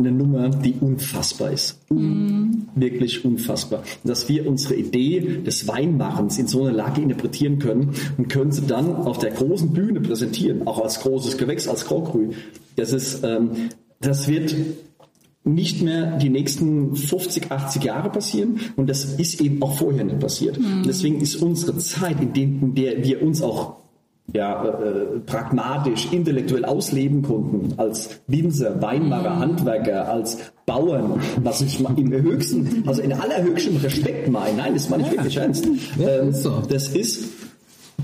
eine 0.00 0.12
Nummer, 0.12 0.48
die 0.48 0.74
unfassbar 0.80 1.50
ist. 1.50 1.80
Un 1.90 2.68
Wirklich 2.76 3.24
unfassbar. 3.24 3.82
Dass 4.04 4.28
wir 4.28 4.46
unsere 4.46 4.76
Idee 4.76 5.40
des 5.44 5.66
Weinmachens 5.66 6.38
in 6.38 6.46
so 6.46 6.62
einer 6.62 6.72
Lage 6.72 7.00
interpretieren 7.00 7.58
können 7.58 7.94
und 8.16 8.28
können 8.28 8.52
sie 8.52 8.64
dann 8.64 8.94
auf 8.94 9.18
der 9.18 9.32
großen 9.32 9.72
Bühne 9.72 10.00
präsentieren, 10.00 10.68
auch 10.68 10.80
als 10.80 11.00
großes 11.00 11.36
Gewächs, 11.36 11.66
als 11.66 11.84
Cru. 11.84 12.30
Das 12.76 12.92
ist, 12.92 13.24
ähm, 13.24 13.70
das 14.00 14.28
wird 14.28 14.54
nicht 15.42 15.82
mehr 15.82 16.16
die 16.18 16.28
nächsten 16.28 16.94
50, 16.94 17.50
80 17.50 17.82
Jahre 17.82 18.10
passieren 18.10 18.60
und 18.76 18.88
das 18.88 19.04
ist 19.04 19.40
eben 19.40 19.60
auch 19.62 19.78
vorher 19.78 20.04
nicht 20.04 20.20
passiert. 20.20 20.60
Deswegen 20.86 21.20
ist 21.20 21.42
unsere 21.42 21.76
Zeit, 21.78 22.20
in, 22.20 22.32
dem, 22.32 22.62
in 22.62 22.74
der 22.76 23.02
wir 23.02 23.20
uns 23.20 23.42
auch 23.42 23.77
ja, 24.34 24.62
äh, 24.64 25.20
pragmatisch, 25.24 26.12
intellektuell 26.12 26.64
ausleben 26.64 27.22
konnten, 27.22 27.74
als 27.78 28.20
Winzer, 28.26 28.80
Weinmacher, 28.82 29.38
Handwerker, 29.38 30.08
als 30.08 30.38
Bauern, 30.66 31.20
was 31.42 31.62
ich 31.62 31.80
im 31.80 32.12
höchsten, 32.12 32.84
also 32.86 33.00
in 33.00 33.12
allerhöchstem 33.12 33.78
Respekt 33.78 34.28
meine. 34.28 34.58
Nein, 34.58 34.74
das 34.74 34.90
meine 34.90 35.04
ich 35.04 35.12
wirklich 35.12 35.36
ernst. 35.36 35.66
Ähm. 35.66 36.34
Das 36.68 36.88
ist 36.88 37.24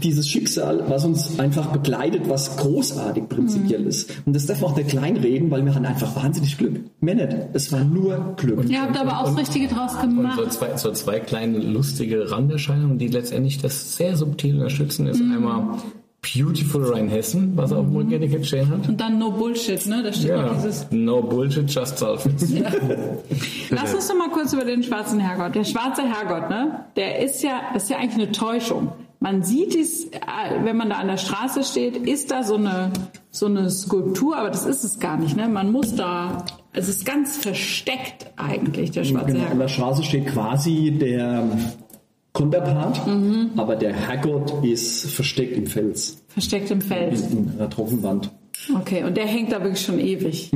dieses 0.03 0.29
Schicksal, 0.29 0.85
was 0.89 1.05
uns 1.05 1.39
einfach 1.39 1.69
begleitet, 1.69 2.29
was 2.29 2.57
großartig 2.57 3.29
prinzipiell 3.29 3.87
ist. 3.87 4.13
Und 4.27 4.35
das 4.35 4.47
darf 4.47 4.61
man 4.61 4.73
auch 4.73 4.77
nicht 4.77 4.91
kleinreden, 4.91 5.51
weil 5.51 5.65
wir 5.65 5.75
hatten 5.75 5.87
einfach 5.87 6.17
wahnsinnig 6.17 6.59
Glück. 6.59 6.81
Mehr 7.01 7.15
nicht. 7.15 7.37
Es 7.53 7.71
war 7.73 7.85
nur 7.85 8.35
Glück. 8.37 8.69
Ihr 8.69 8.83
habt 8.83 8.99
aber 8.99 9.21
auch 9.21 9.27
das 9.27 9.39
Richtige 9.39 9.69
draus 9.69 9.95
Und 10.03 10.17
gemacht. 10.17 10.39
so 10.39 10.47
zwei, 10.47 10.77
so 10.77 10.91
zwei 10.93 11.21
kleine 11.21 11.59
lustige 11.59 12.31
Randerscheinungen, 12.31 12.99
die 12.99 13.09
letztendlich 13.09 13.59
das 13.59 13.97
sehr 13.97 14.17
subtil 14.17 14.57
unterstützen, 14.57 15.07
ist 15.07 15.21
einmal 15.21 15.79
Beautiful 16.33 16.85
Rheinhessen, 16.93 17.53
was 17.57 17.73
auf 17.73 17.85
dem 17.87 18.11
Etikett 18.13 18.47
stehen 18.47 18.69
hat. 18.71 18.89
Und 18.89 19.01
dann 19.01 19.19
No 19.19 19.31
Bullshit, 19.31 19.87
ne? 19.87 20.03
Da 20.03 20.13
steht 20.13 20.31
Ja, 20.31 20.51
auch 20.51 20.55
dieses. 20.57 20.87
no 20.91 21.21
bullshit, 21.23 21.71
just 21.71 21.99
sulfates. 21.99 22.53
Lass 23.71 23.95
uns 23.95 24.09
doch 24.09 24.17
mal 24.17 24.31
kurz 24.31 24.53
über 24.53 24.65
den 24.65 24.83
schwarzen 24.83 25.21
Herrgott. 25.21 25.55
Der 25.55 25.65
schwarze 25.65 26.03
Herrgott, 26.03 26.49
ne? 26.51 26.85
Der 26.97 27.19
ist 27.21 27.43
ja, 27.43 27.61
das 27.73 27.85
ist 27.85 27.89
ja 27.91 27.99
eigentlich 27.99 28.23
eine 28.25 28.33
Täuschung. 28.33 28.93
Man 29.21 29.43
sieht 29.43 29.75
es, 29.75 30.05
äh, 30.07 30.11
wenn 30.65 30.77
man 30.77 30.91
da 30.91 30.97
an 30.97 31.07
der 31.09 31.17
Straße 31.17 31.65
steht, 31.65 31.97
ist 31.97 32.31
da 32.31 32.43
so 32.43 32.57
eine, 32.57 32.91
so 33.31 33.47
eine 33.47 33.71
Skulptur, 33.71 34.37
aber 34.37 34.51
das 34.51 34.67
ist 34.67 34.85
es 34.85 34.99
gar 34.99 35.17
nicht, 35.17 35.35
ne? 35.37 35.49
Man 35.49 35.73
muss 35.73 35.95
da, 35.95 36.45
es 36.75 36.89
ist 36.89 37.07
ganz 37.07 37.37
versteckt 37.39 38.27
eigentlich, 38.37 38.91
der 38.91 39.05
schwarze 39.05 39.27
Genau, 39.29 39.39
an 39.41 39.47
Herrgott. 39.47 39.63
der 39.63 39.69
Straße 39.69 40.03
steht 40.03 40.27
quasi 40.27 40.91
der 40.91 41.45
Konterpart, 42.35 43.01
aber 43.57 43.77
der 43.77 43.93
Herrgott 43.93 44.53
ist 44.65 45.07
versteckt 45.13 45.57
im 45.57 45.67
Fels, 45.69 46.21
Versteckt 46.27 46.69
im 46.73 46.81
Feld. 46.81 47.15
in 47.31 47.53
einer 47.57 47.71
Trockenwand. 47.71 48.29
Okay, 48.81 49.05
und 49.05 49.17
der 49.17 49.27
hängt 49.27 49.53
da 49.53 49.63
wirklich 49.63 49.81
schon 49.85 50.01
ewig. 50.01 50.51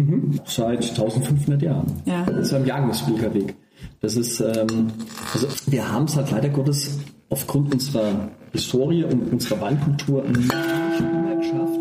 Seit 0.44 0.82
1500 0.90 1.62
Jahren. 1.62 1.86
Ja. 2.04 2.24
Das 2.24 2.48
ist 2.48 2.54
am 2.54 2.66
Jagdspilkerweg. 2.66 3.54
Das 4.00 4.16
ist, 4.16 4.40
ähm, 4.40 4.90
also 5.32 5.46
wir 5.66 5.90
haben 5.90 6.06
es 6.06 6.16
halt 6.16 6.32
leider 6.32 6.48
Gottes 6.48 6.98
aufgrund 7.28 7.72
unserer 7.72 8.28
Historie 8.52 9.04
und 9.04 9.32
unserer 9.32 9.60
Weinkultur 9.60 10.24
nicht 10.24 10.50
immer 10.50 11.36
geschafft, 11.36 11.78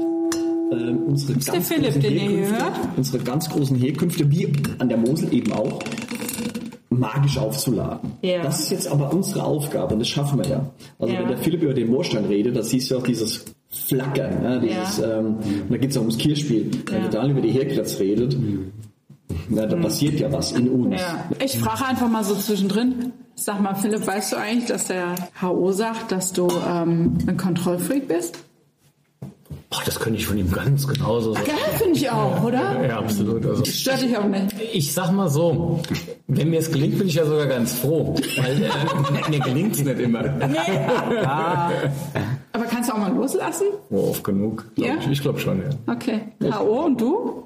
ähm, 0.74 0.98
unsere 1.08 1.34
ganz 1.40 1.68
Philipp, 1.68 2.04
Herkünfte, 2.04 2.66
unsere 2.98 3.24
ganz 3.24 3.50
großen 3.50 3.78
Herkünfte, 3.78 4.30
wie 4.30 4.54
an 4.78 4.90
der 4.90 4.98
Mosel 4.98 5.34
eben 5.34 5.54
auch, 5.54 5.80
magisch 6.90 7.38
aufzuladen. 7.38 8.12
Ja. 8.22 8.42
Das 8.44 8.60
ist 8.62 8.72
jetzt 8.72 8.88
aber 8.88 9.12
unsere 9.14 9.44
Aufgabe 9.44 9.94
und 9.94 10.00
das 10.00 10.08
schaffen 10.08 10.40
wir 10.40 10.48
ja. 10.50 10.70
Also 11.00 11.14
Ja. 11.14 11.22
wenn 11.22 11.28
der 11.30 11.38
Philipp 11.38 11.62
über 11.64 11.74
den 11.74 11.90
Moorstein 11.90 12.26
redet, 12.26 12.56
da 12.56 12.64
siehst 12.64 12.90
du 12.92 12.98
auch 12.98 13.04
dieses 13.04 13.44
Flackern, 13.70 14.42
ne? 14.42 14.62
dieses, 14.62 14.98
Ja. 15.00 15.20
ähm, 15.20 15.26
und 15.38 15.72
da 15.72 15.78
geht 15.78 15.92
es 15.92 15.98
auch 15.98 16.02
ums 16.02 16.18
Kirchspiel. 16.18 16.72
Wenn 16.86 17.02
der 17.02 17.10
Daniel 17.12 17.32
über 17.38 17.42
die 17.42 17.52
Herklatz 17.52 18.00
redet, 18.00 18.38
na, 19.50 19.66
da 19.66 19.76
passiert 19.76 20.20
ja 20.20 20.32
was 20.32 20.54
in 20.54 20.70
uns. 20.70 21.00
Ja. 21.02 21.26
Ich 21.44 21.58
frage 21.60 21.86
einfach 21.86 22.10
mal 22.10 22.24
so 22.24 22.36
zwischendrin. 22.36 23.12
Sag 23.36 23.62
mal, 23.62 23.76
Philipp, 23.76 24.08
weißt 24.08 24.34
du 24.34 24.38
eigentlich, 24.38 24.66
dass 24.66 24.86
der 24.86 25.14
HO 25.42 25.72
sagt, 25.72 26.12
dass 26.12 26.34
du 26.34 26.48
ähm, 26.68 27.18
ein 27.28 27.38
Kontrollfreak 27.38 28.08
bist? 28.08 28.40
Boah, 29.70 29.82
das 29.86 30.00
könnte 30.00 30.18
ich 30.18 30.26
von 30.26 30.38
ihm 30.38 30.50
ganz 30.50 30.88
genauso 30.88 31.34
sagen. 31.34 31.46
Geil, 31.46 31.56
finde 31.78 31.98
ich 32.00 32.10
auch, 32.10 32.42
oder? 32.42 32.86
Ja, 32.88 33.00
absolut. 33.00 33.46
Also, 33.46 33.66
Stört 33.66 34.02
dich 34.02 34.16
auch 34.18 34.24
nicht. 34.28 34.56
ich 34.74 34.94
sag 34.94 35.12
mal 35.12 35.28
so, 35.30 35.82
wenn 36.28 36.50
mir 36.52 36.60
es 36.60 36.72
gelingt, 36.72 36.98
bin 36.98 37.08
ich 37.10 37.16
ja 37.16 37.26
sogar 37.26 37.48
ganz 37.48 37.74
froh, 37.74 38.16
weil 38.38 38.64
äh, 38.64 39.30
mir 39.30 39.40
gelingt 39.42 39.76
es 39.76 39.84
nicht 39.84 40.00
immer. 40.00 40.24
Aber 42.54 42.66
kannst 42.70 42.90
du 42.90 42.94
auch 42.94 42.98
mal 43.00 43.14
loslassen? 43.14 43.68
Oh, 43.90 44.10
oft 44.10 44.24
genug. 44.24 44.66
Glaub 44.76 44.88
Ja? 44.88 44.96
Ich, 45.02 45.08
ich 45.12 45.22
glaube 45.22 45.40
schon, 45.40 45.60
ja. 45.62 45.94
Okay. 45.94 46.22
HO 46.42 46.86
und 46.86 47.02
du? 47.02 47.44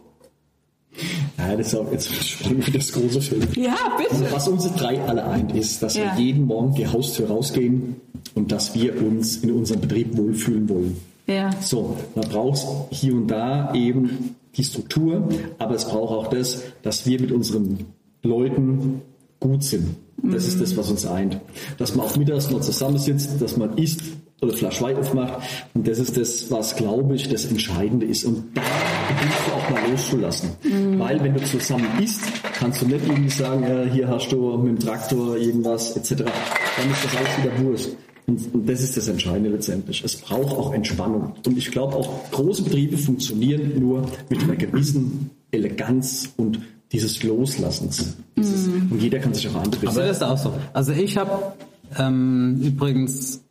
Ja, 1.37 1.55
das 1.55 1.67
ist 1.67 1.75
auch 1.75 1.91
jetzt 1.91 2.13
springen 2.13 2.63
wir 2.65 2.73
das 2.73 2.91
große 2.91 3.21
Feld. 3.21 3.55
Ja, 3.57 3.75
bitte. 3.97 4.25
Was 4.31 4.47
uns 4.47 4.71
drei 4.73 5.01
alle 5.01 5.25
eint, 5.25 5.55
ist, 5.55 5.81
dass 5.81 5.95
Ja. 5.95 6.15
wir 6.15 6.23
jeden 6.23 6.45
Morgen 6.45 6.75
die 6.75 6.85
Haustür 6.85 7.29
rausgehen 7.29 7.95
und 8.35 8.51
dass 8.51 8.75
wir 8.75 9.01
uns 9.01 9.37
in 9.37 9.51
unserem 9.51 9.81
Betrieb 9.81 10.15
wohlfühlen 10.17 10.67
wollen. 10.69 10.97
Ja. 11.27 11.51
So, 11.61 11.97
da 12.15 12.21
braucht 12.21 12.91
hier 12.91 13.13
und 13.13 13.27
da 13.27 13.73
eben 13.73 14.35
die 14.55 14.63
Struktur, 14.63 15.29
aber 15.59 15.75
es 15.75 15.85
braucht 15.85 16.11
auch 16.11 16.27
das, 16.27 16.63
dass 16.83 17.05
wir 17.05 17.21
mit 17.21 17.31
unseren 17.31 17.85
Leuten 18.23 19.01
gut 19.39 19.63
sind. 19.63 19.95
Das 20.23 20.47
ist 20.47 20.61
das, 20.61 20.77
was 20.77 20.89
uns 20.91 21.05
eint. 21.05 21.39
Dass 21.77 21.95
man 21.95 22.05
auch 22.05 22.15
mittags 22.15 22.49
noch 22.51 22.61
zusammensitzt, 22.61 23.41
dass 23.41 23.57
man 23.57 23.77
isst 23.77 24.01
oder 24.41 24.53
Flasch 24.53 24.81
Wein 24.81 24.97
aufmacht. 24.97 25.41
Und 25.73 25.87
das 25.87 25.99
ist 25.99 26.17
das, 26.17 26.51
was, 26.51 26.75
glaube 26.75 27.15
ich, 27.15 27.29
das 27.29 27.45
Entscheidende 27.45 28.05
ist. 28.05 28.25
Und 28.25 28.43
da 28.55 28.61
beginnst 29.09 29.37
du 29.47 29.51
auch 29.51 29.69
mal 29.69 29.89
loszulassen. 29.89 30.49
Weil 30.97 31.23
wenn 31.23 31.33
du 31.33 31.43
zusammen 31.43 31.87
isst, 32.03 32.21
kannst 32.53 32.81
du 32.81 32.87
nicht 32.87 33.07
irgendwie 33.07 33.29
sagen, 33.29 33.63
ja, 33.63 33.83
hier 33.91 34.07
hast 34.07 34.31
du 34.31 34.57
mit 34.57 34.77
dem 34.77 34.79
Traktor 34.79 35.37
irgendwas 35.37 35.95
etc. 35.95 36.23
Dann 36.23 36.91
ist 36.91 37.05
das 37.05 37.15
alles 37.15 37.37
wieder 37.43 37.63
Wurst. 37.63 37.89
Und, 38.31 38.53
und 38.53 38.69
das 38.69 38.81
ist 38.81 38.95
das 38.95 39.09
Entscheidende 39.09 39.49
letztendlich. 39.49 40.03
Es 40.05 40.15
braucht 40.15 40.55
auch 40.55 40.73
Entspannung. 40.73 41.33
Und 41.45 41.57
ich 41.57 41.69
glaube 41.69 41.95
auch, 41.97 42.31
große 42.31 42.63
Betriebe 42.63 42.97
funktionieren 42.97 43.77
nur 43.77 44.05
mit 44.29 44.41
einer 44.41 44.55
gewissen 44.55 45.31
Eleganz 45.51 46.29
und 46.37 46.61
dieses 46.93 47.21
Loslassens. 47.23 48.15
Dieses, 48.37 48.67
Und 48.67 49.01
jeder 49.01 49.19
kann 49.19 49.33
sich 49.33 49.49
auch 49.49 49.55
antreten. 49.55 49.89
Aber 49.89 50.03
das 50.03 50.17
ist 50.17 50.23
auch 50.23 50.37
so. 50.37 50.53
Also 50.71 50.93
ich 50.93 51.17
habe 51.17 51.53
ähm, 51.99 52.61
übrigens 52.63 53.41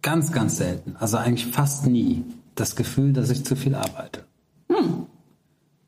ganz, 0.00 0.32
ganz 0.32 0.56
selten, 0.56 0.96
also 0.98 1.18
eigentlich 1.18 1.46
fast 1.46 1.86
nie, 1.86 2.24
das 2.54 2.76
Gefühl, 2.76 3.12
dass 3.12 3.28
ich 3.28 3.44
zu 3.44 3.56
viel 3.56 3.74
arbeite. 3.74 4.24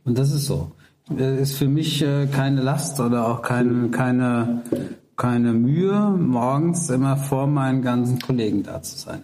Und 0.05 0.19
das 0.19 0.31
ist 0.31 0.45
so. 0.45 0.73
Äh, 1.17 1.41
Ist 1.41 1.55
für 1.55 1.69
mich 1.69 2.03
äh, 2.03 2.27
keine 2.27 2.61
Last 2.61 3.01
oder 3.01 3.29
auch 3.29 3.41
keine, 3.41 3.89
keine, 3.89 4.63
keine 5.21 5.53
Mühe, 5.53 6.17
morgens 6.19 6.89
immer 6.89 7.15
vor 7.15 7.47
meinen 7.47 7.83
ganzen 7.83 8.19
Kollegen 8.19 8.63
da 8.63 8.81
zu 8.81 8.97
sein. 8.97 9.23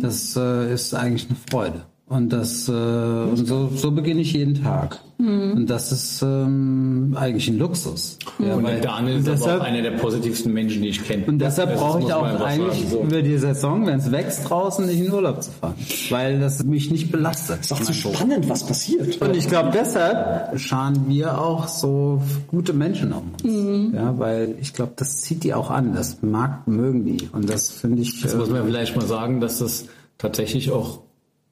Das 0.00 0.34
äh, 0.34 0.74
ist 0.74 0.92
eigentlich 0.92 1.28
eine 1.28 1.38
Freude. 1.48 1.82
Und 2.08 2.32
das 2.32 2.68
äh, 2.68 2.72
und 2.72 3.46
so, 3.48 3.68
so 3.74 3.90
beginne 3.90 4.20
ich 4.20 4.32
jeden 4.32 4.62
Tag. 4.62 5.00
Und 5.18 5.66
das 5.66 5.90
ist 5.90 6.22
ähm, 6.22 7.16
eigentlich 7.18 7.48
ein 7.48 7.58
Luxus. 7.58 8.18
Ja, 8.38 8.54
Und 8.54 8.62
weil- 8.64 8.80
Daniel 8.80 9.16
ist 9.16 9.22
und 9.26 9.28
aber 9.32 9.36
deshalb- 9.38 9.60
auch 9.60 9.64
einer 9.64 9.82
der 9.82 9.90
positivsten 9.92 10.52
Menschen, 10.52 10.82
die 10.82 10.88
ich 10.90 11.02
kenne. 11.02 11.24
und 11.26 11.38
deshalb 11.40 11.70
Das 11.70 11.80
brauche 11.80 12.00
ich 12.02 12.12
auch 12.12 12.22
eigentlich 12.22 12.80
sagen, 12.82 12.90
so. 12.90 13.00
über 13.02 13.22
die 13.22 13.38
Saison, 13.38 13.86
wenn 13.86 13.98
es 13.98 14.12
wächst 14.12 14.48
draußen, 14.48 14.86
nicht 14.86 15.00
in 15.00 15.10
Urlaub 15.12 15.42
zu 15.42 15.50
fahren. 15.50 15.74
Weil 16.10 16.38
das 16.38 16.62
mich 16.62 16.90
nicht 16.92 17.10
belastet. 17.10 17.60
ist 17.62 17.72
auch 17.72 17.80
zu 17.80 17.92
spannend, 17.92 18.48
was 18.48 18.64
passiert. 18.64 19.20
Und 19.20 19.34
ich 19.34 19.48
glaube, 19.48 19.70
deshalb 19.74 20.60
scharen 20.60 21.06
wir 21.08 21.40
auch 21.40 21.66
so 21.66 22.22
gute 22.46 22.72
Menschen 22.72 23.12
um 23.12 23.32
uns. 23.42 23.94
Ja, 23.96 24.16
weil 24.18 24.54
ich 24.60 24.74
glaube, 24.74 24.92
das 24.94 25.22
zieht 25.22 25.42
die 25.42 25.54
auch 25.54 25.70
an. 25.70 25.94
Das 25.94 26.18
mag, 26.22 26.68
mögen 26.68 27.04
die. 27.04 27.28
Und 27.32 27.50
das 27.50 27.70
finde 27.70 28.02
ich. 28.02 28.22
Jetzt 28.22 28.34
äh, 28.34 28.36
muss 28.36 28.50
man 28.50 28.64
vielleicht 28.64 28.94
mal 28.94 29.06
sagen, 29.06 29.40
dass 29.40 29.58
das 29.58 29.86
tatsächlich 30.18 30.70
auch 30.70 31.00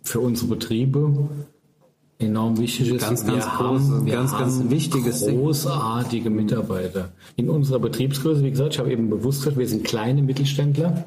für 0.05 0.21
unsere 0.21 0.51
Betriebe 0.51 1.29
enorm 2.19 2.59
wichtig 2.59 2.91
ist. 2.91 3.01
Ganz, 3.03 3.27
ganz 3.27 3.45
wir 3.45 3.51
groß- 3.51 3.59
haben, 3.59 4.07
wir 4.07 4.13
ganz, 4.15 4.31
ganz 4.33 4.59
haben 4.59 4.71
wichtiges 4.71 5.25
Ding. 5.25 5.39
großartige 5.41 6.31
Mitarbeiter. 6.31 7.09
In 7.37 7.51
unserer 7.51 7.81
Betriebsgröße, 7.81 8.45
wie 8.45 8.51
gesagt, 8.51 8.75
ich 8.75 8.79
habe 8.79 8.93
eben 8.93 9.11
bewusst 9.11 9.41
gesagt, 9.41 9.59
wir 9.59 9.69
sind 9.69 9.85
kleine 9.85 10.23
Mittelständler. 10.23 11.05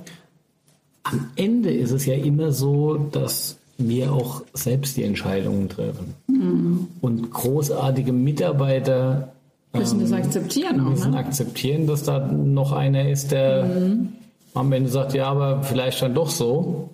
Am 1.03 1.29
Ende 1.35 1.71
ist 1.71 1.91
es 1.91 2.05
ja 2.05 2.15
immer 2.15 2.51
so, 2.51 2.95
dass 3.11 3.57
wir 3.77 4.11
auch 4.11 4.41
selbst 4.53 4.97
die 4.97 5.03
Entscheidungen 5.03 5.69
treffen. 5.69 6.15
Mhm. 6.27 6.87
Und 6.99 7.31
großartige 7.31 8.11
Mitarbeiter 8.11 9.31
Müssen 9.73 9.99
das 9.99 10.11
akzeptieren 10.11 10.79
auch, 10.81 10.89
müssen 10.89 11.11
ne? 11.11 11.17
akzeptieren, 11.17 11.85
dass 11.87 12.01
da 12.03 12.19
noch 12.31 12.71
einer 12.71 13.09
ist, 13.09 13.31
der 13.31 13.65
Mhm. 13.65 14.09
am 14.55 14.71
Ende 14.71 14.89
sagt, 14.89 15.13
ja, 15.13 15.27
aber 15.27 15.61
vielleicht 15.61 16.01
dann 16.01 16.15
doch 16.15 16.29
so, 16.31 16.89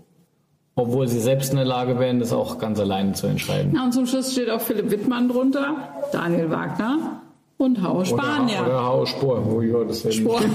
obwohl 0.75 1.07
sie 1.07 1.19
selbst 1.19 1.51
in 1.51 1.57
der 1.57 1.65
Lage 1.65 1.99
wären, 1.99 2.19
das 2.19 2.33
auch 2.33 2.57
ganz 2.57 2.79
alleine 2.79 3.13
zu 3.13 3.27
entscheiden. 3.27 3.73
Ja, 3.75 3.83
und 3.83 3.93
zum 3.93 4.05
Schluss 4.05 4.31
steht 4.31 4.49
auch 4.49 4.61
Philipp 4.61 4.91
Wittmann 4.91 5.29
drunter, 5.29 5.75
Daniel 6.11 6.49
Wagner 6.49 7.22
Und 7.63 7.81
Hau 7.81 8.03
Spanier. 8.03 8.59
Oder, 8.59 8.67
oder 8.67 8.85
Hau 8.85 9.05
Spor. 9.05 9.41
Oh 9.49 9.61
ja, 9.61 9.85
das 9.85 10.03
ist 10.03 10.15
Spor. 10.15 10.41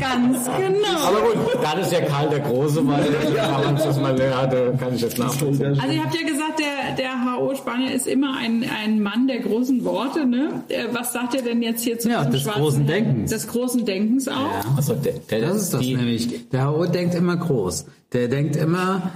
Ganz 0.00 0.44
genau. 0.44 1.06
Aber 1.06 1.20
gut, 1.20 1.36
da 1.62 1.76
das 1.76 1.92
ja 1.92 2.00
Karl 2.00 2.28
der 2.30 2.40
Große 2.40 2.84
war, 2.84 2.98
der 2.98 3.68
uns 3.68 3.84
das 3.84 4.00
mal 4.00 4.18
hatte, 4.36 4.74
kann 4.80 4.92
ich 4.96 5.02
das 5.02 5.16
nachvollziehen. 5.18 5.78
Also 5.80 5.94
ihr 5.94 6.02
habt 6.02 6.14
ja 6.16 6.26
gesagt, 6.26 6.58
der, 6.58 6.96
der 6.96 7.12
H.O. 7.12 7.54
Spanier 7.54 7.94
ist 7.94 8.08
immer 8.08 8.36
ein, 8.36 8.64
ein 8.84 9.00
Mann 9.00 9.28
der 9.28 9.38
großen 9.38 9.84
Worte. 9.84 10.26
Ne? 10.26 10.64
Äh, 10.68 10.86
Was 10.90 11.12
sagt 11.12 11.34
ihr 11.34 11.42
denn 11.42 11.62
jetzt 11.62 11.84
hier 11.84 11.96
zu 12.00 12.10
Ja, 12.10 12.24
diesem 12.24 12.32
des 12.32 12.52
großen? 12.52 12.84
Denkens. 12.86 13.30
Des 13.30 13.46
großen 13.46 13.84
Denkens 13.84 14.26
auch. 14.26 14.76
Also 14.76 14.94
der, 14.94 15.12
der, 15.30 15.42
Das 15.42 15.56
ist 15.62 15.74
das 15.74 15.80
die, 15.80 15.94
nämlich. 15.94 16.48
Der 16.50 16.68
HO 16.68 16.86
denkt 16.86 17.14
immer 17.14 17.36
groß. 17.36 17.86
Der 18.12 18.26
denkt 18.26 18.56
immer, 18.56 19.12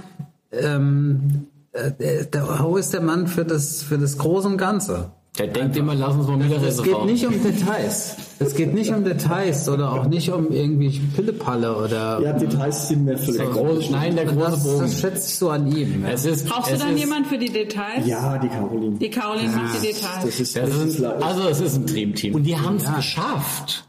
ähm, 0.53 1.47
äh, 1.73 1.91
der, 1.91 2.23
der 2.23 2.63
HO 2.63 2.77
ist 2.77 2.93
der 2.93 3.01
Mann 3.01 3.27
für 3.27 3.43
das, 3.43 3.83
für 3.83 3.97
das 3.97 4.17
Große 4.17 4.47
und 4.47 4.57
Ganze. 4.57 5.11
Der 5.37 5.47
denkt 5.47 5.77
immer, 5.77 5.93
lass 5.95 6.15
uns 6.15 6.27
mal 6.27 6.43
wieder 6.43 6.61
Es 6.61 6.81
geht 6.81 7.05
nicht 7.05 7.25
um 7.25 7.41
Details. 7.43 8.15
Es 8.39 8.55
geht 8.55 8.73
nicht 8.73 8.91
um 8.91 9.03
Details 9.03 9.67
oder 9.69 9.91
auch 9.93 10.05
nicht 10.05 10.31
um 10.31 10.51
irgendwie 10.51 10.99
Pillepalle 11.15 11.75
oder. 11.75 12.19
Ja, 12.21 12.33
Details 12.33 12.87
sind 12.87 13.05
mir 13.05 13.17
völlig 13.17 13.37
Der 13.37 13.47
große, 13.47 13.91
nein, 13.91 14.15
der 14.15 14.25
große 14.25 14.51
das, 14.51 14.63
Bogen. 14.63 14.79
das 14.81 14.99
schätze 14.99 15.27
ich 15.29 15.35
so 15.35 15.49
an 15.49 15.71
ihm. 15.75 16.03
Ja. 16.03 16.09
Es 16.11 16.25
ist, 16.25 16.47
Brauchst 16.47 16.69
du 16.71 16.75
es 16.75 16.79
dann 16.81 16.93
ist, 16.93 16.99
jemand 16.99 17.27
für 17.27 17.37
die 17.37 17.49
Details? 17.49 18.05
Ja, 18.05 18.37
die 18.37 18.47
Caroline. 18.47 18.97
Die 18.97 19.09
Caroline 19.09 19.49
macht 19.49 19.81
die 19.81 19.87
Details. 19.87 20.23
Das 20.25 20.39
ist, 20.39 20.55
Das 20.55 20.69
das 20.69 20.83
ist 20.85 21.03
also 21.03 21.49
es 21.49 21.61
ist 21.61 21.75
ein 21.77 21.85
Dreamteam. 21.85 22.35
Und 22.35 22.43
die 22.43 22.57
haben 22.57 22.77
es 22.77 22.95
geschafft, 22.95 23.85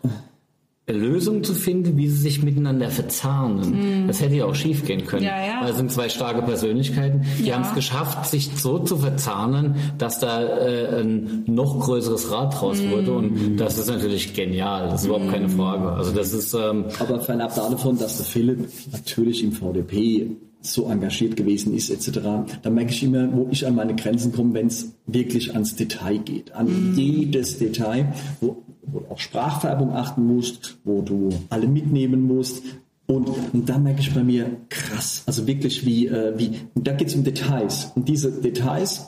Lösungen 0.88 1.44
zu 1.44 1.54
finden, 1.54 1.96
wie 1.96 2.08
sie 2.08 2.16
sich 2.18 2.42
miteinander 2.42 2.88
verzahnen. 2.90 4.06
Das 4.06 4.20
hätte 4.20 4.36
ja 4.36 4.46
auch 4.46 4.54
schief 4.54 4.84
gehen 4.86 5.04
können. 5.04 5.24
Ja, 5.24 5.44
ja. 5.44 5.60
Weil 5.62 5.70
es 5.70 5.76
sind 5.76 5.92
zwei 5.92 6.08
starke 6.08 6.42
Persönlichkeiten. 6.42 7.22
Die 7.38 7.44
Ja. 7.46 7.56
haben 7.56 7.62
es 7.64 7.74
geschafft, 7.74 8.26
sich 8.30 8.50
so 8.56 8.78
zu 8.78 8.96
verzahnen, 8.96 9.74
dass 9.98 10.18
da 10.18 10.42
äh, 10.42 11.00
ein 11.02 11.44
noch 11.46 11.78
größeres 11.80 12.30
Rad 12.30 12.60
draus 12.60 12.78
wurde. 12.88 13.12
Und 13.12 13.56
das 13.58 13.76
ist 13.78 13.88
natürlich 13.88 14.34
genial. 14.34 14.88
Das 14.88 15.02
ist 15.02 15.06
überhaupt 15.06 15.30
keine 15.30 15.48
Frage. 15.48 15.92
Also 15.92 16.12
das 16.12 16.32
ist 16.32 16.54
ähm, 16.54 16.86
Aber 16.98 17.20
fernab 17.20 17.54
davon, 17.54 17.98
dass 17.98 18.16
der 18.16 18.26
Philipp 18.26 18.68
natürlich 18.92 19.44
im 19.44 19.52
VDP 19.52 20.36
so 20.60 20.88
engagiert 20.90 21.36
gewesen 21.36 21.74
ist 21.74 21.90
etc., 21.90 22.20
da 22.62 22.70
merke 22.70 22.90
ich 22.90 23.02
immer, 23.02 23.32
wo 23.32 23.48
ich 23.50 23.66
an 23.66 23.74
meine 23.74 23.94
Grenzen 23.94 24.32
komme, 24.32 24.54
wenn 24.54 24.66
es 24.66 24.92
wirklich 25.06 25.54
ans 25.54 25.76
Detail 25.76 26.18
geht, 26.18 26.52
an 26.52 26.94
jedes 26.96 27.58
Detail, 27.58 28.12
wo, 28.40 28.62
wo 28.82 29.00
du 29.00 29.06
auf 29.06 29.20
Sprachfärbung 29.20 29.92
achten 29.92 30.26
musst, 30.26 30.78
wo 30.84 31.02
du 31.02 31.30
alle 31.50 31.68
mitnehmen 31.68 32.22
musst. 32.22 32.62
Und, 33.06 33.30
und 33.54 33.68
da 33.68 33.78
merke 33.78 34.00
ich 34.00 34.12
bei 34.12 34.22
mir 34.22 34.50
krass, 34.68 35.22
also 35.24 35.46
wirklich 35.46 35.86
wie, 35.86 36.08
äh, 36.08 36.34
wie 36.36 36.50
und 36.74 36.86
da 36.86 36.92
geht 36.92 37.08
es 37.08 37.14
um 37.14 37.24
Details. 37.24 37.90
Und 37.94 38.06
diese 38.06 38.30
Details, 38.30 39.06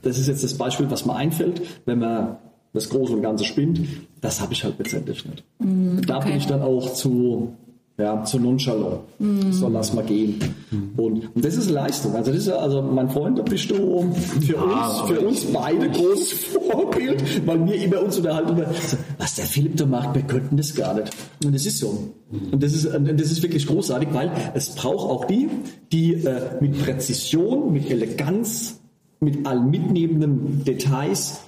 das 0.00 0.18
ist 0.18 0.28
jetzt 0.28 0.42
das 0.42 0.54
Beispiel, 0.54 0.90
was 0.90 1.04
mir 1.04 1.14
einfällt, 1.14 1.60
wenn 1.84 1.98
man 1.98 2.38
das 2.72 2.88
Große 2.88 3.12
und 3.12 3.22
Ganze 3.22 3.44
spinnt, 3.44 3.80
das 4.20 4.40
habe 4.40 4.54
ich 4.54 4.64
halt 4.64 4.78
letztendlich 4.78 5.24
nicht. 5.26 5.44
da 6.08 6.20
bin 6.20 6.36
ich 6.36 6.46
dann 6.46 6.62
auch 6.62 6.94
zu, 6.94 7.54
ja, 7.98 8.24
zu 8.24 8.38
nonchalant. 8.38 9.00
So, 9.50 9.68
lass 9.68 9.92
mal 9.92 10.04
gehen. 10.04 10.40
Und, 10.96 11.34
und 11.34 11.44
das 11.44 11.56
ist 11.56 11.70
Leistung. 11.70 12.14
Also, 12.14 12.32
das 12.32 12.40
ist 12.40 12.48
also 12.48 12.80
mein 12.82 13.10
Freund, 13.10 13.38
da 13.38 13.42
bist 13.42 13.70
du 13.70 13.74
für 14.40 14.56
uns, 14.56 15.00
für 15.06 15.20
uns 15.20 15.44
beide 15.46 15.90
großes 15.90 16.32
Vorbild, 16.70 17.46
weil 17.46 17.66
wir 17.66 17.74
immer 17.74 18.02
uns 18.02 18.16
unterhalten 18.16 18.52
über, 18.52 18.66
was 19.18 19.34
der 19.34 19.44
Philipp 19.44 19.76
da 19.76 19.86
macht, 19.86 20.14
wir 20.14 20.22
könnten 20.22 20.56
das 20.56 20.74
gar 20.74 20.94
nicht. 20.94 21.14
Und 21.44 21.54
das 21.54 21.66
ist 21.66 21.78
so. 21.78 22.12
Und 22.30 22.62
das 22.62 22.72
ist, 22.72 22.86
und 22.86 23.20
das 23.20 23.30
ist 23.30 23.42
wirklich 23.42 23.66
großartig, 23.66 24.08
weil 24.12 24.30
es 24.54 24.70
braucht 24.70 25.10
auch 25.10 25.24
die, 25.26 25.48
die 25.92 26.14
äh, 26.14 26.60
mit 26.60 26.82
Präzision, 26.82 27.72
mit 27.72 27.90
Eleganz, 27.90 28.80
mit 29.20 29.46
allen 29.46 29.70
mitnehmenden 29.70 30.64
Details 30.64 31.40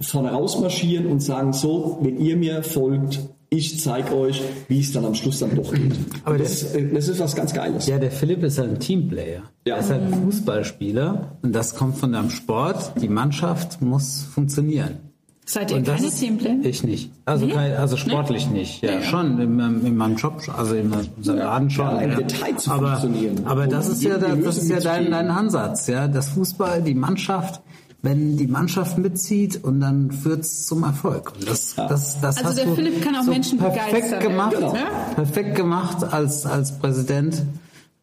vorne 0.00 0.30
rausmarschieren 0.30 1.06
und 1.06 1.20
sagen, 1.20 1.52
so, 1.52 1.98
wenn 2.00 2.18
ihr 2.18 2.36
mir 2.36 2.62
folgt, 2.62 3.20
ich 3.54 3.80
zeige 3.80 4.16
euch, 4.16 4.42
wie 4.68 4.80
es 4.80 4.92
dann 4.92 5.04
am 5.04 5.14
Schluss 5.14 5.38
dann 5.40 5.54
doch 5.54 5.72
geht. 5.72 5.92
Aber 6.24 6.38
das, 6.38 6.62
ist, 6.62 6.74
äh, 6.74 6.88
das 6.92 7.08
ist 7.08 7.20
was 7.20 7.36
ganz 7.36 7.52
Geiles. 7.52 7.86
Ja, 7.86 7.98
der 7.98 8.10
Philipp 8.10 8.42
ist 8.42 8.58
halt 8.58 8.70
ein 8.70 8.80
Teamplayer. 8.80 9.42
Ja. 9.66 9.74
Er 9.76 9.80
ist 9.80 9.90
halt 9.90 10.02
ein 10.02 10.22
Fußballspieler 10.24 11.36
und 11.42 11.52
das 11.54 11.74
kommt 11.74 11.96
von 11.98 12.12
deinem 12.12 12.30
Sport. 12.30 12.92
Die 13.00 13.08
Mannschaft 13.08 13.82
muss 13.82 14.22
funktionieren. 14.34 14.98
Seid 15.44 15.70
ihr 15.72 15.78
Und 15.78 15.88
das 15.88 15.96
keine 15.96 16.06
ist- 16.08 16.20
Teamplayer? 16.20 16.56
Ich 16.62 16.82
nicht. 16.84 17.10
Also, 17.24 17.46
Nee? 17.46 17.52
kein, 17.52 17.72
also 17.74 17.96
sportlich 17.96 18.48
nicht. 18.48 18.80
Ja, 18.82 18.92
Ja. 18.92 19.02
schon. 19.02 19.38
In, 19.40 19.56
meinem- 19.56 19.84
in 19.84 19.96
meinem 19.96 20.16
Job, 20.16 20.40
also 20.56 20.74
in 20.76 20.90
unserem 21.16 21.38
Laden 21.40 21.68
schon. 21.68 21.84
Ja, 21.86 22.00
im 22.00 22.10
ja. 22.12 22.16
Detail 22.18 22.56
zu 22.56 22.70
aber, 22.70 22.96
funktionieren. 22.96 23.44
aber 23.44 23.66
das 23.66 23.88
ist 23.88 24.02
ja, 24.02 24.14
die 24.16 24.20
da- 24.22 24.28
das 24.28 24.38
Lösung 24.38 24.62
ist 24.62 24.68
ja 24.70 24.80
dein, 24.80 25.10
dein 25.10 25.28
Ansatz. 25.30 25.88
Ja, 25.88 26.06
das 26.08 26.28
Fußball, 26.30 26.80
die 26.82 26.94
Mannschaft, 26.94 27.60
wenn 28.02 28.36
die 28.36 28.48
Mannschaft 28.48 28.98
mitzieht 28.98 29.62
und 29.62 29.80
dann 29.80 30.10
führt's 30.10 30.66
zum 30.66 30.82
Erfolg. 30.82 31.32
Und 31.38 31.48
das, 31.48 31.74
das, 31.76 32.20
das 32.20 32.36
Also 32.38 32.48
hast 32.48 32.58
der 32.58 32.64
du 32.66 32.74
Philipp 32.74 33.00
kann 33.02 33.14
auch 33.16 33.22
so 33.22 33.30
Menschen 33.30 33.58
perfekt 33.58 33.92
begeistern, 33.92 34.20
gemacht, 34.20 34.56
Genau. 34.56 34.74
perfekt 35.14 35.54
gemacht 35.54 36.04
als 36.12 36.44
als 36.44 36.78
Präsident. 36.78 37.42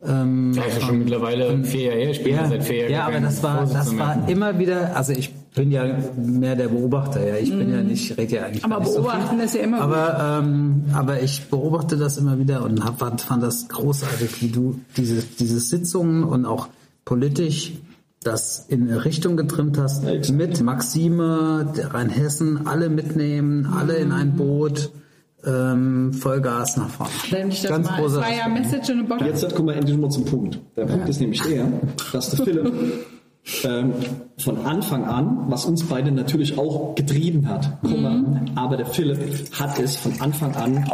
Ähm, 0.01 0.53
ja, 0.53 0.63
ist 0.63 0.81
schon 0.83 0.99
mittlerweile 0.99 1.61
vier 1.65 1.81
Jahre 1.87 1.97
her. 1.99 2.09
Ich 2.11 2.23
bin 2.23 2.33
ja, 2.33 2.47
seit 2.47 2.63
vier 2.63 2.77
Jahren 2.89 2.91
ja, 2.93 3.05
aber 3.07 3.19
das 3.19 3.43
war, 3.43 3.65
das 3.65 3.97
war 3.97 4.29
immer 4.29 4.57
wieder, 4.57 4.95
also 4.95 5.11
ich 5.11 5.33
bin 5.53 5.71
ja 5.71 5.83
mehr 6.15 6.55
der 6.55 6.69
Beobachter, 6.69 7.27
ja, 7.27 7.35
ich 7.35 7.49
bin 7.49 7.69
ja 7.73 7.81
nicht, 7.81 8.17
rede 8.17 8.35
ja 8.37 8.43
eigentlich 8.45 8.65
Mhm. 8.65 8.71
Aber 8.71 8.85
so 8.85 9.01
beobachten 9.01 9.35
viel. 9.35 9.45
ist 9.45 9.55
ja 9.55 9.61
immer 9.61 9.77
gut. 9.85 9.93
aber, 9.93 10.39
ähm, 10.41 10.85
aber 10.93 11.21
ich 11.21 11.49
beobachte 11.49 11.97
das 11.97 12.17
immer 12.17 12.39
wieder 12.39 12.63
und 12.63 12.85
hab, 12.85 12.99
fand, 12.99 13.19
fand 13.19 13.43
das 13.43 13.67
großartig, 13.67 14.41
wie 14.41 14.47
du 14.47 14.79
diese, 14.95 15.21
diese 15.37 15.59
Sitzungen 15.59 16.23
und 16.23 16.45
auch 16.45 16.69
politisch 17.03 17.73
das 18.23 18.65
in 18.67 18.89
eine 18.89 19.05
Richtung 19.05 19.37
getrimmt 19.37 19.77
hast, 19.77 20.03
mit 20.03 20.61
Maxime, 20.61 21.73
Rheinhessen, 21.75 22.67
alle 22.67 22.89
mitnehmen, 22.89 23.65
alle 23.65 23.95
in 23.95 24.11
ein 24.11 24.35
Boot, 24.35 24.91
ähm, 25.45 26.11
Vollgas 26.13 26.75
nach 26.75 26.89
vorne. 26.89 27.11
Wenn 27.29 27.49
ich 27.49 27.61
das 27.61 27.71
Ganz 27.71 27.87
mal, 27.87 27.95
es 27.95 28.01
großer 28.01 28.21
war 28.21 28.33
ja. 28.33 28.47
Message 28.49 28.89
in 28.89 29.11
a. 29.11 29.25
Jetzt 29.25 29.55
kommen 29.55 29.69
wir 29.69 29.75
endlich 29.75 29.97
mal 29.97 30.09
zum 30.09 30.25
Punkt. 30.25 30.59
Der 30.75 30.85
Punkt 30.85 31.07
ist 31.07 31.21
nämlich 31.21 31.41
der, 31.41 31.71
dass 32.11 32.31
der 32.31 32.45
Philipp 32.45 32.73
ähm, 33.63 33.93
von 34.37 34.65
Anfang 34.65 35.05
an, 35.05 35.45
was 35.47 35.65
uns 35.65 35.83
beide 35.83 36.11
natürlich 36.11 36.57
auch 36.57 36.95
getrieben 36.95 37.47
hat, 37.47 37.81
mal, 37.83 38.41
aber 38.55 38.75
der 38.75 38.85
Philipp 38.85 39.19
hat 39.57 39.79
es 39.79 39.95
von 39.95 40.19
Anfang 40.19 40.55
an 40.55 40.85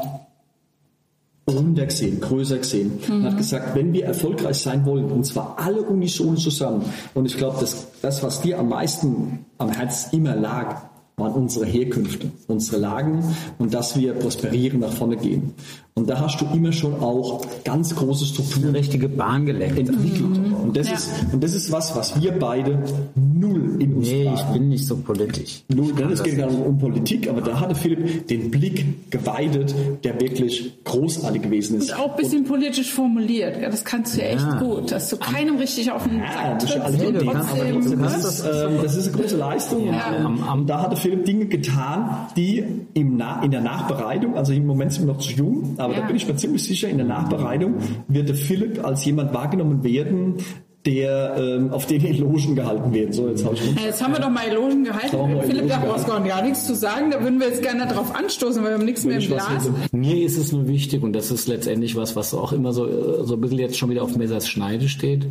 runder 1.49 1.85
gesehen, 1.85 2.19
größer 2.19 2.57
gesehen. 2.57 2.99
Und 3.09 3.23
hat 3.23 3.37
gesagt, 3.37 3.75
wenn 3.75 3.93
wir 3.93 4.05
erfolgreich 4.05 4.57
sein 4.57 4.85
wollen, 4.85 5.11
und 5.11 5.25
zwar 5.25 5.57
alle 5.59 5.81
unisono 5.81 6.35
zusammen, 6.35 6.83
und 7.13 7.25
ich 7.25 7.37
glaube, 7.37 7.57
das, 7.59 7.87
das, 8.01 8.23
was 8.23 8.41
dir 8.41 8.59
am 8.59 8.69
meisten 8.69 9.45
am 9.57 9.69
Herz 9.69 10.09
immer 10.11 10.35
lag, 10.35 10.89
waren 11.17 11.31
unsere 11.33 11.65
Herkünfte, 11.65 12.29
unsere 12.47 12.77
Lagen 12.81 13.23
und 13.57 13.73
dass 13.73 13.97
wir 13.97 14.13
prosperieren, 14.13 14.79
nach 14.81 14.91
vorne 14.91 15.15
gehen. 15.17 15.53
Und 15.97 16.09
da 16.09 16.19
hast 16.19 16.41
du 16.41 16.45
immer 16.53 16.73
schon 16.73 16.95
auch 17.01 17.41
ganz 17.63 17.95
große 17.95 18.25
Strukturen 18.25 18.67
Eine 18.67 18.79
richtige 18.79 19.07
Bahn 19.07 19.45
gelenkt. 19.45 19.79
entwickelt. 19.79 20.25
Und, 20.61 20.75
das 20.75 20.89
Ja. 20.89 20.95
ist, 20.95 21.09
und 21.31 21.41
das 21.41 21.53
ist 21.53 21.71
was, 21.71 21.95
was 21.95 22.21
wir 22.21 22.33
beide 22.33 22.79
null 23.15 23.77
in 23.79 23.93
uns 23.95 24.07
Nee, 24.09 24.23
ich 24.33 24.41
tragen. 24.41 24.53
bin 24.53 24.69
nicht 24.69 24.85
so 24.85 24.97
politisch. 24.97 25.63
Null, 25.73 25.93
denn 25.93 26.09
es 26.11 26.21
geht 26.21 26.37
gar 26.37 26.47
nicht 26.51 26.59
um 26.65 26.77
Politik, 26.77 27.29
aber 27.29 27.39
da 27.39 27.61
hatte 27.61 27.75
Philipp 27.75 28.27
den 28.27 28.51
Blick 28.51 29.09
geweidet, 29.09 29.73
der 30.03 30.19
wirklich 30.19 30.73
großartig 30.83 31.43
gewesen 31.43 31.77
ist. 31.77 31.91
Und 31.93 31.99
auch 31.99 32.09
ein 32.11 32.17
bisschen 32.17 32.43
politisch 32.43 32.91
formuliert. 32.91 33.61
Ja, 33.61 33.69
das 33.69 33.85
kannst 33.85 34.17
du 34.17 34.21
ja 34.21 34.27
echt 34.27 34.41
Ja. 34.45 34.59
gut, 34.59 34.91
dass 34.91 35.09
du 35.09 35.15
keinem 35.15 35.55
richtig 35.55 35.89
auf 35.93 36.03
den 36.03 36.17
Ja, 36.19 36.25
Sack 36.33 36.59
das 36.59 36.63
ist 36.65 36.69
trittst 36.71 36.85
alles 36.87 37.05
und 37.05 37.13
du 37.13 37.25
kannst- 37.25 37.49
trotzdem, 37.51 37.75
aber 37.77 37.85
du 37.85 37.89
ne? 37.95 37.95
kannst 38.01 38.25
Das, 38.25 38.39
ähm, 38.45 38.71
das 38.83 38.95
ist 38.97 39.07
eine 39.13 39.17
große 39.21 39.37
Leistung. 39.37 39.85
Ja. 39.87 40.25
Und, 40.27 40.39
ähm, 40.59 40.65
da 40.67 40.81
hatte 40.81 40.97
Philipp 41.05 41.25
Dinge 41.25 41.45
getan, 41.45 42.09
die 42.35 42.63
im 42.95 43.15
Na 43.15 43.43
in 43.43 43.51
der 43.51 43.61
Nachbereitung, 43.61 44.35
also 44.35 44.53
im 44.53 44.65
Moment 44.65 44.91
sind 44.91 45.05
wir 45.05 45.13
noch 45.13 45.19
zu 45.19 45.33
jung, 45.33 45.75
aber 45.77 45.93
Ja. 45.93 45.99
da 46.01 46.07
bin 46.07 46.15
ich 46.15 46.27
mir 46.27 46.35
ziemlich 46.35 46.63
sicher, 46.63 46.89
in 46.89 46.97
der 46.97 47.05
Nachbereitung 47.05 47.75
wird 48.07 48.27
der 48.27 48.35
Philipp 48.35 48.83
als 48.83 49.05
jemand 49.05 49.31
wahrgenommen 49.31 49.83
werden, 49.83 50.37
der 50.83 51.35
ähm, 51.37 51.71
auf 51.71 51.85
den 51.85 52.03
Elogen 52.03 52.55
gehalten 52.55 52.91
wird. 52.91 53.13
So, 53.13 53.27
jetzt 53.27 53.45
habe 53.45 53.53
ich 53.53 53.75
Ja, 53.75 53.81
Jetzt 53.85 54.03
haben 54.03 54.13
wir 54.13 54.19
doch 54.19 54.29
mal 54.31 54.47
Elogen 54.47 54.83
gehalten. 54.83 55.17
Philipp, 55.45 55.67
da 55.69 55.77
brauchst 55.77 56.07
du 56.07 56.11
gar 56.23 56.41
nichts 56.43 56.65
zu 56.65 56.75
sagen. 56.75 57.11
Da 57.11 57.21
würden 57.21 57.39
wir 57.39 57.47
jetzt 57.49 57.61
gerne 57.61 57.85
drauf 57.87 58.15
anstoßen, 58.15 58.63
weil 58.63 58.71
wir 58.71 58.77
haben 58.77 58.85
nichts 58.85 59.03
mehr 59.05 59.17
im 59.19 59.27
Glas. 59.27 59.69
Mir 59.91 60.25
ist 60.25 60.37
es 60.37 60.51
nur 60.51 60.67
wichtig, 60.67 61.03
und 61.03 61.13
das 61.13 61.29
ist 61.29 61.47
letztendlich 61.47 61.95
was, 61.95 62.15
was 62.15 62.33
auch 62.33 62.51
immer 62.51 62.71
so, 62.73 62.87
äh, 62.87 63.23
so 63.25 63.35
ein 63.35 63.41
bisschen 63.41 63.59
jetzt 63.59 63.77
schon 63.77 63.89
wieder 63.91 64.01
auf 64.03 64.15
Messers 64.17 64.47
Schneide 64.47 64.89
steht. 64.89 65.27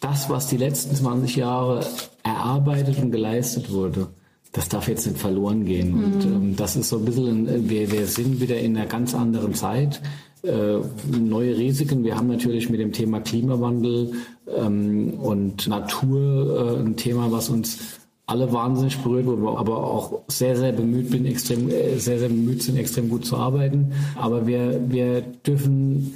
Das, 0.00 0.28
was 0.30 0.46
die 0.48 0.56
letzten 0.58 0.94
20 0.96 1.34
Jahre 1.36 1.84
erarbeitet 2.24 2.98
und 3.02 3.10
geleistet 3.12 3.72
wurde, 3.72 4.08
das 4.52 4.68
darf 4.68 4.88
jetzt 4.88 5.06
nicht 5.06 5.18
verloren 5.18 5.64
gehen. 5.64 5.94
Und 5.94 6.24
ähm, 6.24 6.56
das 6.56 6.76
ist 6.76 6.90
so 6.90 6.98
ein 6.98 7.04
bisschen, 7.04 7.70
wir, 7.70 7.90
wir 7.90 8.06
sind 8.06 8.40
wieder 8.40 8.58
in 8.58 8.76
einer 8.76 8.86
ganz 8.86 9.14
anderen 9.14 9.54
Zeit. 9.54 10.00
Äh, 10.42 10.78
neue 11.06 11.56
Risiken. 11.56 12.04
Wir 12.04 12.16
haben 12.16 12.28
natürlich 12.28 12.68
mit 12.68 12.80
dem 12.80 12.92
Thema 12.92 13.20
Klimawandel 13.20 14.12
ähm, 14.54 15.14
und 15.14 15.68
Natur 15.68 16.78
äh, 16.78 16.80
ein 16.80 16.96
Thema, 16.96 17.30
was 17.32 17.48
uns 17.48 17.78
alle 18.26 18.52
wahnsinnig 18.52 18.98
berührt, 18.98 19.26
wo 19.26 19.36
wir 19.36 19.58
aber 19.58 19.78
auch 19.78 20.22
sehr, 20.28 20.56
sehr 20.56 20.72
bemüht 20.72 21.10
bin, 21.10 21.26
extrem, 21.26 21.68
äh, 21.70 21.96
sehr, 21.98 22.18
sehr 22.18 22.28
bemüht 22.28 22.62
sind, 22.62 22.76
extrem 22.76 23.08
gut 23.08 23.24
zu 23.24 23.36
arbeiten. 23.36 23.92
Aber 24.16 24.46
wir, 24.46 24.80
wir 24.88 25.22
dürfen 25.22 26.12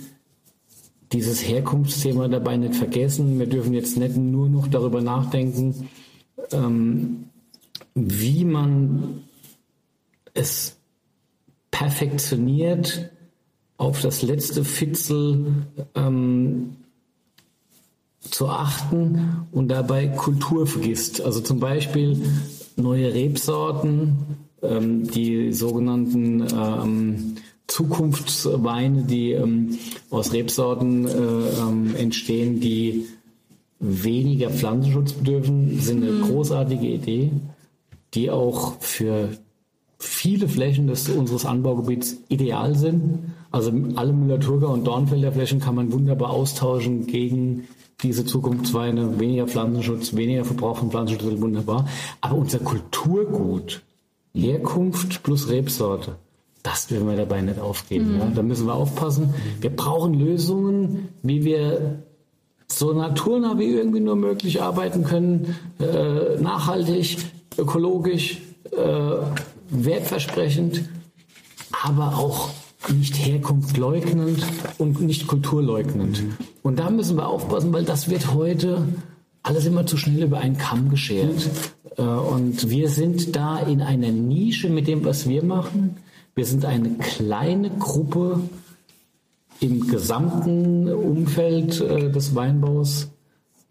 dieses 1.13 1.47
Herkunftsthema 1.47 2.29
dabei 2.29 2.57
nicht 2.57 2.75
vergessen. 2.75 3.39
Wir 3.39 3.47
dürfen 3.47 3.73
jetzt 3.73 3.97
nicht 3.97 4.17
nur 4.17 4.49
noch 4.49 4.67
darüber 4.67 5.01
nachdenken, 5.01 5.89
ähm, 6.53 7.26
wie 7.97 8.45
man 8.45 9.23
es 10.35 10.77
perfektioniert, 11.71 13.11
auf 13.79 14.03
das 14.03 14.23
letzte 14.23 14.65
Fitzel 14.65 15.67
ähm, 15.95 16.77
zu 18.21 18.49
achten 18.49 19.47
und 19.51 19.69
dabei 19.69 20.09
Kultur 20.09 20.67
vergisst. 20.67 21.21
Also 21.21 21.41
zum 21.41 21.59
Beispiel 21.59 22.23
neue 22.77 23.13
Rebsorten, 23.15 24.17
ähm, 24.63 25.11
die 25.11 25.53
sogenannten 25.53 26.47
ähm, 26.55 27.37
Zukunftsweine, 27.67 29.05
die 29.05 29.33
ähm, 29.33 29.79
aus 30.11 30.33
Rebsorten 30.33 31.07
äh, 31.07 31.11
ähm, 31.11 31.97
entstehen, 31.97 32.61
die 32.61 33.07
weniger 33.79 34.51
Pflanzenschutz 34.51 35.13
bedürfen, 35.13 35.81
sind 35.81 36.03
eine 36.03 36.13
mhm. 36.13 36.23
großartige 36.23 36.87
Idee, 36.87 37.31
die 38.17 38.31
auch 38.31 38.81
für 38.81 39.29
viele 39.99 40.49
Flächen 40.49 40.89
des, 40.89 41.09
unseres 41.09 41.47
Anbaugebiets 41.47 42.19
ideal 42.29 42.75
sind. 42.75 43.33
Also 43.51 43.73
alle 43.95 44.13
Müller-Thurgau 44.13 44.73
und 44.73 44.87
Dornfelder 44.87 45.33
Flächen 45.33 45.61
kann 45.61 45.75
man 45.75 45.93
wunderbar 45.93 46.31
austauschen 46.31 47.07
gegen 47.07 47.69
diese 48.03 48.25
Zukunftsweine. 48.25 49.19
Weniger 49.21 49.47
Pflanzenschutz, 49.47 50.15
weniger 50.15 50.45
Verbrauch 50.45 50.79
von 50.79 50.91
Pflanzenschutz, 50.91 51.41
wunderbar. 51.41 51.89
Aber 52.21 52.37
unser 52.37 52.59
Kulturgut, 52.59 53.83
Herkunft 54.35 55.23
plus 55.23 55.49
Rebsorte, 55.49 56.17
das 56.63 56.89
dürfen 56.89 57.09
wir 57.09 57.17
dabei 57.17 57.41
nicht 57.41 57.61
aufgeben. 57.61 58.15
Mhm. 58.15 58.19
Ja? 58.19 58.27
Da 58.35 58.43
müssen 58.43 58.67
wir 58.67 58.75
aufpassen. 58.75 59.33
Wir 59.61 59.71
brauchen 59.71 60.15
Lösungen, 60.15 61.09
wie 61.23 61.45
wir 61.45 62.03
so 62.69 62.93
naturnah 62.93 63.59
wie 63.59 63.71
irgendwie 63.71 64.01
nur 64.01 64.17
möglich 64.17 64.61
arbeiten 64.61 65.05
können, 65.05 65.55
äh, 65.79 66.41
nachhaltig, 66.41 67.19
ökologisch, 67.59 68.39
äh, 68.73 69.17
wertversprechend, 69.71 70.89
aber 71.85 72.19
auch 72.19 72.51
nicht 72.93 73.17
Herkunft 73.17 73.77
leugnend 73.77 74.45
und 74.79 75.01
nicht 75.01 75.27
kulturleugnend. 75.27 76.23
Und 76.63 76.79
da 76.79 76.91
müssen 76.91 77.17
wir 77.17 77.29
aufpassen, 77.29 77.73
weil 77.73 77.85
das 77.85 78.09
wird 78.09 78.33
heute 78.35 78.87
alles 79.43 79.67
immer 79.67 79.87
zu 79.87 79.97
schnell 79.97 80.25
über 80.25 80.39
einen 80.39 80.59
Kamm 80.59 80.91
geschert. 80.91 81.49
Äh, 81.97 82.03
und 82.03 82.69
wir 82.71 82.89
sind 82.89 83.37
da 83.37 83.59
in 83.59 83.81
einer 83.81 84.11
Nische 84.11 84.69
mit 84.69 84.89
dem, 84.89 85.05
was 85.05 85.29
wir 85.29 85.45
machen. 85.45 85.97
Wir 86.35 86.45
sind 86.45 86.65
eine 86.65 86.91
kleine 86.99 87.71
Gruppe 87.71 88.41
im 89.61 89.87
gesamten 89.87 90.93
Umfeld 90.93 91.81
äh, 91.81 92.11
des 92.11 92.35
Weinbaus, 92.35 93.09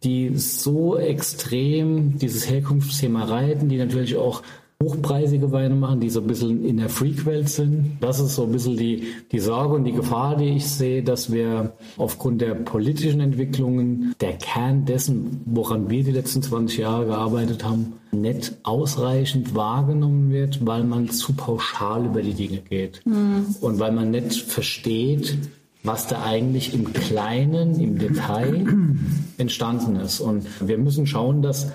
die 0.06 0.38
so 0.38 0.98
extrem 0.98 2.18
dieses 2.18 2.50
Herkunftsthema 2.50 3.26
reiten, 3.26 3.68
die 3.68 3.78
natürlich 3.78 4.16
auch 4.16 4.42
hochpreisige 4.84 5.52
Weine 5.52 5.76
machen, 5.76 6.02
die 6.02 6.10
so 6.10 6.20
ein 6.20 6.28
bisschen 6.28 6.66
in 6.66 6.78
der 6.78 6.90
Freak-Welt 6.90 7.50
sind. 7.50 7.98
Das 8.02 8.20
ist 8.20 8.36
so 8.36 8.44
ein 8.44 8.52
bisschen 8.52 8.76
die, 8.78 9.08
die 9.32 9.40
Sorge 9.40 9.76
und 9.76 9.86
die 9.86 9.94
Gefahr, 9.94 10.36
die 10.36 10.50
ich 10.50 10.68
sehe, 10.68 11.02
dass 11.02 11.32
wir 11.32 11.74
aufgrund 11.98 12.42
der 12.42 12.56
politischen 12.56 13.22
Entwicklungen, 13.22 14.14
der 14.20 14.34
Kern 14.34 14.86
dessen, 14.86 15.42
woran 15.46 15.90
wir 15.90 16.04
die 16.04 16.12
letzten 16.12 16.42
20 16.42 16.80
Jahre 16.80 17.06
gearbeitet 17.06 17.64
haben, 17.64 17.94
nicht 18.12 18.58
ausreichend 18.64 19.56
wahrgenommen 19.56 20.32
wird, 20.32 20.66
weil 20.66 20.84
man 20.84 21.10
zu 21.10 21.34
pauschal 21.34 22.06
über 22.06 22.22
die 22.22 22.34
Dinge 22.34 22.58
geht. 22.58 23.02
Mhm. 23.06 23.56
Und 23.62 23.80
weil 23.80 23.94
man 23.94 24.12
nicht 24.12 24.34
versteht, 24.42 25.38
was 25.86 26.08
da 26.08 26.24
eigentlich 26.24 26.74
im 26.74 26.94
Kleinen, 26.94 27.80
im 27.80 27.98
Detail 27.98 28.66
entstanden 29.38 29.96
ist. 29.98 30.20
Und 30.20 30.46
wir 30.68 30.78
müssen 30.78 31.08
schauen, 31.08 31.42
dass 31.42 31.72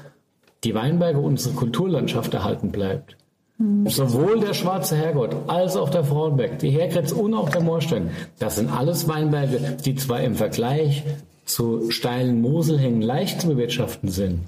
die 0.65 0.75
Weinberge 0.75 1.21
unsere 1.21 1.55
Kulturlandschaft 1.55 2.35
erhalten 2.35 2.71
bleibt. 2.71 3.17
Mhm. 3.59 3.89
Sowohl 3.89 4.41
der 4.41 4.55
Schwarze 4.55 4.97
Herrgott 4.97 5.37
als 5.47 5.77
auch 5.77 5.91
der 5.91 6.05
Frauenberg, 6.05 6.59
die 6.59 6.71
Herkretz 6.71 7.13
und 7.13 7.35
auch 7.35 7.51
der 7.51 7.61
Moorstein, 7.61 8.11
das 8.39 8.57
sind 8.57 8.71
alles 8.71 9.09
Weinberge, 9.09 9.77
die 9.85 9.95
zwar 9.95 10.21
im 10.21 10.35
Vergleich 10.35 11.05
zu 11.45 11.91
steilen 11.91 12.41
Moselhängen 12.41 13.03
leicht 13.03 13.41
zu 13.41 13.49
bewirtschaften 13.49 14.09
sind, 14.09 14.41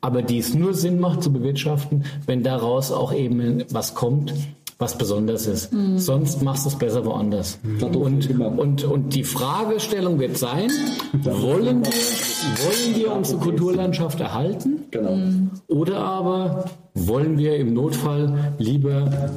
aber 0.00 0.22
die 0.22 0.38
es 0.38 0.54
nur 0.54 0.74
Sinn 0.74 1.00
macht 1.00 1.22
zu 1.22 1.32
bewirtschaften, 1.32 2.04
wenn 2.26 2.42
daraus 2.42 2.92
auch 2.92 3.12
eben 3.12 3.64
was 3.70 3.94
kommt, 3.94 4.34
was 4.78 4.96
besonders 4.96 5.46
ist. 5.46 5.72
Mhm. 5.72 5.98
Sonst 5.98 6.42
machst 6.42 6.64
du 6.64 6.70
es 6.70 6.76
besser 6.76 7.04
woanders. 7.04 7.58
Mhm. 7.62 7.96
Und, 7.96 8.40
und, 8.40 8.84
und 8.84 9.14
die 9.14 9.24
Fragestellung 9.24 10.20
wird 10.20 10.38
sein, 10.38 10.70
wollen 11.12 11.84
wir, 11.84 11.92
wollen 11.92 12.94
wir 12.94 13.12
unsere 13.12 13.40
Kulturlandschaft 13.40 14.20
erhalten? 14.20 14.84
Genau. 14.90 15.16
Mhm. 15.16 15.50
Oder 15.66 15.98
aber 15.98 16.66
wollen 16.94 17.38
wir 17.38 17.56
im 17.56 17.74
Notfall 17.74 18.54
lieber 18.58 19.32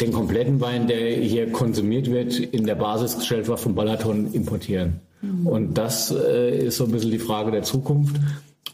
den 0.00 0.12
kompletten 0.12 0.60
Wein, 0.60 0.86
der 0.86 1.16
hier 1.16 1.50
konsumiert 1.50 2.10
wird, 2.10 2.38
in 2.38 2.66
der 2.66 2.76
Basisgesellschaft 2.76 3.64
von 3.64 3.74
Balaton 3.74 4.32
importieren? 4.32 5.00
Mhm. 5.22 5.46
Und 5.48 5.78
das 5.78 6.12
äh, 6.12 6.66
ist 6.66 6.76
so 6.76 6.84
ein 6.84 6.92
bisschen 6.92 7.10
die 7.10 7.18
Frage 7.18 7.50
der 7.50 7.64
Zukunft. 7.64 8.16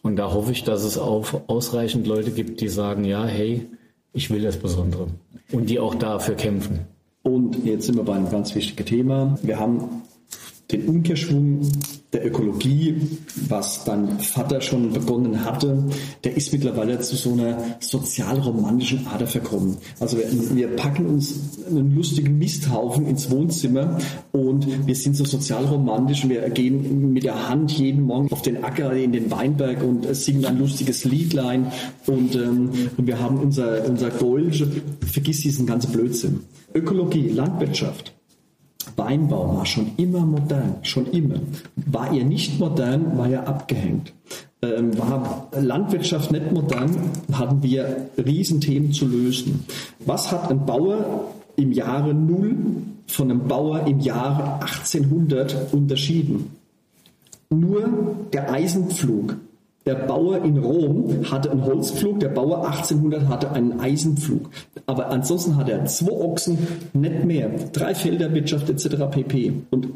Und 0.02 0.16
da 0.16 0.32
hoffe 0.34 0.52
ich, 0.52 0.64
dass 0.64 0.84
es 0.84 0.98
auch 0.98 1.24
ausreichend 1.46 2.06
Leute 2.06 2.32
gibt, 2.32 2.60
die 2.60 2.68
sagen, 2.68 3.04
ja, 3.04 3.24
hey, 3.24 3.70
ich 4.12 4.30
will 4.30 4.42
das 4.42 4.58
Besondere. 4.58 5.08
Und 5.50 5.70
die 5.70 5.78
auch 5.78 5.94
dafür 5.94 6.34
kämpfen. 6.34 6.80
Und 7.22 7.64
jetzt 7.64 7.86
sind 7.86 7.96
wir 7.96 8.04
bei 8.04 8.14
einem 8.14 8.30
ganz 8.30 8.54
wichtigen 8.54 8.84
Thema. 8.84 9.38
Wir 9.42 9.58
haben 9.58 10.02
den 10.70 10.88
Umkehrschwung 10.88 11.70
der 12.12 12.26
Ökologie, 12.26 12.96
was 13.48 13.84
dein 13.84 14.20
Vater 14.20 14.60
schon 14.60 14.92
begonnen 14.92 15.44
hatte, 15.44 15.82
der 16.24 16.36
ist 16.36 16.52
mittlerweile 16.52 17.00
zu 17.00 17.16
so 17.16 17.32
einer 17.32 17.56
sozialromantischen 17.80 19.06
Ader 19.06 19.26
verkommen. 19.26 19.78
Also 19.98 20.18
wir, 20.18 20.26
wir, 20.54 20.76
packen 20.76 21.06
uns 21.06 21.34
einen 21.66 21.94
lustigen 21.94 22.38
Misthaufen 22.38 23.06
ins 23.06 23.30
Wohnzimmer 23.30 23.98
und 24.32 24.86
wir 24.86 24.94
sind 24.94 25.16
so 25.16 25.24
sozialromantisch 25.24 26.24
und 26.24 26.30
wir 26.30 26.48
gehen 26.50 27.12
mit 27.12 27.24
der 27.24 27.48
Hand 27.48 27.72
jeden 27.72 28.02
Morgen 28.02 28.30
auf 28.30 28.42
den 28.42 28.62
Acker 28.62 28.92
in 28.92 29.12
den 29.12 29.30
Weinberg 29.30 29.82
und 29.82 30.14
singen 30.14 30.44
ein 30.44 30.58
lustiges 30.58 31.04
Liedlein 31.04 31.72
und, 32.06 32.34
ähm, 32.34 32.70
und 32.96 33.06
wir 33.06 33.20
haben 33.20 33.38
unser, 33.38 33.86
unser 33.86 34.10
Gold, 34.10 34.66
vergiss 35.10 35.40
diesen 35.40 35.66
ganzen 35.66 35.92
Blödsinn. 35.92 36.40
Ökologie, 36.74 37.28
Landwirtschaft, 37.28 38.14
Weinbau 38.96 39.56
war 39.56 39.66
schon 39.66 39.92
immer 39.96 40.20
modern, 40.20 40.76
schon 40.82 41.06
immer. 41.06 41.40
War 41.76 42.12
er 42.12 42.24
nicht 42.24 42.58
modern, 42.58 43.16
war 43.16 43.28
er 43.28 43.48
abgehängt. 43.48 44.12
Ähm, 44.62 44.96
war 44.98 45.48
Landwirtschaft 45.58 46.30
nicht 46.30 46.52
modern, 46.52 46.96
hatten 47.32 47.62
wir 47.62 48.10
Riesenthemen 48.16 48.92
zu 48.92 49.06
lösen. 49.06 49.64
Was 50.00 50.30
hat 50.30 50.50
ein 50.50 50.64
Bauer 50.64 51.32
im 51.56 51.72
Jahre 51.72 52.14
Null 52.14 52.56
von 53.06 53.30
einem 53.30 53.48
Bauer 53.48 53.86
im 53.86 54.00
Jahre 54.00 54.62
1800 54.62 55.72
unterschieden? 55.72 56.50
Nur 57.50 58.16
der 58.32 58.52
Eisenpflug 58.52 59.36
der 59.84 59.94
Bauer 59.94 60.44
in 60.44 60.58
Rom 60.58 61.30
hatte 61.30 61.50
einen 61.50 61.64
Holzpflug, 61.64 62.20
der 62.20 62.28
Bauer 62.28 62.66
1800 62.66 63.28
hatte 63.28 63.50
einen 63.50 63.80
Eisenpflug. 63.80 64.50
Aber 64.86 65.08
ansonsten 65.08 65.56
hat 65.56 65.68
er 65.68 65.84
zwei 65.86 66.12
Ochsen, 66.12 66.58
nicht 66.92 67.24
mehr. 67.24 67.50
Drei 67.72 67.94
Felder, 67.94 68.32
Wirtschaft 68.32 68.70
etc. 68.70 69.06
pp. 69.10 69.52
Und 69.70 69.88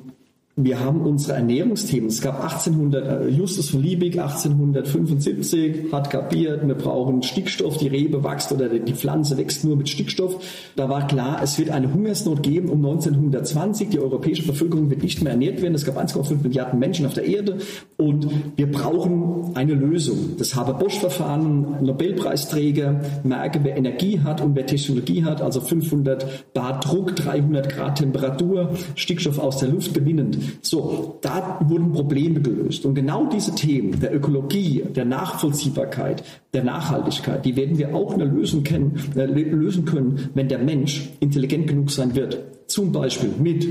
wir 0.58 0.80
haben 0.80 1.02
unsere 1.02 1.34
Ernährungsthemen. 1.34 2.08
Es 2.08 2.22
gab 2.22 2.42
1800, 2.42 3.06
äh, 3.06 3.28
Justus 3.28 3.68
von 3.68 3.82
Liebig 3.82 4.18
1875 4.18 5.92
hat 5.92 6.08
kapiert, 6.08 6.66
wir 6.66 6.74
brauchen 6.74 7.22
Stickstoff, 7.22 7.76
die 7.76 7.88
Rebe 7.88 8.24
wächst 8.24 8.50
oder 8.52 8.70
die 8.70 8.94
Pflanze 8.94 9.36
wächst 9.36 9.64
nur 9.64 9.76
mit 9.76 9.90
Stickstoff. 9.90 10.42
Da 10.74 10.88
war 10.88 11.06
klar, 11.08 11.40
es 11.42 11.58
wird 11.58 11.68
eine 11.68 11.92
Hungersnot 11.92 12.42
geben 12.42 12.70
um 12.70 12.78
1920. 12.78 13.90
Die 13.90 13.98
europäische 13.98 14.46
Bevölkerung 14.46 14.88
wird 14.88 15.02
nicht 15.02 15.20
mehr 15.20 15.32
ernährt 15.32 15.60
werden. 15.60 15.74
Es 15.74 15.84
gab 15.84 15.98
1,5 15.98 16.42
Milliarden 16.42 16.78
Menschen 16.78 17.04
auf 17.04 17.12
der 17.12 17.26
Erde 17.26 17.58
und 17.98 18.26
wir 18.56 18.72
brauchen 18.72 19.54
eine 19.56 19.74
Lösung. 19.74 20.36
Das 20.38 20.56
Haber-Bosch-Verfahren, 20.56 21.84
Nobelpreisträger, 21.84 23.02
merke, 23.24 23.60
wer 23.62 23.76
Energie 23.76 24.20
hat 24.20 24.40
und 24.40 24.56
wer 24.56 24.64
Technologie 24.64 25.22
hat, 25.22 25.42
also 25.42 25.60
500 25.60 26.54
Bar 26.54 26.80
Druck, 26.80 27.14
300 27.14 27.68
Grad 27.68 27.98
Temperatur, 27.98 28.70
Stickstoff 28.94 29.38
aus 29.38 29.58
der 29.58 29.68
Luft 29.68 29.92
gewinnend. 29.92 30.45
So, 30.62 31.18
da 31.20 31.60
wurden 31.68 31.92
Probleme 31.92 32.40
gelöst. 32.40 32.84
Und 32.84 32.94
genau 32.94 33.26
diese 33.26 33.54
Themen 33.54 33.98
der 34.00 34.14
Ökologie, 34.14 34.84
der 34.94 35.04
Nachvollziehbarkeit, 35.04 36.24
der 36.54 36.64
Nachhaltigkeit, 36.64 37.44
die 37.44 37.56
werden 37.56 37.78
wir 37.78 37.94
auch 37.94 38.16
lösen 38.16 38.64
können, 38.64 38.98
äh, 39.14 39.24
lösen 39.24 39.84
können, 39.84 40.30
wenn 40.34 40.48
der 40.48 40.58
Mensch 40.58 41.10
intelligent 41.20 41.66
genug 41.66 41.90
sein 41.90 42.14
wird. 42.14 42.38
Zum 42.66 42.92
Beispiel 42.92 43.30
mit 43.38 43.66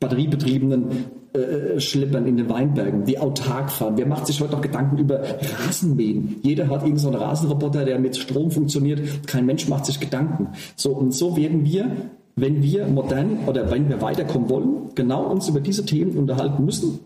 batteriebetriebenen 0.00 1.22
äh, 1.32 1.80
Schleppern 1.80 2.26
in 2.26 2.36
den 2.36 2.50
Weinbergen, 2.50 3.04
die 3.04 3.18
autark 3.18 3.70
fahren. 3.70 3.94
Wer 3.96 4.06
macht 4.06 4.26
sich 4.26 4.38
heute 4.40 4.52
noch 4.52 4.60
Gedanken 4.60 4.98
über 4.98 5.22
Rasenmähen? 5.66 6.36
Jeder 6.42 6.64
hat 6.64 6.82
irgendeinen 6.82 6.98
so 6.98 7.10
Rasenroboter, 7.10 7.86
der 7.86 7.98
mit 7.98 8.16
Strom 8.18 8.50
funktioniert. 8.50 9.26
Kein 9.26 9.46
Mensch 9.46 9.66
macht 9.68 9.86
sich 9.86 9.98
Gedanken. 9.98 10.48
So, 10.76 10.90
und 10.90 11.14
so 11.14 11.36
werden 11.36 11.64
wir 11.64 12.10
wenn 12.36 12.62
wir 12.62 12.86
modern 12.86 13.40
oder 13.46 13.70
wenn 13.70 13.88
wir 13.88 14.00
weiterkommen 14.00 14.48
wollen, 14.48 14.94
genau 14.94 15.24
uns 15.30 15.48
über 15.48 15.60
diese 15.60 15.84
Themen 15.84 16.16
unterhalten 16.16 16.64
müssen. 16.64 17.00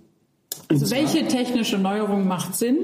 Also 0.68 0.90
welche 0.90 1.26
technische 1.26 1.78
Neuerung 1.78 2.26
macht 2.26 2.54
Sinn? 2.54 2.76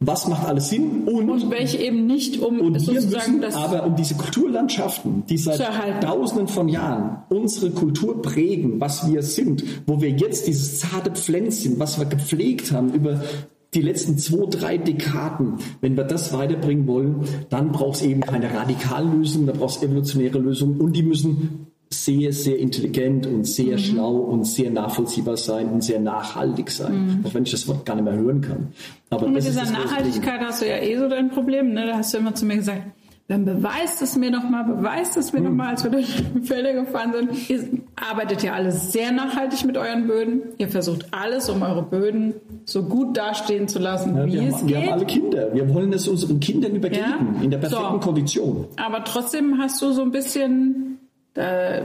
was 0.00 0.28
macht 0.28 0.46
alles 0.46 0.68
Sinn 0.68 1.08
und, 1.08 1.28
Und 1.28 1.50
welche 1.50 1.78
eben 1.78 2.06
nicht, 2.06 2.40
um 2.40 2.60
und 2.60 2.86
wir 2.86 3.02
müssen 3.02 3.44
aber 3.52 3.84
um 3.84 3.96
diese 3.96 4.14
Kulturlandschaften, 4.14 5.24
die 5.28 5.38
seit. 5.38 5.58
Tausenden 6.02 6.48
von 6.48 6.68
Jahren 6.68 7.22
unsere 7.28 7.70
Kultur 7.70 8.22
prägen, 8.22 8.80
was 8.80 9.10
wir 9.10 9.22
sind, 9.22 9.64
wo 9.86 10.00
wir 10.00 10.10
jetzt 10.10 10.46
dieses 10.46 10.78
zarte 10.78 11.10
Pflänzchen, 11.10 11.78
was 11.78 11.98
wir 11.98 12.06
gepflegt 12.06 12.72
haben 12.72 12.92
über 12.92 13.22
die 13.74 13.82
letzten 13.82 14.16
zwei, 14.18 14.46
drei 14.46 14.78
Dekaden, 14.78 15.54
wenn 15.80 15.96
wir 15.96 16.04
das 16.04 16.32
weiterbringen 16.32 16.86
wollen, 16.86 17.24
dann 17.50 17.72
braucht 17.72 17.96
es 17.96 18.02
eben 18.02 18.20
keine 18.20 18.54
Radikallösung, 18.54 19.46
da 19.46 19.52
braucht 19.52 19.76
es 19.76 19.82
evolutionäre 19.82 20.38
Lösungen 20.38 20.80
und 20.80 20.94
die 20.94 21.02
müssen 21.02 21.67
sehr, 21.90 22.32
sehr 22.32 22.58
intelligent 22.58 23.26
und 23.26 23.44
sehr 23.46 23.74
Mhm. 23.76 23.78
schlau 23.78 24.12
und 24.16 24.44
sehr 24.46 24.70
nachvollziehbar 24.70 25.36
sein 25.36 25.68
und 25.68 25.82
sehr 25.82 26.00
nachhaltig 26.00 26.70
sein, 26.70 27.24
auch 27.24 27.32
wenn 27.34 27.44
ich 27.44 27.50
das 27.50 27.66
Wort 27.66 27.86
gar 27.86 27.94
nicht 27.94 28.04
mehr 28.04 28.14
hören 28.14 28.40
kann. 28.42 28.68
Aber 29.10 29.22
Und 29.22 29.28
Mhm. 29.30 29.34
mit 29.36 29.44
dieser. 29.46 29.64
Nachhaltigkeit 29.64 30.40
hast 30.40 30.62
du 30.62 30.68
ja 30.68 30.76
eh 30.76 30.96
so 30.98 31.08
dein 31.08 31.30
Problem. 31.30 31.72
Ne? 31.72 31.86
Da 31.86 31.96
hast 31.96 32.12
du 32.12 32.18
immer 32.18 32.34
zu 32.34 32.44
mir 32.44 32.56
gesagt, 32.56 32.82
dann 33.28 33.44
beweist 33.44 34.00
es 34.00 34.16
mir 34.16 34.30
doch 34.30 34.42
mal, 34.48 34.62
beweist 34.64 35.16
es 35.18 35.32
Hm. 35.32 35.42
mir 35.42 35.48
doch 35.50 35.54
mal, 35.54 35.68
als 35.68 35.84
wir 35.84 35.90
durch 35.90 36.06
die 36.34 36.40
Felder 36.46 36.72
gefahren 36.72 37.12
sind. 37.12 37.50
Ihr 37.50 37.68
arbeitet 37.96 38.42
ja 38.42 38.54
alle 38.54 38.72
sehr 38.72 39.12
nachhaltig 39.12 39.66
mit 39.66 39.76
euren 39.76 40.06
Böden. 40.06 40.42
Ihr 40.56 40.68
versucht 40.68 41.06
alles, 41.10 41.50
um 41.50 41.60
eure 41.62 41.82
Böden 41.82 42.32
so 42.64 42.82
gut 42.84 43.16
dastehen 43.18 43.68
zu 43.68 43.78
lassen, 43.80 44.16
Ja, 44.16 44.26
wie 44.26 44.32
wir, 44.32 44.42
es 44.48 44.54
haben, 44.56 44.68
wir 44.68 44.76
geht. 44.76 44.86
haben 44.86 44.92
alle 44.94 45.06
Kinder. 45.06 45.48
Wir 45.54 45.74
wollen 45.74 45.92
es 45.92 46.08
unseren 46.08 46.40
Kindern 46.40 46.74
übergeben, 46.74 47.34
Ja? 47.36 47.42
in 47.42 47.50
der 47.50 47.58
perfekten 47.58 47.92
So. 47.94 47.98
Kondition. 48.00 48.66
Aber 48.76 49.04
trotzdem 49.04 49.58
hast 49.58 49.80
du 49.82 49.92
so 49.92 50.00
ein 50.02 50.10
bisschen 50.10 50.87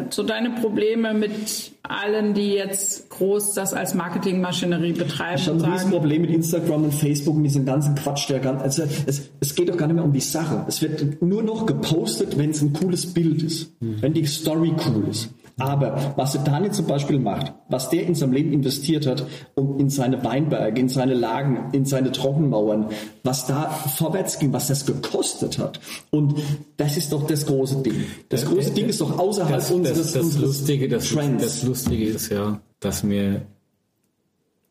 so 0.10 0.24
deine 0.24 0.50
Probleme 0.52 1.14
mit 1.14 1.74
allen, 1.84 2.34
die 2.34 2.54
jetzt 2.54 3.10
groß 3.12 3.54
das 3.54 3.74
als 3.74 3.94
Marketingmaschinerie 3.94 4.94
betreiben 4.94 5.36
Ich 5.40 5.46
habe 5.48 5.58
ein 5.58 5.60
sagen, 5.60 5.74
Riesenproblem 5.74 6.22
mit 6.24 6.32
Instagram 6.32 6.86
und 6.86 6.94
Facebook 6.94 7.36
und 7.36 7.44
diesem 7.44 7.66
ganzen 7.66 7.94
Quatsch. 7.94 8.30
Der 8.30 8.40
gan- 8.40 8.58
also 8.58 8.84
es, 9.06 9.30
es 9.40 9.54
geht 9.54 9.70
doch 9.70 9.78
gar 9.78 9.86
nicht 9.88 9.96
mehr 9.96 10.06
um 10.06 10.14
die 10.14 10.22
Sache. 10.22 10.66
Es 10.68 10.82
wird 10.82 11.22
nur 11.22 11.44
noch 11.44 11.66
gepostet, 11.68 12.38
wenn 12.38 12.50
es 12.50 12.62
ein 12.62 12.74
cooles 12.74 13.14
Bild 13.14 13.44
ist, 13.44 13.72
wenn 13.80 14.14
die 14.14 14.26
Story 14.26 14.74
cool 14.88 15.08
ist. 15.12 15.30
Aber 15.60 16.14
was 16.16 16.32
der 16.32 16.42
Daniel 16.42 16.72
zum 16.72 16.88
Beispiel 16.88 17.20
macht, 17.20 17.54
was 17.70 17.90
der 17.90 18.06
in 18.06 18.16
seinem 18.16 18.34
Leben 18.34 18.54
investiert 18.54 19.06
hat, 19.06 19.26
um 19.56 19.80
in 19.80 19.90
seine 19.90 20.24
Weinberge, 20.24 20.80
in 20.80 20.90
seine 20.90 21.14
Lagen, 21.14 21.70
in 21.74 21.86
seine 21.86 22.12
Trockenmauern, 22.12 22.88
was 23.24 23.46
da 23.46 23.70
vorwärts 23.70 24.40
ging, 24.40 24.52
was 24.52 24.68
das 24.68 24.86
gekostet 24.86 25.60
hat. 25.60 25.80
Und 26.10 26.36
das 26.78 26.98
ist 26.98 27.14
doch 27.14 27.28
das 27.28 27.46
große 27.46 27.84
Ding. 27.84 28.04
Das 28.30 28.46
große 28.46 28.72
Ding 28.72 28.88
ist 28.88 29.00
doch 29.02 29.20
außerhalb 29.20 29.56
Das, 29.56 29.72
unseres, 29.72 29.98
das, 29.98 30.14
das, 30.14 30.24
unseres 30.24 30.42
Lustige, 30.44 30.88
das, 30.88 31.10
Trends. 31.10 31.44
das 31.44 31.64
Lustige 31.64 32.06
ist 32.06 32.30
ja, 32.30 32.60
dass 32.80 33.08
wir 33.08 33.46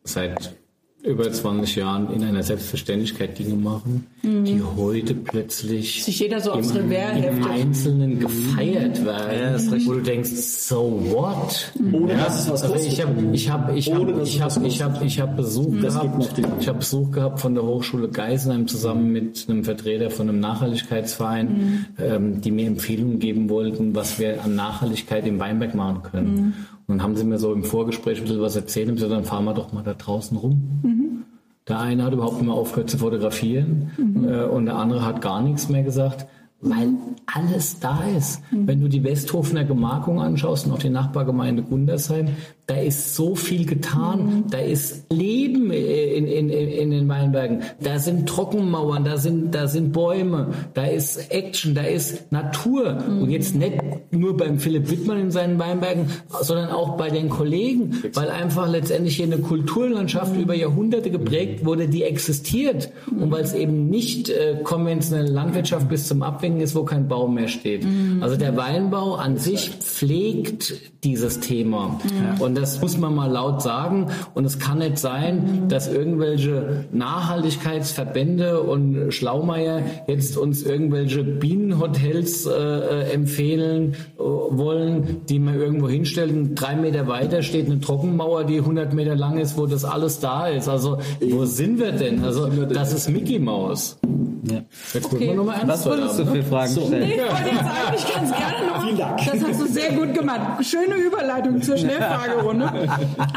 seit 0.03 0.55
über 1.03 1.29
20 1.29 1.75
Jahren 1.75 2.13
in 2.13 2.23
einer 2.23 2.43
Selbstverständlichkeit 2.43 3.37
Dinge 3.37 3.55
machen, 3.55 4.07
die 4.23 4.61
heute 4.61 5.13
plötzlich 5.13 6.01
Sich 6.03 6.19
jeder 6.19 6.39
so 6.39 6.53
aufs 6.53 6.71
im, 6.71 6.89
im. 6.89 7.43
Einzelnen 7.43 8.19
gefeiert 8.19 9.03
werden, 9.03 9.85
wo 9.85 9.93
du 9.93 10.01
denkst, 10.01 10.29
so 10.31 11.01
what? 11.09 11.73
Ohne 11.91 12.13
Ja, 12.13 12.25
dass 12.25 12.45
es 12.45 12.49
was 12.49 12.63
also 12.63 12.75
ich 12.75 13.01
habe 13.01 13.13
ich 13.33 13.49
habe 13.49 13.77
ich 13.77 13.91
habe 13.91 14.21
ich 14.23 14.41
habe 14.41 14.65
ich 14.65 14.81
habe 14.81 15.05
ich 15.05 15.19
habe 15.19 15.35
Besuch 15.35 15.73
noch 15.73 15.81
gehabt. 15.81 16.39
Ich 16.61 16.67
habe 16.69 16.79
Besuch 16.79 17.11
gehabt 17.11 17.41
von 17.41 17.53
der 17.53 17.65
Hochschule 17.65 18.07
Geisenheim 18.07 18.67
zusammen 18.67 19.11
mit 19.11 19.45
einem 19.49 19.65
Vertreter 19.65 20.09
von 20.09 20.29
einem 20.29 20.39
Nachhaltigkeitsverein, 20.39 21.85
ähm, 21.99 22.39
die 22.39 22.51
mir 22.51 22.67
Empfehlungen 22.67 23.19
geben 23.19 23.49
wollten, 23.49 23.93
was 23.93 24.19
wir 24.19 24.41
an 24.41 24.55
Nachhaltigkeit 24.55 25.27
im 25.27 25.39
Weinberg 25.39 25.75
machen 25.75 26.03
können. 26.03 26.53
Und 26.87 26.97
dann 26.97 27.03
haben 27.03 27.15
sie 27.15 27.23
mir 27.23 27.37
so 27.37 27.53
im 27.53 27.63
Vorgespräch 27.63 28.19
ein 28.19 28.23
bisschen 28.25 28.41
was 28.41 28.55
erzählt 28.55 28.89
und 28.89 28.95
gesagt, 28.95 29.11
dann 29.11 29.23
fahren 29.23 29.45
wir 29.45 29.53
doch 29.53 29.71
mal 29.71 29.83
da 29.83 29.93
draußen 29.93 30.35
rum. 30.37 31.23
Der 31.67 31.79
eine 31.79 32.03
hat 32.03 32.13
überhaupt 32.13 32.35
nicht 32.35 32.45
mehr 32.45 32.55
aufgehört 32.55 32.89
zu 32.89 32.97
fotografieren 32.97 33.91
äh, 34.27 34.43
und 34.43 34.65
der 34.65 34.75
andere 34.75 35.05
hat 35.05 35.21
gar 35.21 35.41
nichts 35.41 35.69
mehr 35.69 35.83
gesagt, 35.83 36.27
weil 36.59 36.93
alles 37.25 37.79
da 37.79 38.03
ist. 38.17 38.41
Wenn 38.51 38.81
du 38.81 38.87
die 38.87 39.03
Westhofener 39.03 39.63
Gemarkung 39.63 40.21
anschaust 40.21 40.65
und 40.65 40.73
auch 40.73 40.79
die 40.79 40.89
Nachbargemeinde 40.89 41.63
Gundersheim, 41.63 42.29
da 42.65 42.75
ist 42.75 43.15
so 43.15 43.35
viel 43.35 43.65
getan, 43.65 44.45
da 44.49 44.57
ist 44.57 45.11
Leben 45.11 45.69
in, 45.69 46.27
in, 46.27 46.49
in, 46.49 46.91
den 46.91 47.09
Weinbergen, 47.09 47.63
da 47.81 47.99
sind 47.99 48.27
Trockenmauern, 48.29 49.03
da 49.03 49.17
sind, 49.17 49.53
da 49.53 49.67
sind 49.67 49.91
Bäume, 49.91 50.53
da 50.73 50.85
ist 50.85 51.29
Action, 51.29 51.75
da 51.75 51.81
ist 51.81 52.31
Natur. 52.31 53.03
Und 53.05 53.29
jetzt 53.29 53.53
nicht 53.53 53.75
nur 54.11 54.37
beim 54.37 54.59
Philipp 54.59 54.89
Wittmann 54.89 55.19
in 55.19 55.31
seinen 55.31 55.59
Weinbergen, 55.59 56.07
sondern 56.41 56.69
auch 56.69 56.95
bei 56.95 57.09
den 57.09 57.27
Kollegen, 57.27 58.01
weil 58.13 58.29
einfach 58.29 58.69
letztendlich 58.69 59.17
hier 59.17 59.25
eine 59.25 59.39
Kulturlandschaft 59.39 60.37
über 60.37 60.55
Jahrhunderte 60.55 61.11
geprägt 61.11 61.65
wurde, 61.65 61.89
die 61.89 62.03
existiert. 62.03 62.91
Und 63.07 63.29
weil 63.29 63.43
es 63.43 63.53
eben 63.53 63.89
nicht 63.89 64.29
äh, 64.29 64.59
konventionelle 64.63 65.29
Landwirtschaft 65.29 65.89
bis 65.89 66.07
zum 66.07 66.23
Abwinken 66.23 66.61
ist, 66.61 66.75
wo 66.75 66.83
kein 66.83 67.09
Baum 67.09 67.33
mehr 67.33 67.49
steht. 67.49 67.85
Also 68.21 68.37
der 68.37 68.55
Weinbau 68.55 69.15
an 69.15 69.37
sich 69.37 69.69
pflegt 69.69 70.93
dieses 71.03 71.41
Thema. 71.41 71.99
Und 72.39 72.52
das 72.55 72.81
muss 72.81 72.97
man 72.97 73.15
mal 73.15 73.31
laut 73.31 73.61
sagen. 73.61 74.07
Und 74.33 74.45
es 74.45 74.59
kann 74.59 74.79
nicht 74.79 74.97
sein, 74.97 75.67
dass 75.69 75.87
irgendwelche 75.87 76.85
Nachhaltigkeitsverbände 76.91 78.61
und 78.61 79.11
Schlaumeier 79.11 79.81
jetzt 80.07 80.37
uns 80.37 80.63
irgendwelche 80.63 81.23
Bienenhotels 81.23 82.45
äh, 82.45 82.51
äh, 82.51 83.11
empfehlen 83.11 83.93
äh, 84.17 84.21
wollen, 84.21 85.21
die 85.29 85.39
man 85.39 85.55
irgendwo 85.55 85.87
hinstellen. 85.87 86.55
Drei 86.55 86.75
Meter 86.75 87.07
weiter 87.07 87.41
steht 87.41 87.67
eine 87.67 87.79
Trockenmauer, 87.79 88.43
die 88.45 88.59
100 88.59 88.93
Meter 88.93 89.15
lang 89.15 89.37
ist, 89.37 89.57
wo 89.57 89.65
das 89.65 89.85
alles 89.85 90.19
da 90.19 90.47
ist. 90.47 90.67
Also 90.67 90.99
wo 91.21 91.45
sind 91.45 91.79
wir 91.79 91.91
denn? 91.91 92.23
Also 92.23 92.47
das 92.47 92.93
ist 92.93 93.09
Mickey 93.09 93.39
Mouse. 93.39 93.97
Ja. 94.43 94.59
Da 94.93 94.99
gucken 94.99 95.19
wir 95.21 95.33
nochmal 95.35 95.55
ernst 95.55 95.67
Was 95.69 95.85
wolltest 95.85 96.19
du 96.19 96.25
für 96.25 96.43
Fragen 96.43 96.73
Nee, 96.75 96.85
stellen? 96.85 97.03
ich 97.11 97.17
wollte 97.17 97.49
jetzt 97.49 97.63
eigentlich 97.63 98.13
ganz 98.13 98.31
gerne 98.35 98.67
noch. 98.67 98.83
Vielen 98.83 98.97
Dank. 98.97 99.17
Das 99.25 99.43
hast 99.43 99.61
du 99.61 99.65
sehr 99.67 99.91
gut 99.93 100.13
gemacht. 100.13 100.65
Schöne 100.65 100.95
Überleitung 100.95 101.61
zur 101.61 101.77
Schnellfragerunde. 101.77 102.89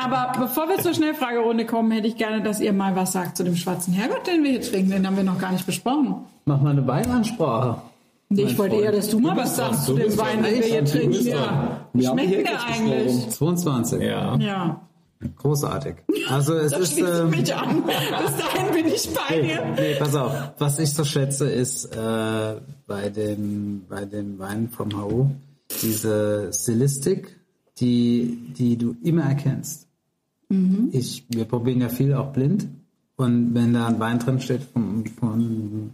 Aber 0.03 0.33
bevor 0.39 0.69
wir 0.69 0.79
zur 0.79 0.95
Schnellfragerunde 0.95 1.65
kommen, 1.67 1.91
hätte 1.93 2.09
ich 2.09 2.17
gerne, 2.17 2.43
dass 2.43 2.61
ihr 2.61 2.73
mal 2.73 2.97
was 2.97 3.13
sagt 3.13 3.37
zu 3.37 3.45
dem 3.45 3.55
schwarzen 3.57 3.93
Herrgott, 3.95 4.27
den 4.27 4.43
wir 4.43 4.51
hier 4.51 4.63
trinken. 4.63 4.91
Den 4.91 5.07
haben 5.07 5.17
wir 5.17 5.25
noch 5.25 5.39
gar 5.39 5.53
nicht 5.53 5.67
besprochen. 5.67 6.17
Mach 6.45 6.61
mal 6.61 6.71
eine 6.71 6.87
Weinansprache. 6.87 7.83
Nee, 8.29 8.43
ich 8.43 8.59
wollte 8.59 8.75
eher, 8.77 8.91
dass 8.91 9.09
du 9.09 9.21
mal 9.21 9.37
was 9.37 9.55
sagst 9.55 9.89
du 9.89 9.95
zu 9.95 9.99
dem 10.01 10.19
Wein, 10.19 10.43
den 10.43 10.55
wir 10.57 10.61
du 10.63 10.67
hier 10.67 10.83
du 10.83 10.91
trinken. 10.91 11.27
Ja. 11.95 12.11
Schmeckt 12.11 12.49
der 12.49 12.61
eigentlich? 12.67 13.05
gesprochen. 13.27 13.31
22. 13.31 14.03
Ja. 14.03 14.37
Ja. 14.37 14.81
Großartig. 15.37 15.97
Also 16.29 16.55
es 16.55 16.73
Da 16.73 16.79
ist. 16.79 16.99
ähm, 16.99 17.31
mich 17.31 17.55
an. 17.55 17.83
Bis 17.85 18.37
dahin 18.37 18.73
bin 18.75 18.87
ich 18.93 19.09
bei 19.15 19.37
Nee, 19.41 19.49
dir. 19.49 19.75
nee, 19.77 19.95
pass 19.99 20.15
auf. 20.15 20.33
Was 20.59 20.79
ich 20.79 20.93
so 20.93 21.05
schätze, 21.05 21.49
ist 21.51 21.87
äh, 21.97 22.57
bei 22.87 23.09
dem 23.09 23.83
bei 23.89 24.05
dem 24.05 24.39
Wein 24.39 24.69
vom 24.69 24.91
HU 25.01 25.31
diese 25.83 26.51
Stilistik, 26.53 27.39
die 27.79 28.53
die 28.57 28.77
du 28.77 28.95
immer 29.03 29.23
erkennst. 29.25 29.87
Ich, 30.93 31.25
wir 31.29 31.45
probieren 31.45 31.81
ja 31.81 31.89
viel 31.89 32.15
auch 32.15 32.33
blind 32.33 32.69
und 33.17 33.53
wenn 33.55 33.73
da 33.75 33.89
ein 33.89 33.99
Wein 33.99 34.21
drin 34.21 34.39
steht 34.41 34.63
vom, 34.63 35.05
vom, 35.19 35.91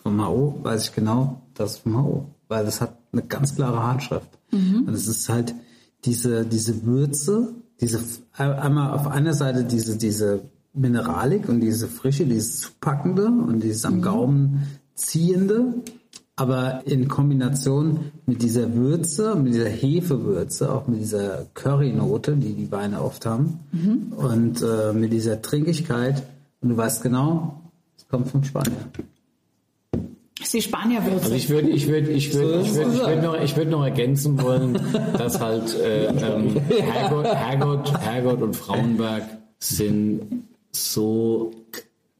vom 0.00 0.28
HU, 0.28 0.62
weiß 0.62 0.84
ich 0.84 0.94
genau, 0.94 1.40
das 1.54 1.72
ist 1.72 1.78
vom 1.78 1.96
HU, 2.00 2.22
weil 2.46 2.64
das 2.64 2.80
hat 2.80 2.96
eine 3.12 3.22
ganz 3.22 3.56
klare 3.56 3.82
Handschrift 3.82 4.28
und 4.52 4.88
es 4.90 5.08
ist 5.08 5.28
halt 5.28 5.54
diese 6.04 6.46
diese 6.46 6.84
Würze, 6.84 7.52
diese 7.80 8.00
einmal 8.36 8.92
auf 8.92 9.06
einer 9.06 9.34
Seite 9.34 9.64
diese 9.64 9.96
diese 9.96 10.42
Mineralik 10.72 11.48
und 11.48 11.60
diese 11.60 11.88
Frische, 11.88 12.26
dieses 12.26 12.60
Zupackende 12.60 13.26
und 13.26 13.60
dieses 13.60 13.84
am 13.84 14.02
Gaumen 14.02 14.66
ziehende, 14.94 15.74
aber 16.36 16.82
in 16.86 17.08
Kombination 17.08 18.12
mit 18.26 18.42
dieser 18.42 18.72
Würze, 18.74 19.34
mit 19.34 19.54
dieser 19.54 19.68
Hefewürze, 19.68 20.72
auch 20.72 20.86
mit 20.86 21.00
dieser 21.00 21.46
Currynote, 21.54 22.36
die 22.36 22.54
die 22.54 22.70
Weine 22.70 23.02
oft 23.02 23.26
haben, 23.26 23.60
und 24.16 24.62
äh, 24.62 24.92
mit 24.92 25.12
dieser 25.12 25.42
Trinkigkeit. 25.42 26.22
Und 26.60 26.70
du 26.70 26.76
weißt 26.76 27.02
genau, 27.02 27.60
es 27.96 28.06
kommt 28.08 28.28
von 28.28 28.44
Spanien. 28.44 28.76
Die 30.52 30.62
Spanierwürze. 30.62 31.24
Also 31.24 31.34
ich 31.34 31.48
würde, 31.48 31.68
ich 31.68 31.86
würde, 31.86 32.10
ich 32.10 32.34
würde, 32.34 32.60
ich 32.62 32.74
würde, 32.74 32.92
ich 32.92 33.00
würde 33.00 33.22
noch, 33.22 33.40
ich 33.40 33.56
würde 33.56 33.70
noch 33.70 33.84
ergänzen 33.84 34.42
wollen, 34.42 34.78
dass 35.16 35.40
halt 35.40 35.78
äh, 35.78 36.06
ähm, 36.06 36.60
Herrgott, 36.68 37.26
Herrgott, 37.26 38.00
Herrgott 38.00 38.42
und 38.42 38.56
Frauenberg 38.56 39.22
sind 39.58 40.44
so 40.72 41.52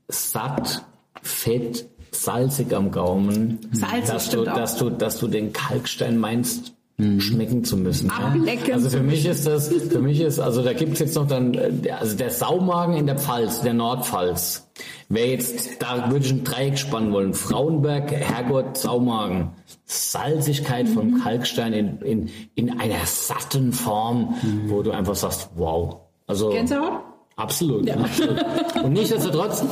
satt, 0.09 0.85
fett, 1.23 1.89
salzig 2.13 2.73
am 2.73 2.91
Gaumen, 2.91 3.59
Salzig 3.73 4.11
dass 4.11 4.31
du, 4.31 4.45
dass 4.45 4.77
du, 4.77 4.91
dass 4.91 5.19
du 5.19 5.29
den 5.29 5.53
Kalkstein 5.53 6.19
meinst. 6.19 6.75
Schmecken 7.21 7.65
zu 7.65 7.77
müssen. 7.77 8.11
Ablecken 8.11 8.73
Also 8.75 8.91
für 8.91 9.03
mich 9.03 9.27
ist 9.27 9.47
das, 9.47 9.69
für 9.69 10.01
mich 10.01 10.21
ist, 10.21 10.39
also 10.39 10.63
da 10.63 10.73
gibt's 10.73 11.01
jetzt 11.01 11.15
noch 11.15 11.27
dann, 11.27 11.59
also 11.99 12.17
der 12.17 12.31
Saumagen 12.31 12.97
in 12.97 13.07
der 13.07 13.19
Pfalz, 13.19 13.61
der 13.63 13.75
Nordpfalz. 13.75 14.69
Wer 15.09 15.29
jetzt, 15.29 15.83
da 15.83 16.11
würde 16.11 16.25
ich 16.25 16.33
ein 16.33 16.45
Dreieck 16.45 16.79
spannen 16.79 17.13
wollen. 17.13 17.35
Frauenberg, 17.35 18.13
Herrgott, 18.13 18.77
Saumagen. 18.77 19.51
Salzigkeit 19.85 20.89
vom 20.89 21.21
Kalkstein 21.21 21.73
in, 21.73 21.99
in, 22.03 22.31
in 22.55 22.79
einer 22.79 23.05
satten 23.05 23.73
Form, 23.73 24.37
wo 24.67 24.83
du 24.83 24.93
einfach 24.93 25.17
sagst, 25.17 25.51
wow. 25.57 25.97
Also, 26.29 26.51
Gänsehaut? 26.51 27.10
Absolut, 27.37 27.91
absolut. 27.91 28.45
Und 28.85 28.93
nichtsdestotrotz, 28.93 29.65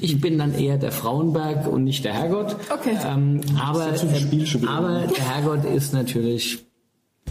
ich 0.00 0.20
bin 0.20 0.38
dann 0.38 0.54
eher 0.54 0.76
der 0.76 0.92
Frauenberg 0.92 1.66
und 1.66 1.84
nicht 1.84 2.04
der 2.04 2.12
Herrgott. 2.12 2.56
Okay. 2.70 2.98
Ähm, 3.06 3.40
aber, 3.60 3.86
Das 3.86 4.02
ist 4.02 4.10
zum 4.10 4.14
Spiel 4.26 4.46
schon 4.46 4.62
wieder. 4.62 4.72
aber 4.72 5.00
der 5.06 5.24
Herrgott 5.24 5.64
ist 5.64 5.94
natürlich 5.94 6.64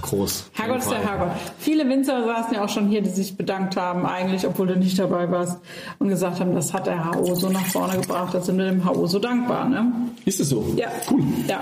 groß. 0.02 0.46
Herrgott 0.54 0.80
ist 0.80 0.90
der 0.90 1.00
Herrgott. 1.00 1.32
Viele 1.60 1.88
Winzer 1.88 2.24
saßen 2.26 2.56
ja 2.56 2.64
auch 2.66 2.70
schon 2.70 2.88
hier, 2.88 3.02
die 3.04 3.10
sich 3.12 3.38
bedankt 3.38 3.76
haben, 3.78 4.06
eigentlich, 4.06 4.48
obwohl 4.48 4.66
du 4.66 4.76
nicht 4.78 4.98
dabei 4.98 5.30
warst, 5.30 5.60
und 6.00 6.08
gesagt 6.10 6.40
haben, 6.40 6.56
das 6.56 6.74
hat 6.74 6.88
der 6.88 7.14
HO 7.14 7.36
so 7.36 7.50
nach 7.50 7.66
vorne 7.66 8.00
gebracht, 8.00 8.34
da 8.34 8.42
sind 8.42 8.58
wir 8.58 8.66
dem 8.66 8.84
HO 8.84 9.06
so 9.06 9.20
dankbar. 9.20 9.70
Ne? 9.70 9.92
Ist 10.26 10.40
es 10.40 10.50
so? 10.50 10.74
Ja. 10.76 10.88
Cool. 11.10 11.22
Ja. 11.48 11.60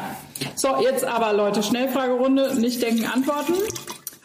So, 0.55 0.69
jetzt 0.81 1.03
aber, 1.03 1.33
Leute, 1.33 1.61
Schnellfragerunde, 1.63 2.57
nicht 2.61 2.81
denken, 2.81 3.05
antworten. 3.05 3.53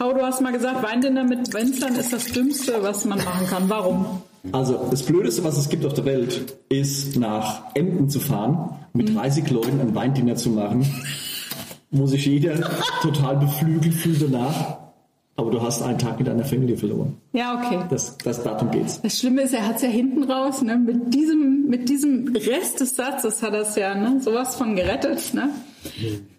HO, 0.01 0.13
du 0.13 0.23
hast 0.23 0.41
mal 0.41 0.53
gesagt, 0.53 0.83
Weindinner 0.83 1.25
mit 1.25 1.53
Winzern 1.55 1.95
ist 1.95 2.13
das 2.13 2.27
Dümmste, 2.27 2.75
was 2.83 3.05
man 3.05 3.19
machen 3.19 3.47
kann. 3.47 3.69
Warum? 3.71 4.07
Also, 4.53 4.87
das 4.91 5.03
Blödeste, 5.03 5.43
was 5.45 5.57
es 5.57 5.69
gibt 5.69 5.87
auf 5.87 5.95
der 5.95 6.05
Welt, 6.05 6.57
ist 6.69 7.17
nach 7.17 7.75
Emden 7.75 8.09
zu 8.11 8.21
fahren, 8.21 8.71
mit 8.93 9.09
Mhm. 9.11 9.15
30 9.17 9.51
Leuten 9.51 9.81
ein 9.81 9.95
Weindinner 9.95 10.37
zu 10.37 10.51
machen, 10.51 10.85
wo 11.91 12.07
sich 12.07 12.27
jeder 12.27 12.55
total 13.03 13.37
beflügelt 13.37 13.95
fühlt 13.95 14.21
danach. 14.23 14.79
Aber 15.37 15.51
du 15.51 15.61
hast 15.63 15.83
einen 15.83 15.99
Tag 15.99 16.19
mit 16.19 16.29
deiner 16.29 16.45
Familie 16.45 16.77
verloren. 16.77 17.17
Ja, 17.33 17.59
okay. 17.61 17.81
Das, 17.91 18.17
das 18.19 18.45
darum 18.45 18.71
geht's. 18.71 19.01
Das 19.03 19.19
Schlimme 19.19 19.43
ist, 19.43 19.53
er 19.53 19.67
hat 19.67 19.77
es 19.77 19.83
ja 19.83 19.89
hinten 19.89 20.23
raus, 20.31 20.63
ne? 20.63 20.77
Mit 20.77 21.13
diesem, 21.13 21.67
mit 21.69 21.89
diesem 21.89 22.33
Rest 22.37 22.79
des 22.81 22.95
Satzes 22.95 23.43
hat 23.43 23.53
er 23.53 23.63
es 23.63 23.75
ja, 23.75 23.97
ne? 23.97 24.21
Sowas 24.21 24.55
von 24.55 24.77
gerettet, 24.77 25.35
ne? 25.35 25.49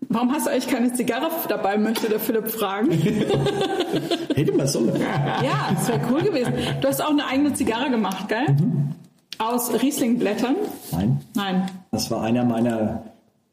Warum 0.10 0.32
hast 0.32 0.46
du 0.46 0.52
eigentlich 0.52 0.68
keine 0.68 0.94
Zigarre 0.94 1.30
dabei, 1.48 1.78
möchte 1.78 2.10
der 2.10 2.20
Philipp 2.20 2.50
fragen. 2.50 2.92
Hätte 4.36 4.54
man 4.54 4.68
sollen. 4.68 4.96
Ja, 5.44 5.72
das 5.74 5.88
wäre 5.88 6.02
cool 6.12 6.22
gewesen. 6.22 6.54
Du 6.82 6.88
hast 6.88 7.04
auch 7.04 7.12
eine 7.12 7.26
eigene 7.26 7.54
Zigarre 7.54 7.90
gemacht, 7.90 8.28
gell? 8.28 8.56
Aus 9.38 9.72
Rieslingblättern? 9.82 10.56
Nein. 10.92 11.22
Nein. 11.34 11.70
Das 11.92 12.10
war 12.12 12.22
einer 12.24 12.46
meiner 12.46 13.04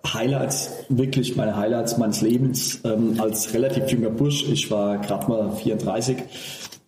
Highlights, 0.06 0.70
wirklich 0.88 1.36
meine 1.36 1.56
Highlights 1.56 1.96
meines 1.98 2.20
Lebens 2.20 2.80
ähm, 2.84 3.16
als 3.18 3.54
relativ 3.54 3.88
junger 3.90 4.10
Bursch. 4.10 4.48
Ich 4.48 4.70
war 4.70 4.98
gerade 4.98 5.28
mal 5.28 5.52
34, 5.52 6.16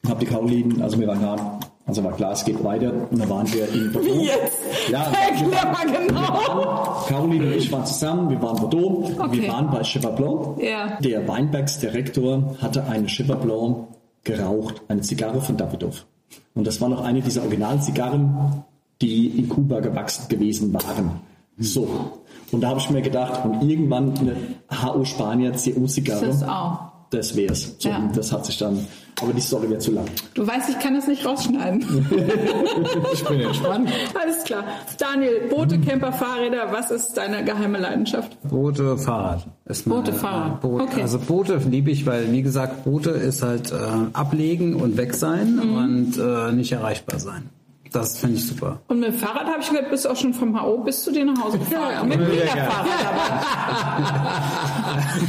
habe 0.09 0.21
die 0.21 0.27
Caroline, 0.27 0.83
also 0.83 0.99
wir 0.99 1.07
waren 1.07 1.61
also 1.87 2.03
war 2.03 2.13
klar, 2.13 2.33
es 2.33 2.45
geht 2.45 2.63
weiter. 2.65 2.93
Und 3.11 3.19
da 3.19 3.29
waren 3.29 3.53
wir 3.53 3.69
in 3.73 3.93
Bordeaux. 3.93 4.15
Wie 4.21 4.25
jetzt? 4.27 4.59
Ja, 4.91 5.03
Erklär 5.13 5.73
mal 5.73 6.07
genau. 6.07 7.05
Caroline 7.07 7.47
und 7.47 7.53
ich 7.55 7.71
waren 7.71 7.85
zusammen, 7.85 8.31
wir 8.31 8.41
waren 8.41 8.57
in 8.57 8.63
Bordeaux, 8.63 9.11
Okay. 9.19 9.43
wir 9.43 9.49
waren 9.53 9.71
bei 9.71 9.83
Cheval 9.83 10.13
Blanc. 10.13 10.63
Ja. 10.63 10.99
Der 11.01 11.27
Weinbergsdirektor 11.29 12.57
hatte 12.63 12.85
eine 12.85 13.07
Cheval 13.09 13.37
Blanc 13.37 13.89
geraucht, 14.25 14.83
eine 14.89 15.03
Zigarre 15.03 15.41
von 15.41 15.57
Davidoff. 15.57 16.07
Und 16.55 16.67
das 16.67 16.81
war 16.81 16.89
noch 16.89 17.03
eine 17.05 17.21
dieser 17.21 17.43
originalen 17.43 17.81
Zigarren, 17.83 18.65
die 19.03 19.27
in 19.27 19.49
Kuba 19.49 19.81
gewachsen 19.81 20.29
gewesen 20.29 20.73
waren. 20.73 21.21
So. 21.59 21.89
Und 22.51 22.61
da 22.61 22.69
habe 22.69 22.81
ich 22.81 22.89
mir 22.91 23.03
gedacht, 23.03 23.45
und 23.45 23.69
irgendwann 23.69 24.15
eine 24.19 24.37
HO 24.83 25.05
Spanier 25.05 25.53
CO-Zigarre. 25.53 26.27
Das 26.27 26.43
auch. 26.43 26.94
Das 27.15 27.37
wär's. 27.37 27.75
So, 27.79 27.89
Ja. 27.89 28.11
das 28.15 28.33
hat 28.33 28.45
sich 28.47 28.59
dann, 28.59 28.79
aber 29.23 29.33
die 29.33 29.41
Story 29.41 29.69
wird 29.71 29.83
zu 29.83 29.93
lang. 29.93 30.05
Du 30.35 30.47
weißt, 30.47 30.69
ich 30.71 30.79
kann 30.79 30.95
das 30.95 31.07
nicht 31.07 31.25
rausschneiden. 31.25 31.85
Ich 33.13 33.25
bin 33.25 33.41
entspannt. 33.41 33.91
Alles 34.21 34.45
klar. 34.45 34.65
Daniel, 34.99 35.49
Boote, 35.49 35.79
Camper, 35.79 36.13
Fahrräder, 36.13 36.73
was 36.73 36.91
ist 36.91 37.13
deine 37.17 37.45
geheime 37.45 37.79
Leidenschaft? 37.79 38.37
Boote, 38.43 38.99
Fahrrad. 38.99 39.47
Ist 39.67 39.89
Boote, 39.89 40.13
Fahrrad. 40.13 40.61
Boot. 40.61 40.83
Okay. 40.83 41.03
Also 41.03 41.19
Boote 41.21 41.59
liebe 41.71 41.91
ich, 41.91 42.05
weil 42.07 42.31
wie 42.33 42.43
gesagt, 42.43 42.85
Boote 42.85 43.11
ist 43.11 43.43
halt 43.43 43.71
äh, 43.73 43.77
ablegen 44.13 44.75
und 44.75 44.97
weg 44.97 45.15
sein 45.15 45.57
Mhm. 45.57 45.75
und 45.77 46.19
äh, 46.19 46.53
nicht 46.53 46.73
erreichbar 46.73 47.19
sein. 47.21 47.49
Das 47.95 48.19
finde 48.19 48.37
ich 48.39 48.49
super. 48.49 48.81
Und 48.89 48.99
mit 48.99 49.11
dem 49.11 49.15
Fahrrad 49.15 49.47
habe 49.47 49.61
ich 49.61 49.69
gehört, 49.71 49.89
bist 49.89 50.05
du 50.05 50.09
auch 50.09 50.17
schon 50.17 50.35
vom 50.35 50.61
HO 50.61 50.79
bis 50.79 51.05
zu 51.05 51.13
dir 51.13 51.25
nach 51.25 51.41
Hause 51.45 51.59
gefahren. 51.59 51.93
Ja, 51.93 52.03
mit 52.03 52.19
ja, 52.19 52.27
dem 52.27 52.39
ja. 52.39 52.65
Fahrrad 52.65 52.89
aber. 53.07 54.35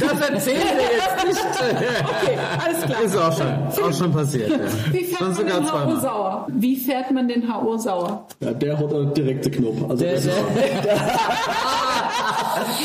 Das 0.00 0.30
erzählen 0.30 0.62
wir 0.76 0.90
jetzt 0.96 1.26
nicht. 1.26 1.36
Okay, 2.26 2.38
alles 2.64 2.82
klar. 2.84 3.02
Ist 3.02 3.16
auch 3.16 3.36
schon, 3.36 3.84
auch 3.84 3.92
schon 3.92 4.12
passiert. 4.12 4.50
Ja. 4.50 4.56
Wie 4.92 5.04
fährt 5.04 5.18
Schon 5.18 5.26
man 5.28 5.36
sogar 5.36 5.60
den 5.60 5.94
HO 5.94 6.00
sauer? 6.00 6.46
Wie 6.50 6.76
fährt 6.76 7.10
man 7.12 7.28
den 7.28 7.54
HO 7.54 7.76
sauer? 7.76 8.26
Ja, 8.40 8.52
der 8.52 8.78
hat 8.78 8.92
einen 8.92 9.14
direkten 9.14 9.50
Knopf. 9.52 9.88
Also 9.88 10.04
das 10.04 10.24
ist 10.24 10.32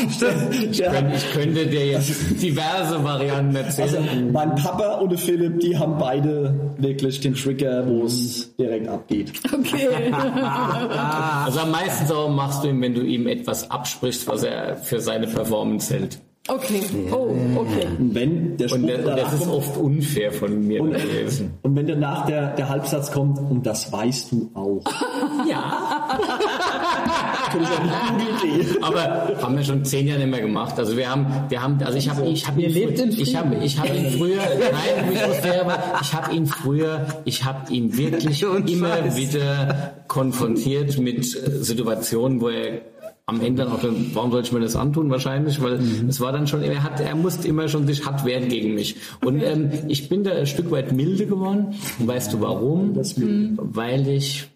Ich 0.01 0.19
könnte, 0.19 1.15
ich 1.15 1.31
könnte 1.33 1.65
dir 1.67 1.87
jetzt 1.87 2.41
diverse 2.41 3.03
Varianten 3.03 3.55
Also 3.57 3.81
erzählen. 3.81 4.31
mein 4.31 4.55
Papa 4.55 4.95
und 4.95 5.11
der 5.11 5.17
Philipp, 5.17 5.59
die 5.59 5.77
haben 5.77 5.97
beide 5.97 6.53
wirklich 6.77 7.19
den 7.21 7.35
Trigger, 7.35 7.87
wo 7.87 8.05
es 8.05 8.53
direkt 8.57 8.87
abgeht. 8.87 9.31
Okay. 9.45 9.70
Also 11.45 11.59
am 11.61 11.71
meisten 11.71 12.05
sauer 12.05 12.29
machst 12.29 12.63
du 12.63 12.69
ihm, 12.69 12.81
wenn 12.81 12.93
du 12.93 13.01
ihm 13.01 13.27
etwas 13.27 13.69
absprichst, 13.69 14.27
was 14.27 14.43
er 14.43 14.77
für 14.77 14.99
seine 15.01 15.27
Performance 15.27 15.93
hält. 15.93 16.19
Okay. 16.47 16.81
Oh, 17.11 17.35
okay. 17.55 17.87
Und 17.99 18.15
wenn 18.15 18.57
der 18.57 18.67
Spruch 18.67 18.79
Und, 18.79 18.87
der, 18.87 18.99
und 18.99 19.05
das 19.17 19.33
ist 19.33 19.39
kommt, 19.41 19.51
oft 19.51 19.77
unfair 19.77 20.31
von 20.31 20.67
mir 20.67 20.81
und, 20.81 20.91
gewesen. 20.93 21.53
und 21.61 21.75
wenn 21.75 21.85
danach 21.87 22.25
der, 22.25 22.55
der 22.55 22.67
Halbsatz 22.67 23.11
kommt, 23.11 23.37
und 23.37 23.63
das 23.65 23.91
weißt 23.91 24.31
du 24.31 24.49
auch. 24.53 24.83
Ja. 25.49 25.90
Das 26.17 27.61
ist 27.61 27.79
eine 27.79 27.91
gute 28.11 28.47
Idee. 28.47 28.77
Aber 28.81 29.41
haben 29.41 29.57
wir 29.57 29.63
schon 29.63 29.83
zehn 29.85 30.07
Jahre 30.07 30.19
nicht 30.19 30.31
mehr 30.31 30.41
gemacht. 30.41 30.77
Also 30.77 30.95
wir 30.97 31.09
haben, 31.09 31.27
wir 31.49 31.61
haben, 31.61 31.81
also 31.83 31.97
ich 31.97 32.09
habe, 32.09 32.25
ich 32.27 32.47
habe 32.47 32.61
ihn, 32.61 32.71
lebt 32.71 32.99
in 32.99 33.11
früher, 33.11 33.21
ich 33.21 33.35
habe, 33.35 33.55
ich 33.63 33.79
habe 33.79 33.89
ihn 33.89 34.11
früher, 34.11 34.37
nein, 34.37 35.13
ich 35.13 35.27
muss 35.27 35.37
fair, 35.37 35.97
ich 36.01 36.13
habe 36.13 36.33
ihn 36.33 36.45
früher, 36.45 37.05
ich 37.25 37.43
habe 37.43 37.73
ihn 37.73 37.97
wirklich 37.97 38.43
immer 38.67 39.15
wieder 39.15 39.93
konfrontiert 40.07 40.97
mit 40.99 41.25
Situationen, 41.25 42.41
wo 42.41 42.49
er 42.49 42.81
am 43.25 43.41
Ende 43.41 43.63
dann 43.63 43.71
auch, 43.71 43.83
warum 44.13 44.31
soll 44.31 44.41
ich 44.41 44.51
mir 44.51 44.59
das 44.59 44.75
antun? 44.75 45.09
Wahrscheinlich, 45.09 45.61
weil 45.61 45.79
es 46.07 46.19
war 46.19 46.31
dann 46.31 46.47
schon, 46.47 46.63
er 46.63 46.83
hat, 46.83 46.99
er 46.99 47.15
musste 47.15 47.47
immer 47.47 47.67
schon 47.69 47.87
sich 47.87 48.05
hart 48.05 48.25
wehren 48.25 48.49
gegen 48.49 48.73
mich. 48.73 48.95
Und 49.23 49.41
ähm, 49.41 49.71
ich 49.87 50.09
bin 50.09 50.23
da 50.23 50.31
ein 50.31 50.47
Stück 50.47 50.69
weit 50.71 50.91
milde 50.91 51.25
geworden. 51.25 51.75
Und 51.99 52.07
weißt 52.07 52.33
du 52.33 52.41
warum? 52.41 52.95
Weil 52.95 54.07
ich 54.07 54.49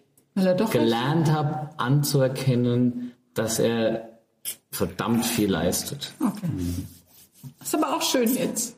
gelernt 0.70 1.32
habe, 1.32 1.70
anzuerkennen, 1.78 3.12
dass 3.34 3.58
er 3.58 4.08
verdammt 4.70 5.24
viel 5.24 5.50
leistet. 5.50 6.12
Okay. 6.20 6.48
Ist 7.62 7.74
aber 7.74 7.96
auch 7.96 8.02
schön 8.02 8.32
jetzt. 8.34 8.76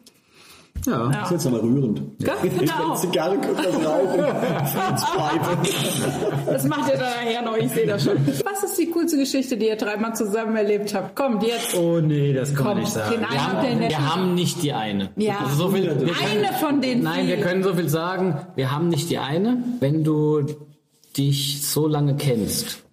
Ja. 0.86 1.08
Das 1.08 1.24
ist 1.24 1.30
jetzt 1.32 1.46
aber 1.48 1.62
rührend. 1.62 2.00
Ja, 2.20 2.34
genau. 2.42 2.94
Zigarre 2.94 3.36
kommt, 3.38 3.58
das 3.58 3.74
Rauchen. 3.74 4.20
Das 6.46 6.64
macht 6.64 6.90
ihr 6.92 6.98
dann 6.98 7.10
nachher 7.24 7.42
noch, 7.42 7.56
ich 7.56 7.70
sehe 7.72 7.86
das 7.86 8.04
schon. 8.04 8.16
Was 8.44 8.62
ist 8.62 8.78
die 8.78 8.90
coolste 8.90 9.16
Geschichte, 9.18 9.56
die 9.56 9.66
ihr 9.66 9.76
dreimal 9.76 10.14
zusammen 10.14 10.56
erlebt 10.56 10.94
habt? 10.94 11.16
Kommt 11.16 11.42
jetzt. 11.42 11.74
Oh 11.76 12.00
nee, 12.00 12.32
das 12.32 12.54
kann 12.54 12.66
man 12.66 12.78
nicht 12.78 12.92
sagen. 12.92 13.12
den 13.12 13.20
Wir 13.20 13.28
haben, 13.28 13.80
wir 13.80 14.14
haben 14.14 14.34
nicht 14.34 14.62
die 14.62 14.72
eine. 14.72 15.10
Ja. 15.16 15.38
Also 15.40 15.56
so 15.64 15.70
viel, 15.70 15.84
wir 15.84 16.12
können, 16.12 16.44
Eine 16.44 16.52
von 16.58 16.80
den 16.80 17.02
Nein, 17.02 17.26
wir 17.26 17.34
vielen. 17.36 17.46
können 17.46 17.62
so 17.64 17.74
viel 17.74 17.88
sagen. 17.88 18.36
Wir 18.54 18.70
haben 18.70 18.88
nicht 18.88 19.10
die 19.10 19.18
eine. 19.18 19.62
Wenn 19.80 20.04
du 20.04 20.46
dich 21.16 21.66
so 21.66 21.86
lange 21.86 22.16
kennst, 22.16 22.84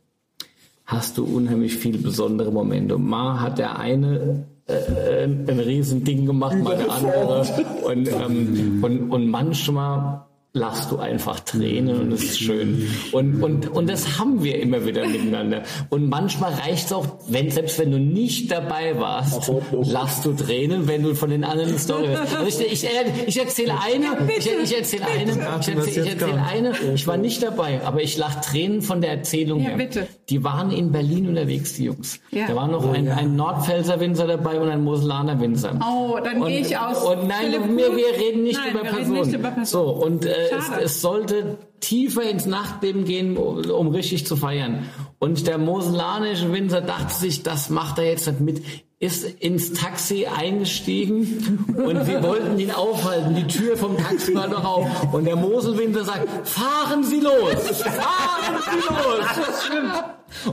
hast 0.86 1.18
du 1.18 1.26
unheimlich 1.26 1.76
viele 1.76 1.98
besondere 1.98 2.52
Momente. 2.52 2.96
Und 2.96 3.08
mal 3.08 3.42
hat 3.42 3.58
der 3.58 3.78
eine 3.80 4.46
äh, 4.68 5.24
ein, 5.24 5.48
ein 5.48 5.60
Riesending 5.60 6.26
gemacht, 6.26 6.58
mal 6.58 6.78
der 6.78 6.92
andere. 6.92 7.46
Und, 7.84 8.08
ähm, 8.08 8.84
und, 8.84 9.12
und 9.12 9.28
manchmal 9.28 10.26
lachst 10.56 10.90
du 10.90 10.98
einfach 10.98 11.42
Tränen 11.42 12.00
und 12.00 12.12
es 12.14 12.24
ist 12.24 12.40
schön. 12.40 12.88
Und, 13.12 13.44
und, 13.44 13.68
und 13.68 13.90
das 13.90 14.18
haben 14.18 14.42
wir 14.42 14.58
immer 14.62 14.86
wieder 14.86 15.06
miteinander. 15.06 15.64
Und 15.90 16.08
manchmal 16.08 16.54
reicht 16.54 16.86
es 16.86 16.94
auch, 16.94 17.06
wenn, 17.28 17.52
selbst 17.52 17.78
wenn 17.78 17.92
du 17.92 18.00
nicht 18.00 18.50
dabei 18.50 18.98
warst, 18.98 19.52
lachst 19.84 20.24
du 20.26 20.32
Tränen, 20.32 20.88
wenn 20.88 21.04
du 21.04 21.14
von 21.14 21.30
den 21.30 21.44
anderen 21.44 21.78
Story 21.86 22.08
hörst. 22.08 22.38
Also 22.38 22.64
ich, 22.64 22.84
ich, 22.84 22.90
ich 23.28 23.38
erzähle 23.38 23.74
eine, 23.84 24.30
ich, 24.38 24.50
ich 24.50 24.78
erzähle 24.78 25.06
eine, 25.08 25.32
ich 25.32 25.38
erzähle, 25.38 25.86
ich 25.86 25.98
erzähle 25.98 26.42
eine, 26.42 26.74
ich 26.94 27.06
war 27.06 27.18
nicht 27.18 27.44
dabei, 27.44 27.82
aber 27.84 28.02
ich 28.02 28.18
lach 28.18 28.40
Tränen 28.40 28.82
von 28.82 29.02
der 29.02 29.12
Erzählung 29.12 29.60
Ja, 29.62 29.70
her. 29.72 29.78
bitte. 29.78 30.08
Die 30.30 30.42
waren 30.46 30.72
in 30.72 30.92
Berlin 30.94 31.28
unterwegs, 31.28 31.74
die 31.74 31.84
Jungs. 31.84 32.20
Ja. 32.32 32.48
Da 32.48 32.56
war 32.56 32.68
noch 32.70 32.94
ein, 32.94 33.10
ein 33.10 33.36
Nordpfälzer 33.36 34.00
Winzer 34.00 34.26
dabei 34.26 34.60
und 34.60 34.70
ein 34.70 34.84
Moselaner 34.84 35.38
Winzer. 35.40 35.78
Oh, 35.86 36.18
dann 36.24 36.44
gehe 36.46 36.62
ich 36.62 36.78
aus. 36.78 37.04
Und 37.04 37.28
nein, 37.28 37.52
wir, 37.52 37.96
wir 37.96 38.08
reden 38.18 38.44
nicht 38.44 38.58
Nein, 38.60 38.72
über 38.72 38.82
Personen. 38.84 39.18
Reden 39.18 39.28
nicht 39.28 39.40
über 39.40 39.52
Personen. 39.52 39.66
So, 39.66 39.92
und 39.92 40.26
äh, 40.26 40.45
es, 40.52 40.70
es 40.82 41.02
sollte 41.02 41.58
tiefer 41.80 42.24
ins 42.24 42.46
Nachtleben 42.46 43.06
gehen, 43.06 43.38
um, 43.38 43.70
um 43.70 43.88
richtig 43.90 44.26
zu 44.26 44.36
feiern. 44.36 44.90
Und 45.20 45.48
der 45.48 45.58
moselanische 45.58 46.52
Winzer 46.52 46.82
dachte 46.82 47.14
sich, 47.14 47.44
das 47.44 47.70
macht 47.70 47.98
er 48.00 48.06
jetzt 48.06 48.28
nicht 48.28 48.40
mit, 48.40 48.62
ist 49.00 49.24
ins 49.24 49.74
Taxi 49.74 50.26
eingestiegen 50.26 51.76
und 51.78 52.08
wir 52.08 52.24
wollten 52.24 52.58
ihn 52.60 52.72
aufhalten. 52.72 53.36
Die 53.36 53.48
Tür 53.48 53.78
vom 53.78 53.98
Taxi 53.98 54.34
war 54.34 54.48
noch 54.48 54.64
auf. 54.64 55.14
Und 55.14 55.26
der 55.26 55.36
Moselwinzer 55.36 56.06
sagt, 56.06 56.48
fahren 56.48 57.04
Sie 57.04 57.20
los! 57.20 57.82
Fahren 57.82 58.62
Sie 58.72 58.88
los! 58.88 59.48
Das 59.48 59.66
stimmt. 59.66 59.94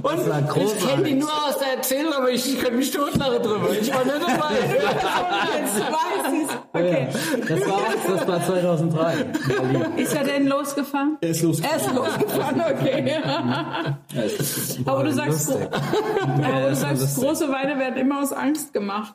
Und 0.02 0.18
ich 0.62 0.86
kenne 0.86 1.02
die 1.02 1.14
nur 1.14 1.30
aus 1.30 1.58
der 1.58 1.76
Erzählung, 1.76 2.12
aber 2.12 2.30
ich 2.30 2.58
könnte 2.58 2.76
mich 2.76 2.90
totlachen 2.90 3.42
drüber. 3.42 3.70
Ich 3.80 3.92
war 3.92 4.04
nicht 4.04 4.16
dabei. 4.20 4.56
Okay. 6.74 7.08
Das 7.48 7.60
war, 7.60 7.80
das 8.16 8.26
war 8.28 8.46
2003. 8.46 9.26
Ist 9.96 10.14
er 10.14 10.24
denn 10.24 10.46
losgefahren? 10.46 11.18
Er 11.20 11.28
ist 11.30 11.42
Er 11.42 11.48
losgefahren. 11.48 11.80
ist 11.80 11.94
losgefahren, 11.94 12.60
okay. 12.60 13.20
Er 14.14 14.24
ist 14.24 14.38
losgefahren. 14.38 14.86
Aber 14.88 15.04
du 15.04 15.12
sagst, 15.12 15.50
aber 16.22 16.68
du 16.70 16.74
sagst 16.76 17.16
große 17.18 17.48
Weine 17.50 17.78
werden 17.78 17.96
immer 17.98 18.22
aus 18.22 18.32
Angst 18.32 18.72
gemacht. 18.72 19.14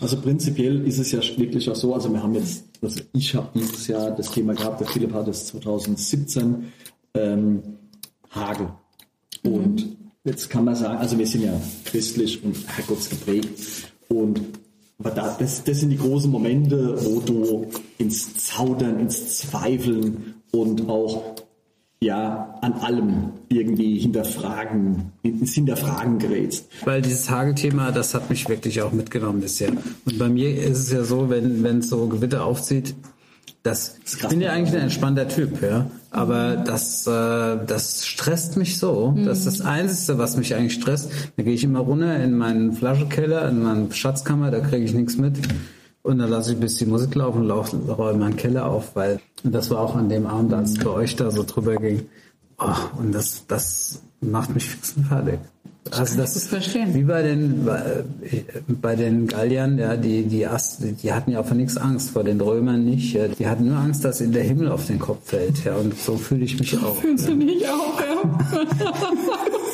Also 0.00 0.20
prinzipiell 0.20 0.86
ist 0.86 0.98
es 0.98 1.10
ja 1.12 1.20
wirklich 1.36 1.68
auch 1.68 1.74
so, 1.76 1.94
also 1.94 2.12
wir 2.12 2.22
haben 2.22 2.34
jetzt, 2.34 2.64
also 2.80 3.00
ich 3.12 3.34
habe 3.34 3.48
dieses 3.54 3.88
Jahr 3.88 4.12
das 4.12 4.30
Thema 4.30 4.54
gehabt, 4.54 4.80
der 4.80 4.86
Philipp 4.86 5.12
hat 5.12 5.26
es 5.28 5.46
2017, 5.48 6.72
ähm, 7.14 7.62
Hagel. 8.30 8.68
Und 9.44 9.96
jetzt 10.24 10.50
kann 10.50 10.64
man 10.64 10.74
sagen, 10.74 10.98
also 10.98 11.18
wir 11.18 11.26
sind 11.26 11.44
ja 11.44 11.60
christlich 11.84 12.42
und 12.42 12.56
herrgottsgeprägt 12.76 13.92
und 14.08 14.40
aber 14.98 15.10
da, 15.10 15.36
das, 15.38 15.64
das 15.64 15.80
sind 15.80 15.90
die 15.90 15.98
großen 15.98 16.30
Momente, 16.30 16.96
wo 17.04 17.20
du 17.20 17.66
ins 17.98 18.36
Zaudern, 18.36 19.00
ins 19.00 19.38
Zweifeln 19.38 20.34
und 20.52 20.88
auch 20.88 21.34
ja 22.00 22.58
an 22.60 22.74
allem 22.74 23.32
irgendwie 23.48 23.98
hinterfragen, 23.98 25.12
ins 25.22 25.54
Hinterfragen 25.54 26.18
gerätst. 26.18 26.68
Weil 26.84 27.02
dieses 27.02 27.28
Hagelthema, 27.28 27.90
das 27.90 28.14
hat 28.14 28.30
mich 28.30 28.48
wirklich 28.48 28.82
auch 28.82 28.92
mitgenommen 28.92 29.40
das 29.40 29.58
Jahr. 29.58 29.72
Und 30.04 30.18
bei 30.18 30.28
mir 30.28 30.56
ist 30.56 30.78
es 30.78 30.92
ja 30.92 31.02
so, 31.02 31.28
wenn 31.28 31.62
wenn 31.64 31.78
es 31.78 31.88
so 31.88 32.06
Gewitter 32.06 32.44
aufzieht, 32.44 32.94
das, 33.62 33.96
ich 34.04 34.28
bin 34.28 34.42
ja 34.42 34.52
eigentlich 34.52 34.76
ein 34.76 34.82
entspannter 34.82 35.26
Typ, 35.26 35.62
ja. 35.62 35.90
Aber 36.14 36.54
das, 36.56 37.06
äh, 37.08 37.58
das 37.66 38.06
stresst 38.06 38.56
mich 38.56 38.78
so. 38.78 39.14
Das 39.24 39.38
ist 39.38 39.46
das 39.46 39.60
Einzige, 39.66 40.16
was 40.16 40.36
mich 40.36 40.54
eigentlich 40.54 40.74
stresst. 40.74 41.10
Da 41.36 41.42
gehe 41.42 41.54
ich 41.54 41.64
immer 41.64 41.80
runter 41.80 42.16
in 42.22 42.38
meinen 42.38 42.72
Flaschenkeller, 42.72 43.48
in 43.48 43.62
meine 43.64 43.92
Schatzkammer, 43.92 44.52
da 44.52 44.60
kriege 44.60 44.84
ich 44.84 44.94
nichts 44.94 45.16
mit. 45.16 45.36
Und 46.02 46.18
dann 46.18 46.30
lasse 46.30 46.52
ich 46.52 46.58
bis 46.60 46.76
die 46.76 46.86
Musik 46.86 47.14
laufen 47.16 47.40
und 47.42 47.48
lauf- 47.48 47.74
räume 47.88 48.18
meinen 48.20 48.36
Keller 48.36 48.66
auf, 48.66 48.94
weil 48.94 49.18
das 49.42 49.70
war 49.70 49.80
auch 49.80 49.96
an 49.96 50.08
dem 50.08 50.26
Abend, 50.26 50.52
als 50.54 50.72
es 50.72 50.78
bei 50.78 50.90
euch 50.90 51.16
da 51.16 51.30
so 51.32 51.42
drüber 51.42 51.76
ging. 51.76 52.06
Oh, 52.58 52.68
und 52.98 53.12
das, 53.12 53.46
das 53.48 54.00
macht 54.20 54.54
mich 54.54 54.68
fix 54.70 54.92
und 54.96 55.06
fertig. 55.06 55.40
Also 55.90 56.16
das 56.16 56.34
das 56.34 56.46
verstehen. 56.46 56.94
wie 56.94 57.02
bei 57.02 57.22
den 57.22 57.68
bei, 58.80 58.96
den 58.96 59.26
Galliern, 59.26 59.78
ja, 59.78 59.96
die 59.96 60.22
die 60.22 60.46
Ast, 60.46 60.78
die 60.82 61.12
hatten 61.12 61.30
ja 61.30 61.42
vor 61.42 61.56
nichts 61.56 61.76
Angst, 61.76 62.10
vor 62.10 62.24
den 62.24 62.40
Römern 62.40 62.84
nicht. 62.84 63.12
Ja. 63.14 63.28
Die 63.28 63.46
hatten 63.46 63.66
nur 63.68 63.76
Angst, 63.76 64.04
dass 64.04 64.20
ihnen 64.20 64.32
der 64.32 64.44
Himmel 64.44 64.68
auf 64.70 64.86
den 64.86 64.98
Kopf 64.98 65.28
fällt. 65.28 65.62
Ja, 65.64 65.74
und 65.76 65.96
so 65.98 66.16
fühle 66.16 66.44
ich 66.44 66.58
mich 66.58 66.76
auch. 66.82 66.96
Findest 66.96 67.28
du 67.28 67.34
nicht 67.34 67.66
auch, 67.68 68.00
ja? 68.00 68.64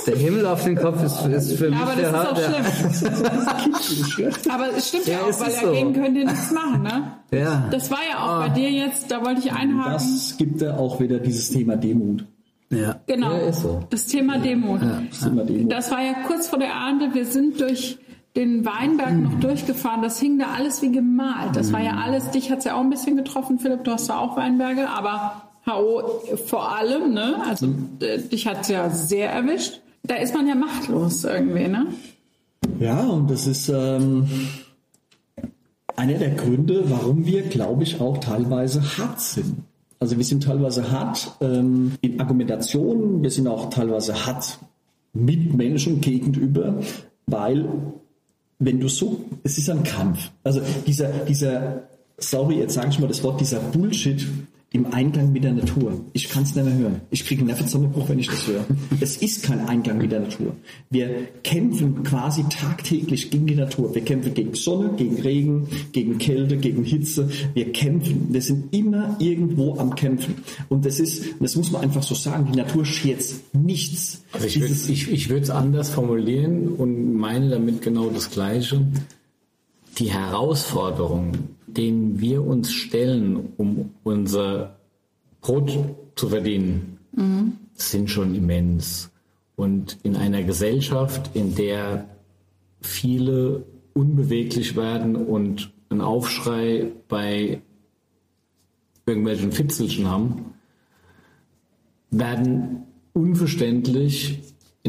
Der 0.07 0.17
Himmel 0.17 0.47
auf 0.47 0.65
den 0.65 0.77
Kopf 0.77 1.03
ist, 1.05 1.27
ist 1.27 1.53
für 1.59 1.71
mich 1.71 1.79
Aber 1.79 1.95
der, 1.95 2.11
das 2.11 2.23
ist 2.25 2.31
auch 2.31 2.35
der 2.35 3.83
schlimm. 4.15 4.33
Aber 4.51 4.67
es 4.77 4.89
stimmt 4.89 5.07
ja, 5.07 5.13
Ja, 5.13 5.21
auch, 5.21 5.41
weil 5.41 5.53
dagegen 5.53 5.95
so. 5.95 6.01
könnt 6.01 6.17
ihr 6.17 6.25
nichts 6.25 6.51
machen, 6.53 6.83
ne? 6.83 7.13
Ja. 7.33 7.69
Das 7.71 7.91
war 7.91 7.99
ja 8.11 8.19
auch 8.19 8.49
bei 8.49 8.55
dir 8.55 8.71
jetzt, 8.71 9.11
da 9.11 9.25
wollte 9.25 9.41
ich 9.41 9.53
einhaken. 9.53 9.93
Das 9.93 10.35
gibt 10.39 10.63
ja 10.63 10.77
auch 10.77 11.01
wieder 11.01 11.19
dieses 11.19 11.51
Thema 11.51 11.77
Demut. 11.77 12.25
Ja. 12.71 13.01
genau. 13.07 13.33
Ja, 13.33 13.49
ist 13.49 13.63
so. 13.63 13.83
Das 13.91 14.07
Thema 14.07 14.39
Demut. 14.39 14.81
Das 15.11 15.21
Thema 15.21 15.45
Demut. 15.45 15.73
Das 15.73 15.91
war 15.91 16.03
ja 16.03 16.15
kurz 16.27 16.49
vor 16.49 16.59
der 16.59 16.69
Ernte. 16.69 17.15
Wir 17.15 17.25
sind 17.25 17.61
durch 17.61 17.99
den 18.37 18.65
Weinberg 18.65 19.15
noch 19.19 19.41
durchgefahren. 19.41 20.03
Das 20.03 20.21
hing 20.21 20.39
da 20.39 20.47
alles 20.57 20.83
wie 20.83 20.93
gemalt. 20.93 21.55
Das 21.55 21.73
war 21.73 21.83
ja 21.83 21.97
alles, 21.97 22.31
dich 22.31 22.51
hat's 22.51 22.65
ja 22.65 22.77
auch 22.77 22.81
ein 22.81 22.91
bisschen 22.91 23.17
getroffen, 23.17 23.59
Philipp. 23.59 23.85
Du 23.85 23.93
hast 23.93 24.09
da 24.09 24.19
auch 24.19 24.37
Weinberge, 24.37 24.89
aber 24.89 25.43
HO 25.67 26.03
vor 26.47 26.77
allem, 26.77 27.13
ne? 27.13 27.43
Also 27.47 27.67
äh, 28.01 28.19
dich 28.19 28.47
hat's 28.47 28.69
ja 28.69 28.89
sehr 28.91 29.31
erwischt. 29.31 29.81
Da 30.03 30.15
ist 30.15 30.35
man 30.35 30.47
ja 30.47 30.55
machtlos 30.55 31.25
irgendwie, 31.25 31.69
ne? 31.69 31.89
Ja, 32.79 33.01
und 33.01 33.31
das 33.31 33.47
ist 33.47 33.69
ähm, 33.69 34.27
einer 35.97 36.15
der 36.15 36.31
Gründe, 36.31 36.85
warum 36.89 37.27
wir, 37.27 37.43
glaube 37.43 37.83
ich, 37.83 38.01
auch 38.01 38.19
teilweise 38.19 38.83
hart 38.97 39.21
sind. 39.21 39.65
Also 40.01 40.17
wir 40.17 40.25
sind 40.25 40.43
teilweise 40.43 40.91
hart 40.91 41.31
ähm, 41.43 41.93
in 42.01 42.19
Argumentationen, 42.19 43.23
wir 43.23 43.31
sind 43.31 43.47
auch 43.47 43.69
teilweise 43.69 44.27
hart 44.27 44.59
mit 45.13 45.53
Menschen 45.55 46.01
gegenüber, 46.01 46.75
weil 47.27 47.69
wenn 48.59 48.81
du 48.81 48.89
so, 48.89 49.25
es 49.43 49.59
ist 49.59 49.69
ein 49.69 49.83
Kampf. 49.83 50.31
Also 50.43 50.63
dieser, 50.87 51.09
dieser, 51.25 51.83
sorry, 52.17 52.61
jetzt 52.61 52.75
sage 52.75 52.89
ich 52.89 52.99
mal 52.99 53.09
das 53.09 53.23
Wort, 53.23 53.41
dieser 53.41 53.61
Bullshit 53.61 54.27
im 54.73 54.87
Einklang 54.93 55.33
mit 55.33 55.43
der 55.43 55.53
Natur. 55.53 56.01
Ich 56.13 56.29
kann 56.29 56.45
es 56.45 56.55
nicht 56.55 56.65
mehr 56.65 56.77
hören. 56.77 57.01
Ich 57.11 57.27
kriege 57.27 57.41
einen 57.41 57.49
Nervenzusammenbruch, 57.49 58.09
wenn 58.09 58.21
ich 58.21 58.29
das 58.29 58.47
höre. 58.47 58.65
Es 59.01 59.17
ist 59.17 59.43
kein 59.43 59.67
Einklang 59.69 59.99
mit 59.99 60.13
der 60.13 60.21
Natur. 60.21 60.55
Wir 60.91 61.27
kämpfen 61.43 62.05
quasi 62.05 62.45
tagtäglich 62.49 63.31
gegen 63.31 63.49
die 63.49 63.57
Natur. 63.57 63.93
Wir 63.93 64.03
kämpfen 64.03 64.33
gegen 64.33 64.55
Sonne, 64.55 64.91
gegen 64.97 65.21
Regen, 65.21 65.67
gegen 65.91 66.19
Kälte, 66.19 66.57
gegen 66.57 66.85
Hitze. 66.85 67.29
Wir 67.53 67.73
kämpfen. 67.73 68.29
Wir 68.31 68.43
sind 68.43 68.73
immer 68.73 69.17
irgendwo 69.19 69.77
am 69.77 69.97
Kämpfen. 69.97 70.37
Und 70.69 70.87
das 70.87 71.01
ist, 71.01 71.25
das 71.41 71.57
muss 71.57 71.73
man 71.73 71.83
einfach 71.83 72.05
so 72.05 72.15
sagen, 72.15 72.49
die 72.53 72.57
Natur 72.57 72.85
schert 72.85 73.25
nichts. 73.53 74.23
Also 74.33 74.61
würde 74.61 74.75
ich 74.93 75.29
würde 75.29 75.43
es 75.43 75.51
anders 75.51 75.91
formulieren 75.91 76.69
und 76.69 77.15
meine 77.15 77.51
damit 77.51 77.83
genau 77.83 78.09
das 78.11 78.31
Gleiche. 78.31 78.87
Die 80.01 80.11
Herausforderungen, 80.11 81.57
denen 81.67 82.21
wir 82.21 82.43
uns 82.43 82.73
stellen, 82.73 83.53
um 83.59 83.91
unser 84.03 84.79
Brot 85.43 85.79
zu 86.17 86.31
verdienen, 86.31 86.99
sind 87.75 88.09
schon 88.09 88.35
immens. 88.35 89.11
Und 89.57 89.99
in 90.03 90.17
einer 90.17 90.43
Gesellschaft, 90.43 91.31
in 91.35 91.55
der 91.55 92.07
viele 92.81 93.67
unbeweglich 93.93 94.75
werden 94.75 95.17
und 95.17 95.71
einen 95.91 96.01
Aufschrei 96.01 96.93
bei 97.09 97.61
irgendwelchen 99.05 99.53
Fitzelchen 99.53 100.09
haben, 100.09 100.55
werden 102.11 102.85
unverständlich 103.13 104.41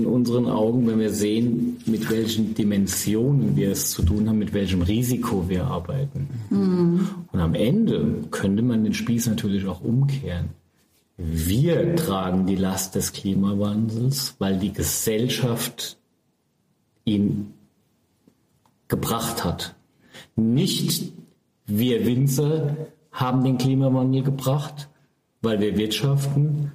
in 0.02 0.08
unseren 0.08 0.48
Augen, 0.48 0.88
wenn 0.88 1.00
wir 1.00 1.12
sehen, 1.12 1.78
mit 1.86 2.10
welchen 2.10 2.54
Dimensionen 2.56 3.56
wir 3.56 3.72
es 3.72 3.92
zu 3.92 4.04
tun 4.04 4.28
haben, 4.28 4.40
mit 4.40 4.54
welchem 4.54 4.82
Risiko 4.82 5.48
wir 5.48 5.66
arbeiten. 5.66 6.28
Und 7.32 7.40
am 7.40 7.54
Ende 7.54 8.24
könnte 8.32 8.64
man 8.64 8.84
den 8.84 8.94
Spieß 8.94 9.28
natürlich 9.28 9.66
auch 9.68 9.82
umkehren. 9.82 10.50
Wir 11.18 11.96
tragen 11.96 12.48
die 12.48 12.56
Last 12.56 12.96
des 12.96 13.14
Klimawandels, 13.14 14.36
weil 14.40 14.58
die 14.58 14.74
Gesellschaft 14.74 15.98
ihn 17.06 17.54
gebracht 18.88 19.44
hat. 19.44 19.76
Nicht 20.36 21.14
wir 21.68 22.06
Winzer 22.06 22.76
haben 23.12 23.44
den 23.44 23.58
Klimawandel 23.58 24.24
gebracht, 24.24 24.90
weil 25.42 25.60
wir 25.60 25.78
wirtschaften. 25.78 26.72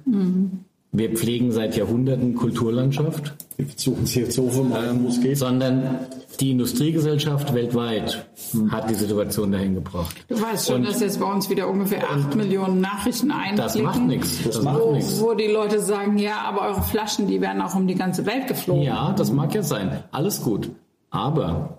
Wir 0.97 1.11
pflegen 1.11 1.51
seit 1.51 1.77
Jahrhunderten 1.77 2.33
Kulturlandschaft, 2.35 3.33
wir 3.55 3.65
versuchen 3.67 4.03
es 4.05 4.15
jetzt 4.15 4.33
so 4.35 4.49
vermeiden, 4.49 5.03
wo 5.03 5.09
es 5.09 5.21
geht. 5.21 5.37
sondern 5.37 5.99
die 6.39 6.51
Industriegesellschaft 6.51 7.53
weltweit 7.53 8.25
hat 8.69 8.89
die 8.89 8.93
Situation 8.95 9.51
dahin 9.51 9.75
gebracht. 9.75 10.15
Du 10.27 10.39
weißt 10.41 10.67
schon, 10.67 10.77
Und 10.77 10.87
dass 10.87 10.99
jetzt 10.99 11.19
bei 11.19 11.31
uns 11.31 11.49
wieder 11.49 11.67
ungefähr 11.69 12.03
8 12.09 12.35
Millionen 12.35 12.81
Nachrichten 12.81 13.31
einklicken. 13.31 13.57
das 13.57 13.77
macht 13.77 14.01
nichts. 14.07 14.39
Das 14.43 14.61
macht 14.61 14.79
Wo, 14.81 14.91
nichts. 14.93 15.21
wo 15.21 15.33
die 15.33 15.47
Leute 15.47 15.79
sagen, 15.81 16.17
ja, 16.17 16.41
aber 16.41 16.61
eure 16.61 16.81
Flaschen, 16.81 17.27
die 17.27 17.41
werden 17.41 17.61
auch 17.61 17.75
um 17.75 17.87
die 17.87 17.95
ganze 17.95 18.25
Welt 18.25 18.47
geflogen. 18.47 18.83
Ja, 18.83 19.13
das 19.13 19.31
mag 19.31 19.53
ja 19.53 19.63
sein. 19.63 20.03
Alles 20.11 20.41
gut. 20.41 20.69
Aber 21.09 21.77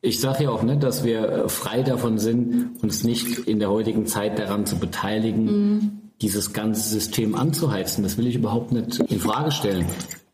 ich 0.00 0.20
sage 0.20 0.44
ja 0.44 0.50
auch 0.50 0.62
nicht, 0.62 0.82
dass 0.82 1.04
wir 1.04 1.48
frei 1.48 1.82
davon 1.82 2.18
sind, 2.18 2.82
uns 2.82 3.04
nicht 3.04 3.38
in 3.46 3.58
der 3.58 3.70
heutigen 3.70 4.06
Zeit 4.06 4.38
daran 4.38 4.66
zu 4.66 4.76
beteiligen, 4.76 6.00
dieses 6.20 6.52
ganze 6.52 6.88
System 6.88 7.34
anzuheizen. 7.34 8.04
Das 8.04 8.16
will 8.16 8.26
ich 8.26 8.36
überhaupt 8.36 8.72
nicht 8.72 9.00
in 9.00 9.20
Frage 9.20 9.50
stellen. 9.50 9.86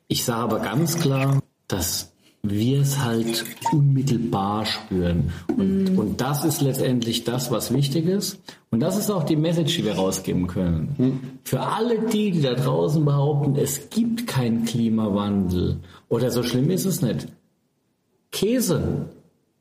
Ich 0.08 0.24
sage 0.24 0.42
aber 0.42 0.58
ganz 0.60 0.98
klar, 0.98 1.40
dass 1.68 2.10
wir 2.42 2.80
es 2.80 2.98
halt 2.98 3.44
unmittelbar 3.72 4.64
spüren. 4.64 5.32
Und, 5.48 5.98
und 5.98 6.20
das 6.20 6.44
ist 6.44 6.62
letztendlich 6.62 7.24
das, 7.24 7.50
was 7.50 7.72
wichtig 7.72 8.06
ist. 8.06 8.40
Und 8.70 8.80
das 8.80 8.96
ist 8.96 9.10
auch 9.10 9.24
die 9.24 9.36
Message, 9.36 9.76
die 9.76 9.84
wir 9.84 9.94
rausgeben 9.94 10.46
können. 10.46 11.40
Für 11.44 11.60
alle 11.60 12.08
die, 12.08 12.30
die 12.30 12.40
da 12.40 12.54
draußen 12.54 13.04
behaupten, 13.04 13.56
es 13.56 13.90
gibt 13.90 14.26
keinen 14.26 14.64
Klimawandel 14.64 15.80
oder 16.08 16.30
so 16.30 16.42
schlimm 16.42 16.70
ist 16.70 16.86
es 16.86 17.02
nicht. 17.02 17.26
Käse. 18.32 19.10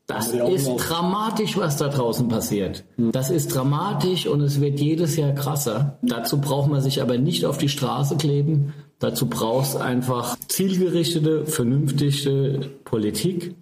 Das 0.09 0.29
ist 0.29 0.67
dramatisch, 0.77 1.55
was 1.55 1.77
da 1.77 1.87
draußen 1.87 2.27
passiert. 2.29 2.83
Das 2.97 3.29
ist 3.29 3.53
dramatisch 3.53 4.25
und 4.25 4.41
es 4.41 4.59
wird 4.59 4.79
jedes 4.79 5.15
Jahr 5.15 5.33
krasser. 5.33 5.99
Dazu 6.01 6.41
braucht 6.41 6.67
man 6.67 6.81
sich 6.81 7.03
aber 7.03 7.19
nicht 7.19 7.45
auf 7.45 7.59
die 7.59 7.69
Straße 7.69 8.17
kleben. 8.17 8.73
Dazu 8.97 9.27
brauchst 9.27 9.77
einfach 9.77 10.35
zielgerichtete, 10.47 11.45
vernünftige 11.45 12.71
Politik, 12.85 13.53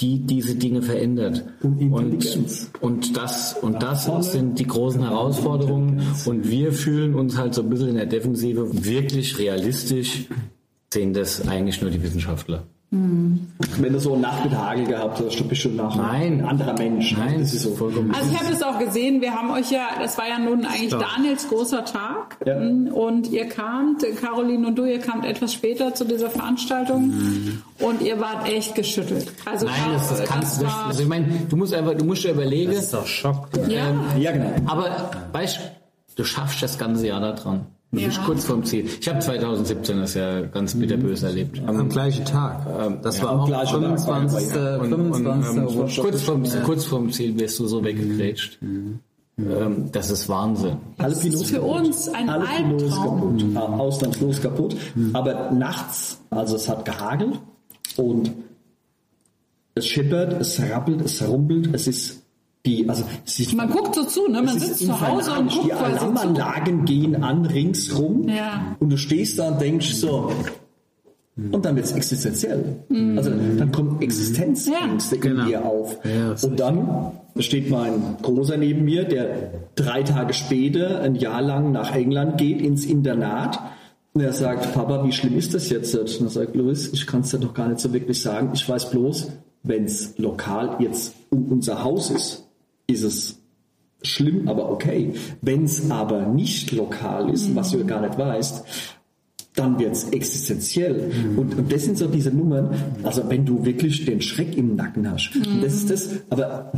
die 0.00 0.20
diese 0.20 0.54
Dinge 0.54 0.82
verändert. 0.82 1.46
Und, 1.62 1.92
und 2.80 3.16
das, 3.16 3.54
und 3.60 3.82
das 3.82 4.08
sind 4.30 4.60
die 4.60 4.66
großen 4.68 5.02
Herausforderungen. 5.02 6.00
Und 6.26 6.48
wir 6.48 6.72
fühlen 6.72 7.16
uns 7.16 7.36
halt 7.36 7.54
so 7.54 7.62
ein 7.62 7.70
bisschen 7.70 7.88
in 7.88 7.96
der 7.96 8.06
Defensive. 8.06 8.84
Wirklich 8.84 9.36
realistisch 9.36 10.28
sehen 10.94 11.12
das 11.12 11.48
eigentlich 11.48 11.82
nur 11.82 11.90
die 11.90 12.00
Wissenschaftler. 12.00 12.68
Wenn 12.94 13.90
du 13.94 13.98
so 13.98 14.12
einen 14.12 14.20
Nacht 14.20 14.44
mit 14.44 14.52
Hagel 14.54 14.84
gehabt 14.84 15.18
hast, 15.24 15.40
du 15.40 15.44
bist 15.48 15.62
schon 15.62 15.76
nach 15.76 15.96
Nein. 15.96 16.40
ein 16.40 16.44
anderer 16.44 16.74
Mensch. 16.74 17.16
Nein, 17.16 17.40
das 17.40 17.54
ist 17.54 17.62
so. 17.62 17.70
vollkommen. 17.74 18.14
Also 18.14 18.30
ich 18.30 18.38
habe 18.38 18.52
es 18.52 18.62
auch 18.62 18.78
gesehen, 18.78 19.22
wir 19.22 19.32
haben 19.32 19.50
euch 19.50 19.70
ja, 19.70 19.88
das 19.98 20.18
war 20.18 20.28
ja 20.28 20.38
nun 20.38 20.66
eigentlich 20.66 20.90
Daniels 20.90 21.48
großer 21.48 21.86
Tag 21.86 22.36
Ja. 22.44 22.58
und 22.58 23.28
ihr 23.30 23.48
kamt, 23.48 24.04
Caroline 24.20 24.66
und 24.66 24.76
du, 24.76 24.84
ihr 24.84 24.98
kamt 24.98 25.24
etwas 25.24 25.54
später 25.54 25.94
zu 25.94 26.04
dieser 26.04 26.28
Veranstaltung 26.28 27.14
und 27.78 28.02
ihr 28.02 28.20
wart 28.20 28.46
echt 28.46 28.74
geschüttelt. 28.74 29.32
Also 29.46 29.64
Nein, 29.66 29.74
das, 29.94 30.10
das 30.10 30.24
kannst 30.28 30.60
du 30.60 30.64
nicht. 30.66 30.76
Also 30.86 31.02
ich 31.02 31.08
meine, 31.08 31.26
du 31.48 31.56
musst 31.56 31.72
einfach, 31.72 31.94
du 31.94 32.04
musst 32.04 32.24
dir 32.24 32.32
überlegen, 32.32 32.72
Das 32.72 32.84
ist 32.84 32.92
doch 32.94 33.06
Schock. 33.06 33.48
ja, 33.68 33.86
Ja, 34.18 34.32
genau. 34.32 34.50
aber 34.66 35.10
weißt 35.32 35.60
du, 36.16 36.24
schaffst 36.24 36.62
das 36.62 36.76
ganze 36.76 37.06
Jahr 37.06 37.20
da 37.20 37.32
dran. 37.32 37.64
Du 37.94 37.98
Ja. 38.00 38.06
bist 38.08 38.22
kurz 38.24 38.44
vorm 38.46 38.64
Ziel. 38.64 38.86
Ich 39.00 39.06
habe 39.06 39.18
2017 39.18 39.98
das 39.98 40.14
ja 40.14 40.40
ganz 40.46 40.74
bitterbös 40.74 41.22
erlebt. 41.22 41.60
Am 41.66 41.90
gleichen 41.90 42.24
Tag. 42.24 42.66
Das 43.02 43.22
war 43.22 43.30
am 43.32 43.40
auch 43.40 43.46
gleichen 43.46 43.82
Tag. 43.82 44.00
25. 44.00 44.44
Und, 44.80 44.88
25. 44.88 45.58
und, 45.58 45.58
ähm, 45.58 45.90
kurz, 46.02 46.22
vorm, 46.22 46.42
kurz 46.64 46.84
vorm 46.86 47.10
Ziel 47.12 47.38
wirst 47.38 47.58
du 47.58 47.66
so 47.66 47.84
weggegrätscht. 47.84 48.58
Ähm, 48.62 49.90
das 49.92 50.10
ist 50.10 50.26
Wahnsinn. 50.30 50.78
Alpinos 50.96 51.42
für 51.50 51.60
uns 51.60 52.08
ein 52.08 52.30
Alpinos 52.30 52.82
Albtraum. 52.94 53.20
kaputt. 53.38 53.44
Ah, 53.56 53.76
Ausnahmslos 53.78 54.40
kaputt. 54.40 54.76
Aber 55.12 55.50
nachts, 55.50 56.18
also 56.30 56.56
es 56.56 56.68
hat 56.70 56.86
gehagelt 56.86 57.40
und 57.98 58.32
es 59.74 59.86
schippert, 59.86 60.40
es 60.40 60.60
rappelt, 60.62 61.02
es 61.02 61.26
rumpelt, 61.26 61.74
es 61.74 61.86
ist 61.88 62.21
die, 62.64 62.88
also 62.88 63.02
ist, 63.26 63.54
man 63.54 63.68
guckt 63.70 63.94
so 63.94 64.04
zu, 64.04 64.28
ne? 64.28 64.40
man 64.42 64.58
sitzt 64.58 64.86
zu 64.86 65.00
Hause 65.00 65.32
und 65.32 65.50
guckt 65.50 65.66
Die. 65.66 65.72
Alarmanlagen 65.72 66.84
gehen 66.84 67.22
an 67.22 67.44
ringsrum 67.44 68.28
Ja. 68.28 68.76
und 68.78 68.90
du 68.90 68.96
stehst 68.96 69.38
da 69.38 69.48
und 69.48 69.60
denkst 69.60 69.94
so, 69.94 70.30
und 71.50 71.64
dann 71.64 71.74
wird 71.76 71.86
es 71.86 71.92
existenziell. 71.92 72.76
Also 73.16 73.30
dann 73.30 73.72
kommen 73.72 74.00
Existenzängste 74.02 75.16
in 75.16 75.20
Genau. 75.22 75.44
dir 75.46 75.64
auf. 75.64 75.96
Ja, 76.04 76.34
und 76.46 76.60
dann 76.60 77.12
steht 77.38 77.70
mein 77.70 78.18
Großer 78.22 78.58
neben 78.58 78.84
mir, 78.84 79.04
der 79.04 79.50
drei 79.74 80.02
Tage 80.02 80.34
später, 80.34 81.00
ein 81.00 81.14
Jahr 81.14 81.40
lang 81.40 81.72
nach 81.72 81.94
England 81.94 82.36
geht, 82.38 82.60
ins 82.60 82.84
Internat. 82.84 83.58
Und 84.12 84.20
er 84.20 84.34
sagt, 84.34 84.74
Papa, 84.74 85.04
wie 85.06 85.12
schlimm 85.12 85.38
ist 85.38 85.54
das 85.54 85.70
jetzt? 85.70 85.94
Und 85.94 86.26
er 86.26 86.28
sagt, 86.28 86.54
Louis, 86.54 86.90
ich 86.92 87.06
kann 87.06 87.22
es 87.22 87.30
dir 87.30 87.38
doch 87.38 87.54
gar 87.54 87.68
nicht 87.68 87.80
so 87.80 87.94
wirklich 87.94 88.20
sagen. 88.20 88.50
Ich 88.52 88.68
weiß 88.68 88.90
bloß, 88.90 89.28
wenn 89.62 89.84
es 89.84 90.18
lokal 90.18 90.76
jetzt 90.80 91.14
um 91.30 91.46
unser 91.50 91.82
Haus 91.82 92.10
ist, 92.10 92.46
ist 92.86 93.02
es 93.02 93.38
schlimm, 94.02 94.48
aber 94.48 94.70
okay. 94.70 95.14
Wenn 95.40 95.64
es 95.64 95.90
aber 95.90 96.26
nicht 96.26 96.72
lokal 96.72 97.30
ist, 97.30 97.54
was 97.54 97.70
du 97.70 97.84
gar 97.84 98.00
nicht 98.00 98.18
weißt, 98.18 98.64
dann 99.54 99.78
wird 99.78 99.92
es 99.92 100.08
existenziell. 100.10 101.10
Und, 101.36 101.54
und 101.56 101.72
das 101.72 101.84
sind 101.84 101.98
so 101.98 102.06
diese 102.06 102.30
Nummern, 102.30 102.74
also 103.02 103.28
wenn 103.28 103.44
du 103.44 103.64
wirklich 103.64 104.04
den 104.04 104.20
Schreck 104.20 104.56
im 104.56 104.76
Nacken 104.76 105.10
hast. 105.10 105.30
Und 105.36 105.62
das 105.62 105.74
ist 105.74 105.90
das, 105.90 106.08
aber 106.30 106.72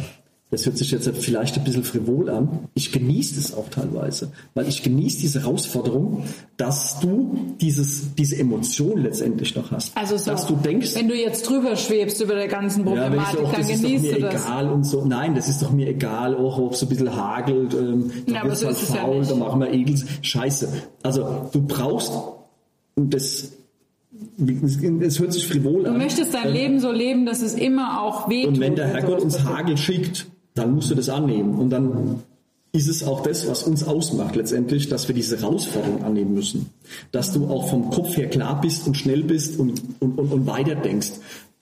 das 0.51 0.67
hört 0.67 0.79
sich 0.79 0.91
jetzt 0.93 1.09
vielleicht 1.19 1.57
ein 1.59 1.65
bisschen 1.65 1.83
frivol 1.83 2.31
an. 2.31 2.69
Ich 2.75 2.93
genieße 2.93 3.39
es 3.41 3.55
auch 3.55 3.69
teilweise, 3.71 4.31
weil 4.55 4.69
ich 4.69 4.83
genieße 4.85 5.19
diese 5.21 5.41
Herausforderung, 5.43 6.23
dass 6.57 7.01
du 7.01 7.37
dieses, 7.61 8.15
diese 8.15 8.37
Emotion 8.39 9.03
letztendlich 9.03 9.57
noch 9.57 9.73
hast. 9.73 9.97
Also 9.97 10.17
so, 10.17 10.31
dass 10.31 10.47
du 10.47 10.55
denkst, 10.55 10.95
wenn 10.95 11.09
du 11.09 11.17
jetzt 11.17 11.43
drüber 11.49 11.75
schwebst 11.75 12.21
über 12.21 12.35
der 12.35 12.47
ganzen 12.47 12.81
ja, 12.87 12.93
Problematik, 12.93 13.39
so, 13.41 13.47
ach, 13.47 13.53
dann 13.53 13.61
das 13.63 13.71
ist 13.71 13.83
doch 13.83 13.89
genießt 13.89 14.05
mir 14.05 14.15
du 14.15 14.21
das. 14.21 14.45
egal 14.45 14.69
und 14.71 14.85
so. 14.85 15.05
Nein, 15.05 15.35
das 15.35 15.49
ist 15.49 15.61
doch 15.63 15.73
mir 15.73 15.89
egal, 15.89 16.37
auch 16.37 16.59
ob 16.59 16.73
es 16.75 16.79
so 16.81 16.87
ein 16.87 16.89
bisschen 16.91 17.17
hagelt, 17.17 17.75
ähm, 17.75 18.11
Ja, 18.27 18.35
da 18.35 18.41
aber 18.41 18.49
wird's 18.51 18.61
so 18.61 18.67
halt 18.69 18.79
ja 18.91 18.95
faul, 18.97 19.19
nicht. 19.19 19.31
da 19.33 19.35
machen 19.35 19.61
wir 19.61 19.73
Egels. 19.73 20.05
Scheiße. 20.23 20.69
Also 21.03 21.49
du 21.53 21.63
brauchst 21.63 22.13
das 22.97 23.53
es 24.39 25.19
hört 25.19 25.33
sich 25.33 25.47
frivol 25.49 25.83
Du 25.85 25.91
an. 25.91 25.99
möchtest 25.99 26.33
dein 26.35 26.47
Ähm, 26.49 26.53
Leben 26.53 26.81
so 26.81 26.93
leben, 26.93 27.27
dass 27.27 27.43
es 27.43 27.55
immer 27.55 28.01
auch 28.03 28.29
wehtut. 28.29 28.55
und 28.55 28.61
wenn 28.61 28.77
der 28.77 28.87
Herrgott 28.87 29.21
uns. 29.23 29.43
Hagel 29.43 29.77
schickt, 29.77 30.27
dann 30.55 30.75
musst 30.75 30.91
du 30.91 30.95
das 30.95 31.09
annehmen. 31.09 31.55
Und 31.57 31.71
dann 31.71 32.23
ist 32.73 32.89
es 32.89 33.05
auch 33.05 33.23
das, 33.23 33.49
was 33.49 33.63
uns 33.65 33.85
ausmacht 33.85 34.35
letztendlich, 34.37 34.89
dass 34.89 35.07
wir 35.07 35.15
diese 35.15 35.41
Herausforderung 35.41 36.03
annehmen 36.03 36.35
müssen. 36.35 36.71
Dass 37.13 37.33
du 37.33 37.47
auch 37.47 37.69
vom 37.69 37.91
Kopf 37.91 38.17
her 38.17 38.29
klar 38.29 38.61
bist 38.61 38.87
und 38.87 38.97
schnell 38.97 39.23
bist 39.23 39.59
und, 39.59 39.81
und, 40.01 40.19
und, 40.19 40.33
und 40.33 40.47
weiter 40.47 40.75
denkst. 40.75 41.13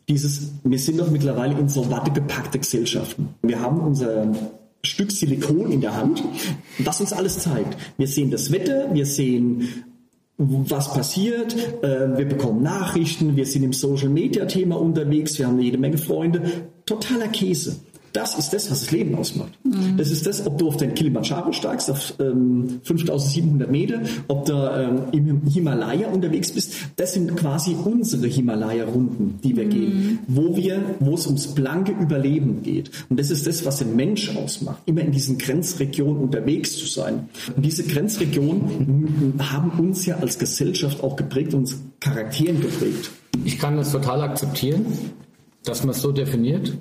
Dieses, 0.09 0.51
wir 0.65 0.79
sind 0.79 1.01
doch 1.01 1.11
mittlerweile 1.11 1.59
in 1.59 1.69
so 1.69 1.91
wattegepackte 1.91 2.59
Gesellschaften. 2.59 3.29
Wir 3.43 3.61
haben 3.61 3.81
unser 3.81 4.35
Stück 4.85 5.13
Silikon 5.13 5.71
in 5.71 5.81
der 5.81 5.97
Hand, 5.97 6.23
das 6.85 7.01
uns 7.01 7.13
alles 7.13 7.39
zeigt. 7.39 7.77
Wir 7.99 8.09
sehen 8.09 8.31
das 8.31 8.51
Wetter, 8.51 8.93
wir 8.93 9.07
sehen 9.07 9.69
was 10.39 10.93
passiert, 10.93 11.55
äh, 11.85 12.19
wir 12.19 12.27
bekommen 12.27 12.63
Nachrichten, 12.63 13.37
wir 13.37 13.47
sind 13.47 13.63
im 13.63 13.73
Social 13.73 14.09
Media 14.09 14.47
Thema 14.47 14.81
unterwegs, 14.81 15.39
wir 15.39 15.47
haben 15.47 15.61
jede 15.61 15.79
Menge 15.79 15.99
Freunde. 15.99 16.43
Totaler 16.85 17.29
Käse. 17.29 17.77
Das 18.13 18.39
ist 18.39 18.53
das, 18.53 18.71
was 18.71 18.81
das 18.81 18.91
Leben 18.91 19.15
ausmacht. 19.15 19.53
Das 19.97 20.11
ist 20.11 20.27
das, 20.27 20.47
ob 20.47 20.59
du 20.59 20.69
auf 20.69 20.77
den 20.77 20.95
Kilimanjaro 20.95 21.53
steigst, 21.53 21.91
auf 21.91 22.15
ähm, 22.21 22.81
5700 22.83 23.71
Meter, 23.71 24.03
ob 24.29 24.45
du 24.45 24.53
ähm, 24.53 25.03
im 25.13 25.47
Himalaya 25.47 26.09
unterwegs 26.09 26.53
bist. 26.53 26.75
Das 26.97 27.15
sind 27.15 27.35
quasi 27.37 27.75
unsere 27.75 28.27
Himalaya-Runden, 28.27 29.39
die 29.43 29.57
wir 29.57 29.65
gehen, 29.65 30.19
wo 30.29 30.57
wir, 30.57 30.83
wo 31.01 31.15
es 31.15 31.27
ums 31.27 31.49
blanke 31.49 31.93
Überleben 31.93 32.63
geht. 32.63 32.91
Und 33.09 33.19
das 33.19 33.31
ist 33.31 33.47
das, 33.47 33.65
was 33.65 33.79
den 33.79 33.97
Mensch 33.97 34.37
ausmacht, 34.37 34.83
immer 34.87 35.01
in 35.01 35.13
diesen 35.13 35.39
Grenzregionen 35.39 36.23
unterwegs 36.23 36.77
zu 36.77 36.87
sein. 36.87 37.29
Und 37.57 37.65
diese 37.65 37.85
Grenzregionen 37.85 39.35
haben 39.39 39.71
uns 39.79 40.05
ja 40.05 40.17
als 40.17 40.39
Gesellschaft 40.39 41.03
auch 41.03 41.17
geprägt, 41.17 41.55
uns 41.55 41.79
Charakteren 42.01 42.61
geprägt. 42.61 43.11
Ich 43.45 43.59
kann 43.59 43.77
das 43.77 43.93
total 43.93 44.21
akzeptieren, 44.21 44.85
dass 45.65 45.83
man 45.83 45.91
es 45.91 46.03
so 46.03 46.13
definiert. 46.13 46.73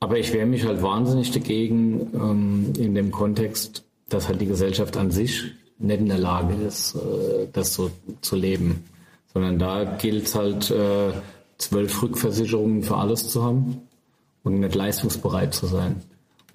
Aber 0.00 0.18
ich 0.18 0.32
wehre 0.32 0.46
mich 0.46 0.64
halt 0.64 0.82
wahnsinnig 0.82 1.30
dagegen 1.30 2.08
ähm, 2.14 2.72
in 2.78 2.94
dem 2.94 3.10
Kontext, 3.10 3.84
dass 4.08 4.28
halt 4.28 4.40
die 4.40 4.46
Gesellschaft 4.46 4.96
an 4.96 5.10
sich 5.10 5.44
nicht 5.78 6.00
in 6.00 6.08
der 6.08 6.18
Lage 6.18 6.54
ist, 6.66 6.94
äh, 6.94 7.46
das 7.52 7.74
so 7.74 7.90
zu 8.22 8.36
leben. 8.36 8.84
Sondern 9.32 9.58
da 9.58 9.84
gilt 9.84 10.26
es 10.26 10.34
halt, 10.34 10.70
äh, 10.70 11.12
zwölf 11.58 12.02
Rückversicherungen 12.02 12.82
für 12.82 12.96
alles 12.96 13.28
zu 13.28 13.44
haben 13.44 13.82
und 14.42 14.60
nicht 14.60 14.74
leistungsbereit 14.74 15.54
zu 15.54 15.66
sein. 15.66 15.96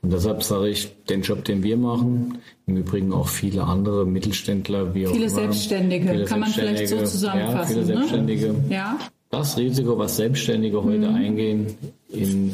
Und 0.01 0.11
deshalb 0.13 0.43
sage 0.43 0.69
ich, 0.69 0.91
den 1.05 1.22
Job, 1.22 1.45
den 1.45 1.63
wir 1.63 1.77
machen, 1.77 2.39
im 2.67 2.77
Übrigen 2.77 3.13
auch 3.13 3.27
viele 3.27 3.63
andere 3.63 4.05
Mittelständler, 4.05 4.93
wie 4.93 5.07
auch 5.07 5.11
Viele 5.11 5.26
immer, 5.26 5.35
Selbstständige, 5.35 6.09
viele 6.09 6.26
kann 6.26 6.39
man 6.41 6.49
vielleicht 6.49 6.88
so 6.89 6.97
Selbstständige, 6.97 7.09
zusammenfassen, 7.11 7.57
Ja, 7.57 7.65
viele 7.65 7.80
ne? 7.81 7.85
Selbstständige 7.85 8.55
Ja, 8.69 8.99
das 9.30 9.57
Risiko, 9.57 9.97
was 9.97 10.17
Selbstständige 10.17 10.84
heute 10.84 11.09
Mhm. 11.09 11.15
eingehen, 11.15 11.67
in 12.09 12.51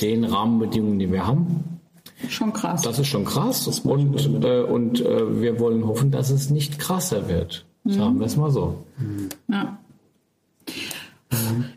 den 0.00 0.24
Rahmenbedingungen, 0.24 0.98
die 0.98 1.10
wir 1.10 1.26
haben, 1.26 1.80
schon 2.28 2.52
krass. 2.52 2.82
das 2.82 2.98
ist 2.98 3.08
schon 3.08 3.24
krass. 3.24 3.66
Und, 3.80 4.44
äh, 4.44 4.62
und 4.62 5.00
äh, 5.00 5.40
wir 5.40 5.58
wollen 5.60 5.86
hoffen, 5.86 6.10
dass 6.10 6.30
es 6.30 6.50
nicht 6.50 6.78
krasser 6.78 7.28
wird. 7.28 7.66
Mhm. 7.84 7.90
Sagen 7.92 8.18
wir 8.18 8.26
es 8.26 8.36
mal 8.36 8.50
so. 8.50 8.84
Ja. 9.48 9.78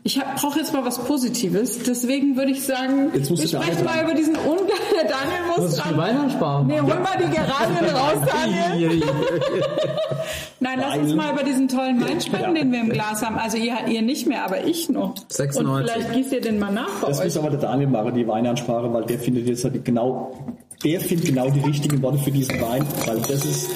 Ich 0.06 0.20
brauche 0.40 0.60
jetzt 0.60 0.72
mal 0.72 0.84
was 0.84 0.98
Positives, 1.04 1.80
deswegen 1.82 2.36
würde 2.36 2.52
ich 2.52 2.62
sagen, 2.62 3.10
Jetzt 3.12 3.28
wir 3.28 3.36
sprechen 3.38 3.84
mal 3.84 4.04
über 4.04 4.14
diesen 4.14 4.36
Ungleich. 4.36 4.78
Daniel 5.02 5.58
muss 5.58 5.74
dran. 5.74 5.96
Weihnachtssparen? 5.96 6.66
Nee, 6.68 6.78
hol 6.80 6.94
mal 7.00 7.16
die 7.18 7.28
Geranien 7.28 7.84
raus, 7.96 8.18
Daniel. 8.24 9.02
Nein, 10.60 10.78
lass 10.80 10.96
uns 10.98 11.12
mal 11.14 11.32
über 11.32 11.42
diesen 11.42 11.66
tollen 11.66 12.00
Wein 12.00 12.20
sprechen, 12.20 12.54
den 12.54 12.70
wir 12.70 12.82
im 12.82 12.90
Glas 12.90 13.20
haben. 13.26 13.36
Also 13.36 13.56
ihr, 13.56 13.74
ihr 13.88 14.02
nicht 14.02 14.28
mehr, 14.28 14.44
aber 14.44 14.64
ich 14.64 14.88
noch. 14.88 15.14
96. 15.28 15.58
Und 15.66 15.82
vielleicht 15.90 16.12
gießt 16.12 16.32
ihr 16.34 16.40
den 16.40 16.60
mal 16.60 16.70
nach 16.72 17.00
bei 17.00 17.08
Das 17.08 17.18
euch. 17.18 17.24
muss 17.24 17.36
aber 17.38 17.50
der 17.50 17.58
Daniel 17.60 17.88
machen, 17.88 18.14
die 18.14 18.28
Weinansprache, 18.28 18.92
weil 18.94 19.06
der 19.06 19.18
findet 19.18 19.48
jetzt 19.48 19.64
halt 19.64 19.84
genau, 19.84 20.38
der 20.84 21.00
findet 21.00 21.26
genau 21.26 21.50
die 21.50 21.60
richtigen 21.60 22.00
Worte 22.00 22.18
für 22.18 22.30
diesen 22.30 22.60
Wein, 22.60 22.86
weil 23.06 23.16
das 23.22 23.44
ist 23.44 23.70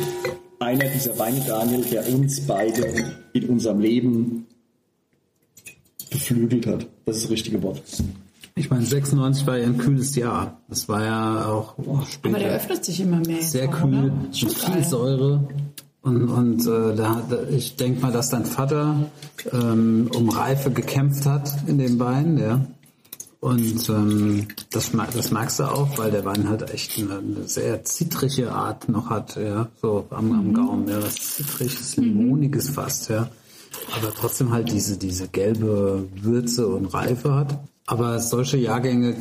einer 0.61 0.85
dieser 0.85 1.19
Weine, 1.19 1.41
Daniel, 1.41 1.83
der 1.91 2.09
uns 2.09 2.47
beide 2.47 2.85
in 3.33 3.49
unserem 3.49 3.81
Leben 3.81 4.47
beflügelt 6.11 6.67
hat. 6.67 6.87
Das 7.07 7.17
ist 7.17 7.25
das 7.25 7.31
richtige 7.31 7.63
Wort. 7.63 7.83
Ich 8.57 8.69
meine, 8.69 8.85
96 8.85 9.47
war 9.47 9.57
ja 9.57 9.67
ein 9.67 9.79
kühles 9.79 10.15
Jahr. 10.17 10.61
Das 10.69 10.89
war 10.89 11.05
ja 11.05 11.47
auch 11.47 11.75
später 12.07 12.35
Aber 12.37 12.45
der 12.45 12.57
öffnet 12.57 12.85
sich 12.85 13.01
immer 13.01 13.21
mehr. 13.21 13.43
sehr 13.43 13.69
auch, 13.69 13.81
kühl, 13.81 14.13
mit 14.13 14.37
viel. 14.37 14.85
Säure. 14.85 15.49
Und, 16.03 16.29
und 16.29 16.61
äh, 16.67 16.95
da, 16.97 17.23
da, 17.29 17.43
ich 17.51 17.77
denke 17.77 18.01
mal, 18.01 18.11
dass 18.13 18.31
dein 18.31 18.45
Vater 18.45 19.11
ähm, 19.53 20.11
um 20.15 20.29
Reife 20.31 20.71
gekämpft 20.71 21.27
hat 21.27 21.51
in 21.67 21.79
dem 21.79 21.99
Wein, 21.99 22.39
ja. 22.39 22.61
Und 23.41 23.89
ähm, 23.89 24.49
das, 24.71 24.93
mag- 24.93 25.13
das 25.15 25.31
magst 25.31 25.61
du 25.61 25.65
auch, 25.65 25.97
weil 25.97 26.11
der 26.11 26.25
Wein 26.27 26.49
halt 26.49 26.71
echt 26.75 26.99
eine, 26.99 27.19
eine 27.19 27.49
sehr 27.49 27.85
zitrige 27.85 28.53
Art 28.53 28.89
noch 28.91 29.09
hat, 29.09 29.37
ja, 29.37 29.69
so 29.81 30.07
am, 30.11 30.33
am 30.33 30.53
Gaumen, 30.53 30.89
ja, 30.89 31.03
was 31.03 31.15
zitriges, 31.37 31.97
limoniges 31.97 32.69
fast, 32.71 33.09
ja. 33.09 33.31
Aber 33.97 34.13
trotzdem 34.15 34.53
halt 34.53 34.71
diese, 34.71 34.97
diese 34.99 35.29
gelbe 35.29 36.09
Würze 36.15 36.69
und 36.69 36.87
Reife 36.87 37.35
hat. 37.35 37.59
Aber 37.87 38.21
solche 38.21 38.57
Jahrgänge 38.57 39.17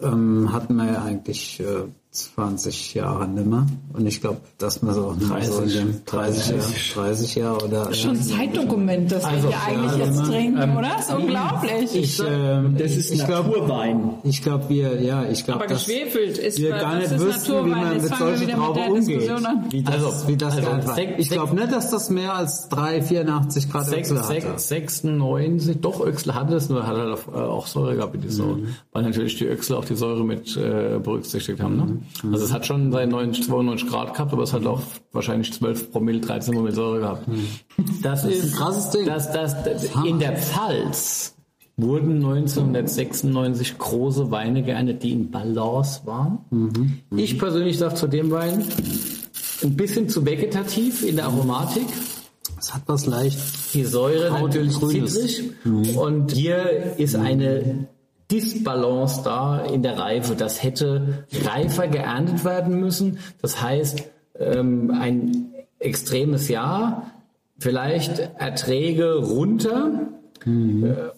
ähm, 0.00 0.52
hatten 0.52 0.76
wir 0.76 0.86
ja 0.86 1.02
eigentlich 1.02 1.60
äh, 1.60 1.84
20 2.12 2.92
Jahre 2.92 3.26
nimmer. 3.26 3.66
Und 3.94 4.06
ich 4.06 4.20
glaube, 4.20 4.42
dass 4.58 4.82
man 4.82 4.94
so 4.94 5.06
auch 5.06 5.16
nur 5.16 5.42
so 5.42 5.62
in 5.62 5.68
dem 5.70 6.04
30 6.04 6.48
Jahre, 6.48 6.62
30 6.94 7.34
Jahre 7.36 7.64
oder 7.64 7.94
Schon 7.94 8.10
ein 8.10 8.22
Zeitdokument, 8.22 9.10
das 9.10 9.24
Also, 9.24 9.48
wir 9.48 9.66
hier 9.66 9.78
eigentlich 9.78 9.98
ja, 9.98 10.04
jetzt 10.04 10.24
trinken, 10.26 10.76
oder? 10.76 10.98
ist 10.98 11.10
unglaublich. 11.14 11.94
ich, 11.94 12.22
ähm, 12.28 12.76
Das 12.78 12.92
ist 12.96 13.10
ich 13.12 13.24
glaube, 13.24 13.48
Naturwein. 13.48 14.10
ich 14.24 14.42
glaube, 14.42 14.68
wir, 14.68 15.00
ja, 15.02 15.24
ich 15.24 15.42
glaube, 15.44 15.60
aber 15.60 15.68
dass 15.72 15.86
geschwefelt 15.86 16.36
ist 16.36 16.58
wir 16.58 16.70
gar 16.70 16.96
nicht 16.96 17.10
ist 17.12 17.18
wüssten, 17.18 17.48
wie 17.52 17.70
Naturwein? 17.70 17.70
man 17.70 17.92
Jetzt 17.94 18.10
mit 18.10 18.18
solchen 18.18 18.48
Trauben 18.50 18.74
der 18.74 18.90
umgeht. 18.92 19.72
Wie 19.72 19.82
das, 19.82 19.94
Also, 20.04 20.28
wie 20.28 20.36
das 20.36 20.56
also 20.58 20.68
einfach. 20.70 20.96
sech- 20.98 21.14
Ich 21.16 21.30
glaube 21.30 21.54
nicht, 21.54 21.72
dass 21.72 21.90
das 21.90 22.10
mehr 22.10 22.34
als 22.34 22.68
3, 22.68 23.00
84 23.00 23.70
Grad 23.70 23.86
Sechs- 23.86 24.10
Öchsel 24.10 24.18
hatte. 24.18 24.28
sechs- 24.58 24.68
96, 24.68 25.80
doch 25.80 26.04
Öchsel 26.04 26.34
hatte 26.34 26.56
es, 26.56 26.68
nur 26.68 26.86
hat 26.86 26.94
er 26.96 27.14
auch, 27.14 27.28
äh, 27.34 27.38
auch 27.40 27.66
Säure 27.66 27.96
gehabt 27.96 28.14
in 28.16 28.20
die 28.20 28.28
Säure. 28.28 28.56
Mhm. 28.56 28.66
Weil 28.92 29.02
natürlich 29.04 29.36
die 29.38 29.46
Öchsel 29.46 29.76
auch 29.76 29.84
die 29.86 29.94
Säure 29.96 30.24
mit 30.24 30.54
äh, 30.58 30.98
berücksichtigt 31.02 31.58
haben. 31.60 31.76
Ne? 31.76 31.84
Mhm. 31.84 32.01
Also 32.30 32.44
es 32.44 32.52
hat 32.52 32.66
schon 32.66 32.92
seine 32.92 33.10
90, 33.10 33.46
92 33.46 33.88
Grad 33.88 34.14
gehabt, 34.14 34.32
aber 34.32 34.42
es 34.42 34.52
hat 34.52 34.66
auch 34.66 34.82
wahrscheinlich 35.12 35.52
12 35.52 35.92
Promille, 35.92 36.20
13 36.20 36.54
Promille 36.54 36.74
Säure 36.74 37.00
gehabt. 37.00 37.26
Das, 38.02 38.24
ist 38.24 38.44
ein 38.44 38.52
krasses 38.52 38.90
Ding. 38.90 39.06
Das, 39.06 39.32
das, 39.32 39.64
das, 39.64 39.88
in 40.04 40.18
der 40.18 40.36
Pfalz 40.36 41.34
wurden 41.76 42.16
1996 42.16 43.78
große 43.78 44.30
Weine 44.30 44.62
geerntet, 44.62 45.02
die 45.02 45.12
in 45.12 45.30
Balance 45.30 46.02
waren. 46.04 46.38
Mhm. 46.50 46.98
Ich 47.16 47.38
persönlich 47.38 47.78
sage 47.78 47.94
zu 47.94 48.06
dem 48.06 48.30
Wein, 48.30 48.64
ein 49.62 49.76
bisschen 49.76 50.08
zu 50.08 50.24
vegetativ 50.24 51.06
in 51.06 51.16
der 51.16 51.26
Aromatik. 51.26 51.86
Es 52.58 52.74
hat 52.74 52.82
was 52.86 53.06
leicht. 53.06 53.38
Die 53.74 53.84
Säure 53.84 54.30
natürlich 54.30 54.74
Grünes. 54.74 55.14
zitrig. 55.14 55.52
Und 55.96 56.32
hier 56.32 56.94
ist 56.98 57.16
eine 57.16 57.88
Disbalance 58.32 59.22
da 59.22 59.60
in 59.60 59.82
der 59.82 59.98
Reife. 59.98 60.34
Das 60.34 60.62
hätte 60.62 61.24
reifer 61.44 61.86
geerntet 61.86 62.44
werden 62.44 62.80
müssen. 62.80 63.18
Das 63.42 63.62
heißt, 63.62 64.02
ähm, 64.40 64.90
ein 64.90 65.52
extremes 65.78 66.48
Jahr, 66.48 67.12
vielleicht 67.58 68.18
Erträge 68.38 69.16
runter, 69.16 70.08
äh, 70.46 70.48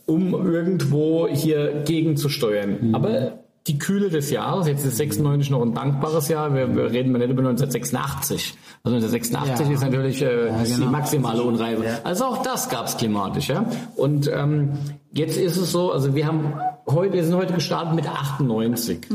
um 0.07 0.35
irgendwo 0.35 1.29
hier 1.29 1.83
gegenzusteuern. 1.85 2.91
Aber 2.95 3.39
die 3.67 3.79
Kühle 3.79 4.11
des 4.11 4.31
Jahres, 4.31 4.67
jetzt 4.67 4.85
ist 4.85 4.99
96 4.99 5.51
noch 5.51 5.63
ein 5.63 5.73
dankbares 5.73 6.29
Jahr, 6.29 6.55
wir, 6.55 6.77
wir 6.77 6.91
reden 6.91 7.13
mal 7.13 7.19
nicht 7.19 7.31
über 7.31 7.41
1986. 7.41 8.55
Also 8.83 8.97
1986 8.97 9.67
Ja. 9.67 9.73
ist 9.73 9.83
natürlich 9.83 10.23
äh, 10.23 10.65
die 10.67 10.73
genau. 10.75 10.91
maximale 10.91 11.43
Unreife. 11.43 11.83
Also 12.05 12.27
auch 12.27 12.43
das 12.43 12.69
gab 12.69 12.87
es 12.87 12.97
klimatisch. 12.99 13.49
Ja? 13.49 13.65
Und 13.97 14.31
ähm, 14.31 14.73
jetzt 15.13 15.39
ist 15.39 15.57
es 15.57 15.73
so, 15.73 15.93
also 15.93 16.15
wir 16.15 16.27
haben 16.27 16.53
heute, 16.87 17.13
wir 17.13 17.25
sind 17.25 17.35
heute 17.35 17.55
gestartet 17.55 17.95
mit 17.95 18.09
98. 18.09 19.11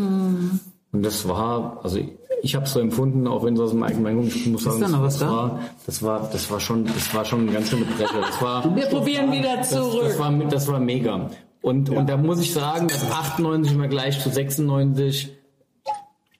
Und 0.91 1.03
das 1.03 1.27
war, 1.27 1.79
also 1.83 1.99
ich 2.41 2.55
habe 2.55 2.65
es 2.65 2.73
so 2.73 2.79
empfunden, 2.79 3.27
auch 3.27 3.43
wenn 3.43 3.53
es 3.53 3.59
aus 3.59 3.71
dem 3.71 3.83
eigenen 3.83 4.15
kommt, 4.15 4.35
ich 4.35 4.47
muss 4.47 4.63
sagen, 4.63 4.79
da 4.81 5.01
das, 5.01 5.19
da? 5.19 5.29
war, 5.29 5.59
das 5.85 6.01
war, 6.03 6.29
das 6.31 6.49
war 6.49 6.59
schon, 6.59 6.85
das 6.85 7.13
war 7.13 7.25
schon 7.25 7.41
eine 7.41 7.51
ganz 7.51 7.69
schöne 7.69 7.85
Brecher. 7.85 8.21
Das 8.21 8.41
war, 8.41 8.75
Wir 8.75 8.85
probieren 8.85 9.31
wieder 9.31 9.57
das, 9.57 9.69
zurück. 9.69 10.03
das, 10.05 10.19
war, 10.19 10.31
das 10.31 10.67
war 10.67 10.79
mega. 10.79 11.29
Und, 11.61 11.89
und 11.89 12.09
da 12.09 12.15
muss 12.15 12.39
ich 12.39 12.53
sagen, 12.53 12.87
dass 12.87 13.11
98 13.11 13.73
im 13.73 13.79
Vergleich 13.79 14.21
zu 14.21 14.29
96 14.29 15.35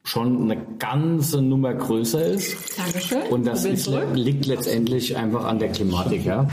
schon 0.04 0.44
eine 0.44 0.58
ganze 0.80 1.42
Nummer 1.42 1.74
größer 1.74 2.26
ist. 2.26 2.56
Dankeschön. 2.78 3.22
Und 3.30 3.46
das 3.46 3.66
ist, 3.66 3.92
liegt 4.14 4.46
letztendlich 4.46 5.18
einfach 5.18 5.46
an 5.46 5.60
der 5.60 5.70
Klimatik. 5.70 6.26
Ja? 6.26 6.48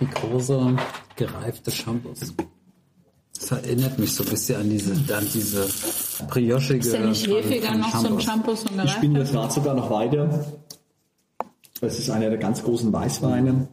Wie 0.00 0.06
große 0.06 0.76
gereifte 1.16 1.70
Shampoos. 1.70 2.34
Das 3.40 3.52
erinnert 3.52 3.98
mich 3.98 4.12
so 4.14 4.24
ein 4.24 4.30
bisschen 4.30 4.60
an 4.60 4.70
diese, 4.70 4.92
an 4.92 5.26
diese 5.32 5.68
briochige. 6.28 6.78
Ist 6.78 6.92
der 6.92 7.06
nicht 7.06 7.26
hefiger 7.26 7.74
noch 7.76 7.94
so 8.00 8.08
ein 8.08 8.20
Shampoo, 8.20 8.54
so 8.54 8.66
Ich 8.84 8.96
bin 8.96 9.14
das 9.14 9.32
Rad 9.32 9.52
sogar 9.52 9.74
noch 9.74 9.90
weiter. 9.90 10.44
Es 11.80 11.98
ist 11.98 12.10
einer 12.10 12.30
der 12.30 12.38
ganz 12.38 12.62
großen 12.62 12.92
Weißweine. 12.92 13.68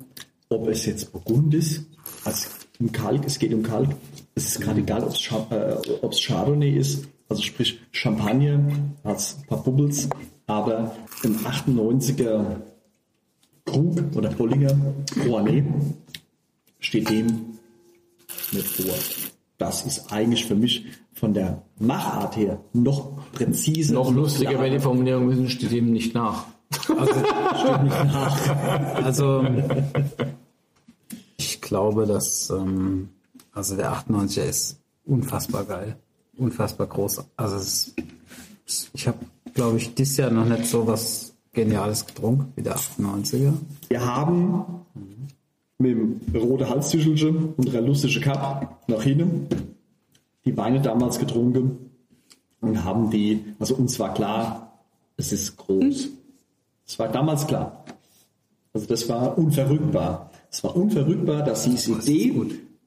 Ob 0.49 0.67
es 0.67 0.85
jetzt 0.85 1.11
Burgund 1.11 1.53
ist, 1.55 1.85
also 2.23 2.47
um 2.79 2.91
Kalk, 2.91 3.25
es 3.25 3.39
geht 3.39 3.53
um 3.53 3.63
Kalk. 3.63 3.89
Es 4.35 4.45
ist 4.45 4.61
gerade 4.61 4.81
egal, 4.81 5.03
ob 5.03 5.11
es 5.11 6.21
äh, 6.21 6.27
Chardonnay 6.27 6.77
ist, 6.77 7.07
also 7.29 7.41
sprich 7.41 7.79
Champagner, 7.91 8.59
hat 9.03 9.17
es 9.17 9.37
ein 9.39 9.47
paar 9.47 9.63
Bubbles, 9.63 10.07
aber 10.45 10.95
im 11.23 11.37
98er 11.37 12.57
Krug 13.65 14.15
oder 14.15 14.29
Bollinger 14.29 14.77
Rouanet 15.25 15.65
steht 16.79 17.09
dem 17.09 17.57
nicht 18.51 18.67
vor. 18.67 19.34
Das 19.57 19.85
ist 19.85 20.11
eigentlich 20.11 20.45
für 20.45 20.55
mich 20.55 20.85
von 21.13 21.33
der 21.33 21.61
Machart 21.79 22.35
her 22.35 22.59
noch 22.73 23.11
präziser. 23.31 23.93
Noch 23.93 24.11
lustiger, 24.13 24.49
klarer. 24.51 24.63
weil 24.63 24.71
die 24.71 24.79
Formulierung 24.79 25.29
wissen, 25.29 25.49
steht 25.49 25.71
ihm 25.71 25.91
nicht 25.93 26.13
nach. 26.13 26.45
Also, 29.03 29.45
ich 31.37 31.61
glaube, 31.61 32.05
dass, 32.05 32.49
ähm, 32.49 33.09
also 33.53 33.75
der 33.75 33.93
98er 33.93 34.43
ist 34.43 34.79
unfassbar 35.05 35.63
geil. 35.63 35.95
Unfassbar 36.37 36.87
groß. 36.87 37.23
Also, 37.37 37.55
es, 37.57 37.93
es- 38.67 38.89
ich 38.93 39.07
habe, 39.07 39.19
glaube 39.53 39.77
ich, 39.77 39.93
dieses 39.95 40.17
Jahr 40.17 40.31
noch 40.31 40.45
nicht 40.45 40.65
so 40.65 40.85
was 40.87 41.33
Geniales 41.53 42.05
getrunken 42.05 42.51
wie 42.55 42.61
der 42.63 42.75
98er. 42.75 43.53
Wir 43.87 44.05
haben 44.05 44.65
mit 45.85 46.33
dem 46.33 46.41
rote 46.41 46.69
Halstüchelchen 46.69 47.53
und 47.57 47.73
der 47.73 47.81
lustige 47.81 48.19
Cup 48.21 48.83
nach 48.87 49.03
hinten 49.03 49.47
die 50.45 50.55
Weine 50.57 50.81
damals 50.81 51.19
getrunken 51.19 51.77
und 52.61 52.83
haben 52.83 53.09
die, 53.09 53.43
also 53.59 53.75
uns 53.75 53.99
war 53.99 54.13
klar, 54.13 54.79
es 55.17 55.31
ist 55.31 55.57
groß. 55.57 56.09
Es 56.87 56.99
war 56.99 57.07
damals 57.09 57.47
klar. 57.47 57.83
Also 58.73 58.85
das 58.87 59.07
war 59.09 59.37
unverrückbar. 59.37 60.29
Es 60.51 60.63
war 60.63 60.75
unverrückbar, 60.75 61.43
dass 61.43 61.63
diese 61.63 61.93
Idee 61.93 62.33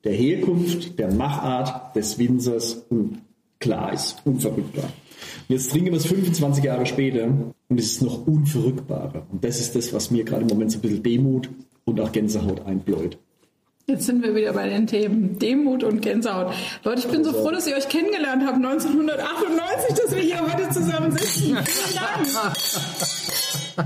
der 0.04 0.12
Herkunft, 0.12 0.98
der 0.98 1.12
Machart 1.12 1.94
des 1.96 2.18
Winzers 2.18 2.84
un- 2.90 3.18
klar 3.58 3.92
ist. 3.92 4.16
Unverrückbar. 4.24 4.84
Und 4.84 5.52
jetzt 5.54 5.70
trinken 5.72 5.90
wir 5.90 5.96
es 5.98 6.06
25 6.06 6.62
Jahre 6.62 6.86
später 6.86 7.24
und 7.68 7.80
es 7.80 7.86
ist 7.92 8.02
noch 8.02 8.26
unverrückbarer. 8.26 9.26
Und 9.32 9.42
das 9.42 9.58
ist 9.58 9.74
das, 9.74 9.92
was 9.92 10.10
mir 10.12 10.22
gerade 10.24 10.42
im 10.42 10.48
Moment 10.48 10.70
so 10.70 10.78
ein 10.78 10.82
bisschen 10.82 11.02
Demut 11.02 11.48
und 11.88 12.00
auch 12.00 12.12
Gänsehaut 12.12 12.66
einbläut. 12.66 13.18
Jetzt 13.86 14.04
sind 14.04 14.22
wir 14.22 14.34
wieder 14.34 14.52
bei 14.52 14.68
den 14.68 14.86
Themen 14.86 15.38
Demut 15.38 15.82
und 15.82 16.02
Gänsehaut. 16.02 16.52
Leute, 16.84 17.00
ich 17.00 17.08
bin 17.08 17.24
so 17.24 17.32
froh, 17.32 17.50
dass 17.50 17.66
ihr 17.66 17.74
euch 17.74 17.88
kennengelernt 17.88 18.42
habt 18.46 18.56
1998, 18.56 19.96
dass 19.96 20.14
wir 20.14 20.22
hier 20.22 20.42
heute 20.42 20.68
zusammen 20.68 21.10
sitzen. 21.12 21.56
Vielen 21.64 22.34
Dank. 22.34 22.56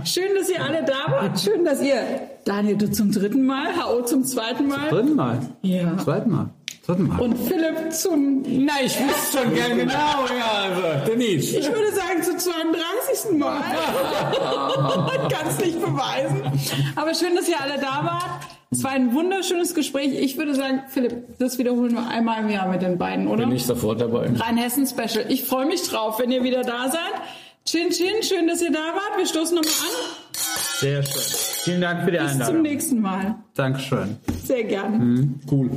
Schön, 0.04 0.34
dass 0.36 0.50
ihr 0.50 0.60
alle 0.60 0.84
da 0.84 1.12
wart. 1.12 1.38
Schön, 1.38 1.64
dass 1.64 1.80
ihr, 1.80 2.02
Daniel, 2.44 2.78
du 2.78 2.90
zum 2.90 3.12
dritten 3.12 3.46
Mal, 3.46 3.68
HO 3.76 4.02
zum 4.02 4.24
zweiten 4.24 4.66
Mal 4.66 4.88
Dritten 4.90 5.14
Mal. 5.14 5.38
Ja. 5.62 5.96
Zweiten 5.98 6.30
Mal. 6.30 6.50
Und 6.88 7.36
Philipp 7.46 7.92
zum, 7.92 8.42
Nein, 8.42 8.68
ich 8.86 8.98
wüsste 8.98 9.38
schon 9.38 9.54
gern 9.54 9.78
genau, 9.78 9.92
ja, 9.94 10.68
also, 10.68 11.10
Denise. 11.12 11.56
ich 11.58 11.68
würde 11.68 11.92
sagen, 11.94 12.22
zum 12.22 12.38
32. 12.38 13.38
Mal. 13.38 13.62
Kann 15.30 15.46
es 15.48 15.58
nicht 15.64 15.80
beweisen. 15.80 16.42
Aber 16.96 17.14
schön, 17.14 17.36
dass 17.36 17.48
ihr 17.48 17.60
alle 17.60 17.74
da 17.78 18.04
wart. 18.04 18.40
Es 18.72 18.82
war 18.82 18.90
ein 18.92 19.14
wunderschönes 19.14 19.74
Gespräch. 19.74 20.12
Ich 20.18 20.38
würde 20.38 20.54
sagen, 20.56 20.82
Philipp, 20.88 21.38
das 21.38 21.58
wiederholen 21.58 21.92
wir 21.92 22.08
einmal 22.08 22.40
im 22.42 22.48
Jahr 22.50 22.68
mit 22.68 22.82
den 22.82 22.98
beiden, 22.98 23.28
oder? 23.28 23.44
Bin 23.46 23.54
ich 23.54 23.64
sofort 23.66 24.00
dabei. 24.00 24.30
Rheinhessen-Special. 24.34 25.26
Ich 25.28 25.44
freue 25.44 25.66
mich 25.66 25.82
drauf, 25.88 26.18
wenn 26.18 26.32
ihr 26.32 26.42
wieder 26.42 26.62
da 26.62 26.90
seid. 26.90 27.12
Chin 27.64 27.90
Chin, 27.90 28.22
schön, 28.22 28.48
dass 28.48 28.60
ihr 28.60 28.72
da 28.72 28.78
wart. 28.80 29.18
Wir 29.18 29.26
stoßen 29.26 29.54
nochmal 29.54 29.72
an. 29.72 30.32
Sehr 30.80 31.02
schön. 31.04 31.22
Vielen 31.64 31.80
Dank 31.80 32.04
für 32.04 32.10
die 32.10 32.18
Bis 32.18 32.32
zum 32.32 32.40
Einladung. 32.40 32.62
nächsten 32.62 33.00
Mal. 33.00 33.34
Dankeschön. 33.54 34.16
Sehr 34.44 34.64
gerne. 34.64 35.28
Cool. 35.48 35.70